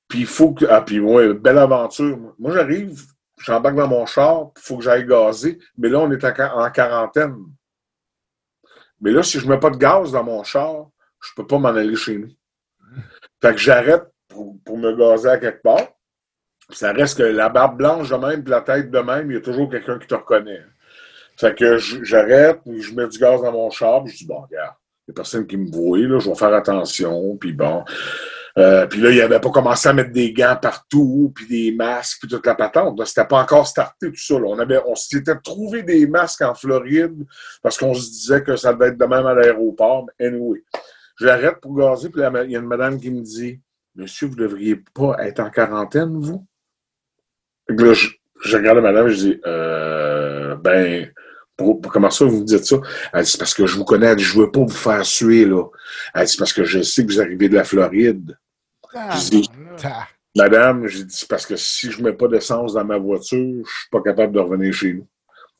Puis 0.08 0.20
il 0.20 0.26
faut 0.26 0.52
que. 0.52 0.66
Ah, 0.66 0.82
puis 0.82 1.00
moi, 1.00 1.32
belle 1.32 1.58
aventure. 1.58 2.18
Moi, 2.38 2.52
j'arrive, 2.52 3.02
j'embarque 3.38 3.76
dans 3.76 3.88
mon 3.88 4.06
char, 4.06 4.50
il 4.56 4.62
faut 4.62 4.78
que 4.78 4.84
j'aille 4.84 5.06
gazer. 5.06 5.58
Mais 5.78 5.88
là, 5.88 6.00
on 6.00 6.10
est 6.10 6.24
en 6.24 6.70
quarantaine. 6.70 7.36
Mais 9.00 9.10
là, 9.10 9.22
si 9.22 9.38
je 9.38 9.46
ne 9.46 9.50
mets 9.50 9.58
pas 9.58 9.70
de 9.70 9.76
gaz 9.76 10.12
dans 10.12 10.24
mon 10.24 10.42
char, 10.44 10.88
je 11.20 11.30
peux 11.36 11.46
pas 11.46 11.58
m'en 11.58 11.68
aller 11.68 11.96
chez 11.96 12.18
nous. 12.18 12.30
Fait 13.42 13.52
que 13.52 13.58
j'arrête 13.58 14.04
pour, 14.28 14.78
me 14.78 14.96
gazer 14.96 15.28
à 15.28 15.38
quelque 15.38 15.62
part. 15.62 15.93
Ça 16.70 16.92
reste 16.92 17.18
que 17.18 17.22
la 17.22 17.48
barbe 17.48 17.78
blanche 17.78 18.10
de 18.10 18.16
même, 18.16 18.42
puis 18.42 18.50
la 18.50 18.62
tête 18.62 18.90
de 18.90 18.98
même, 18.98 19.30
il 19.30 19.34
y 19.34 19.36
a 19.36 19.40
toujours 19.40 19.70
quelqu'un 19.70 19.98
qui 19.98 20.06
te 20.06 20.14
reconnaît. 20.14 20.62
Fait 21.36 21.54
que 21.54 21.78
j'arrête, 21.78 22.60
je 22.66 22.94
mets 22.94 23.08
du 23.08 23.18
gaz 23.18 23.42
dans 23.42 23.52
mon 23.52 23.70
char, 23.70 24.02
puis 24.04 24.12
je 24.12 24.18
dis, 24.18 24.26
bon, 24.26 24.40
regarde, 24.40 24.74
il 25.06 25.10
n'y 25.10 25.12
a 25.12 25.16
personne 25.16 25.46
qui 25.46 25.56
me 25.56 25.70
voit, 25.70 25.98
là, 25.98 26.18
je 26.18 26.28
vais 26.28 26.34
faire 26.34 26.54
attention, 26.54 27.36
puis 27.36 27.52
bon. 27.52 27.84
Euh, 28.56 28.86
puis 28.86 29.00
là, 29.00 29.10
il 29.10 29.20
avait 29.20 29.40
pas 29.40 29.50
commencé 29.50 29.88
à 29.88 29.92
mettre 29.92 30.12
des 30.12 30.32
gants 30.32 30.56
partout, 30.60 31.32
puis 31.34 31.46
des 31.48 31.72
masques, 31.76 32.20
puis 32.20 32.28
toute 32.28 32.46
la 32.46 32.54
patente. 32.54 33.04
C'était 33.04 33.26
pas 33.26 33.42
encore 33.42 33.66
starté 33.66 34.10
tout 34.10 34.16
ça. 34.16 34.34
On, 34.36 34.58
avait, 34.60 34.80
on 34.86 34.94
s'était 34.94 35.36
trouvé 35.42 35.82
des 35.82 36.06
masques 36.06 36.42
en 36.42 36.54
Floride 36.54 37.26
parce 37.62 37.76
qu'on 37.76 37.94
se 37.94 38.08
disait 38.08 38.44
que 38.44 38.54
ça 38.54 38.72
devait 38.72 38.88
être 38.88 38.98
de 38.98 39.04
même 39.04 39.26
à 39.26 39.34
l'aéroport. 39.34 40.06
Mais 40.06 40.26
anyway, 40.28 40.62
J'arrête 41.18 41.60
pour 41.60 41.76
gazer, 41.76 42.10
puis 42.10 42.22
il 42.22 42.50
y 42.50 42.56
a 42.56 42.58
une 42.58 42.66
madame 42.66 43.00
qui 43.00 43.10
me 43.10 43.22
dit 43.22 43.60
Monsieur, 43.94 44.26
vous 44.26 44.34
devriez 44.34 44.76
pas 44.94 45.16
être 45.24 45.40
en 45.40 45.50
quarantaine, 45.50 46.18
vous 46.18 46.44
Là, 47.68 47.92
je, 47.94 48.56
regarde 48.56 48.76
la 48.76 48.82
madame 48.82 49.08
et 49.08 49.10
je 49.10 49.16
dis 49.16 49.40
euh, 49.46 50.54
Ben, 50.56 51.10
pour, 51.56 51.80
comment 51.80 52.10
ça 52.10 52.24
vous 52.24 52.40
me 52.40 52.44
dites 52.44 52.64
ça 52.64 52.76
Elle 53.12 53.24
dit 53.24 53.30
C'est 53.30 53.38
parce 53.38 53.54
que 53.54 53.66
je 53.66 53.76
vous 53.76 53.84
connais, 53.84 54.06
elle 54.06 54.16
dit 54.16 54.24
Je 54.24 54.38
ne 54.38 54.44
veux 54.44 54.50
pas 54.50 54.60
vous 54.60 54.68
faire 54.68 55.04
suer, 55.04 55.44
là. 55.44 55.64
Elle 56.14 56.26
dit 56.26 56.32
C'est 56.32 56.38
parce 56.38 56.52
que 56.52 56.64
je 56.64 56.82
sais 56.82 57.04
que 57.04 57.12
vous 57.12 57.20
arrivez 57.20 57.48
de 57.48 57.54
la 57.54 57.64
Floride. 57.64 58.36
Ah, 58.94 59.16
je 59.16 59.30
dis 59.30 59.50
Madame, 60.36 60.86
j'ai 60.88 61.04
dit, 61.04 61.14
c'est 61.16 61.28
parce 61.28 61.46
que 61.46 61.54
si 61.54 61.92
je 61.92 61.98
ne 61.98 62.04
mets 62.04 62.12
pas 62.12 62.26
d'essence 62.26 62.74
dans 62.74 62.84
ma 62.84 62.98
voiture, 62.98 63.38
je 63.38 63.58
ne 63.58 63.64
suis 63.64 63.90
pas 63.90 64.02
capable 64.02 64.32
de 64.32 64.40
revenir 64.40 64.72
chez 64.72 64.94
nous. 64.94 65.06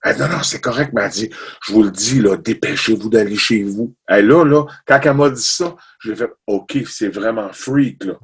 Elle 0.02 0.16
dit, 0.16 0.20
non, 0.22 0.28
non, 0.28 0.43
c'est 0.43 0.60
correct, 0.60 0.90
mais 0.93 1.02
elle 1.02 1.10
dit, 1.10 1.31
je 1.62 1.72
vous 1.72 1.85
le 1.85 1.90
dis, 1.90 2.20
là, 2.20 2.36
dépêchez-vous 2.36 3.09
d'aller 3.09 3.36
chez 3.36 3.62
vous. 3.62 3.94
Et 4.10 4.20
là, 4.20 4.44
là, 4.44 4.66
quand 4.86 5.01
elle 5.02 5.14
m'a 5.14 5.31
dit 5.31 5.43
ça, 5.43 5.76
j'ai 6.01 6.16
fait, 6.16 6.31
OK, 6.47 6.76
c'est 6.86 7.09
vraiment 7.09 7.51
freak, 7.52 8.05
là. 8.05 8.18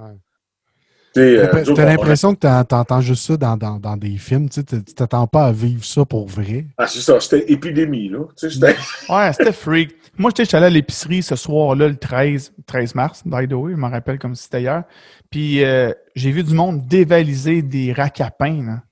T'as 1.14 1.84
l'impression 1.84 2.34
que 2.34 2.62
t'entends 2.62 3.00
juste 3.00 3.26
ça 3.26 3.36
dans, 3.36 3.56
dans, 3.56 3.78
dans 3.78 3.96
des 3.96 4.16
films, 4.16 4.48
tu 4.48 4.62
t'attends 4.64 5.26
pas 5.26 5.46
à 5.46 5.52
vivre 5.52 5.84
ça 5.84 6.04
pour 6.04 6.26
vrai. 6.26 6.66
Ah, 6.78 6.86
c'est 6.86 7.00
ça, 7.00 7.20
c'était 7.20 7.50
épidémie, 7.52 8.08
là. 8.08 8.20
ouais, 9.08 9.32
c'était 9.32 9.52
freak. 9.52 9.94
Moi, 10.18 10.30
j'étais 10.36 10.56
allé 10.56 10.66
à 10.66 10.70
l'épicerie 10.70 11.22
ce 11.22 11.36
soir-là, 11.36 11.88
le 11.88 11.96
13, 11.96 12.52
13 12.66 12.94
mars, 12.94 13.22
by 13.24 13.48
the 13.48 13.52
way, 13.52 13.72
je 13.72 13.76
m'en 13.76 13.90
rappelle 13.90 14.18
comme 14.18 14.34
si 14.34 14.44
c'était 14.44 14.62
hier. 14.62 14.84
Puis 15.30 15.64
euh, 15.64 15.92
j'ai 16.14 16.30
vu 16.30 16.42
du 16.42 16.54
monde 16.54 16.86
dévaliser 16.86 17.62
des 17.62 17.92
racks 17.92 18.20
à 18.20 18.30
pain, 18.30 18.64
là. 18.64 18.82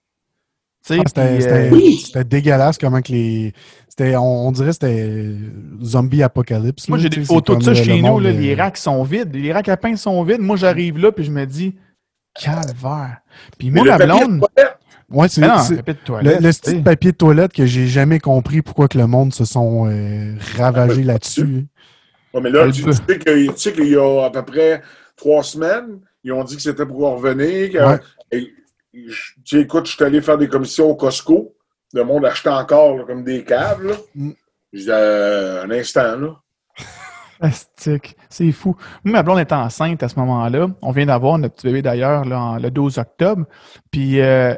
Ah, 0.91 0.95
euh, 1.19 1.71
c'était 2.03 2.25
dégueulasse 2.25 2.79
comment 2.79 3.03
que 3.03 3.13
les. 3.13 3.53
On, 4.01 4.47
on, 4.47 4.53
dirait 4.53 4.69
que 4.69 4.75
c'était 4.75 5.35
zombie 5.83 6.23
apocalypse. 6.23 6.89
Moi, 6.89 6.99
j'ai 6.99 7.09
des 7.09 7.25
photos 7.25 7.59
de 7.59 7.65
ça 7.65 7.75
chez 7.75 8.01
nous. 8.01 8.21
Là, 8.21 8.31
Les 8.31 8.55
racks 8.55 8.77
sont 8.77 9.03
vides. 9.03 9.35
Les 9.35 9.53
racks 9.53 9.69
à 9.69 9.77
pain 9.77 9.97
sont 9.97 10.23
vides. 10.23 10.41
Moi, 10.41 10.57
j'arrive 10.57 10.99
là 10.99 11.11
puis 11.11 11.25
je 11.25 11.33
me 11.33 11.45
dis 11.45 11.75
calvaire. 12.35 13.19
Puis 13.59 13.71
moi, 13.71 13.85
ma 13.85 13.99
blonde. 13.99 14.45
Ouais, 15.11 15.29
c'est 15.29 15.41
le, 15.41 16.43
le 16.43 16.53
style 16.53 16.85
papier 16.85 17.13
de 17.13 17.17
toilette 17.17 17.53
que 17.53 17.65
j'ai 17.65 17.87
jamais 17.87 18.21
compris 18.21 18.61
pourquoi 18.61 18.89
que 18.89 18.99
le 18.99 19.07
monde 19.07 19.33
se 19.33 19.47
sont 19.47 19.89
euh, 19.89 20.35
ravagés 20.59 21.03
là-dessus. 21.03 21.67
Ouais, 22.35 22.41
mais 22.43 22.51
là, 22.51 22.71
tu, 22.71 22.83
sais 23.57 23.73
qu'il 23.73 23.89
y 23.89 23.97
a 23.97 24.25
à 24.27 24.31
peu 24.31 24.45
près 24.45 24.83
trois 25.17 25.43
semaines, 25.43 26.01
ils 26.23 26.33
ont 26.33 26.45
dit 26.45 26.57
que 26.57 26.63
c'était 26.63 26.85
pour 26.85 26.99
revenir. 27.01 27.71
Que, 27.71 28.39
tu 29.45 29.61
écoute, 29.61 29.87
je 29.87 29.93
suis 29.93 30.05
allé 30.05 30.21
faire 30.21 30.37
des 30.37 30.49
commissions 30.49 30.91
au 30.91 30.95
Costco. 30.95 31.55
Le 31.95 32.05
monde 32.05 32.27
achetait 32.27 32.51
encore 32.51 33.07
comme 33.07 33.25
des 33.25 33.45
câbles. 33.45 33.89
Là. 33.89 33.97
Mm. 34.15 34.31
Je 34.75 34.79
dis, 34.81 34.87
euh, 34.91 35.65
un 35.65 35.71
instant, 35.71 36.17
là. 36.17 36.37
C'est 38.29 38.53
fou. 38.53 38.77
Moi, 39.05 39.13
ma 39.13 39.23
blonde 39.23 39.39
était 39.39 39.55
enceinte 39.55 40.03
à 40.03 40.09
ce 40.09 40.17
moment-là. 40.19 40.69
On 40.83 40.91
vient 40.91 41.07
d'avoir 41.07 41.39
notre 41.39 41.55
petit 41.55 41.67
bébé 41.69 41.83
d'ailleurs 41.83 42.25
le 42.25 42.69
12 42.71 42.99
octobre. 42.99 43.45
Puis 43.91 44.21
euh, 44.21 44.55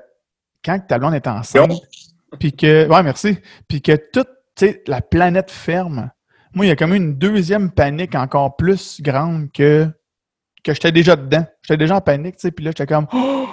quand 0.65 0.79
ta 0.87 0.99
blonde 0.99 1.15
est 1.15 1.27
enceinte, 1.27 1.73
puis 2.39 2.53
que. 2.53 2.89
Ouais, 2.89 3.03
merci. 3.03 3.39
Puis 3.69 3.83
que 3.83 3.93
toute 4.13 4.29
la 4.87 5.01
planète 5.01 5.51
ferme. 5.51 6.11
Moi, 6.53 6.67
il 6.67 6.69
y 6.69 6.73
a 6.73 6.77
comme 6.77 6.95
une 6.95 7.17
deuxième 7.17 7.71
panique 7.71 8.15
encore 8.15 8.57
plus 8.57 9.01
grande 9.01 9.53
que, 9.53 9.89
que 10.65 10.75
j'étais 10.75 10.93
déjà 10.93 11.17
dedans. 11.17 11.47
J'étais 11.63 11.79
déjà 11.79 11.97
en 11.97 12.01
panique, 12.01 12.37
tu 12.37 12.43
sais. 12.43 12.51
Puis 12.51 12.65
là, 12.65 12.73
j'étais 12.73 12.87
comme. 12.87 13.07
Oh! 13.13 13.47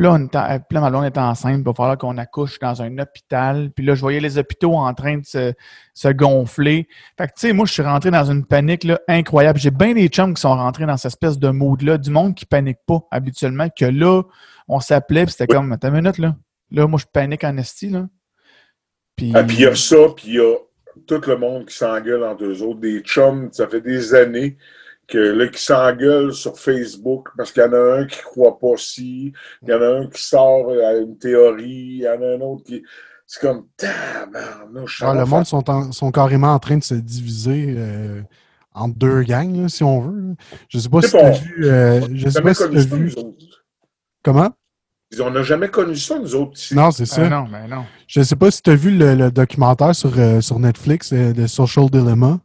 Là, 0.00 0.12
on 0.12 0.26
était, 0.26 0.38
euh, 0.38 0.58
là, 0.70 0.80
ma 0.80 0.90
blonde 0.90 1.06
était 1.06 1.18
enceinte, 1.18 1.56
il 1.58 1.64
va 1.64 1.74
falloir 1.74 1.98
qu'on 1.98 2.16
accouche 2.18 2.60
dans 2.60 2.80
un 2.82 2.98
hôpital. 2.98 3.72
Puis 3.74 3.84
là, 3.84 3.96
je 3.96 4.00
voyais 4.00 4.20
les 4.20 4.38
hôpitaux 4.38 4.74
en 4.74 4.94
train 4.94 5.18
de 5.18 5.24
se, 5.24 6.08
gonfler. 6.12 6.86
Fait 7.16 7.26
que, 7.26 7.32
tu 7.32 7.40
sais, 7.40 7.52
moi, 7.52 7.66
je 7.66 7.72
suis 7.72 7.82
rentré 7.82 8.12
dans 8.12 8.24
une 8.30 8.46
panique 8.46 8.84
là, 8.84 9.00
incroyable. 9.08 9.58
J'ai 9.58 9.72
bien 9.72 9.94
des 9.94 10.06
chums 10.06 10.34
qui 10.34 10.40
sont 10.40 10.54
rentrés 10.54 10.86
dans 10.86 10.96
cette 10.96 11.10
espèce 11.10 11.36
de 11.36 11.48
mood-là, 11.48 11.98
du 11.98 12.10
monde 12.10 12.36
qui 12.36 12.46
panique 12.46 12.78
pas 12.86 13.00
habituellement, 13.10 13.68
que 13.76 13.86
là, 13.86 14.22
on 14.68 14.78
s'appelait, 14.78 15.24
puis 15.24 15.32
c'était 15.32 15.52
comme, 15.52 15.76
t'as 15.76 15.88
une 15.88 15.94
minute, 15.94 16.18
là. 16.18 16.36
Là, 16.70 16.86
moi, 16.86 17.00
je 17.00 17.06
panique 17.12 17.42
en 17.42 17.56
esti, 17.56 17.88
là. 17.88 18.06
Puis, 19.16 19.32
Ah, 19.34 19.42
puis 19.42 19.56
il 19.56 19.62
y 19.62 19.66
a 19.66 19.74
ça, 19.74 19.96
puis 20.14 20.28
il 20.28 20.34
y 20.34 20.40
a 20.40 20.54
tout 21.08 21.20
le 21.26 21.36
monde 21.36 21.66
qui 21.66 21.76
s'engueule 21.76 22.22
entre 22.22 22.44
eux 22.44 22.62
autres, 22.62 22.78
des 22.78 23.00
chums, 23.00 23.48
ça 23.50 23.66
fait 23.66 23.80
des 23.80 24.14
années 24.14 24.56
que 25.08 25.18
là, 25.18 25.48
qui 25.48 25.60
s'engueulent 25.62 26.32
sur 26.34 26.58
Facebook 26.58 27.28
parce 27.36 27.50
qu'il 27.50 27.62
y 27.62 27.66
en 27.66 27.72
a 27.72 28.00
un 28.00 28.06
qui 28.06 28.20
croit 28.20 28.58
pas 28.58 28.76
si, 28.76 29.32
il 29.62 29.68
y 29.68 29.72
en 29.72 29.80
a 29.80 29.86
un 30.00 30.06
qui 30.08 30.22
sort 30.22 30.70
à 30.70 30.92
une 30.98 31.16
théorie, 31.18 31.64
il 31.96 32.02
y 32.02 32.08
en 32.08 32.20
a 32.22 32.26
un 32.36 32.40
autre 32.40 32.62
qui. 32.64 32.82
C'est 33.26 33.40
comme 33.40 33.66
tabarnouche. 33.76 35.02
Ah, 35.04 35.14
le 35.14 35.24
monde 35.26 35.44
sont, 35.44 35.68
en- 35.68 35.92
sont 35.92 36.10
carrément 36.10 36.52
en 36.54 36.58
train 36.58 36.78
de 36.78 36.82
se 36.84 36.94
diviser 36.94 37.74
euh, 37.76 38.22
entre 38.74 38.96
deux 38.96 39.22
gangs, 39.22 39.54
là, 39.62 39.68
si 39.68 39.82
on 39.84 40.00
veut. 40.00 40.34
Je 40.68 40.78
sais 40.78 40.88
pas 40.88 41.02
si 41.02 41.10
tu 41.10 41.16
as 41.18 41.30
vu. 41.32 41.66
euh, 41.66 42.00
je 42.14 42.28
sais 42.30 42.40
pas 42.40 42.54
si 42.54 42.62
as 42.62 42.66
ça, 42.66 42.72
vu. 42.96 43.04
nous 43.04 43.18
autres. 43.18 43.64
Comment? 44.24 44.50
On 45.20 45.30
n'a 45.30 45.42
jamais 45.42 45.68
connu 45.68 45.96
ça, 45.96 46.18
nous 46.18 46.34
autres, 46.34 46.52
ici. 46.58 46.74
Non, 46.74 46.90
c'est 46.90 47.06
ça. 47.06 47.22
Ah, 47.24 47.28
non, 47.30 47.46
mais 47.50 47.66
non. 47.66 47.84
Je 48.06 48.20
sais 48.22 48.36
pas 48.36 48.50
si 48.50 48.60
tu 48.62 48.70
as 48.70 48.74
vu 48.74 48.96
le, 48.96 49.14
le 49.14 49.30
documentaire 49.30 49.94
sur, 49.94 50.12
euh, 50.18 50.40
sur 50.42 50.58
Netflix, 50.58 51.12
euh, 51.12 51.32
de 51.32 51.46
Social 51.46 51.88
Dilemma. 51.90 52.38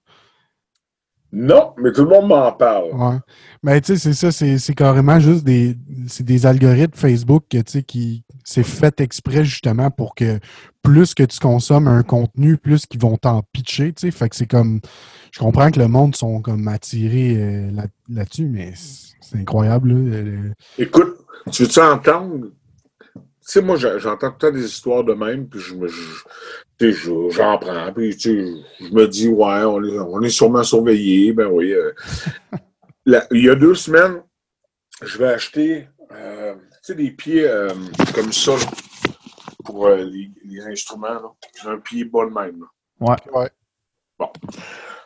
Non, 1.35 1.73
mais 1.81 1.91
tout 1.91 2.03
le 2.03 2.09
monde 2.11 2.27
m'en 2.27 2.51
parle. 2.51 2.91
Ouais. 2.93 3.17
Mais 3.63 3.81
tu 3.81 3.97
sais, 3.97 4.13
c'est 4.13 4.31
ça, 4.31 4.57
c'est 4.59 4.75
carrément 4.75 5.19
juste 5.19 5.43
des, 5.43 5.75
c'est 6.07 6.23
des 6.23 6.45
algorithmes 6.45 6.95
Facebook 6.95 7.45
que, 7.49 7.57
tu 7.57 7.71
sais, 7.71 7.81
qui 7.83 8.23
c'est 8.43 8.61
fait 8.61 9.01
exprès 9.01 9.43
justement 9.43 9.89
pour 9.89 10.13
que 10.13 10.39
plus 10.83 11.15
que 11.15 11.23
tu 11.23 11.39
consommes 11.39 11.87
un 11.87 12.03
contenu, 12.03 12.57
plus 12.57 12.85
qu'ils 12.85 13.01
vont 13.01 13.17
t'en 13.17 13.41
pitcher, 13.51 13.93
tu 13.93 14.01
sais. 14.01 14.11
Fait 14.11 14.29
que 14.29 14.35
c'est 14.35 14.45
comme, 14.45 14.79
je 15.31 15.39
comprends 15.39 15.71
que 15.71 15.79
le 15.79 15.87
monde 15.87 16.15
sont 16.15 16.39
comme 16.41 16.67
attirés 16.67 17.35
euh, 17.37 17.71
là- 17.71 17.87
là-dessus, 18.09 18.47
mais 18.47 18.73
c'est 18.75 19.39
incroyable, 19.39 19.91
là. 19.91 20.53
Écoute, 20.77 21.15
tu 21.51 21.63
veux-tu 21.63 21.79
entendre? 21.79 22.47
Tu 23.45 23.51
sais, 23.51 23.61
moi, 23.61 23.75
j'entends 23.77 24.29
tout 24.31 24.35
le 24.35 24.37
temps 24.37 24.51
des 24.51 24.65
histoires 24.65 25.03
de 25.03 25.13
même, 25.13 25.47
puis 25.49 25.59
je 25.59 25.75
me, 25.75 25.87
j'en 27.31 27.57
prends, 27.57 27.91
puis 27.93 28.15
tu 28.15 28.19
sais, 28.19 28.53
je 28.79 28.93
me 28.93 29.05
dis, 29.07 29.27
ouais, 29.27 29.63
on 29.65 29.83
est, 29.83 29.99
on 29.99 30.21
est 30.21 30.29
sûrement 30.29 30.63
surveillé. 30.63 31.33
Ben 31.33 31.47
oui. 31.47 31.73
euh. 31.73 31.91
La- 33.05 33.27
il 33.31 33.43
y 33.43 33.49
a 33.49 33.55
deux 33.55 33.75
semaines, 33.75 34.21
je 35.01 35.17
vais 35.17 35.27
acheter, 35.27 35.89
euh, 36.13 36.55
tu 36.55 36.61
sais, 36.83 36.95
des 36.95 37.11
pieds 37.11 37.45
euh, 37.45 37.73
comme 38.15 38.31
ça, 38.31 38.51
là, 38.53 38.65
pour 39.65 39.87
euh, 39.87 39.97
les, 40.05 40.31
les 40.45 40.61
instruments, 40.65 41.07
là. 41.13 41.29
J'ai 41.61 41.69
un 41.69 41.79
pied 41.79 42.05
bas 42.05 42.25
de 42.25 42.31
même, 42.33 42.61
là. 42.61 42.67
Ouais. 43.01 43.39
Ouais. 43.41 43.49
Bon. 44.17 44.31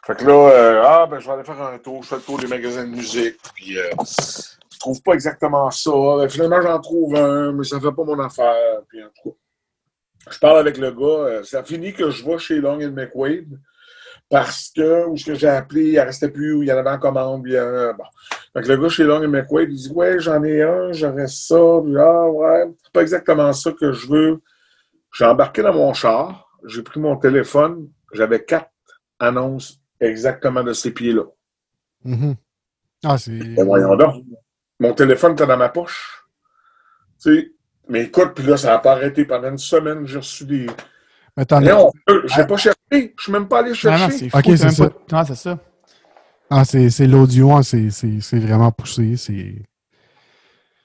Fait 0.05 0.15
que 0.15 0.26
là, 0.26 0.49
euh, 0.51 0.84
ah, 0.85 1.07
ben, 1.09 1.19
je 1.19 1.26
vais 1.26 1.34
aller 1.34 1.43
faire 1.43 1.59
un 1.61 1.77
tour. 1.80 2.03
Je 2.03 2.07
fais 2.09 2.15
le 2.18 2.22
tour 2.22 2.38
des 2.38 2.47
magasins 2.47 2.84
de 2.85 2.89
musique. 2.91 3.38
Puis, 3.55 3.77
euh, 3.80 3.89
je 4.77 4.79
trouve 4.79 5.01
pas 5.01 5.13
exactement 5.13 5.71
ça. 5.71 5.91
Finalement, 6.29 6.61
j'en 6.61 6.79
trouve 6.79 7.15
un, 7.15 7.51
mais 7.51 7.63
ça 7.63 7.79
fait 7.79 7.91
pas 7.91 8.03
mon 8.03 8.19
affaire. 8.19 8.81
Puis, 8.87 9.03
en 9.03 9.07
tout 9.07 9.31
cas, 9.31 9.35
je 10.29 10.37
parle 10.37 10.59
avec 10.59 10.77
le 10.77 10.91
gars. 10.91 11.05
euh, 11.05 11.43
ça 11.43 11.63
finit 11.63 11.93
que 11.93 12.11
je 12.11 12.23
vais 12.23 12.37
chez 12.37 12.61
Long 12.61 12.77
McWade 12.77 13.59
parce 14.29 14.71
que, 14.75 15.07
où 15.07 15.17
ce 15.17 15.25
que 15.25 15.33
j'ai 15.33 15.47
appelé, 15.47 15.93
il 15.93 15.95
ne 15.95 16.01
restait 16.01 16.29
plus, 16.29 16.53
ou 16.53 16.61
il 16.61 16.69
y 16.69 16.71
en 16.71 16.77
avait 16.77 16.91
en 16.91 16.99
commande. 16.99 17.41
Puis, 17.41 17.55
euh, 17.55 17.91
bon. 17.93 18.03
Fait 18.53 18.61
que 18.61 18.67
le 18.67 18.77
gars 18.77 18.89
chez 18.89 19.03
Long 19.03 19.27
McWade, 19.27 19.69
il 19.71 19.77
dit 19.77 19.91
Ouais, 19.91 20.19
j'en 20.19 20.43
ai 20.43 20.61
un, 20.61 20.91
j'aurais 20.91 21.27
ça. 21.27 21.81
Puis, 21.83 21.97
ah, 21.97 22.29
ouais, 22.29 22.71
c'est 22.83 22.93
pas 22.93 23.01
exactement 23.01 23.51
ça 23.53 23.71
que 23.71 23.91
je 23.93 24.07
veux. 24.07 24.41
J'ai 25.11 25.25
embarqué 25.25 25.63
dans 25.63 25.73
mon 25.73 25.91
char, 25.95 26.51
j'ai 26.67 26.83
pris 26.83 26.99
mon 26.99 27.17
téléphone, 27.17 27.89
j'avais 28.13 28.43
quatre 28.43 28.69
annonces 29.17 29.79
exactement 29.99 30.63
de 30.63 30.73
ces 30.73 30.91
pieds-là. 30.91 31.23
mhm. 32.03 32.35
Ah, 33.03 33.17
c'est. 33.17 33.39
Ben 33.55 33.65
voyons 33.65 33.95
donc. 33.95 34.23
Mon 34.79 34.93
téléphone 34.93 35.33
était 35.33 35.47
dans 35.47 35.57
ma 35.57 35.69
poche. 35.69 36.23
Tu 37.21 37.35
sais, 37.35 37.51
mais 37.89 38.03
écoute, 38.03 38.33
puis 38.35 38.45
là, 38.45 38.57
ça 38.57 38.69
n'a 38.69 38.79
pas 38.79 38.91
arrêté 38.93 39.25
pendant 39.25 39.49
une 39.49 39.57
semaine. 39.57 40.05
J'ai 40.05 40.17
reçu 40.17 40.45
des. 40.45 40.67
Mais 41.35 41.45
Non, 41.61 41.91
je 42.07 42.39
n'ai 42.41 42.47
pas 42.47 42.57
cherché. 42.57 42.77
Je 42.91 43.23
suis 43.23 43.31
même 43.31 43.47
pas 43.47 43.59
allé 43.59 43.69
Non, 43.69 43.75
chercher. 43.75 44.03
non, 44.03 44.09
c'est 44.11 44.29
fou. 44.29 44.37
Ok, 44.37 44.43
t'as 44.45 44.57
c'est 44.57 44.69
ça. 44.71 44.89
pas- 44.89 45.17
Non, 45.17 45.25
c'est 45.25 45.35
ça. 45.35 45.59
Ah, 46.49 46.63
c'est 46.65 46.89
c'est 46.89 47.07
l'audio, 47.07 47.51
hein, 47.51 47.61
c'est 47.63 47.89
c'est- 47.89 48.21
c'est 48.21 48.39
vraiment 48.39 48.71
poussé. 48.71 49.17
C'est. 49.17 49.55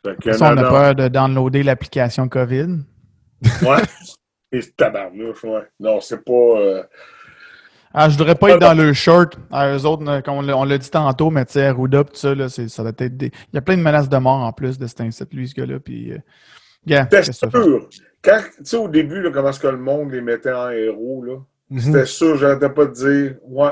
On 0.05 0.11
non, 0.11 0.43
a 0.47 0.55
non. 0.57 0.69
peur 0.71 0.95
de 0.97 1.09
downloader 1.09 1.63
l'application 1.63 2.29
COVID. 2.29 2.79
Ouais. 3.63 3.77
Et 4.53 4.61
tabarnouche, 4.77 5.45
ouais. 5.45 5.69
Non, 5.81 6.01
c'est 6.01 6.25
pas. 6.25 6.33
euh, 6.33 6.83
Ah, 7.95 8.09
je 8.09 8.17
voudrais 8.17 8.35
pas 8.35 8.51
être 8.51 8.59
dans 8.61 8.75
le 8.77 8.93
short. 8.93 9.37
Ah, 9.51 9.75
eux 9.77 9.85
autres, 9.85 10.21
comme 10.23 10.35
on 10.37 10.41
l'a- 10.43 10.57
dit 10.79 10.91
tantôt, 10.91 11.31
mais 11.31 11.45
tu 11.45 11.53
sais, 11.53 11.73
pis 12.05 12.11
tout 12.13 12.17
ça, 12.19 12.35
là, 12.35 12.49
ça 12.49 12.83
doit 12.83 12.93
être 12.99 13.17
des... 13.17 13.27
Il 13.27 13.55
y 13.55 13.59
a 13.59 13.61
plein 13.61 13.77
de 13.77 13.83
menaces 13.83 14.09
de 14.09 14.17
mort 14.17 14.41
en 14.41 14.53
plus 14.53 14.79
de 14.79 14.87
cet 14.87 15.01
incite, 15.03 15.33
lui, 15.33 15.47
ce 15.49 15.55
gars-là. 15.55 15.79
Puis, 15.79 16.13
euh, 16.13 16.19
sûr? 17.51 17.89
Quand, 18.23 18.41
tu 18.59 18.65
sais, 18.65 18.77
au 18.77 18.89
début, 18.89 19.21
là, 19.21 19.31
comment 19.33 19.51
est-ce 19.51 19.61
que 19.61 19.67
le 19.69 19.77
monde 19.77 20.11
les 20.13 20.21
mettait 20.21 20.53
en 20.53 20.71
héros, 20.71 21.23
là, 21.25 21.37
Mhm. 21.71 21.81
c'était 21.81 22.07
sûr, 22.07 22.37
j'arrêtais 22.37 22.69
pas 22.69 22.85
de 22.87 22.93
dire, 22.93 23.35
ouais, 23.49 23.71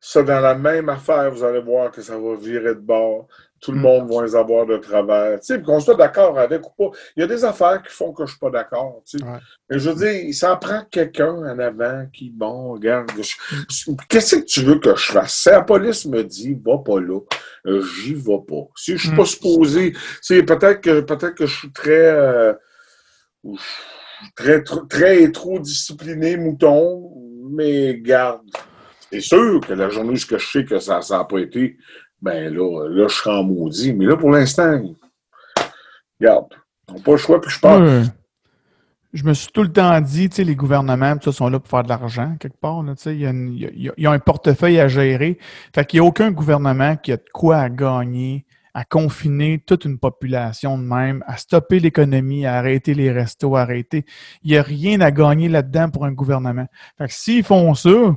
ça, 0.00 0.22
dans 0.22 0.40
la 0.40 0.54
même 0.54 0.88
affaire, 0.88 1.30
vous 1.30 1.42
allez 1.44 1.60
voir 1.60 1.90
que 1.90 2.00
ça 2.02 2.16
va 2.18 2.36
virer 2.36 2.74
de 2.74 2.80
bord. 2.80 3.26
Tout 3.64 3.72
le 3.72 3.78
monde 3.78 4.12
va 4.12 4.22
les 4.24 4.36
avoir 4.36 4.66
de 4.66 4.76
travers. 4.76 5.40
Tu 5.40 5.46
sais, 5.54 5.62
qu'on 5.62 5.80
soit 5.80 5.94
d'accord 5.94 6.38
avec 6.38 6.60
ou 6.66 6.90
pas. 6.90 6.96
Il 7.16 7.20
y 7.20 7.22
a 7.24 7.26
des 7.26 7.44
affaires 7.44 7.82
qui 7.82 7.90
font 7.94 8.12
que 8.12 8.26
je 8.26 8.32
suis 8.32 8.38
pas 8.38 8.50
d'accord, 8.50 9.00
tu 9.08 9.18
sais. 9.18 9.24
Ouais. 9.24 9.38
Mais 9.70 9.78
je 9.78 9.88
veux 9.88 9.96
dire, 9.96 10.12
il 10.22 10.34
s'en 10.34 10.56
prend 10.58 10.82
quelqu'un 10.90 11.32
en 11.32 11.58
avant 11.58 12.06
qui, 12.12 12.28
bon, 12.30 12.72
regarde, 12.74 13.10
qu'est-ce 14.08 14.36
que 14.36 14.44
tu 14.44 14.60
veux 14.64 14.78
que 14.78 14.94
je 14.94 15.12
fasse? 15.12 15.34
Si 15.34 15.48
la 15.48 15.62
police 15.62 16.04
me 16.04 16.22
dit, 16.22 16.54
va 16.64 16.76
pas 16.78 17.00
là, 17.00 17.20
euh, 17.66 17.80
j'y 17.82 18.12
vais 18.14 18.40
pas. 18.46 18.68
Si 18.76 18.98
je 18.98 19.02
suis 19.06 19.12
Mm. 19.12 19.16
pas 19.16 19.24
supposé, 19.24 19.92
sais, 20.20 20.42
peut-être 20.42 20.80
que, 20.82 21.00
peut-être 21.00 21.34
que 21.34 21.46
je 21.46 21.58
suis 21.58 21.72
très, 21.72 21.90
euh, 22.10 22.52
très, 24.36 24.62
trop- 24.62 24.84
très 24.86 25.30
trop 25.32 25.58
discipliné, 25.58 26.36
mouton, 26.36 27.12
mais 27.50 27.98
garde. 27.98 28.42
C'est 29.12 29.20
sûr 29.20 29.60
que 29.60 29.72
la 29.74 29.88
journée 29.90 30.12
où 30.12 30.16
je 30.16 30.36
sais 30.38 30.64
que 30.64 30.78
ça 30.80 31.00
n'a 31.08 31.24
pas 31.24 31.38
été, 31.38 31.76
ben 32.24 32.52
là, 32.54 32.88
là, 32.88 33.06
je 33.08 33.14
serai 33.14 33.30
en 33.30 33.44
maudit. 33.44 33.92
Mais 33.92 34.06
là, 34.06 34.16
pour 34.16 34.30
l'instant, 34.30 34.80
garde. 36.20 36.46
On 36.88 36.94
n'a 36.94 37.00
pas 37.00 37.10
le 37.12 37.16
choix, 37.18 37.40
puis 37.40 37.50
je 37.50 37.60
pense. 37.60 38.06
Je 39.12 39.24
me 39.24 39.32
suis 39.32 39.48
tout 39.52 39.62
le 39.62 39.72
temps 39.72 40.00
dit, 40.00 40.28
tu 40.28 40.36
sais, 40.36 40.44
les 40.44 40.56
gouvernements, 40.56 41.14
ça, 41.22 41.30
sont 41.30 41.48
là 41.48 41.60
pour 41.60 41.68
faire 41.68 41.84
de 41.84 41.88
l'argent, 41.88 42.34
quelque 42.40 42.58
part. 42.58 42.82
Là, 42.82 42.94
tu 42.96 43.02
sais, 43.02 43.14
il 43.14 43.20
y 43.20 43.26
a 43.26 43.30
il 43.32 43.92
y 43.96 44.06
a- 44.06 44.10
un 44.10 44.18
portefeuille 44.18 44.80
à 44.80 44.88
gérer. 44.88 45.38
Fait 45.74 45.84
qu'il 45.84 46.00
n'y 46.00 46.06
a 46.06 46.08
aucun 46.08 46.32
gouvernement 46.32 46.96
qui 46.96 47.12
a 47.12 47.16
de 47.16 47.24
quoi 47.32 47.58
à 47.58 47.68
gagner, 47.68 48.44
à 48.74 48.84
confiner 48.84 49.62
toute 49.64 49.84
une 49.84 49.98
population 50.00 50.76
de 50.78 50.82
même, 50.82 51.22
à 51.28 51.36
stopper 51.36 51.78
l'économie, 51.78 52.44
à 52.44 52.54
arrêter 52.54 52.92
les 52.92 53.12
restos, 53.12 53.54
à 53.54 53.60
arrêter. 53.60 54.04
Il 54.42 54.50
n'y 54.50 54.56
a 54.58 54.62
rien 54.62 55.00
à 55.00 55.12
gagner 55.12 55.48
là-dedans 55.48 55.90
pour 55.90 56.04
un 56.06 56.12
gouvernement. 56.12 56.66
Fait 56.98 57.06
que 57.06 57.12
s'ils 57.14 57.44
font 57.44 57.72
ça, 57.74 58.16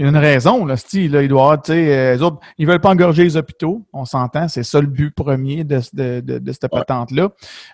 il 0.00 0.04
y 0.04 0.06
a 0.06 0.08
une 0.08 0.16
raison, 0.16 0.64
là, 0.64 0.78
style, 0.78 1.12
là, 1.12 1.22
ils 1.22 1.28
doivent, 1.28 1.60
tu 1.62 1.72
sais, 1.72 2.16
euh, 2.16 2.18
autres, 2.20 2.38
ils 2.56 2.66
veulent 2.66 2.80
pas 2.80 2.88
engorger 2.88 3.22
les 3.22 3.36
hôpitaux, 3.36 3.86
on 3.92 4.06
s'entend, 4.06 4.48
c'est 4.48 4.62
ça 4.62 4.80
le 4.80 4.86
but 4.86 5.14
premier 5.14 5.62
de, 5.62 5.78
de, 5.92 6.20
de, 6.20 6.38
de 6.38 6.52
cette 6.52 6.72
Ouais. 6.72 6.78
patente-là. 6.80 7.28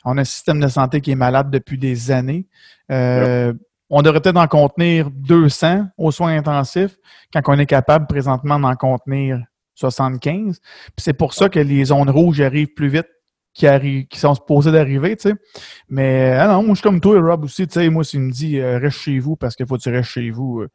On 0.04 0.18
a 0.18 0.22
un 0.22 0.24
système 0.24 0.58
de 0.58 0.66
santé 0.66 1.00
qui 1.00 1.12
est 1.12 1.14
malade 1.16 1.52
depuis 1.52 1.78
des 1.78 2.10
années. 2.10 2.48
Euh, 2.90 3.52
On 3.90 4.02
devrait 4.02 4.20
peut-être 4.20 4.36
en 4.38 4.48
contenir 4.48 5.08
200 5.12 5.86
aux 5.98 6.10
soins 6.10 6.36
intensifs, 6.36 6.96
quand 7.32 7.42
on 7.46 7.58
est 7.60 7.66
capable 7.66 8.08
présentement 8.08 8.58
d'en 8.58 8.74
contenir 8.74 9.38
75. 9.76 10.58
Puis 10.60 10.92
c'est 10.98 11.12
pour 11.12 11.32
ça 11.32 11.48
que 11.48 11.60
les 11.60 11.84
zones 11.84 12.10
rouges 12.10 12.40
arrivent 12.40 12.74
plus 12.74 12.88
vite 12.88 13.06
qui, 13.54 13.66
arrivent, 13.66 14.06
qui 14.08 14.18
sont 14.18 14.34
supposées 14.34 14.70
d'arriver, 14.70 15.16
tu 15.16 15.30
sais. 15.30 15.34
Mais 15.88 16.36
ah 16.38 16.46
non, 16.48 16.62
moi, 16.62 16.70
je 16.70 16.74
suis 16.74 16.82
comme 16.82 17.00
toi, 17.00 17.18
Rob, 17.20 17.44
aussi, 17.44 17.66
tu 17.66 17.72
sais. 17.72 17.88
Moi, 17.88 18.04
s'il 18.04 18.20
me 18.20 18.30
dit 18.30 18.58
euh, 18.58 18.78
reste 18.78 18.98
chez 18.98 19.18
vous 19.18 19.34
parce 19.36 19.56
qu'il 19.56 19.66
faut 19.66 19.76
que 19.78 19.82
tu 19.82 19.88
restes 19.90 20.10
chez 20.10 20.30
vous, 20.30 20.60
euh, 20.60 20.68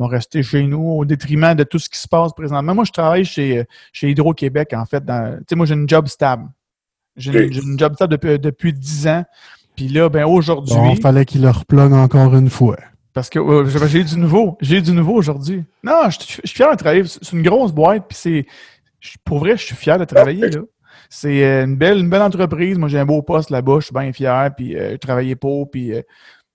vont 0.00 0.06
rester 0.08 0.42
chez 0.42 0.62
nous 0.62 0.82
au 0.82 1.04
détriment 1.04 1.54
de 1.54 1.62
tout 1.64 1.78
ce 1.78 1.88
qui 1.88 1.98
se 1.98 2.08
passe 2.08 2.32
présentement. 2.32 2.74
Moi, 2.74 2.84
je 2.84 2.92
travaille 2.92 3.24
chez, 3.24 3.58
euh, 3.58 3.64
chez 3.92 4.10
Hydro-Québec, 4.10 4.70
en 4.74 4.86
fait. 4.86 5.04
dans- 5.04 5.36
Tu 5.38 5.44
sais, 5.50 5.56
moi, 5.56 5.66
j'ai 5.66 5.74
une 5.74 5.88
job 5.88 6.08
stable. 6.08 6.48
J'ai 7.16 7.46
une, 7.48 7.78
job 7.78 7.94
stable 7.94 8.12
depuis, 8.12 8.38
depuis 8.38 8.72
10 8.72 9.06
ans. 9.08 9.24
Puis 9.76 9.88
là, 9.88 10.08
ben 10.08 10.24
aujourd'hui, 10.24 10.74
Bon, 10.74 10.94
fallait 10.96 11.24
qu'il 11.24 11.42
le 11.42 11.50
replogue 11.50 11.92
encore 11.92 12.34
une 12.34 12.48
fois. 12.50 12.76
parce 13.12 13.28
que 13.28 13.38
euh, 13.38 13.86
j'ai 13.88 14.00
eu 14.00 14.04
du 14.04 14.16
nouveau. 14.18 14.56
J'ai 14.60 14.78
eu 14.78 14.82
du 14.82 14.92
nouveau 14.92 15.14
aujourd'hui. 15.14 15.64
Non, 15.84 16.02
je, 16.08 16.18
suis- 16.20 16.40
je 16.44 16.48
suis 16.48 16.56
fier 16.56 16.70
de 16.70 16.76
travailler. 16.76 17.04
C'est 17.06 17.32
une 17.32 17.42
grosse 17.42 17.72
boîte, 17.72 18.04
puis 18.08 18.16
c'est. 18.20 18.46
Pour 19.24 19.38
vrai, 19.40 19.56
je 19.56 19.64
suis 19.64 19.74
fier 19.76 19.98
de 19.98 20.04
travailler 20.04 20.48
là. 20.50 20.60
C'est 21.08 21.42
euh, 21.44 21.64
une 21.64 21.76
belle, 21.76 21.98
une 21.98 22.08
belle 22.10 22.22
entreprise. 22.22 22.78
Moi, 22.78 22.88
j'ai 22.88 22.98
un 22.98 23.04
beau 23.06 23.20
poste 23.22 23.50
là-bas. 23.50 23.76
Je 23.80 23.86
suis 23.86 23.94
bien 23.94 24.12
fier. 24.12 24.50
Puis 24.56 24.76
euh, 24.76 24.96
travailler 24.96 25.34
pour. 25.36 25.70
Puis 25.70 25.92
euh, 25.92 26.02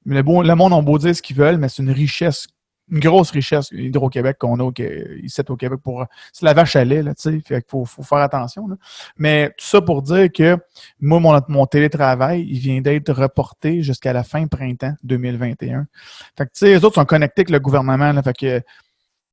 le, 0.06 0.22
beau- 0.24 0.44
le 0.44 0.56
monde 0.56 0.74
a 0.74 0.82
beau 0.82 0.98
dire 0.98 1.16
ce 1.16 1.22
qu'ils 1.22 1.36
veulent, 1.36 1.58
mais 1.58 1.68
c'est 1.70 1.82
une 1.84 1.92
richesse, 1.92 2.48
une 2.92 3.00
grosse 3.00 3.32
richesse 3.32 3.72
Hydro-Québec 3.72 4.38
qu'on 4.40 4.60
a 4.60 4.72
ici 5.24 5.42
au 5.50 5.56
Québec 5.56 5.80
pour. 5.84 6.06
C'est 6.32 6.46
la 6.46 6.54
vache 6.54 6.76
à 6.76 6.86
lait, 6.86 7.02
là, 7.02 7.14
tu 7.16 7.22
sais. 7.24 7.42
Fait 7.46 7.62
qu'il 7.62 7.70
faut, 7.70 7.86
faut 7.86 8.04
faire 8.04 8.20
attention. 8.20 8.68
là. 8.68 8.76
Mais 9.18 9.50
tout 9.58 9.66
ça 9.66 9.82
pour 9.82 10.02
dire 10.04 10.32
que 10.32 10.58
moi, 11.00 11.20
mon, 11.20 11.40
mon 11.48 11.66
télétravail, 11.66 12.46
il 12.48 12.60
vient 12.60 12.82
d'être 12.82 13.12
reporté 13.12 13.82
jusqu'à 13.82 14.14
la 14.14 14.24
fin 14.24 14.46
printemps 14.48 14.94
2021. 15.04 15.88
Fait 16.38 16.46
que, 16.46 16.50
tu 16.52 16.60
sais, 16.60 16.66
les 16.68 16.86
autres 16.86 16.96
sont 16.96 17.06
connectés 17.06 17.42
avec 17.42 17.50
le 17.50 17.60
gouvernement. 17.60 18.12
Là, 18.12 18.22
fait 18.22 18.38
que, 18.38 18.62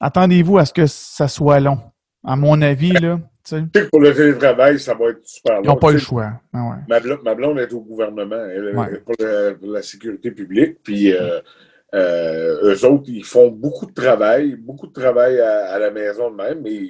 attendez-vous 0.01 0.59
à 0.59 0.65
ce 0.65 0.73
que 0.73 0.87
ça 0.87 1.29
soit 1.29 1.61
long. 1.61 1.79
À 2.25 2.37
mon 2.37 2.61
avis, 2.63 2.93
là, 2.93 3.19
tu 3.45 3.57
sais, 3.57 3.63
Tu 3.73 3.81
sais 3.81 3.85
que 3.87 3.91
pour 3.91 4.01
le 4.01 4.15
télétravail, 4.15 4.79
ça 4.79 4.95
va 4.95 5.07
être 5.11 5.27
super 5.27 5.57
long. 5.57 5.63
ils 5.65 5.67
n'ont 5.67 5.77
pas 5.77 5.91
le 5.93 5.99
choix. 5.99 6.33
Ah 6.53 6.63
ouais. 6.71 6.77
Ma 6.89 7.01
blonde, 7.01 7.21
ma 7.25 7.35
blonde 7.35 7.59
est 7.59 7.73
au 7.73 7.81
gouvernement, 7.81 8.37
elle 8.37 8.69
est 8.69 8.77
Ouais. 8.77 8.99
pour, 9.05 9.15
la, 9.19 9.55
pour 9.55 9.69
la 9.73 9.83
sécurité 9.83 10.31
publique, 10.31 10.79
puis 10.85 11.13
euh, 11.13 11.41
Euh, 11.95 12.75
eux 12.75 12.85
autres, 12.87 13.05
ils 13.09 13.25
font 13.25 13.51
beaucoup 13.51 13.87
de 13.87 13.93
travail, 13.93 14.57
beaucoup 14.57 14.87
de 14.87 14.93
travail 14.93 15.39
à, 15.41 15.79
la 15.79 15.91
maison 15.91 16.31
de 16.31 16.37
même, 16.37 16.61
mais 16.63 16.81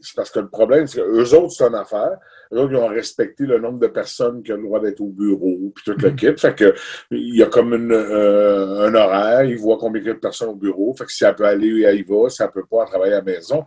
c'est 0.00 0.14
parce 0.14 0.30
que 0.30 0.40
le 0.40 0.48
problème, 0.48 0.86
c'est 0.86 1.00
qu'eux 1.00 1.34
autres, 1.34 1.52
c'est 1.52 1.64
une 1.64 1.74
affaire. 1.74 2.16
Eux 2.52 2.58
autres, 2.58 2.72
ils 2.72 2.76
ont 2.76 2.88
respecté 2.88 3.44
le 3.44 3.58
nombre 3.58 3.78
de 3.78 3.86
personnes 3.86 4.42
qui 4.42 4.52
ont 4.52 4.56
le 4.56 4.62
droit 4.62 4.80
d'être 4.80 5.00
au 5.00 5.08
bureau, 5.08 5.72
puis 5.74 5.84
tout 5.84 5.92
le 5.92 6.10
mm-hmm. 6.10 6.34
kit. 6.34 6.40
Fait 6.40 6.54
que, 6.54 6.74
il 7.10 7.36
y 7.36 7.42
a 7.42 7.46
comme 7.46 7.72
une, 7.74 7.92
euh, 7.92 8.88
un 8.88 8.94
horaire, 8.94 9.44
ils 9.44 9.58
voient 9.58 9.78
combien 9.78 10.02
de 10.02 10.12
personnes 10.12 10.50
au 10.50 10.56
bureau. 10.56 10.94
Fait 10.94 11.04
que 11.04 11.12
si 11.12 11.24
elle 11.24 11.34
peut 11.34 11.44
aller, 11.44 11.82
elle 11.82 11.98
y 11.98 12.02
va. 12.02 12.28
Si 12.28 12.42
elle 12.42 12.50
peut 12.50 12.66
pas, 12.68 12.84
travailler 12.86 13.14
à 13.14 13.16
la 13.16 13.22
maison. 13.22 13.64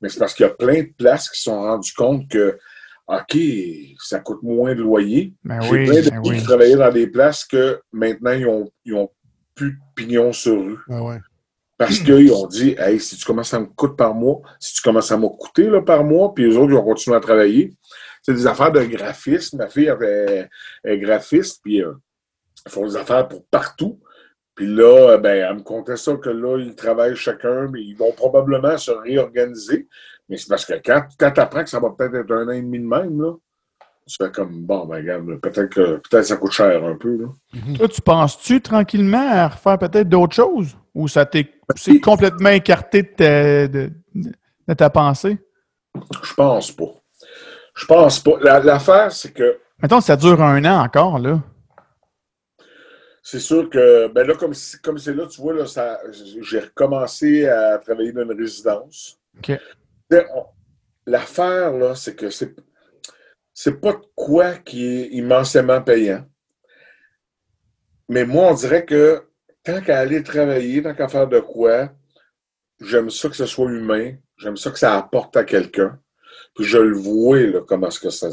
Mais 0.00 0.08
c'est 0.08 0.18
parce 0.18 0.34
qu'il 0.34 0.46
y 0.46 0.48
a 0.48 0.52
plein 0.54 0.82
de 0.82 0.92
places 0.96 1.30
qui 1.30 1.38
se 1.38 1.44
sont 1.44 1.60
rendues 1.60 1.92
compte 1.94 2.28
que, 2.28 2.58
OK, 3.06 3.36
ça 3.98 4.20
coûte 4.20 4.42
moins 4.42 4.74
de 4.74 4.82
loyer. 4.82 5.34
Ben 5.44 5.60
J'ai 5.60 5.84
plein 5.84 6.00
de 6.00 6.10
ben 6.10 6.22
qui 6.22 6.42
travaillaient 6.42 6.76
dans 6.76 6.92
des 6.92 7.06
places 7.06 7.44
que 7.44 7.80
maintenant, 7.92 8.32
ils 8.32 8.46
ont, 8.46 8.70
ils 8.84 8.94
ont 8.94 9.10
plus 9.54 9.72
de 9.72 9.78
pignon 9.94 10.32
sur 10.32 10.60
rue. 10.60 10.78
Ah 10.90 11.18
Parce 11.78 11.98
qu'ils 11.98 12.32
ont 12.32 12.46
dit, 12.46 12.74
hey, 12.78 13.00
si 13.00 13.16
tu 13.16 13.24
commences 13.24 13.52
à 13.54 13.60
me 13.60 13.66
coûter 13.66 13.96
par 13.96 14.14
mois, 14.14 14.40
si 14.58 14.74
tu 14.74 14.82
commences 14.82 15.10
à 15.12 15.16
me 15.16 15.28
coûter 15.28 15.68
là, 15.68 15.82
par 15.82 16.04
mois, 16.04 16.34
puis 16.34 16.48
les 16.48 16.56
autres, 16.56 16.72
ils 16.72 16.76
ont 16.76 16.84
continué 16.84 17.16
à 17.16 17.20
travailler. 17.20 17.74
C'est 18.22 18.34
des 18.34 18.46
affaires 18.46 18.72
de 18.72 18.84
graphisme. 18.84 19.58
Ma 19.58 19.68
fille 19.68 19.92
est, 20.84 20.98
graphiste, 20.98 21.60
puis 21.62 21.82
euh, 21.82 21.92
ils 22.66 22.72
font 22.72 22.86
des 22.86 22.96
affaires 22.96 23.26
pour 23.28 23.44
partout. 23.46 24.00
Puis 24.54 24.66
là, 24.66 25.16
ben, 25.18 25.46
elle 25.48 25.56
me 25.56 25.62
contait 25.62 25.96
ça 25.96 26.14
que 26.16 26.28
là, 26.28 26.58
ils 26.58 26.74
travaillent 26.74 27.16
chacun, 27.16 27.68
mais 27.68 27.82
ils 27.82 27.96
vont 27.96 28.12
probablement 28.12 28.76
se 28.76 28.90
réorganiser. 28.90 29.88
Mais 30.28 30.36
c'est 30.36 30.48
parce 30.48 30.64
que 30.64 30.74
quand, 30.74 31.04
quand 31.18 31.30
tu 31.30 31.40
apprends 31.40 31.64
que 31.64 31.70
ça 31.70 31.80
va 31.80 31.90
peut-être 31.90 32.14
être 32.14 32.30
un 32.32 32.48
an 32.48 32.52
et 32.52 32.62
demi 32.62 32.78
de 32.78 32.86
même, 32.86 33.20
là, 33.20 33.32
tu 34.06 34.16
fais 34.20 34.30
comme, 34.30 34.62
bon, 34.62 34.86
ben, 34.86 34.96
regarde, 34.96 35.40
peut-être 35.40 35.68
que 35.68 35.96
peut-être 35.96 36.24
ça 36.24 36.36
coûte 36.36 36.52
cher 36.52 36.84
un 36.84 36.96
peu. 36.96 37.16
Là. 37.16 37.28
Mhm. 37.54 37.76
Toi, 37.76 37.88
tu 37.88 38.00
penses-tu 38.00 38.60
tranquillement 38.60 39.28
à 39.30 39.48
refaire 39.48 39.78
peut-être 39.78 40.08
d'autres 40.08 40.34
choses? 40.34 40.76
Ou 40.94 41.08
ça 41.08 41.24
t'est 41.24 41.48
ben, 41.68 42.00
complètement 42.00 42.50
écarté 42.50 43.02
de 43.02 43.90
ta, 44.74 44.90
pensée? 44.90 45.38
Je 46.22 46.34
pense 46.34 46.72
pas. 46.72 46.92
Je 47.74 47.86
pense 47.86 48.20
pas. 48.20 48.60
L'affaire, 48.60 49.12
c'est 49.12 49.32
que. 49.32 49.58
Mettons, 49.80 50.00
ça 50.00 50.16
dure 50.16 50.42
un 50.42 50.64
an 50.64 50.84
encore, 50.84 51.18
là. 51.18 51.40
C'est 53.24 53.40
sûr 53.40 53.70
que, 53.70 54.08
ben 54.08 54.26
là, 54.26 54.34
comme 54.34 54.52
c'est 54.52 54.82
comme 54.82 54.96
là, 54.96 55.26
tu 55.26 55.40
vois, 55.40 55.54
là, 55.54 55.64
j'ai 56.40 56.58
recommencé 56.58 57.46
à 57.46 57.78
travailler 57.78 58.12
dans 58.12 58.22
une 58.22 58.32
résidence. 58.32 59.16
OK. 59.38 59.52
L'affaire, 61.06 61.72
là, 61.72 61.94
c'est 61.94 62.16
que 62.16 62.30
c'est 62.30 62.54
c'est 63.54 63.80
pas 63.80 63.92
de 63.92 64.04
quoi 64.14 64.54
qui 64.54 64.86
est 64.86 65.08
immensément 65.08 65.82
payant. 65.82 66.24
Mais 68.08 68.24
moi, 68.24 68.48
on 68.50 68.54
dirait 68.54 68.84
que 68.84 69.22
tant 69.62 69.80
qu'à 69.80 69.98
aller 69.98 70.22
travailler, 70.22 70.82
tant 70.82 70.94
qu'à 70.94 71.08
faire 71.08 71.28
de 71.28 71.40
quoi, 71.40 71.90
j'aime 72.80 73.10
ça 73.10 73.28
que 73.28 73.36
ce 73.36 73.46
soit 73.46 73.70
humain, 73.70 74.14
j'aime 74.36 74.56
ça 74.56 74.70
que 74.70 74.78
ça 74.78 74.96
apporte 74.96 75.36
à 75.36 75.44
quelqu'un. 75.44 75.98
Puis 76.54 76.64
je 76.64 76.78
le 76.78 76.96
vois, 76.96 77.40
là, 77.40 77.60
comment 77.66 77.88
est-ce 77.88 78.00
que 78.00 78.10
ça. 78.10 78.28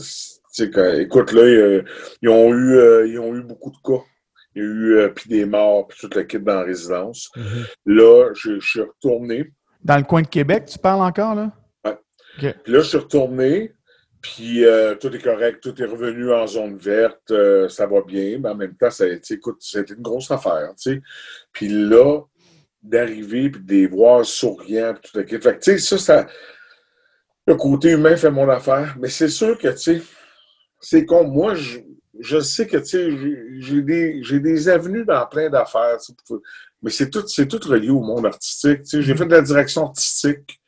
écoute, 0.98 1.32
là, 1.32 1.84
ils 2.22 2.30
ont, 2.30 2.54
eu, 2.54 2.78
euh, 2.78 3.08
ils 3.08 3.20
ont 3.20 3.36
eu 3.36 3.44
beaucoup 3.44 3.72
de 3.72 3.78
cas. 3.84 4.04
Il 4.56 4.64
y 4.64 4.66
a 4.66 4.68
eu 4.68 4.98
euh, 4.98 5.10
puis 5.10 5.30
des 5.30 5.46
morts, 5.46 5.88
puis 5.88 5.98
toute 6.00 6.16
l'équipe 6.16 6.44
dans 6.44 6.56
la 6.56 6.64
résidence. 6.64 7.30
Mm-hmm. 7.36 7.68
Là, 7.86 8.34
je, 8.34 8.60
suis 8.60 8.82
retourné. 8.82 9.54
Dans 9.84 9.98
le 9.98 10.04
coin 10.04 10.24
de 10.24 10.28
Québec, 10.28 10.66
tu 10.66 10.80
parles 10.80 11.02
encore, 11.02 11.36
là? 11.36 11.52
Oui. 11.86 11.92
Puis 12.38 12.74
là, 12.74 12.80
je 12.80 12.88
suis 12.88 12.98
retourné. 12.98 13.74
Puis 14.22 14.66
euh, 14.66 14.96
tout 14.96 15.14
est 15.16 15.24
correct, 15.24 15.62
tout 15.62 15.82
est 15.82 15.86
revenu 15.86 16.34
en 16.34 16.46
zone 16.46 16.76
verte, 16.76 17.32
euh, 17.32 17.70
ça 17.70 17.86
va 17.86 18.02
bien, 18.02 18.38
mais 18.40 18.50
en 18.50 18.56
même 18.56 18.76
temps, 18.76 18.90
ça, 18.90 19.06
écoute, 19.08 19.58
c'était 19.62 19.94
une 19.94 20.02
grosse 20.02 20.30
affaire. 20.30 20.74
sais. 20.76 21.02
Puis 21.54 21.70
là, 21.70 22.22
d'arriver 22.82 23.50
puis 23.50 23.62
de 23.62 23.72
les 23.72 23.88
voir 23.88 24.26
souriants, 24.26 24.94
puis 24.94 25.12
tout 25.12 25.20
Fait 25.20 25.26
que, 25.40 25.64
tu 25.64 25.72
sais, 25.72 25.78
ça, 25.78 25.98
ça. 25.98 26.28
Le 27.48 27.56
côté 27.56 27.92
humain 27.92 28.16
fait 28.16 28.30
mon 28.30 28.48
affaire. 28.50 28.96
Mais 29.00 29.10
c'est 29.10 29.30
sûr 29.30 29.58
que, 29.58 29.70
tu 29.70 29.78
sais, 29.78 30.02
c'est 30.80 31.06
comme 31.06 31.32
moi, 31.32 31.56
je, 31.56 31.80
je 32.20 32.40
sais 32.40 32.68
que, 32.68 32.78
tu 32.78 32.86
sais, 32.86 33.10
j'ai 33.60 33.82
des, 33.82 34.22
des 34.40 34.70
avenues 34.70 35.06
dans 35.06 35.26
plein 35.28 35.50
d'affaires. 35.50 35.98
Mais 36.82 36.92
c'est 36.92 37.10
tout, 37.10 37.24
tout 37.24 37.70
relié 37.70 37.90
au 37.90 38.02
monde 38.02 38.26
artistique. 38.26 38.84
Tu 38.84 38.90
sais, 38.90 39.02
j'ai 39.02 39.14
mm-hmm. 39.14 39.18
fait 39.18 39.26
de 39.26 39.32
la 39.32 39.42
direction 39.42 39.86
artistique. 39.88 40.60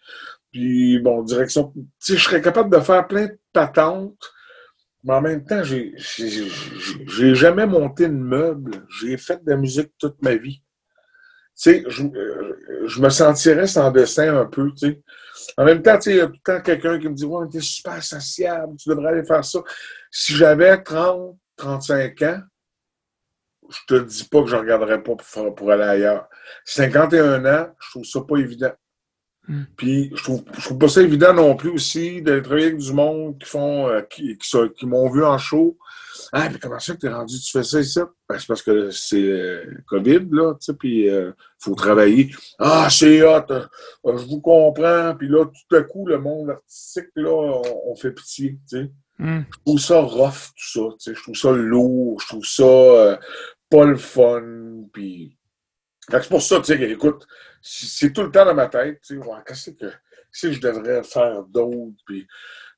Puis, 0.51 0.99
bon, 0.99 1.21
direction. 1.23 1.71
Tu 1.73 1.83
sais, 1.99 2.17
je 2.17 2.23
serais 2.23 2.41
capable 2.41 2.75
de 2.75 2.81
faire 2.81 3.07
plein 3.07 3.27
de 3.27 3.37
patentes, 3.51 4.31
mais 5.03 5.13
en 5.13 5.21
même 5.21 5.43
temps, 5.43 5.63
j'ai 5.63 5.95
jamais 7.35 7.65
monté 7.65 8.07
de 8.07 8.13
meuble. 8.13 8.85
J'ai 8.99 9.17
fait 9.17 9.43
de 9.43 9.49
la 9.49 9.57
musique 9.57 9.91
toute 9.97 10.21
ma 10.21 10.35
vie. 10.35 10.61
Tu 11.55 11.71
sais, 11.71 11.83
je, 11.87 12.03
je 12.85 13.01
me 13.01 13.09
sentirais 13.09 13.67
sans 13.67 13.91
dessin 13.91 14.35
un 14.37 14.45
peu, 14.45 14.71
tu 14.71 14.87
sais. 14.87 15.01
En 15.57 15.65
même 15.65 15.81
temps, 15.81 15.95
tu 15.97 16.03
sais, 16.03 16.11
il 16.11 16.17
y 16.17 16.21
a 16.21 16.27
tout 16.27 16.33
le 16.33 16.53
temps 16.53 16.61
quelqu'un 16.61 16.99
qui 16.99 17.09
me 17.09 17.13
dit 17.13 17.25
Ouais, 17.25 17.47
t'es 17.49 17.61
super 17.61 18.01
sociable, 18.01 18.75
tu 18.77 18.89
devrais 18.89 19.09
aller 19.09 19.25
faire 19.25 19.43
ça. 19.43 19.59
Si 20.09 20.33
j'avais 20.35 20.81
30, 20.81 21.37
35 21.57 22.21
ans, 22.23 22.41
je 23.69 23.79
te 23.87 24.03
dis 24.03 24.23
pas 24.25 24.41
que 24.41 24.49
je 24.49 24.55
regarderais 24.55 25.01
pas 25.01 25.15
pour, 25.15 25.55
pour 25.55 25.71
aller 25.71 25.83
ailleurs. 25.83 26.27
51 26.65 27.45
ans, 27.45 27.67
je 27.79 27.89
trouve 27.91 28.05
ça 28.05 28.21
pas 28.21 28.37
évident. 28.37 28.73
Mm. 29.47 29.63
Puis 29.75 30.11
je 30.15 30.23
trouve, 30.23 30.43
je 30.53 30.61
trouve 30.61 30.77
pas 30.77 30.87
ça 30.87 31.01
évident 31.01 31.33
non 31.33 31.55
plus 31.55 31.69
aussi 31.69 32.21
d'aller 32.21 32.41
travailler 32.41 32.67
avec 32.67 32.77
du 32.77 32.93
monde 32.93 33.39
qui 33.39 33.49
font 33.49 33.89
euh, 33.89 34.01
qui, 34.01 34.37
qui, 34.37 34.85
m'ont 34.85 35.09
vu 35.09 35.23
en 35.23 35.37
show. 35.37 35.77
Ah, 36.31 36.47
mais 36.49 36.59
comment 36.59 36.79
ça 36.79 36.93
que 36.93 36.99
t'es 36.99 37.09
rendu, 37.09 37.39
tu 37.39 37.51
fais 37.51 37.63
ça 37.63 37.81
ici? 37.81 37.99
Ben, 38.29 38.37
c'est 38.37 38.47
parce 38.47 38.61
que 38.61 38.91
c'est 38.91 39.21
euh, 39.21 39.65
COVID, 39.87 40.27
là, 40.31 40.53
tu 40.53 40.65
sais, 40.65 40.73
puis 40.73 41.01
il 41.05 41.09
euh, 41.09 41.31
faut 41.59 41.75
travailler. 41.75 42.31
Ah, 42.59 42.87
c'est 42.89 43.21
hot, 43.23 43.47
je 44.05 44.25
vous 44.25 44.39
comprends. 44.39 45.15
Puis 45.17 45.27
là, 45.27 45.45
tout 45.45 45.75
à 45.75 45.83
coup, 45.83 46.05
le 46.05 46.19
monde 46.19 46.51
artistique, 46.51 47.09
là, 47.15 47.61
on, 47.87 47.95
fait 47.95 48.11
pitié, 48.11 48.59
tu 48.69 48.77
sais. 48.77 48.91
Mm. 49.17 49.41
Je 49.51 49.57
trouve 49.65 49.79
ça 49.79 50.01
rough, 50.01 50.51
tout 50.55 50.71
ça, 50.71 50.81
tu 50.91 50.95
sais. 50.99 51.15
Je 51.15 51.21
trouve 51.23 51.35
ça 51.35 51.51
lourd, 51.51 52.21
je 52.21 52.27
trouve 52.27 52.45
ça 52.45 53.19
pas 53.69 53.85
le 53.85 53.97
fun, 53.97 54.43
puis... 54.93 55.37
c'est 56.11 56.29
pour 56.29 56.41
ça, 56.41 56.59
tu 56.59 56.65
sais, 56.65 56.91
écoute, 56.91 57.27
c'est 57.61 58.11
tout 58.11 58.23
le 58.23 58.31
temps 58.31 58.45
dans 58.45 58.55
ma 58.55 58.67
tête, 58.67 59.01
tu 59.05 59.19
sais, 59.19 59.29
qu'est-ce 59.45 59.71
que, 59.71 60.51
je 60.51 60.59
devrais 60.59 61.03
faire 61.03 61.43
d'autre? 61.43 61.97
Puis, 62.05 62.27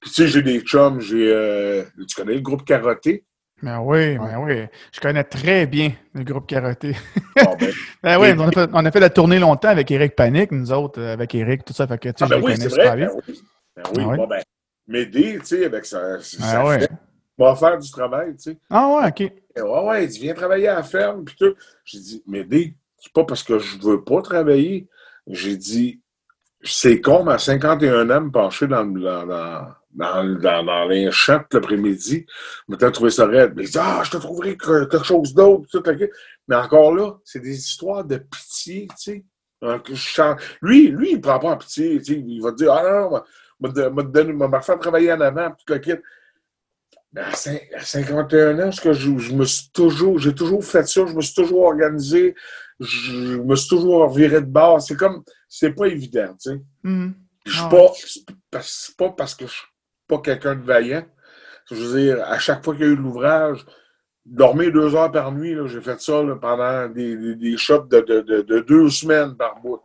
tu 0.02 0.10
sais, 0.10 0.28
j'ai 0.28 0.42
des 0.42 0.60
chums, 0.62 1.00
j'ai. 1.00 1.32
Euh, 1.32 1.84
tu 2.08 2.16
connais 2.16 2.36
le 2.36 2.42
groupe 2.42 2.66
Carotté? 2.66 3.26
Ben 3.62 3.80
oui, 3.80 4.18
ben 4.18 4.40
oui. 4.40 4.66
Je 4.92 5.00
connais 5.00 5.24
très 5.24 5.66
bien 5.66 5.94
le 6.14 6.24
groupe 6.26 6.48
Carotté. 6.48 6.96
ben, 7.36 7.46
ben 8.04 8.20
oui, 8.20 8.34
on 8.38 8.50
a, 8.50 8.52
fait, 8.52 8.70
on 8.74 8.86
a, 8.86 8.92
fait, 8.92 9.00
la 9.00 9.10
tournée 9.10 9.40
longtemps 9.40 9.70
avec 9.70 9.90
Eric 9.90 10.16
Panic, 10.16 10.52
nous 10.52 10.74
autres, 10.74 11.00
euh, 11.00 11.14
avec 11.14 11.34
Eric, 11.34 11.64
tout 11.64 11.74
ça. 11.74 11.88
Fait 11.88 11.98
que, 11.98 12.10
tu 12.10 12.16
sais, 12.18 12.26
ah, 12.26 12.28
ben 12.28 12.42
je 12.42 12.46
oui, 12.46 12.58
c'est 12.58 12.68
vrai. 12.68 12.98
Ben 12.98 13.10
oui, 13.28 13.40
ben 13.76 13.84
oui. 13.96 14.04
Ah 14.12 14.16
bon, 14.18 14.28
ben, 14.28 14.44
m'aider, 14.88 15.40
tu 15.40 15.46
sais, 15.46 15.66
avec 15.66 15.86
ça. 15.86 16.20
ça 16.20 16.78
fait, 16.78 16.92
va 17.38 17.56
faire 17.56 17.78
du 17.78 17.90
travail, 17.90 18.36
tu 18.36 18.52
sais. 18.52 18.58
Ah 18.70 18.90
ouais, 18.90 19.08
OK. 19.08 19.32
Ouais, 19.56 19.88
ouais, 19.88 20.04
il 20.04 20.10
dit, 20.10 20.20
viens 20.20 20.34
travailler 20.34 20.68
à 20.68 20.76
la 20.76 20.84
ferme, 20.84 21.24
puis 21.24 21.36
tout. 21.40 21.56
J'ai 21.86 22.00
dit, 22.00 22.24
m'aider, 22.28 22.76
c'est 23.04 23.12
pas 23.12 23.26
parce 23.26 23.44
que 23.44 23.60
je 23.60 23.78
veux 23.80 24.02
pas 24.02 24.22
travailler. 24.22 24.88
J'ai 25.28 25.58
dit, 25.58 26.02
c'est 26.64 27.02
con, 27.02 27.28
à 27.28 27.38
51 27.38 28.10
ans, 28.10 28.22
me 28.22 28.32
pencher 28.32 28.66
dans, 28.66 28.86
dans, 28.86 29.26
dans, 29.26 29.76
dans, 29.92 30.64
dans 30.64 31.12
champs 31.12 31.44
l'après-midi. 31.52 32.26
M'étais 32.70 32.92
trouvé 32.92 33.10
ça 33.10 33.26
raide. 33.26 33.54
Mais 33.58 33.66
ah, 33.76 34.02
je 34.06 34.12
te 34.12 34.18
trouverai 34.18 34.56
quelque 34.58 35.04
chose 35.04 35.34
d'autre. 35.34 35.68
Mais 36.48 36.56
encore 36.56 36.96
là, 36.96 37.18
c'est 37.26 37.42
des 37.42 37.58
histoires 37.58 38.06
de 38.06 38.18
pitié, 38.18 38.88
tu 38.92 38.96
sais. 38.98 39.26
Lui, 40.62 40.88
lui, 40.88 41.12
il 41.12 41.18
ne 41.18 41.22
prend 41.22 41.40
pas 41.40 41.50
en 41.50 41.58
pitié. 41.58 42.00
Tu 42.00 42.14
sais. 42.14 42.24
Il 42.26 42.42
va 42.42 42.52
te 42.52 42.58
dire, 42.58 42.72
ah 42.72 42.84
non, 42.84 43.22
non, 43.60 44.50
me 44.50 44.62
faire 44.62 44.80
travailler 44.80 45.12
en 45.12 45.20
avant, 45.20 45.50
tout 45.52 45.74
le 45.74 45.80
kit. 45.80 45.94
À 47.16 47.36
51 47.36 48.60
ans, 48.60 48.72
ce 48.72 48.82
que 48.82 48.94
je, 48.94 49.18
je, 49.20 49.34
me 49.34 49.46
suis 49.46 49.70
toujours, 49.72 50.18
j'ai 50.18 50.34
toujours 50.34 50.64
fait 50.64 50.88
ça, 50.88 51.06
je 51.06 51.14
me 51.14 51.22
suis 51.22 51.36
toujours 51.36 51.66
organisé, 51.66 52.34
je 52.84 53.38
me 53.38 53.56
suis 53.56 53.70
toujours 53.70 54.10
viré 54.10 54.42
de 54.42 54.46
bord. 54.46 54.82
C'est 54.82 54.96
comme, 54.96 55.24
c'est 55.48 55.72
pas 55.72 55.88
évident, 55.88 56.36
tu 56.40 56.52
sais. 56.52 56.62
Mm-hmm. 56.84 57.14
Je 57.46 57.52
suis 57.52 57.62
ah 57.64 57.70
pas, 57.70 58.62
c'est 58.62 58.96
pas 58.96 59.10
parce 59.10 59.36
que 59.36 59.46
je 59.46 59.52
suis 59.52 59.68
pas 60.08 60.20
quelqu'un 60.20 60.56
de 60.56 60.64
vaillant. 60.64 61.06
Je 61.70 61.76
veux 61.76 62.00
dire, 62.00 62.24
à 62.24 62.40
chaque 62.40 62.64
fois 62.64 62.74
qu'il 62.74 62.86
y 62.86 62.90
a 62.90 62.92
eu 62.92 62.96
l'ouvrage, 62.96 63.66
dormir 64.26 64.72
deux 64.72 64.96
heures 64.96 65.12
par 65.12 65.32
nuit, 65.32 65.56
j'ai 65.66 65.82
fait 65.82 66.00
ça 66.00 66.24
pendant 66.42 66.88
des, 66.90 67.36
des, 67.36 67.58
shops 67.58 67.88
de, 67.90 68.00
de, 68.02 68.42
de, 68.42 68.60
deux 68.60 68.90
semaines 68.90 69.36
par 69.36 69.60
bout. 69.62 69.82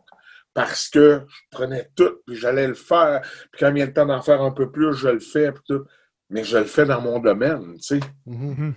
Parce 0.53 0.89
que 0.89 1.21
je 1.27 1.41
prenais 1.51 1.89
tout, 1.95 2.21
puis 2.25 2.35
j'allais 2.35 2.67
le 2.67 2.73
faire. 2.73 3.21
Puis 3.51 3.59
quand 3.59 3.69
il 3.69 3.79
y 3.79 3.81
a 3.81 3.85
le 3.85 3.93
temps 3.93 4.05
d'en 4.05 4.21
faire 4.21 4.41
un 4.41 4.51
peu 4.51 4.71
plus, 4.71 4.93
je 4.93 5.09
le 5.09 5.19
fais, 5.19 5.51
puis 5.51 5.63
tout. 5.67 5.85
Mais 6.29 6.43
je 6.43 6.57
le 6.57 6.65
fais 6.65 6.85
dans 6.85 7.01
mon 7.01 7.19
domaine, 7.19 7.75
tu 7.75 7.81
sais. 7.81 7.99
Mm-hmm. 8.27 8.73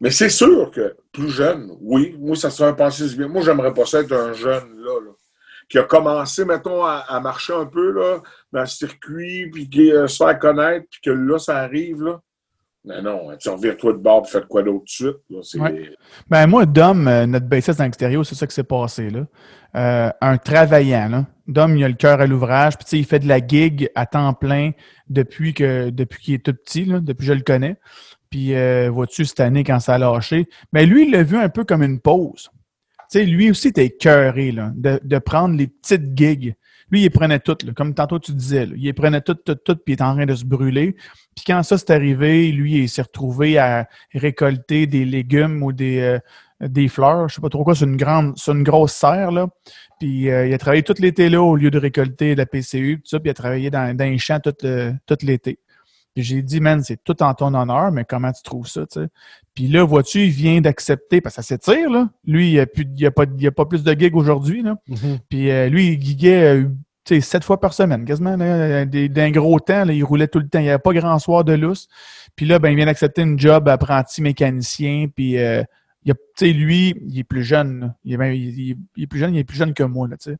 Mais 0.00 0.10
c'est 0.10 0.30
sûr 0.30 0.70
que 0.70 0.96
plus 1.12 1.28
jeune, 1.28 1.76
oui, 1.80 2.16
moi, 2.18 2.34
ça 2.34 2.50
serait 2.50 2.70
un 2.70 2.74
passé 2.74 3.04
bien. 3.16 3.28
Moi, 3.28 3.42
j'aimerais 3.42 3.74
pas 3.74 3.84
ça 3.84 4.00
être 4.00 4.12
un 4.12 4.32
jeune, 4.32 4.80
là, 4.82 4.92
qui 5.68 5.78
a 5.78 5.84
commencé, 5.84 6.44
mettons, 6.44 6.84
à, 6.84 7.20
marcher 7.20 7.52
un 7.52 7.66
peu, 7.66 7.92
là, 7.92 8.20
dans 8.52 8.60
le 8.60 8.66
circuit, 8.66 9.50
puis 9.50 9.68
qui 9.68 9.92
euh, 9.92 10.08
se 10.08 10.16
faire 10.16 10.38
connaître, 10.38 10.86
puis 10.90 11.00
que 11.04 11.10
là, 11.10 11.38
ça 11.38 11.58
arrive, 11.58 12.02
là. 12.02 12.20
Mais 12.84 13.02
non, 13.02 13.36
tu 13.38 13.50
revires-toi 13.50 13.92
de 13.92 13.98
bord 13.98 14.24
et 14.26 14.30
fais 14.30 14.40
quoi 14.48 14.62
d'autre 14.62 14.84
de 14.84 15.42
suite. 15.42 15.58
Ben, 16.28 16.46
moi, 16.46 16.64
Dom, 16.64 17.06
euh, 17.06 17.26
notre 17.26 17.46
bassiste 17.46 17.78
dans 17.78 17.84
l'extérieur, 17.84 18.24
c'est 18.24 18.34
ça 18.34 18.46
qui 18.46 18.54
s'est 18.54 18.64
passé. 18.64 19.10
Là. 19.10 19.26
Euh, 19.76 20.10
un 20.22 20.38
travaillant. 20.38 21.08
Là. 21.10 21.26
Dom, 21.46 21.76
il 21.76 21.84
a 21.84 21.88
le 21.88 21.94
cœur 21.94 22.22
à 22.22 22.26
l'ouvrage. 22.26 22.78
Puis, 22.78 22.98
il 22.98 23.04
fait 23.04 23.18
de 23.18 23.28
la 23.28 23.46
gig 23.46 23.90
à 23.94 24.06
temps 24.06 24.32
plein 24.32 24.70
depuis 25.10 25.52
que 25.52 25.90
depuis 25.90 26.22
qu'il 26.22 26.34
est 26.34 26.44
tout 26.44 26.54
petit, 26.54 26.86
là, 26.86 27.00
depuis 27.00 27.26
que 27.26 27.32
je 27.34 27.36
le 27.36 27.42
connais. 27.42 27.76
Puis, 28.30 28.54
euh, 28.54 28.90
vois-tu, 28.90 29.24
cette 29.24 29.40
année, 29.40 29.64
quand 29.64 29.80
ça 29.80 29.94
a 29.94 29.98
lâché? 29.98 30.48
Mais 30.72 30.86
lui, 30.86 31.04
il 31.04 31.10
l'a 31.10 31.24
vu 31.24 31.36
un 31.36 31.48
peu 31.48 31.64
comme 31.64 31.82
une 31.82 31.98
pause. 31.98 32.48
sais, 33.08 33.24
lui 33.24 33.50
aussi, 33.50 33.68
était 33.68 33.90
cœuré 33.90 34.52
là, 34.52 34.72
de, 34.76 35.18
prendre 35.18 35.56
les 35.56 35.66
petites 35.66 36.16
gigs. 36.16 36.54
Lui, 36.92 37.02
il 37.02 37.10
prenait 37.10 37.40
tout, 37.40 37.56
comme 37.74 37.92
tantôt 37.94 38.20
tu 38.20 38.32
disais. 38.32 38.68
Il 38.76 38.94
prenait 38.94 39.20
tout, 39.20 39.34
tout, 39.34 39.56
tout, 39.56 39.74
puis 39.74 39.82
il 39.88 39.92
était 39.94 40.02
en 40.04 40.14
train 40.14 40.26
de 40.26 40.34
se 40.34 40.44
brûler. 40.44 40.94
Puis 41.34 41.44
quand 41.44 41.62
ça 41.64 41.76
s'est 41.76 41.92
arrivé, 41.92 42.52
lui, 42.52 42.82
il 42.82 42.88
s'est 42.88 43.02
retrouvé 43.02 43.58
à 43.58 43.88
récolter 44.14 44.86
des 44.86 45.04
légumes 45.04 45.62
ou 45.62 45.72
des, 45.72 46.00
euh, 46.00 46.18
des 46.68 46.86
fleurs. 46.86 47.28
Je 47.28 47.36
sais 47.36 47.40
pas 47.40 47.48
trop 47.48 47.64
quoi, 47.64 47.74
c'est 47.74 47.84
une 47.84 47.96
grande, 47.96 48.34
c'est 48.36 48.52
une 48.52 48.62
grosse 48.62 48.92
serre, 48.92 49.32
là. 49.32 49.48
Puis 49.98 50.30
euh, 50.30 50.46
il 50.46 50.54
a 50.54 50.58
travaillé 50.58 50.82
tout 50.84 50.94
l'été 50.98 51.28
là 51.28 51.42
au 51.42 51.56
lieu 51.56 51.70
de 51.70 51.78
récolter 51.78 52.34
de 52.34 52.38
la 52.38 52.46
PCU, 52.46 53.00
tout 53.02 53.08
ça, 53.08 53.18
puis 53.18 53.28
il 53.28 53.30
a 53.30 53.34
travaillé 53.34 53.70
dans, 53.70 53.96
dans 53.96 54.04
un 54.04 54.16
champ 54.18 54.38
tout, 54.40 54.54
tout 55.06 55.16
l'été. 55.22 55.58
Puis 56.14 56.24
j'ai 56.24 56.42
dit, 56.42 56.60
man, 56.60 56.82
c'est 56.82 57.02
tout 57.02 57.22
en 57.22 57.34
ton 57.34 57.54
honneur, 57.54 57.92
mais 57.92 58.04
comment 58.04 58.32
tu 58.32 58.42
trouves 58.42 58.66
ça, 58.66 58.86
tu 58.86 59.00
sais? 59.00 59.08
Puis 59.54 59.68
là, 59.68 59.84
vois-tu, 59.84 60.24
il 60.24 60.30
vient 60.30 60.60
d'accepter, 60.60 61.20
parce 61.20 61.36
que 61.36 61.42
ça 61.42 61.46
s'étire, 61.46 61.90
là. 61.90 62.08
Lui, 62.24 62.48
il 62.48 62.52
n'y 62.54 62.58
a, 62.60 62.66
plus, 62.66 62.86
il 62.96 63.06
a, 63.06 63.10
pas, 63.10 63.24
il 63.38 63.46
a 63.46 63.52
pas 63.52 63.66
plus 63.66 63.84
de 63.84 63.92
gigs 63.92 64.16
aujourd'hui, 64.16 64.62
là. 64.62 64.76
Mm-hmm. 64.88 65.18
Puis 65.28 65.50
euh, 65.50 65.68
lui, 65.68 65.92
il 65.92 66.02
giguait, 66.02 66.56
euh, 66.56 66.64
tu 67.04 67.14
sais, 67.14 67.20
sept 67.20 67.44
fois 67.44 67.60
par 67.60 67.74
semaine, 67.74 68.04
quasiment, 68.04 68.36
d'un 68.36 69.30
gros 69.30 69.60
temps, 69.60 69.84
là, 69.84 69.92
il 69.92 70.02
roulait 70.02 70.28
tout 70.28 70.40
le 70.40 70.48
temps. 70.48 70.58
Il 70.58 70.64
n'y 70.64 70.70
avait 70.70 70.78
pas 70.78 70.92
grand 70.92 71.18
soir 71.18 71.44
de 71.44 71.52
lousse. 71.52 71.88
Puis 72.34 72.46
là, 72.46 72.58
ben, 72.58 72.70
il 72.70 72.76
vient 72.76 72.86
d'accepter 72.86 73.22
une 73.22 73.38
job 73.38 73.68
apprenti 73.68 74.22
mécanicien, 74.22 75.06
puis... 75.14 75.38
Euh, 75.38 75.62
tu 76.40 76.46
sais, 76.46 76.52
lui, 76.54 76.94
il 77.06 77.18
est 77.18 77.24
plus 77.24 77.44
jeune. 77.44 77.94
Il 78.04 78.14
est, 78.14 78.38
il, 78.38 78.78
est, 78.96 79.06
plus 79.06 79.18
jeune, 79.18 79.34
il 79.34 79.38
est 79.38 79.44
plus 79.44 79.58
jeune 79.58 79.74
que 79.74 79.82
moi, 79.82 80.08
là, 80.08 80.16
tu 80.16 80.30
sais. 80.30 80.38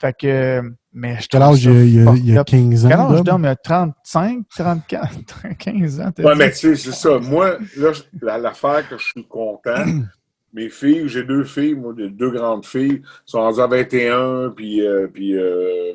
Fait 0.00 0.16
que, 0.16 0.62
mais 0.92 1.20
je 1.20 1.28
Quel 1.28 1.42
âge 1.42 1.64
il, 1.64 2.08
a, 2.08 2.14
il 2.14 2.38
a 2.38 2.44
15 2.44 2.86
ans? 2.86 2.88
Quel 2.88 2.98
âge 2.98 3.22
il 3.24 3.46
a 3.46 3.56
35, 3.56 4.44
34, 4.56 5.56
15 5.58 6.00
ans? 6.00 6.10
Ouais, 6.18 6.34
mais 6.34 6.50
tu 6.50 6.56
sais, 6.56 6.76
c'est 6.76 6.92
ça. 6.92 7.18
Moi, 7.18 7.58
là, 7.76 8.38
l'affaire 8.38 8.88
que 8.88 8.98
je 8.98 9.04
suis 9.04 9.26
content, 9.26 9.84
mes 10.52 10.68
filles, 10.68 11.08
j'ai 11.08 11.22
deux 11.22 11.44
filles, 11.44 11.74
moi, 11.74 11.92
deux 11.96 12.30
grandes 12.30 12.66
filles, 12.66 13.02
sont 13.24 13.38
rendues 13.38 13.60
à 13.60 13.66
21 13.68 14.50
puis, 14.50 14.86
euh, 14.86 15.06
puis 15.06 15.36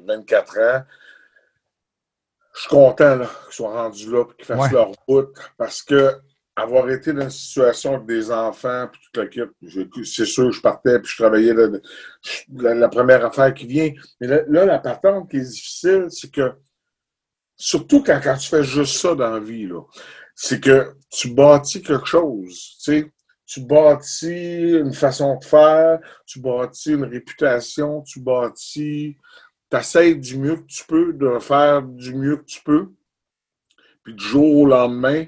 24 0.08 0.58
euh, 0.58 0.80
ans. 0.80 0.84
Je 2.54 2.60
suis 2.62 2.70
content 2.70 3.18
qu'ils 3.18 3.28
soient 3.50 3.84
rendus 3.84 4.10
là 4.10 4.24
et 4.24 4.36
qu'ils 4.38 4.46
fassent 4.46 4.72
leur 4.72 4.92
route 5.08 5.34
parce 5.58 5.84
que 5.84 6.12
avoir 6.56 6.90
été 6.90 7.12
dans 7.12 7.24
une 7.24 7.30
situation 7.30 7.96
avec 7.96 8.08
des 8.08 8.32
enfants, 8.32 8.88
puis 8.92 9.02
toute 9.04 9.24
l'équipe, 9.24 9.52
c'est 10.06 10.26
sûr, 10.26 10.52
je 10.52 10.62
partais, 10.62 11.00
puis 11.00 11.12
je 11.12 11.22
travaillais 11.22 11.54
la, 12.54 12.88
première 12.88 13.26
affaire 13.26 13.54
qui 13.54 13.66
vient. 13.66 13.92
Mais 14.22 14.28
là, 14.28 14.66
la 14.66 14.80
patente 14.80 15.30
qui 15.30 15.38
est 15.38 15.50
difficile, 15.50 16.06
c'est 16.10 16.32
que, 16.32 16.54
surtout 17.58 18.02
quand, 18.04 18.20
quand 18.24 18.38
tu 18.38 18.48
fais 18.48 18.64
juste 18.64 18.98
ça 18.98 19.16
dans 19.16 19.32
la 19.32 19.40
vie, 19.40 19.70
c'est 20.34 20.62
que 20.62 20.96
tu 21.10 21.32
bâtis 21.32 21.82
quelque 21.82 22.08
chose, 22.08 22.78
tu 22.84 22.92
sais. 23.02 23.12
Tu 23.48 23.62
bâtis 23.62 24.72
une 24.72 24.94
façon 24.94 25.38
de 25.38 25.46
faire, 25.46 26.00
tu 26.26 26.40
bâtis 26.40 26.94
une 26.94 27.04
réputation, 27.04 28.02
tu 28.02 28.20
bâtis, 28.20 29.18
tu 29.70 30.16
du 30.16 30.38
mieux 30.40 30.56
que 30.56 30.66
tu 30.66 30.84
peux 30.86 31.14
de 31.14 31.38
faire 31.38 31.84
du 31.84 32.16
mieux 32.16 32.38
que 32.38 32.46
tu 32.46 32.64
peux. 32.64 32.92
Puis 34.04 34.16
du 34.16 34.24
jour 34.24 34.58
au 34.58 34.66
lendemain, 34.66 35.26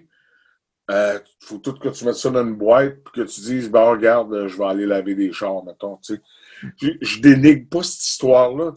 il 0.89 0.95
euh, 0.95 1.19
faut 1.41 1.57
tout 1.57 1.73
que 1.73 1.89
tu 1.89 2.05
mettes 2.05 2.15
ça 2.15 2.30
dans 2.30 2.43
une 2.43 2.55
boîte 2.55 2.93
et 2.93 3.09
que 3.14 3.22
tu 3.22 3.41
dises, 3.41 3.69
ben 3.69 3.81
regarde, 3.81 4.47
je 4.47 4.57
vais 4.57 4.65
aller 4.65 4.85
laver 4.85 5.15
des 5.15 5.34
chars, 5.34 5.64
mettons. 5.65 5.99
Je, 6.01 6.91
je 7.01 7.19
dénigre 7.19 7.68
pas 7.69 7.84
cette 7.84 8.03
histoire-là. 8.03 8.72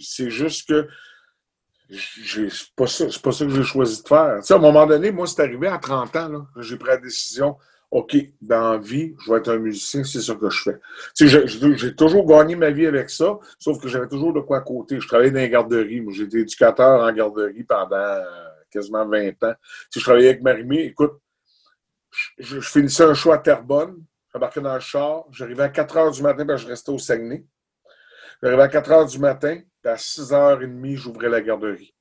C'est 0.00 0.30
juste 0.30 0.68
que 0.68 0.88
c'est 1.90 2.48
pas, 2.74 2.86
ça, 2.86 3.04
pas 3.22 3.32
ça 3.32 3.44
que 3.44 3.50
j'ai 3.50 3.62
choisi 3.62 4.02
de 4.02 4.08
faire. 4.08 4.40
À 4.48 4.54
un 4.54 4.58
moment 4.58 4.86
donné, 4.86 5.12
moi, 5.12 5.26
c'est 5.26 5.42
arrivé 5.42 5.66
à 5.66 5.78
30 5.78 6.16
ans, 6.16 6.46
j'ai 6.58 6.76
pris 6.76 6.88
la 6.88 6.96
décision. 6.96 7.56
OK, 7.90 8.16
dans 8.40 8.72
la 8.72 8.78
vie, 8.78 9.14
je 9.24 9.30
vais 9.30 9.38
être 9.38 9.52
un 9.52 9.58
musicien, 9.58 10.02
c'est 10.02 10.20
ça 10.20 10.34
que 10.34 10.50
je 10.50 10.62
fais. 10.62 10.80
J'ai 11.76 11.94
toujours 11.94 12.26
gagné 12.26 12.56
ma 12.56 12.70
vie 12.70 12.86
avec 12.86 13.08
ça, 13.08 13.38
sauf 13.58 13.80
que 13.80 13.88
j'avais 13.88 14.08
toujours 14.08 14.32
de 14.32 14.40
quoi 14.40 14.62
côté. 14.62 14.98
Je 14.98 15.06
travaillais 15.06 15.30
dans 15.30 15.38
les 15.38 15.50
garderies. 15.50 16.00
Moi, 16.00 16.12
j'étais 16.12 16.40
éducateur 16.40 17.02
en 17.02 17.12
garderie 17.12 17.62
pendant 17.62 18.18
quasiment 18.74 19.06
20 19.06 19.42
ans. 19.44 19.54
Si 19.90 20.00
je 20.00 20.04
travaillais 20.04 20.28
avec 20.28 20.42
Marimé, 20.42 20.84
écoute, 20.84 21.20
je, 22.38 22.60
finissais 22.60 23.04
un 23.04 23.14
show 23.14 23.32
à 23.32 23.38
Terrebonne, 23.38 24.04
j'embarquais 24.32 24.60
dans 24.60 24.74
le 24.74 24.80
char, 24.80 25.24
j'arrivais 25.30 25.64
à 25.64 25.68
4 25.68 25.96
heures 25.96 26.10
du 26.10 26.22
matin, 26.22 26.44
puis 26.46 26.58
je 26.58 26.66
restais 26.66 26.90
au 26.90 26.98
Saguenay. 26.98 27.44
J'arrivais 28.42 28.62
à 28.62 28.68
4 28.68 28.90
heures 28.90 29.06
du 29.06 29.18
matin, 29.18 29.60
puis 29.82 29.92
à 29.92 29.96
6 29.96 30.32
h 30.32 30.58
30 30.58 30.96
j'ouvrais 30.96 31.28
la 31.28 31.40
garderie. 31.40 31.94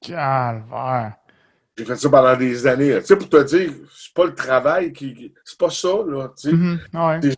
Calvaire! 0.00 1.16
J'ai 1.76 1.84
fait 1.86 1.96
ça 1.96 2.10
pendant 2.10 2.36
des 2.36 2.66
années. 2.66 2.98
Tu 3.00 3.06
sais, 3.06 3.16
pour 3.16 3.28
te 3.28 3.42
dire, 3.44 3.72
c'est 3.94 4.12
pas 4.12 4.26
le 4.26 4.34
travail 4.34 4.92
qui. 4.92 5.32
C'est 5.42 5.58
pas 5.58 5.70
ça, 5.70 5.88
là. 6.06 6.30
Tu 6.36 6.50
sais. 6.50 6.54
Mm-hmm. 6.54 7.34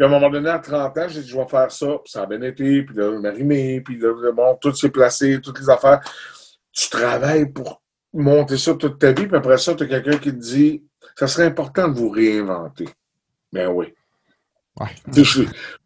à 0.00 0.04
un 0.04 0.08
moment 0.08 0.28
donné, 0.28 0.50
à 0.50 0.58
30 0.58 0.98
ans, 0.98 1.08
j'ai 1.08 1.22
dit, 1.22 1.28
je 1.28 1.36
vais 1.36 1.46
faire 1.46 1.70
ça. 1.70 1.86
Puis 2.02 2.10
ça 2.10 2.22
a 2.22 2.26
bien 2.26 2.42
été. 2.42 2.82
Puis 2.82 2.96
là, 2.96 3.16
Marimé. 3.20 3.80
Puis 3.80 3.96
là, 3.96 4.32
bon, 4.32 4.56
tout 4.60 4.74
s'est 4.74 4.90
placé, 4.90 5.40
toutes 5.40 5.60
les 5.60 5.70
affaires. 5.70 6.00
Tu 6.72 6.88
travailles 6.90 7.52
pour 7.52 7.83
monter 8.14 8.56
ça 8.56 8.74
toute 8.74 8.98
ta 8.98 9.12
vie, 9.12 9.26
puis 9.26 9.36
après 9.36 9.58
ça, 9.58 9.74
tu 9.74 9.84
as 9.84 9.86
quelqu'un 9.86 10.18
qui 10.18 10.30
te 10.30 10.40
dit 10.40 10.84
ça 11.16 11.26
serait 11.26 11.46
important 11.46 11.88
de 11.88 11.94
vous 11.98 12.08
réinventer. 12.08 12.88
Ben 13.52 13.68
oui. 13.68 13.92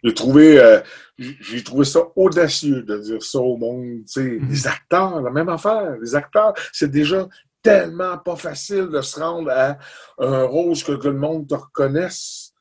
J'ai 0.03 0.15
trouvé, 0.15 0.59
euh, 0.59 0.81
j'ai 1.19 1.63
trouvé 1.63 1.85
ça 1.85 2.01
audacieux 2.17 2.83
de 2.83 2.97
dire 2.99 3.23
ça 3.23 3.39
au 3.39 3.57
monde. 3.59 4.01
Mm-hmm. 4.07 4.49
Les 4.49 4.67
acteurs, 4.67 5.21
la 5.21 5.31
même 5.31 5.51
affaire. 5.51 5.97
Les 6.01 6.15
acteurs, 6.15 6.55
c'est 6.73 6.91
déjà 6.91 7.29
tellement 7.63 8.17
pas 8.17 8.37
facile 8.37 8.89
de 8.89 9.03
se 9.03 9.21
rendre 9.21 9.51
à 9.51 9.77
un 10.19 10.45
rose 10.45 10.83
que 10.83 10.93
le 10.93 11.13
monde 11.13 11.47
te 11.47 11.55
reconnaisse. 11.55 12.55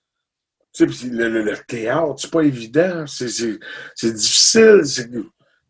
Tu 0.74 0.92
sais, 0.92 1.08
le, 1.08 1.30
le, 1.30 1.44
le, 1.44 1.58
théâtre, 1.66 2.16
c'est 2.18 2.32
pas 2.32 2.42
évident. 2.42 3.06
C'est 3.08 4.12
difficile. 4.14 4.82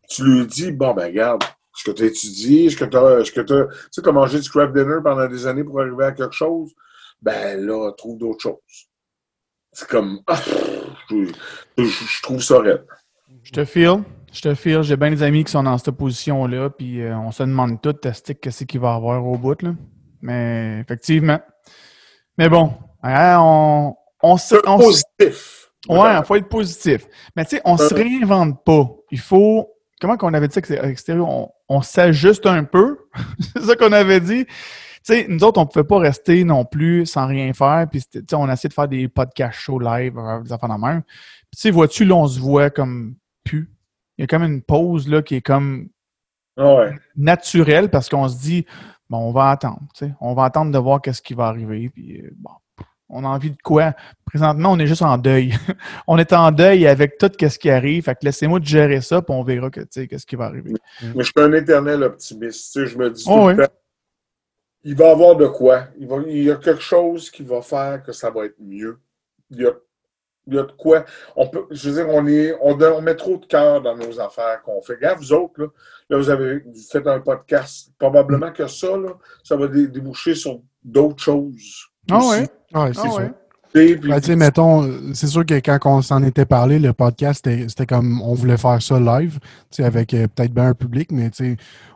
Tu 0.08 0.24
lui 0.24 0.46
dis, 0.46 0.72
bon, 0.72 0.92
ben 0.92 1.06
regarde, 1.06 1.44
est-ce 1.78 1.90
que 1.90 1.96
tu 1.96 2.02
as 2.02 2.06
étudié? 2.06 2.66
Est-ce 2.66 2.76
que 2.76 2.84
tu 2.84 2.96
as, 2.96 3.20
est-ce 3.20 3.30
que 3.30 3.40
tu 3.40 3.76
sais, 3.92 4.12
mangé 4.12 4.40
du 4.40 4.50
craft 4.50 4.74
dinner 4.74 4.96
pendant 5.02 5.28
des 5.28 5.46
années 5.46 5.62
pour 5.62 5.80
arriver 5.80 6.06
à 6.06 6.12
quelque 6.12 6.34
chose? 6.34 6.72
Ben 7.22 7.64
là, 7.64 7.92
trouve 7.92 8.18
d'autres 8.18 8.42
choses. 8.42 8.88
C'est 9.72 9.86
comme, 9.86 10.20
ah, 10.26 10.40
je, 11.08 12.22
trouve 12.22 12.42
ça 12.42 12.58
raide. 12.58 12.84
Je 13.44 13.52
te 13.52 13.64
file. 13.64 14.02
Je 14.32 14.40
te 14.42 14.54
file. 14.54 14.82
J'ai 14.82 14.96
bien 14.96 15.10
des 15.10 15.22
amis 15.22 15.44
qui 15.44 15.52
sont 15.52 15.62
dans 15.62 15.78
cette 15.78 15.94
position-là, 15.94 16.70
puis 16.70 17.00
euh, 17.00 17.16
on 17.16 17.30
se 17.30 17.44
demande 17.44 17.80
tout, 17.80 17.92
Tastic, 17.92 18.40
qu'est-ce 18.40 18.64
qu'il 18.64 18.80
va 18.80 18.94
avoir 18.94 19.24
au 19.24 19.36
bout, 19.36 19.62
là. 19.62 19.74
Mais 20.20 20.80
effectivement. 20.80 21.40
Mais 22.36 22.48
bon, 22.48 22.74
hein, 23.04 23.38
on, 23.40 23.94
on 24.22 24.36
se. 24.36 24.56
positif. 24.56 25.70
Ouais, 25.88 26.18
il 26.18 26.24
faut 26.24 26.34
être 26.34 26.48
positif. 26.48 27.06
Mais 27.36 27.44
tu 27.44 27.56
sais, 27.56 27.62
on 27.64 27.74
ne 27.74 27.78
se 27.78 27.94
réinvente 27.94 28.64
pas. 28.64 28.88
Il 29.12 29.20
faut. 29.20 29.68
Comment 30.00 30.16
qu'on 30.16 30.34
avait 30.34 30.48
dit 30.48 30.60
que 30.60 30.66
c'est 30.66 30.84
extérieur? 30.84 31.28
On, 31.28 31.50
on 31.68 31.82
s'ajuste 31.82 32.46
un 32.46 32.64
peu. 32.64 32.98
c'est 33.38 33.62
ça 33.62 33.76
qu'on 33.76 33.92
avait 33.92 34.20
dit. 34.20 34.46
sais, 35.02 35.26
nous 35.28 35.42
autres, 35.44 35.60
on 35.60 35.64
ne 35.64 35.68
pouvait 35.68 35.84
pas 35.84 35.98
rester 35.98 36.44
non 36.44 36.64
plus 36.64 37.06
sans 37.06 37.26
rien 37.26 37.52
faire. 37.52 37.86
Puis, 37.90 38.04
on 38.32 38.48
a 38.48 38.52
essayé 38.52 38.68
de 38.68 38.74
faire 38.74 38.88
des 38.88 39.08
podcasts 39.08 39.58
show 39.58 39.78
live, 39.78 40.18
euh, 40.18 40.40
des 40.42 40.52
affaires 40.52 40.68
de 40.68 40.80
même. 40.80 41.02
Puis, 41.50 41.70
vois-tu, 41.70 42.04
là, 42.04 42.14
on 42.14 42.26
se 42.26 42.38
voit 42.38 42.70
comme 42.70 43.16
plus. 43.44 43.70
Il 44.16 44.22
y 44.22 44.24
a 44.24 44.26
comme 44.26 44.42
une 44.42 44.62
pause 44.62 45.08
là, 45.08 45.22
qui 45.22 45.36
est 45.36 45.42
comme 45.42 45.88
ah 46.56 46.86
naturelle 47.16 47.88
parce 47.88 48.08
qu'on 48.08 48.28
se 48.28 48.38
dit, 48.38 48.66
bon, 49.08 49.18
on 49.18 49.32
va 49.32 49.50
attendre. 49.50 49.80
On 50.20 50.34
va 50.34 50.44
attendre 50.44 50.72
de 50.72 50.78
voir 50.78 51.00
qu'est-ce 51.00 51.22
qui 51.22 51.34
va 51.34 51.46
arriver. 51.46 51.88
Puis, 51.88 52.20
euh, 52.20 52.30
bon, 52.36 52.50
on 53.08 53.24
a 53.24 53.28
envie 53.28 53.50
de 53.50 53.56
quoi? 53.62 53.94
Présentement, 54.24 54.72
on 54.72 54.78
est 54.78 54.86
juste 54.86 55.02
en 55.02 55.16
deuil. 55.16 55.54
on 56.06 56.18
est 56.18 56.32
en 56.32 56.50
deuil 56.52 56.86
avec 56.86 57.18
tout 57.18 57.30
ce 57.38 57.58
qui 57.58 57.70
arrive. 57.70 58.04
Fait 58.04 58.14
que 58.14 58.24
laissez-moi 58.24 58.60
gérer 58.62 59.00
ça, 59.00 59.22
puis 59.22 59.34
on 59.34 59.42
verra 59.42 59.70
qu'est-ce 59.70 60.26
qui 60.26 60.36
va 60.36 60.46
arriver. 60.46 60.74
Mais 61.02 61.24
je 61.24 61.32
suis 61.32 61.32
un 61.36 61.52
éternel 61.52 62.02
optimiste. 62.02 62.84
Je 62.84 62.98
me 62.98 63.10
dis 63.10 63.24
oh, 63.26 63.50
tout 63.50 63.56
le 63.56 63.66
temps, 63.66 63.72
il 64.84 64.94
va 64.94 65.06
y 65.06 65.10
avoir 65.10 65.36
de 65.36 65.46
quoi. 65.46 65.84
Il, 65.98 66.42
y 66.42 66.50
a 66.50 66.56
quelque 66.56 66.82
chose 66.82 67.30
qui 67.30 67.42
va 67.42 67.62
faire 67.62 68.02
que 68.02 68.12
ça 68.12 68.30
va 68.30 68.46
être 68.46 68.56
mieux. 68.60 68.98
Il 69.50 69.62
y 69.62 69.66
a, 69.66 69.72
de 70.46 70.62
quoi. 70.78 71.04
On 71.36 71.48
peut, 71.48 71.66
je 71.70 71.90
veux 71.90 72.02
dire, 72.02 72.12
on, 72.12 72.26
est, 72.26 72.54
on, 72.60 73.00
met 73.02 73.14
trop 73.14 73.36
de 73.36 73.46
cœur 73.46 73.82
dans 73.82 73.96
nos 73.96 74.18
affaires 74.20 74.62
qu'on 74.62 74.80
fait. 74.80 74.94
Regarde, 74.94 75.18
vous 75.18 75.32
autres, 75.32 75.72
là, 76.08 76.16
vous 76.16 76.30
avez 76.30 76.64
fait 76.90 77.06
un 77.06 77.20
podcast. 77.20 77.90
Probablement 77.98 78.52
que 78.52 78.66
ça, 78.66 78.88
ça 79.42 79.56
va 79.56 79.68
déboucher 79.68 80.34
sur 80.34 80.60
d'autres 80.82 81.22
choses. 81.22 81.88
Ah 82.10 82.20
oui, 82.22 82.36
ouais, 82.74 82.92
c'est 82.94 84.00
ah 84.10 84.20
ben, 84.20 84.36
mettons, 84.36 84.90
c'est 85.12 85.26
sûr 85.26 85.44
que 85.44 85.54
quand 85.54 85.78
on 85.84 86.02
s'en 86.02 86.22
était 86.22 86.46
parlé, 86.46 86.78
le 86.78 86.92
podcast, 86.92 87.46
c'était 87.68 87.86
comme 87.86 88.22
on 88.22 88.34
voulait 88.34 88.56
faire 88.56 88.80
ça 88.80 88.98
live, 88.98 89.38
avec 89.78 90.14
euh, 90.14 90.26
peut-être 90.26 90.52
bien 90.52 90.68
un 90.68 90.74
public, 90.74 91.12
mais 91.12 91.30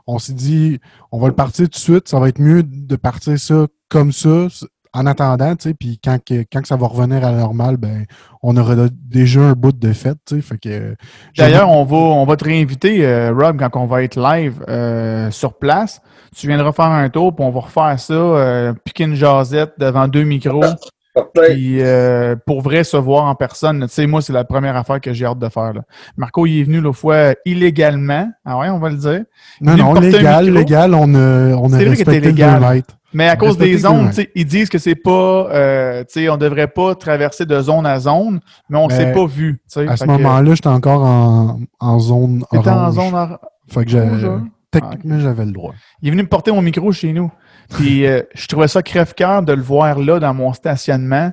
on 0.07 0.19
s'est 0.19 0.35
dit, 0.35 0.79
on 1.11 1.19
va 1.19 1.29
le 1.29 1.35
partir 1.35 1.65
tout 1.67 1.71
de 1.71 1.77
suite. 1.77 2.09
Ça 2.09 2.19
va 2.21 2.29
être 2.29 2.41
mieux 2.41 2.63
de 2.63 2.97
partir 2.97 3.39
ça 3.39 3.67
comme 3.89 4.13
ça 4.13 4.49
en 4.94 5.06
attendant, 5.06 5.56
tu 5.56 5.70
sais, 5.70 5.74
puis 5.74 5.98
quand, 6.02 6.19
quand 6.28 6.66
ça 6.66 6.77
va 6.77 6.86
revenir 6.86 7.24
à 7.24 7.32
la 7.32 7.39
normale, 7.39 7.78
ben, 7.78 8.05
on 8.43 8.56
aura 8.56 8.74
déjà 8.93 9.40
un 9.40 9.52
bout 9.55 9.73
de 9.73 9.93
fête, 9.93 10.19
tu 10.27 10.36
sais, 10.36 10.43
fait 10.43 10.59
que... 10.59 10.94
D'ailleurs, 11.36 11.70
on 11.70 11.85
va, 11.85 11.97
on 11.97 12.27
va 12.27 12.36
te 12.36 12.44
réinviter, 12.44 13.06
euh, 13.06 13.32
Rob, 13.32 13.59
quand 13.59 13.81
on 13.81 13.86
va 13.86 14.02
être 14.02 14.20
live 14.20 14.62
euh, 14.69 15.31
sur 15.31 15.55
place. 15.55 16.02
Tu 16.36 16.47
viendras 16.47 16.73
faire 16.73 16.86
un 16.86 17.09
tour, 17.09 17.35
puis 17.35 17.44
on 17.44 17.51
va 17.51 17.60
refaire 17.60 17.98
ça, 17.98 18.12
euh, 18.14 18.73
piquer 18.85 19.05
une 19.05 19.14
jasette 19.14 19.73
devant 19.78 20.09
deux 20.09 20.24
micros. 20.24 20.64
Puis 21.35 21.82
pour 22.47 22.62
vrai 22.62 22.85
se 22.85 22.97
voir 22.97 23.24
en 23.24 23.35
personne, 23.35 23.81
tu 23.82 23.89
sais, 23.89 24.06
moi, 24.06 24.23
c'est 24.23 24.32
la 24.32 24.44
première 24.44 24.77
affaire 24.77 25.01
que 25.01 25.12
j'ai 25.12 25.27
hâte 25.27 25.39
de 25.39 25.48
faire. 25.48 25.74
Là. 25.74 25.82
Marco, 26.16 26.47
il 26.47 26.60
est 26.60 26.64
venu 26.64 26.81
l'autre 26.81 26.98
fois 26.98 27.35
illégalement. 27.44 28.31
Ah 28.47 28.59
ouais, 28.59 28.70
on 28.70 28.78
va 28.78 28.89
le 28.89 28.97
dire. 28.97 29.24
non, 29.60 29.77
non, 29.77 29.94
légal, 29.94 30.51
légal, 30.51 30.94
on 30.94 31.14
a, 31.14 31.55
on 31.55 31.73
a 31.73 31.78
respecté 31.78 32.20
le 32.20 32.27
légal. 32.28 32.82
Mais 33.13 33.29
à 33.29 33.37
cause 33.37 33.59
des 33.59 33.79
zones, 33.79 34.11
ils 34.35 34.47
disent 34.47 34.69
que 34.69 34.79
c'est 34.79 34.95
pas, 34.95 35.49
euh, 35.51 36.05
on 36.31 36.37
devrait 36.37 36.69
pas 36.69 36.95
traverser 36.95 37.47
de 37.47 37.61
zone 37.61 37.87
à 37.87 37.99
zone, 38.01 38.41
mais 38.69 38.79
on 38.79 38.89
ne 38.89 38.93
s'est 38.93 39.13
pas 39.13 39.27
vu. 39.27 39.61
À 39.77 39.97
ce 39.97 40.05
moment-là, 40.05 40.55
j'étais 40.55 40.69
encore 40.69 41.03
en, 41.03 41.61
en 41.81 41.99
zone 41.99 42.45
orange. 42.51 42.69
en 42.69 42.93
zone 42.93 43.15
orange. 43.15 43.39
Fait 43.69 43.85
que 43.85 43.97
hein? 43.97 44.49
techniquement, 44.71 45.19
j'avais 45.21 45.45
le 45.45 45.53
droit. 45.53 45.75
Il 46.01 46.09
est 46.09 46.11
venu 46.11 46.23
me 46.23 46.29
porter 46.29 46.51
mon 46.51 46.63
micro 46.63 46.93
chez 46.93 47.13
nous. 47.13 47.31
Puis 47.71 48.07
euh, 48.07 48.23
je 48.35 48.47
trouvais 48.49 48.69
ça 48.69 48.83
crève-cœur 48.83 49.43
de 49.43 49.53
le 49.53 49.63
voir 49.63 49.99
là 49.99 50.19
dans 50.19 50.35
mon 50.35 50.53
stationnement. 50.53 51.33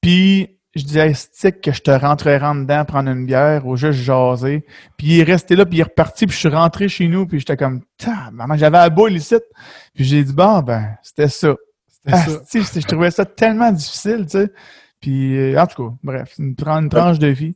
Puis 0.00 0.53
je 0.74 0.84
disais, 0.84 1.14
stick 1.14 1.60
que 1.60 1.72
je 1.72 1.80
te 1.80 1.90
rentrerai 1.90 2.44
en 2.44 2.56
dedans 2.56 2.84
prendre 2.84 3.10
une 3.10 3.26
bière 3.26 3.66
ou 3.66 3.76
juste 3.76 4.00
jaser. 4.00 4.64
Puis 4.96 5.06
il 5.06 5.20
est 5.20 5.24
resté 5.24 5.54
là, 5.54 5.64
puis 5.64 5.78
il 5.78 5.80
est 5.80 5.84
reparti, 5.84 6.26
puis 6.26 6.34
je 6.34 6.40
suis 6.40 6.48
rentré 6.48 6.88
chez 6.88 7.06
nous, 7.06 7.26
puis 7.26 7.38
j'étais 7.38 7.56
comme, 7.56 7.82
maman, 8.32 8.56
j'avais 8.56 8.78
la 8.78 8.90
boule 8.90 9.12
ici. 9.12 9.36
Puis 9.94 10.04
j'ai 10.04 10.24
dit, 10.24 10.32
bon, 10.32 10.60
ben, 10.60 10.96
c'était 11.02 11.28
ça. 11.28 11.54
C'était 11.88 12.62
ça. 12.62 12.80
Je 12.80 12.86
trouvais 12.86 13.10
ça 13.10 13.24
tellement 13.24 13.70
difficile, 13.70 14.26
tu 14.26 14.38
sais. 14.38 14.50
Puis, 15.04 15.36
euh, 15.36 15.60
en 15.60 15.66
tout 15.66 15.90
cas, 15.90 15.94
bref, 16.02 16.34
une, 16.38 16.54
une 16.58 16.88
tranche 16.88 17.18
de 17.18 17.26
vie. 17.26 17.54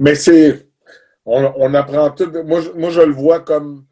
Mais 0.00 0.16
c'est. 0.16 0.66
On, 1.24 1.72
apprend 1.72 2.10
tout. 2.10 2.30
Moi, 2.44 2.62
moi, 2.76 2.90
je 2.90 3.00
le 3.00 3.12
vois 3.12 3.40
comme. 3.40 3.84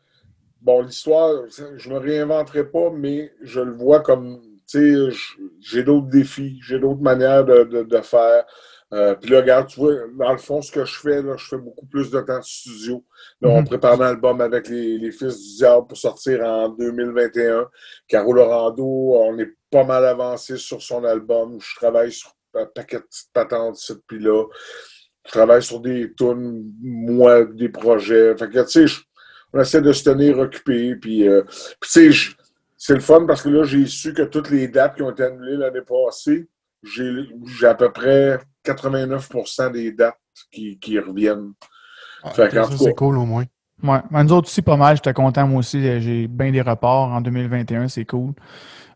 Bon, 0.60 0.82
l'histoire, 0.82 1.44
je 1.76 1.88
ne 1.88 1.94
me 1.94 2.00
réinventerai 2.00 2.64
pas, 2.64 2.90
mais 2.92 3.32
je 3.40 3.60
le 3.60 3.70
vois 3.72 4.00
comme 4.00 4.40
j'ai 4.68 5.82
d'autres 5.82 6.08
défis, 6.08 6.58
j'ai 6.62 6.78
d'autres 6.78 7.00
manières 7.00 7.44
de, 7.44 8.00
faire. 8.02 8.44
Euh, 8.92 9.14
puis 9.14 9.30
là, 9.30 9.40
regarde, 9.40 9.68
tu 9.68 9.80
vois, 9.80 9.94
dans 10.18 10.32
le 10.32 10.38
fond, 10.38 10.60
ce 10.60 10.70
que 10.70 10.84
je 10.84 10.98
fais, 10.98 11.22
là, 11.22 11.34
je 11.38 11.46
fais 11.46 11.56
beaucoup 11.56 11.86
plus 11.86 12.10
de 12.10 12.20
temps 12.20 12.38
de 12.38 12.44
studio. 12.44 13.04
Là, 13.40 13.48
on 13.48 13.60
mhm. 13.60 13.66
prépare 13.66 14.00
un 14.00 14.06
album 14.06 14.40
avec 14.40 14.68
les, 14.68 15.10
Fils 15.12 15.38
du 15.38 15.56
Diable 15.56 15.86
pour 15.86 15.96
sortir 15.96 16.44
en 16.44 16.68
2021. 16.68 17.68
Caro 18.06 18.32
Lorando, 18.34 18.84
on 18.84 19.38
est 19.38 19.54
pas 19.70 19.84
mal 19.84 20.04
avancé 20.04 20.58
sur 20.58 20.82
son 20.82 21.04
album. 21.04 21.58
Je 21.60 21.76
travaille 21.76 22.12
sur 22.12 22.34
un 22.54 22.66
paquet 22.66 22.96
de 22.96 23.02
petites 23.02 23.32
patentes, 23.32 23.78
puis 24.06 24.18
là. 24.18 24.44
Je 25.24 25.30
travaille 25.30 25.62
sur 25.62 25.80
des 25.80 26.12
tunes, 26.14 26.72
moi, 26.82 27.44
des 27.44 27.68
projets. 27.68 28.36
Fait 28.36 28.48
que, 28.50 28.64
tu 28.64 28.88
sais, 28.88 28.94
on 29.52 29.60
essaie 29.60 29.80
de 29.80 29.92
se 29.92 30.04
tenir 30.04 30.38
occupé. 30.38 30.96
Puis, 30.96 31.28
euh, 31.28 31.42
tu 31.80 32.12
sais, 32.12 32.34
c'est 32.84 32.94
le 32.94 33.00
fun 33.00 33.26
parce 33.28 33.42
que 33.42 33.48
là, 33.48 33.62
j'ai 33.62 33.86
su 33.86 34.12
que 34.12 34.22
toutes 34.22 34.50
les 34.50 34.66
dates 34.66 34.96
qui 34.96 35.02
ont 35.02 35.12
été 35.12 35.22
annulées 35.22 35.56
l'année 35.56 35.82
passée, 35.82 36.48
j'ai 36.82 37.64
à 37.64 37.76
peu 37.76 37.92
près 37.92 38.40
89% 38.64 39.70
des 39.70 39.92
dates 39.92 40.18
qui, 40.50 40.98
reviennent. 40.98 41.52
Ah, 42.24 42.32
c'est 42.34 42.94
cool 42.94 43.18
au 43.18 43.24
moins. 43.24 43.44
Ouais. 43.84 44.00
nous 44.10 44.32
autres 44.32 44.48
aussi, 44.48 44.62
pas 44.62 44.76
mal. 44.76 44.96
J'étais 44.96 45.12
content, 45.12 45.46
moi 45.46 45.60
aussi. 45.60 45.80
J'ai 46.00 46.26
bien 46.26 46.50
des 46.50 46.60
reports 46.60 47.10
en 47.10 47.20
2021, 47.20 47.86
c'est 47.86 48.04
cool. 48.04 48.32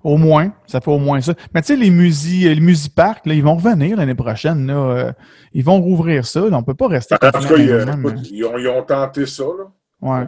Au 0.03 0.17
moins, 0.17 0.53
ça 0.67 0.81
fait 0.81 0.91
au 0.91 0.99
moins 0.99 1.21
ça. 1.21 1.35
Mais 1.55 1.63
tu 1.63 1.69
sais, 1.69 1.77
les 1.77 1.91
musées, 1.91 2.53
les 2.53 2.61
musiparks, 2.61 3.25
là, 3.25 3.35
ils 3.35 3.43
vont 3.45 3.55
revenir 3.55 3.99
l'année 3.99 4.17
prochaine. 4.17 4.67
Là, 4.67 4.75
euh, 4.75 5.13
ils 5.53 5.65
vont 5.65 5.81
rouvrir 5.81 6.27
ça. 6.27 6.41
Là, 6.41 6.57
on 6.57 6.65
peut 6.65 6.75
pas 6.75 6.89
rester. 6.89 7.15
En 7.15 7.19
tout 7.19 7.49
cas, 7.49 7.57
ils, 7.57 8.69
ont, 8.69 8.83
tenté 8.83 9.27
ça. 9.27 9.45
Là. 9.45 9.71
Ouais. 10.03 10.27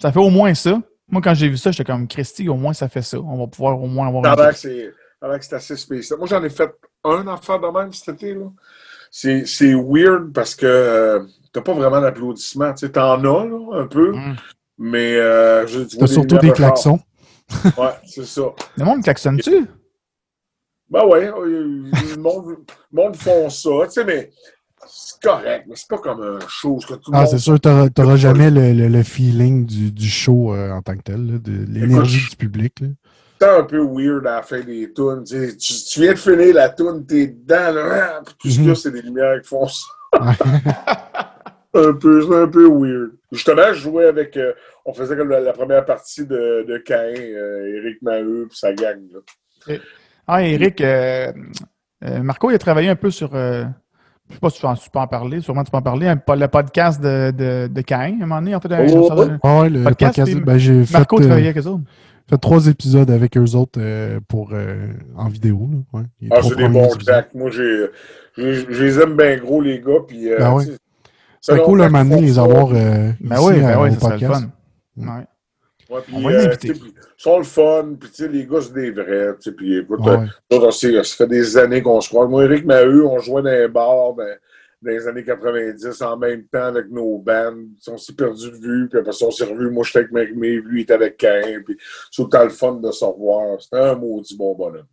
Ça 0.00 0.12
fait 0.12 0.20
au 0.20 0.30
moins 0.30 0.54
ça. 0.54 0.80
Moi, 1.10 1.20
quand 1.22 1.34
j'ai 1.34 1.48
vu 1.48 1.56
ça, 1.56 1.70
j'étais 1.70 1.90
comme 1.90 2.06
Christy, 2.06 2.48
au 2.48 2.54
moins 2.54 2.72
ça 2.72 2.88
fait 2.88 3.02
ça. 3.02 3.18
On 3.18 3.38
va 3.38 3.46
pouvoir 3.46 3.80
au 3.80 3.86
moins 3.86 4.08
avoir 4.08 4.24
une. 4.24 4.52
c'est 4.52 4.92
c'est 5.40 5.52
assez 5.54 5.76
spécial. 5.76 6.18
Moi, 6.18 6.28
j'en 6.28 6.42
ai 6.42 6.50
fait 6.50 6.70
un 7.04 7.26
enfant 7.26 7.58
de 7.58 7.66
même 7.66 7.92
cet 7.92 8.16
été. 8.16 8.34
Là. 8.34 8.46
C'est, 9.10 9.44
c'est 9.44 9.74
weird 9.74 10.32
parce 10.32 10.54
que 10.54 10.66
euh, 10.66 11.20
t'as 11.52 11.62
pas 11.62 11.72
vraiment 11.72 12.00
d'applaudissements. 12.00 12.72
Tu 12.74 12.86
sais, 12.86 12.92
t'en 12.92 13.14
as 13.14 13.16
là, 13.16 13.48
un 13.72 13.86
peu, 13.86 14.12
mm. 14.12 14.36
mais 14.78 15.16
euh, 15.16 15.66
je 15.66 15.80
T'as 15.80 16.06
surtout 16.06 16.38
des 16.38 16.52
klaxons. 16.52 17.00
ouais, 17.76 17.90
c'est 18.06 18.26
ça. 18.26 18.42
Le 18.76 18.84
monde 18.84 19.02
klaxonne-tu? 19.02 19.66
Ben 20.88 21.04
ouais, 21.06 21.26
le 21.26 22.16
monde, 22.16 22.56
le 22.92 23.02
monde 23.02 23.16
font 23.16 23.50
ça. 23.50 23.70
Tu 23.84 23.90
sais, 23.92 24.04
mais 24.04 24.30
c'est 24.86 25.20
correct, 25.20 25.66
mais 25.68 25.76
c'est 25.76 25.88
pas 25.88 25.98
comme 25.98 26.22
un 26.22 26.38
show. 26.48 26.78
Que 26.86 26.94
tout 26.94 27.10
ah, 27.12 27.26
c'est 27.26 27.38
sûr, 27.38 27.60
tu 27.60 27.68
n'auras 27.68 28.16
jamais 28.16 28.50
le, 28.50 28.72
le, 28.72 29.02
feeling 29.02 29.66
du, 29.66 29.92
du 29.92 30.08
show 30.08 30.54
euh, 30.54 30.70
en 30.70 30.80
tant 30.80 30.96
que 30.96 31.02
tel, 31.02 31.40
de 31.42 31.64
l'énergie 31.68 32.30
du 32.30 32.36
public. 32.36 32.82
C'est 33.40 33.48
un 33.48 33.64
peu 33.64 33.78
weird 33.78 34.26
à 34.26 34.36
la 34.36 34.42
fin 34.42 34.60
des 34.60 34.92
tunes. 34.92 35.24
Tu, 35.24 35.56
tu, 35.56 36.00
viens 36.00 36.12
de 36.12 36.18
finir 36.18 36.54
la 36.54 36.70
tune, 36.70 37.04
t'es 37.06 37.28
dedans, 37.28 37.72
là, 37.72 38.18
hein, 38.18 38.22
tout 38.38 38.48
ce 38.48 38.60
mm 38.60 38.74
c'est 38.74 38.90
des 38.90 39.02
lumières 39.02 39.40
qui 39.42 39.48
font 39.48 39.66
ça. 39.66 39.86
un 41.74 41.92
peu, 41.92 42.22
c'est 42.22 42.36
un 42.36 42.48
peu 42.48 42.68
weird. 42.68 43.12
Justement, 43.32 43.72
je 43.72 43.80
jouais 43.80 44.06
avec. 44.06 44.36
Euh, 44.36 44.52
on 44.84 44.94
faisait 44.94 45.16
comme 45.16 45.30
la, 45.30 45.52
première 45.52 45.84
partie 45.84 46.26
de, 46.26 46.64
de 46.66 46.78
Cain, 46.78 47.14
euh, 47.16 47.76
Eric 47.76 48.02
Maheu, 48.02 48.46
puis 48.48 48.58
sa 48.58 48.72
gang. 48.72 49.00
Là. 49.12 49.76
Ah, 50.26 50.42
Eric, 50.42 50.82
Marco, 52.22 52.50
il 52.50 52.54
a 52.54 52.58
travaillé 52.58 52.88
un 52.88 52.96
peu 52.96 53.10
sur 53.10 53.34
je 54.30 54.34
sais 54.34 54.40
pas 54.40 54.50
si 54.50 54.84
tu, 54.84 54.90
peux 54.90 54.98
en 54.98 55.06
parler, 55.06 55.40
sûrement 55.40 55.64
tu 55.64 55.70
peux 55.70 55.76
en 55.76 55.82
parler, 55.82 56.14
le 56.28 56.46
podcast 56.46 57.00
de, 57.00 57.30
de, 57.30 57.66
de 57.66 57.80
Cain, 57.82 58.16
à 58.20 58.24
un 58.24 58.26
moment 58.26 58.40
donné, 58.40 58.54
en 58.54 58.60
fait. 58.60 58.68
Oh, 59.42 59.64
le 59.64 59.82
podcast, 59.82 60.34
ben, 60.36 60.58
j'ai 60.58 60.84
fait, 60.84 60.92
Marco 60.98 61.18
travaillait 61.18 61.48
avec 61.48 61.58
eux 61.58 61.68
autres. 61.68 61.82
fait 62.28 62.38
trois 62.38 62.66
épisodes 62.68 63.10
avec 63.10 63.36
eux 63.36 63.54
autres 63.56 63.78
euh, 63.78 64.20
pour, 64.28 64.50
euh, 64.52 64.86
en 65.16 65.28
vidéo. 65.28 65.68
Là, 65.70 65.98
ouais. 66.00 66.06
Ah, 66.30 66.40
c'est 66.42 66.56
des 66.56 66.68
bons 66.68 66.88
Jack. 67.04 67.34
Moi, 67.34 67.50
j'ai, 67.50 67.86
je 68.36 68.82
les 68.82 69.00
aime 69.00 69.16
bien 69.16 69.36
gros, 69.36 69.60
les 69.60 69.80
gars. 69.80 70.00
Puis, 70.06 70.32
euh, 70.32 70.38
ben 70.38 70.54
ouais. 70.54 70.64
C'est 71.40 71.62
cool 71.62 71.82
un 71.82 71.88
moment 71.88 72.04
donné 72.04 72.22
les 72.22 72.38
avoir 72.38 72.68
euh, 72.72 73.10
ben 73.20 73.36
ici, 73.36 73.44
oui, 73.46 73.60
ben 73.60 73.82
oui, 73.82 73.92
ça 73.92 74.00
serait 74.00 74.18
le 74.18 74.26
fun. 74.26 74.42
Ouais. 74.96 75.06
Ouais, 75.90 76.00
puis, 76.06 76.26
euh, 76.26 76.54
ils 76.62 76.74
sont 77.22 77.36
le 77.36 77.44
fun, 77.44 77.96
puis 78.00 78.08
tu 78.08 78.16
sais, 78.16 78.28
les 78.28 78.46
gars, 78.46 78.62
c'est 78.62 78.72
des 78.72 78.90
vrais. 78.90 79.34
Puis 79.54 79.78
écoute, 79.78 80.00
ouais. 80.00 80.26
euh, 80.54 81.02
ça 81.02 81.16
fait 81.16 81.26
des 81.26 81.58
années 81.58 81.82
qu'on 81.82 82.00
se 82.00 82.08
croit. 82.08 82.26
Moi, 82.26 82.44
Eric 82.44 82.64
Maheu, 82.64 83.04
on 83.04 83.18
jouait 83.18 83.42
dans 83.42 83.50
les 83.50 83.68
bars 83.68 84.14
ben, 84.14 84.38
dans 84.80 84.90
les 84.90 85.06
années 85.06 85.24
90 85.24 86.00
en 86.00 86.16
même 86.16 86.44
temps 86.44 86.64
avec 86.64 86.90
nos 86.90 87.18
bands. 87.18 87.52
On 87.88 87.98
s'est 87.98 88.14
perdu 88.14 88.50
de 88.50 88.56
vue, 88.56 88.88
puis 88.88 88.98
après 88.98 89.12
ça, 89.12 89.26
on 89.26 89.30
s'est 89.30 89.44
revu. 89.44 89.68
Moi, 89.70 89.84
j'étais 89.84 89.98
avec 89.98 90.12
Marie 90.12 90.32
lui, 90.32 90.80
il 90.80 90.80
était 90.80 90.94
avec 90.94 91.18
Cain. 91.18 91.60
Puis 91.66 91.76
c'est 92.10 92.22
tout 92.22 92.30
le 92.32 92.48
fun 92.48 92.76
de 92.76 92.90
se 92.90 93.04
revoir. 93.04 93.60
C'était 93.60 93.80
un 93.80 93.96
maudit 93.96 94.34
bon 94.34 94.54
bonhomme. 94.54 94.86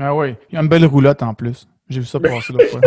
Ah 0.00 0.14
oui, 0.16 0.34
il 0.50 0.56
y 0.56 0.58
a 0.58 0.62
une 0.62 0.68
belle 0.68 0.84
roulotte 0.84 1.22
en 1.22 1.34
plus. 1.34 1.68
J'ai 1.88 2.00
vu 2.00 2.06
ça 2.06 2.18
passer 2.18 2.52
l'autre 2.52 2.66
fois. 2.66 2.80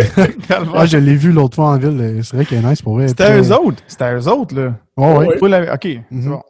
ah, 0.75 0.85
je 0.85 0.97
l'ai 0.97 1.15
vu 1.15 1.31
l'autre 1.31 1.55
fois 1.55 1.69
en 1.69 1.77
ville. 1.77 2.21
C'est 2.23 2.35
vrai 2.35 2.45
qu'il 2.45 2.57
est 2.57 2.69
nice 2.69 2.81
pour 2.81 2.95
vrai. 2.95 3.07
C'était 3.07 3.39
eux 3.39 3.51
autres. 3.53 3.81
C'était 3.87 4.13
eux 4.13 4.27
autres, 4.27 4.53
là. 4.53 4.75
Oh, 4.97 5.19
oui. 5.19 5.27
OK, 5.27 5.79
c'est 5.81 6.03
mhm. 6.11 6.29
bon. 6.29 6.41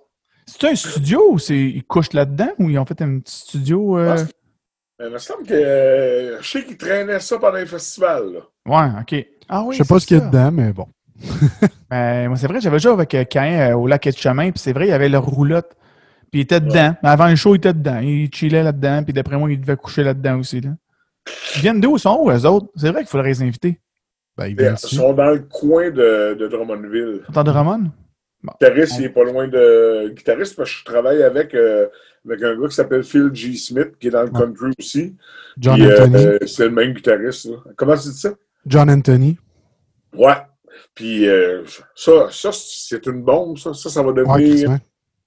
C'est 0.60 0.70
un 0.70 0.76
studio 0.76 1.32
ou 1.32 1.40
c'est 1.40 1.58
ils 1.58 1.84
couchent 1.84 2.14
là-dedans 2.14 2.50
ou 2.60 2.70
ils 2.70 2.78
ont 2.78 2.86
fait 2.86 3.02
un 3.02 3.20
petit 3.20 3.36
studio? 3.36 3.98
Euh... 3.98 4.18
Il 5.00 5.10
me 5.10 5.18
semble 5.18 5.46
que 5.46 5.54
euh, 5.54 6.42
je 6.42 6.48
sais 6.48 6.64
qu'ils 6.64 6.78
traînaient 6.78 7.20
ça 7.20 7.40
pendant 7.40 7.58
les 7.58 7.66
festivals. 7.66 8.34
Là. 8.34 8.40
Ouais, 8.68 9.02
ok. 9.02 9.26
Ah 9.50 9.64
oui. 9.64 9.76
Je 9.76 9.84
sais 9.84 9.88
pas 9.88 10.00
ce 10.00 10.06
qu'il 10.06 10.18
y 10.18 10.22
a 10.22 10.26
dedans, 10.26 10.52
mais 10.52 10.72
bon. 10.74 10.88
ben, 11.90 12.28
moi, 12.28 12.38
c'est 12.38 12.48
vrai, 12.48 12.62
j'avais 12.62 12.80
joué 12.80 12.92
avec 12.92 13.14
euh, 13.16 13.24
Cain 13.24 13.72
euh, 13.72 13.76
au 13.76 13.88
lac 13.88 14.06
et 14.06 14.12
de 14.12 14.18
chemin, 14.18 14.52
puis 14.52 14.60
c'est 14.60 14.74
vrai, 14.74 14.88
il 14.88 14.90
y 14.90 14.94
avait 14.94 15.10
leur 15.10 15.26
roulotte. 15.26 15.76
Puis 16.32 16.42
il 16.42 16.44
était 16.44 16.60
dedans. 16.60 16.96
Mais 17.02 17.10
avant 17.10 17.28
le 17.28 17.36
show, 17.36 17.56
il 17.56 17.58
était 17.58 17.74
dedans. 17.74 18.00
Il 18.00 18.30
chillait 18.34 18.64
là-dedans, 18.64 19.04
puis 19.04 19.14
d'après 19.14 19.38
moi, 19.38 19.52
il 19.52 19.60
devait 19.60 19.76
coucher 19.76 20.04
là-dedans 20.04 20.40
aussi. 20.40 20.62
Là. 20.62 20.72
Ils 21.56 21.62
viennent 21.62 21.82
d'où 21.82 21.98
sont 21.98 22.20
où, 22.22 22.30
eux 22.30 22.46
autres? 22.46 22.68
C'est 22.76 22.92
vrai 22.92 23.02
qu'il 23.02 23.10
faudrait 23.10 23.30
les 23.30 23.42
inviter. 23.42 23.80
Ben, 24.38 24.48
ils, 24.48 24.56
ils 24.60 24.78
sont 24.78 25.14
dans 25.14 25.32
le 25.32 25.40
coin 25.40 25.90
de, 25.90 26.36
de 26.40 26.48
Drummondville. 26.48 27.22
Dans 27.30 27.44
Drummond? 27.44 27.92
Guitariste, 28.44 28.96
il 29.00 29.06
est 29.06 29.10
pas 29.10 29.24
loin 29.24 29.48
de. 29.48 30.10
Guitariste, 30.10 30.56
parce 30.56 30.72
que 30.72 30.80
je 30.80 30.86
travaille 30.86 31.24
avec, 31.24 31.54
euh, 31.54 31.88
avec 32.26 32.42
un 32.44 32.60
gars 32.60 32.68
qui 32.68 32.76
s'appelle 32.76 33.04
Phil 33.04 33.30
G. 33.34 33.56
Smith, 33.56 33.92
qui 34.00 34.08
est 34.08 34.12
dans 34.12 34.24
le 34.24 34.30
country 34.30 34.72
aussi. 34.80 35.16
John 35.58 35.82
Anthony. 35.82 36.26
Euh, 36.26 36.38
c'est 36.46 36.66
le 36.66 36.72
même 36.72 36.94
guitariste. 36.94 37.50
Comment 37.76 37.96
tu 37.96 38.10
dis 38.10 38.20
ça? 38.20 38.34
John 38.66 38.90
Anthony. 38.90 39.38
Ouais. 40.14 40.38
Puis 40.96 41.28
euh, 41.28 41.64
ça, 41.96 42.28
ça 42.32 42.50
c'est 42.52 43.06
une 43.06 43.24
bombe, 43.24 43.58
ça. 43.58 43.74
Ça, 43.74 43.90
ça 43.90 44.04
va 44.04 44.12
devenir. 44.12 44.78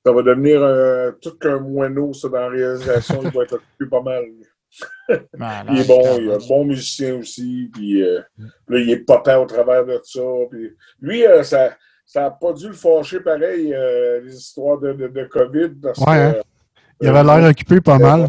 ça 0.04 0.12
va 0.12 0.22
devenir 0.22 1.14
tout 1.20 1.36
qu'un 1.38 1.60
moineau, 1.60 2.12
ça, 2.12 2.28
dans 2.28 2.40
la 2.40 2.48
réalisation. 2.48 3.20
il 3.22 3.30
va 3.30 3.44
être 3.44 3.54
occupé 3.54 3.86
pas 3.90 4.02
mal. 4.02 4.24
il 5.08 5.78
est 5.78 5.86
bon, 5.86 6.18
il 6.18 6.28
est 6.28 6.34
un 6.34 6.48
bon 6.48 6.64
musicien 6.64 7.14
aussi. 7.16 7.70
Puis 7.72 8.00
là, 8.00 8.78
il 8.78 8.90
est 8.90 9.04
papa 9.04 9.38
au 9.38 9.46
travers 9.46 9.86
de 9.86 10.00
ça. 10.02 10.20
Puis 10.50 10.76
lui, 11.00 11.22
ça 11.44 11.70
ça 12.04 12.22
n'a 12.22 12.30
pas 12.30 12.52
dû 12.52 12.68
le 12.68 12.74
fâcher 12.74 13.20
pareil, 13.20 13.72
euh, 13.74 14.20
les 14.20 14.36
histoires 14.36 14.78
de, 14.78 14.92
de, 14.92 15.24
COVID. 15.24 15.70
Parce 15.82 15.98
ouais, 16.00 16.18
hein? 16.18 16.34
Il 17.00 17.08
avait 17.08 17.24
l'air 17.24 17.50
occupé 17.50 17.80
pas 17.80 17.98
mal. 17.98 18.28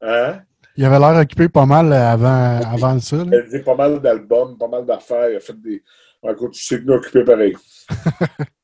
Hein? 0.00 0.40
Il 0.76 0.84
avait 0.84 0.98
l'air 0.98 1.20
occupé 1.20 1.48
pas 1.48 1.66
mal 1.66 1.92
avant, 1.92 2.60
avant 2.60 2.98
ça. 3.00 3.16
Il 3.26 3.34
a 3.34 3.44
fait 3.44 3.62
pas 3.62 3.74
mal 3.74 4.00
d'albums, 4.00 4.56
pas 4.56 4.68
mal 4.68 4.86
d'affaires. 4.86 5.30
Il 5.30 5.36
a 5.36 5.40
fait 5.40 5.60
des. 5.60 5.82
Écoute, 6.28 6.52
tu 6.52 6.62
sais 6.62 6.78
que 6.78 6.84
nous 6.84 6.94
occupé 6.94 7.24
pareil. 7.24 7.56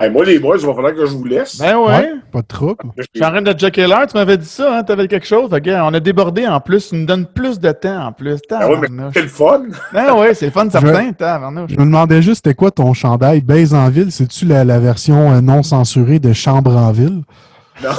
Hey, 0.00 0.10
moi, 0.10 0.24
les 0.24 0.38
boys, 0.38 0.56
il 0.60 0.66
va 0.66 0.74
falloir 0.74 0.94
que 0.94 1.06
je 1.06 1.12
vous 1.12 1.24
laisse. 1.24 1.58
Ben 1.58 1.76
ouais. 1.78 1.86
Ouais, 1.86 2.12
pas 2.30 2.42
de 2.42 2.46
trouble. 2.46 2.84
Je 2.96 3.04
suis 3.14 3.24
en 3.24 3.30
train 3.30 3.42
de 3.42 3.52
checker 3.52 3.86
l'heure. 3.86 4.06
Tu 4.06 4.16
m'avais 4.16 4.36
dit 4.36 4.46
ça, 4.46 4.78
hein? 4.78 4.84
Tu 4.84 4.92
avais 4.92 5.08
quelque 5.08 5.26
chose. 5.26 5.52
Ok, 5.52 5.66
on 5.66 5.94
a 5.94 6.00
débordé 6.00 6.46
en 6.46 6.60
plus. 6.60 6.90
Tu 6.90 6.96
nous 6.96 7.06
donnes 7.06 7.26
plus 7.26 7.58
de 7.58 7.72
temps 7.72 8.06
en 8.06 8.12
plus. 8.12 8.38
Ah 8.50 8.68
ouais, 8.68 8.76
mais 8.90 9.04
c'est 9.12 9.22
le 9.22 9.28
fun. 9.28 9.62
Ben 9.92 10.14
ouais, 10.14 10.34
c'est 10.34 10.46
le 10.46 10.52
fun, 10.52 10.68
certain. 10.70 11.12
Tabarnouche. 11.12 11.70
Je 11.70 11.76
me 11.76 11.84
demandais 11.84 12.22
juste, 12.22 12.44
c'était 12.44 12.54
quoi 12.54 12.70
ton 12.70 12.92
chandail? 12.92 13.40
Baise 13.40 13.74
en 13.74 13.88
ville? 13.88 14.12
C'est-tu 14.12 14.44
la, 14.44 14.64
la 14.64 14.78
version 14.78 15.32
euh, 15.32 15.40
non 15.40 15.62
censurée 15.62 16.18
de 16.18 16.32
Chambre 16.32 16.76
en 16.76 16.92
ville? 16.92 17.22
Non. 17.82 17.90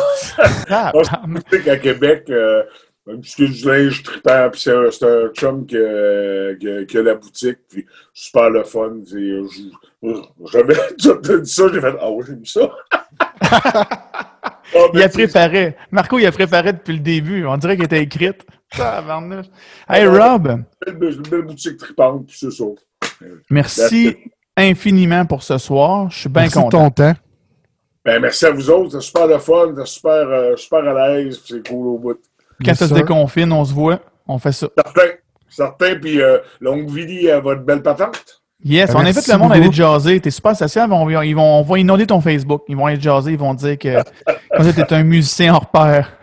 Tu 1.49 1.57
sais 1.57 1.63
qu'à 1.63 1.77
Québec, 1.77 2.25
euh, 2.29 2.61
même 3.05 3.23
si 3.23 3.31
c'est 3.31 3.47
du 3.47 3.65
linge 3.67 4.01
trippant, 4.03 4.49
puis 4.51 4.61
c'est 4.61 4.71
un, 4.75 4.89
c'est 4.91 5.05
un 5.05 5.27
chum 5.29 5.65
qui 5.65 5.77
a, 5.77 6.55
qui 6.55 6.69
a- 6.69 6.85
qui 6.85 6.97
a 6.97 7.01
la 7.03 7.15
boutique, 7.15 7.57
puis 7.69 7.85
super 8.13 8.49
le 8.49 8.63
fun. 8.63 8.93
je- 9.05 9.69
J'avais 10.51 10.73
dit 11.41 11.51
ça, 11.51 11.63
j'ai 11.73 11.81
fait 11.81 11.95
Ah 11.99 12.09
oui, 12.11 12.23
j'ai 12.27 12.35
mis 12.35 12.47
ça. 12.47 12.69
Ah, 14.75 14.87
Il 14.93 14.97
mais 14.97 15.03
a 15.03 15.09
préparé. 15.09 15.75
Marco, 15.91 16.17
il 16.17 16.25
a 16.25 16.31
préparé 16.31 16.73
depuis 16.73 16.93
le 16.93 16.99
début. 16.99 17.45
On 17.45 17.57
dirait 17.57 17.75
qu'il 17.75 17.85
était 17.85 18.01
écrite. 18.01 18.43
Hey, 19.87 20.07
Rob, 20.07 20.63
une 20.87 20.93
belle, 20.97 21.41
boutique 21.43 21.77
trippante, 21.77 22.25
puis 22.25 22.35
c'est 22.39 22.49
ça. 22.51 22.63
merci 23.51 24.17
infiniment 24.57 25.25
pour 25.27 25.43
ce 25.43 25.59
soir. 25.59 26.09
Je 26.09 26.21
suis 26.21 26.29
bien 26.29 26.43
Merci 26.43 26.57
de 26.57 26.63
content. 26.63 26.85
ton 26.85 26.89
temps. 26.89 27.13
Ben, 28.03 28.19
merci 28.19 28.45
à 28.47 28.51
vous 28.51 28.67
autres, 28.71 28.93
c'est 28.93 29.01
super 29.01 29.27
le 29.27 29.37
fun, 29.37 29.73
c'est 29.77 29.85
super, 29.85 30.11
euh, 30.27 30.55
super 30.55 30.79
à 30.87 31.07
l'aise, 31.09 31.37
puis 31.37 31.53
c'est 31.55 31.69
cool 31.69 31.87
au 31.87 31.97
bout. 31.99 32.19
Quand 32.59 32.67
Yes, 32.67 32.77
ça 32.79 32.87
se 32.87 32.93
déconfine, 32.93 33.51
on 33.51 33.65
se 33.65 33.73
voit. 33.73 33.99
On 34.27 34.37
fait 34.37 34.51
ça. 34.51 34.67
Certain, 34.77 35.11
certain, 35.49 35.95
puis 35.99 36.21
euh, 36.21 36.37
longue 36.61 36.89
vie 36.89 37.29
à 37.29 37.39
votre 37.39 37.61
belle 37.61 37.81
patente. 37.81 38.41
Yes, 38.65 38.95
on 38.95 38.99
invite 38.99 39.27
le 39.27 39.37
monde 39.37 39.51
à 39.51 39.55
aller 39.55 39.71
jaser. 39.71 40.19
T'es 40.21 40.31
super 40.31 40.55
sociable. 40.55 40.93
On, 40.93 41.05
va- 41.05 41.25
ils 41.25 41.35
vont, 41.35 41.59
on 41.59 41.63
va 41.63 41.79
inonder 41.79 42.07
ton 42.07 42.21
Facebook. 42.21 42.63
Ils 42.69 42.77
vont 42.77 42.85
aller 42.85 42.99
jaser. 43.01 43.31
Ils 43.33 43.37
vont 43.37 43.53
dire 43.53 43.77
que 43.77 44.01
t'es 44.71 44.93
un 44.93 45.03
musicien 45.03 45.53
hors 45.53 45.69
pair. 45.69 46.13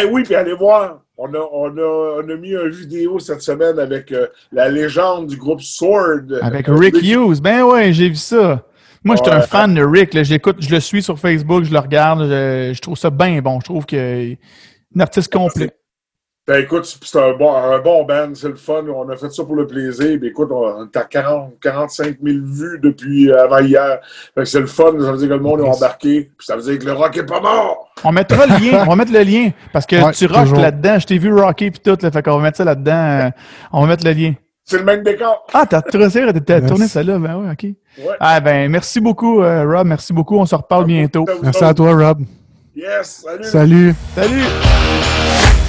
Eh 0.00 0.06
oui, 0.06 0.22
puis 0.22 0.34
allez 0.34 0.54
voir, 0.54 1.00
on 1.18 1.26
a, 1.34 1.38
on, 1.52 1.68
a, 1.76 2.22
on 2.24 2.28
a 2.30 2.36
mis 2.36 2.52
une 2.52 2.70
vidéo 2.70 3.18
cette 3.18 3.42
semaine 3.42 3.78
avec 3.78 4.12
euh, 4.12 4.28
la 4.50 4.70
légende 4.70 5.26
du 5.26 5.36
groupe 5.36 5.60
Sword. 5.60 6.22
Avec 6.40 6.66
Rick 6.68 6.94
Hughes. 7.02 7.40
Ben 7.42 7.64
ouais, 7.64 7.92
j'ai 7.92 8.08
vu 8.08 8.14
ça. 8.14 8.64
Moi, 9.04 9.16
je 9.16 9.22
suis 9.22 9.32
un 9.32 9.40
fan 9.42 9.74
de 9.74 9.82
Rick. 9.84 10.14
là. 10.14 10.22
J'écoute, 10.22 10.56
je 10.60 10.70
le 10.70 10.80
suis 10.80 11.02
sur 11.02 11.18
Facebook, 11.18 11.64
je 11.64 11.72
le 11.72 11.78
regarde. 11.80 12.20
Je, 12.28 12.72
je 12.74 12.80
trouve 12.80 12.96
ça 12.96 13.10
bien 13.10 13.42
bon. 13.42 13.58
Je 13.60 13.64
trouve 13.64 13.84
qu'il 13.84 13.98
est 13.98 14.38
un 14.96 15.00
artiste 15.00 15.30
complet. 15.32 15.70
Ben, 16.50 16.64
écoute, 16.64 16.84
c'est 17.04 17.16
un 17.20 17.32
bon, 17.34 17.54
un 17.54 17.78
bon 17.78 18.02
band, 18.04 18.30
c'est 18.34 18.48
le 18.48 18.56
fun. 18.56 18.82
On 18.92 19.08
a 19.08 19.14
fait 19.14 19.30
ça 19.30 19.44
pour 19.44 19.54
le 19.54 19.68
plaisir. 19.68 20.18
Ben, 20.20 20.30
écoute, 20.30 20.48
on 20.50 20.84
est 20.84 20.96
à 20.96 21.04
40, 21.04 21.52
45 21.62 22.16
000 22.20 22.38
vues 22.44 22.80
depuis 22.82 23.30
euh, 23.30 23.44
avant 23.44 23.60
hier. 23.60 24.00
Fait 24.34 24.40
que 24.40 24.44
c'est 24.46 24.58
le 24.58 24.66
fun. 24.66 24.90
Ça 24.98 25.12
veut 25.12 25.18
dire 25.18 25.28
que 25.28 25.34
le 25.34 25.38
monde 25.38 25.60
est 25.60 25.68
embarqué. 25.68 26.28
Puis 26.36 26.44
ça 26.44 26.56
veut 26.56 26.62
dire 26.62 26.76
que 26.80 26.86
le 26.86 26.92
rock 26.92 27.16
est 27.16 27.22
pas 27.24 27.40
mort. 27.40 27.88
On 28.02 28.10
mettra 28.10 28.46
le 28.46 28.54
lien. 28.68 28.82
On 28.84 28.90
va 28.90 28.96
mettre 28.96 29.12
le 29.12 29.22
lien. 29.22 29.50
Parce 29.72 29.86
que 29.86 29.94
Ouais, 30.04 30.10
tu 30.10 30.26
toujours. 30.26 30.58
là-dedans. 30.58 30.98
Je 30.98 31.06
t'ai 31.06 31.18
vu 31.18 31.32
rocker 31.32 31.70
puis 31.70 31.78
tout. 31.78 31.96
Là, 32.02 32.10
fait 32.10 32.20
qu'on 32.20 32.38
va 32.38 32.42
mettre 32.42 32.56
ça 32.56 32.64
là-dedans. 32.64 33.20
euh, 33.26 33.30
on 33.72 33.82
va 33.82 33.86
mettre 33.86 34.04
le 34.04 34.10
lien. 34.12 34.32
C'est 34.64 34.78
le 34.78 34.84
même 34.84 35.04
décor. 35.04 35.46
Ah, 35.54 35.66
t'as 35.70 35.82
Yes. 35.94 36.66
tourné 36.66 36.88
ça 36.88 37.04
là. 37.04 37.16
Ben 37.20 37.36
ouais, 37.36 37.52
OK. 37.52 37.62
Ouais. 37.62 37.76
Ah 38.18 38.40
ben, 38.40 38.68
merci 38.68 38.98
beaucoup, 39.00 39.40
euh, 39.40 39.64
Rob. 39.64 39.86
Merci 39.86 40.12
beaucoup. 40.12 40.36
On 40.36 40.46
se 40.46 40.56
reparle 40.56 40.86
bientôt. 40.86 41.26
Merci 41.44 41.62
à 41.62 41.72
toi, 41.74 41.92
Rob. 41.94 42.22
Yes, 42.74 43.24
salut. 43.24 43.44
Salut. 43.44 43.94
Salut! 44.16 45.59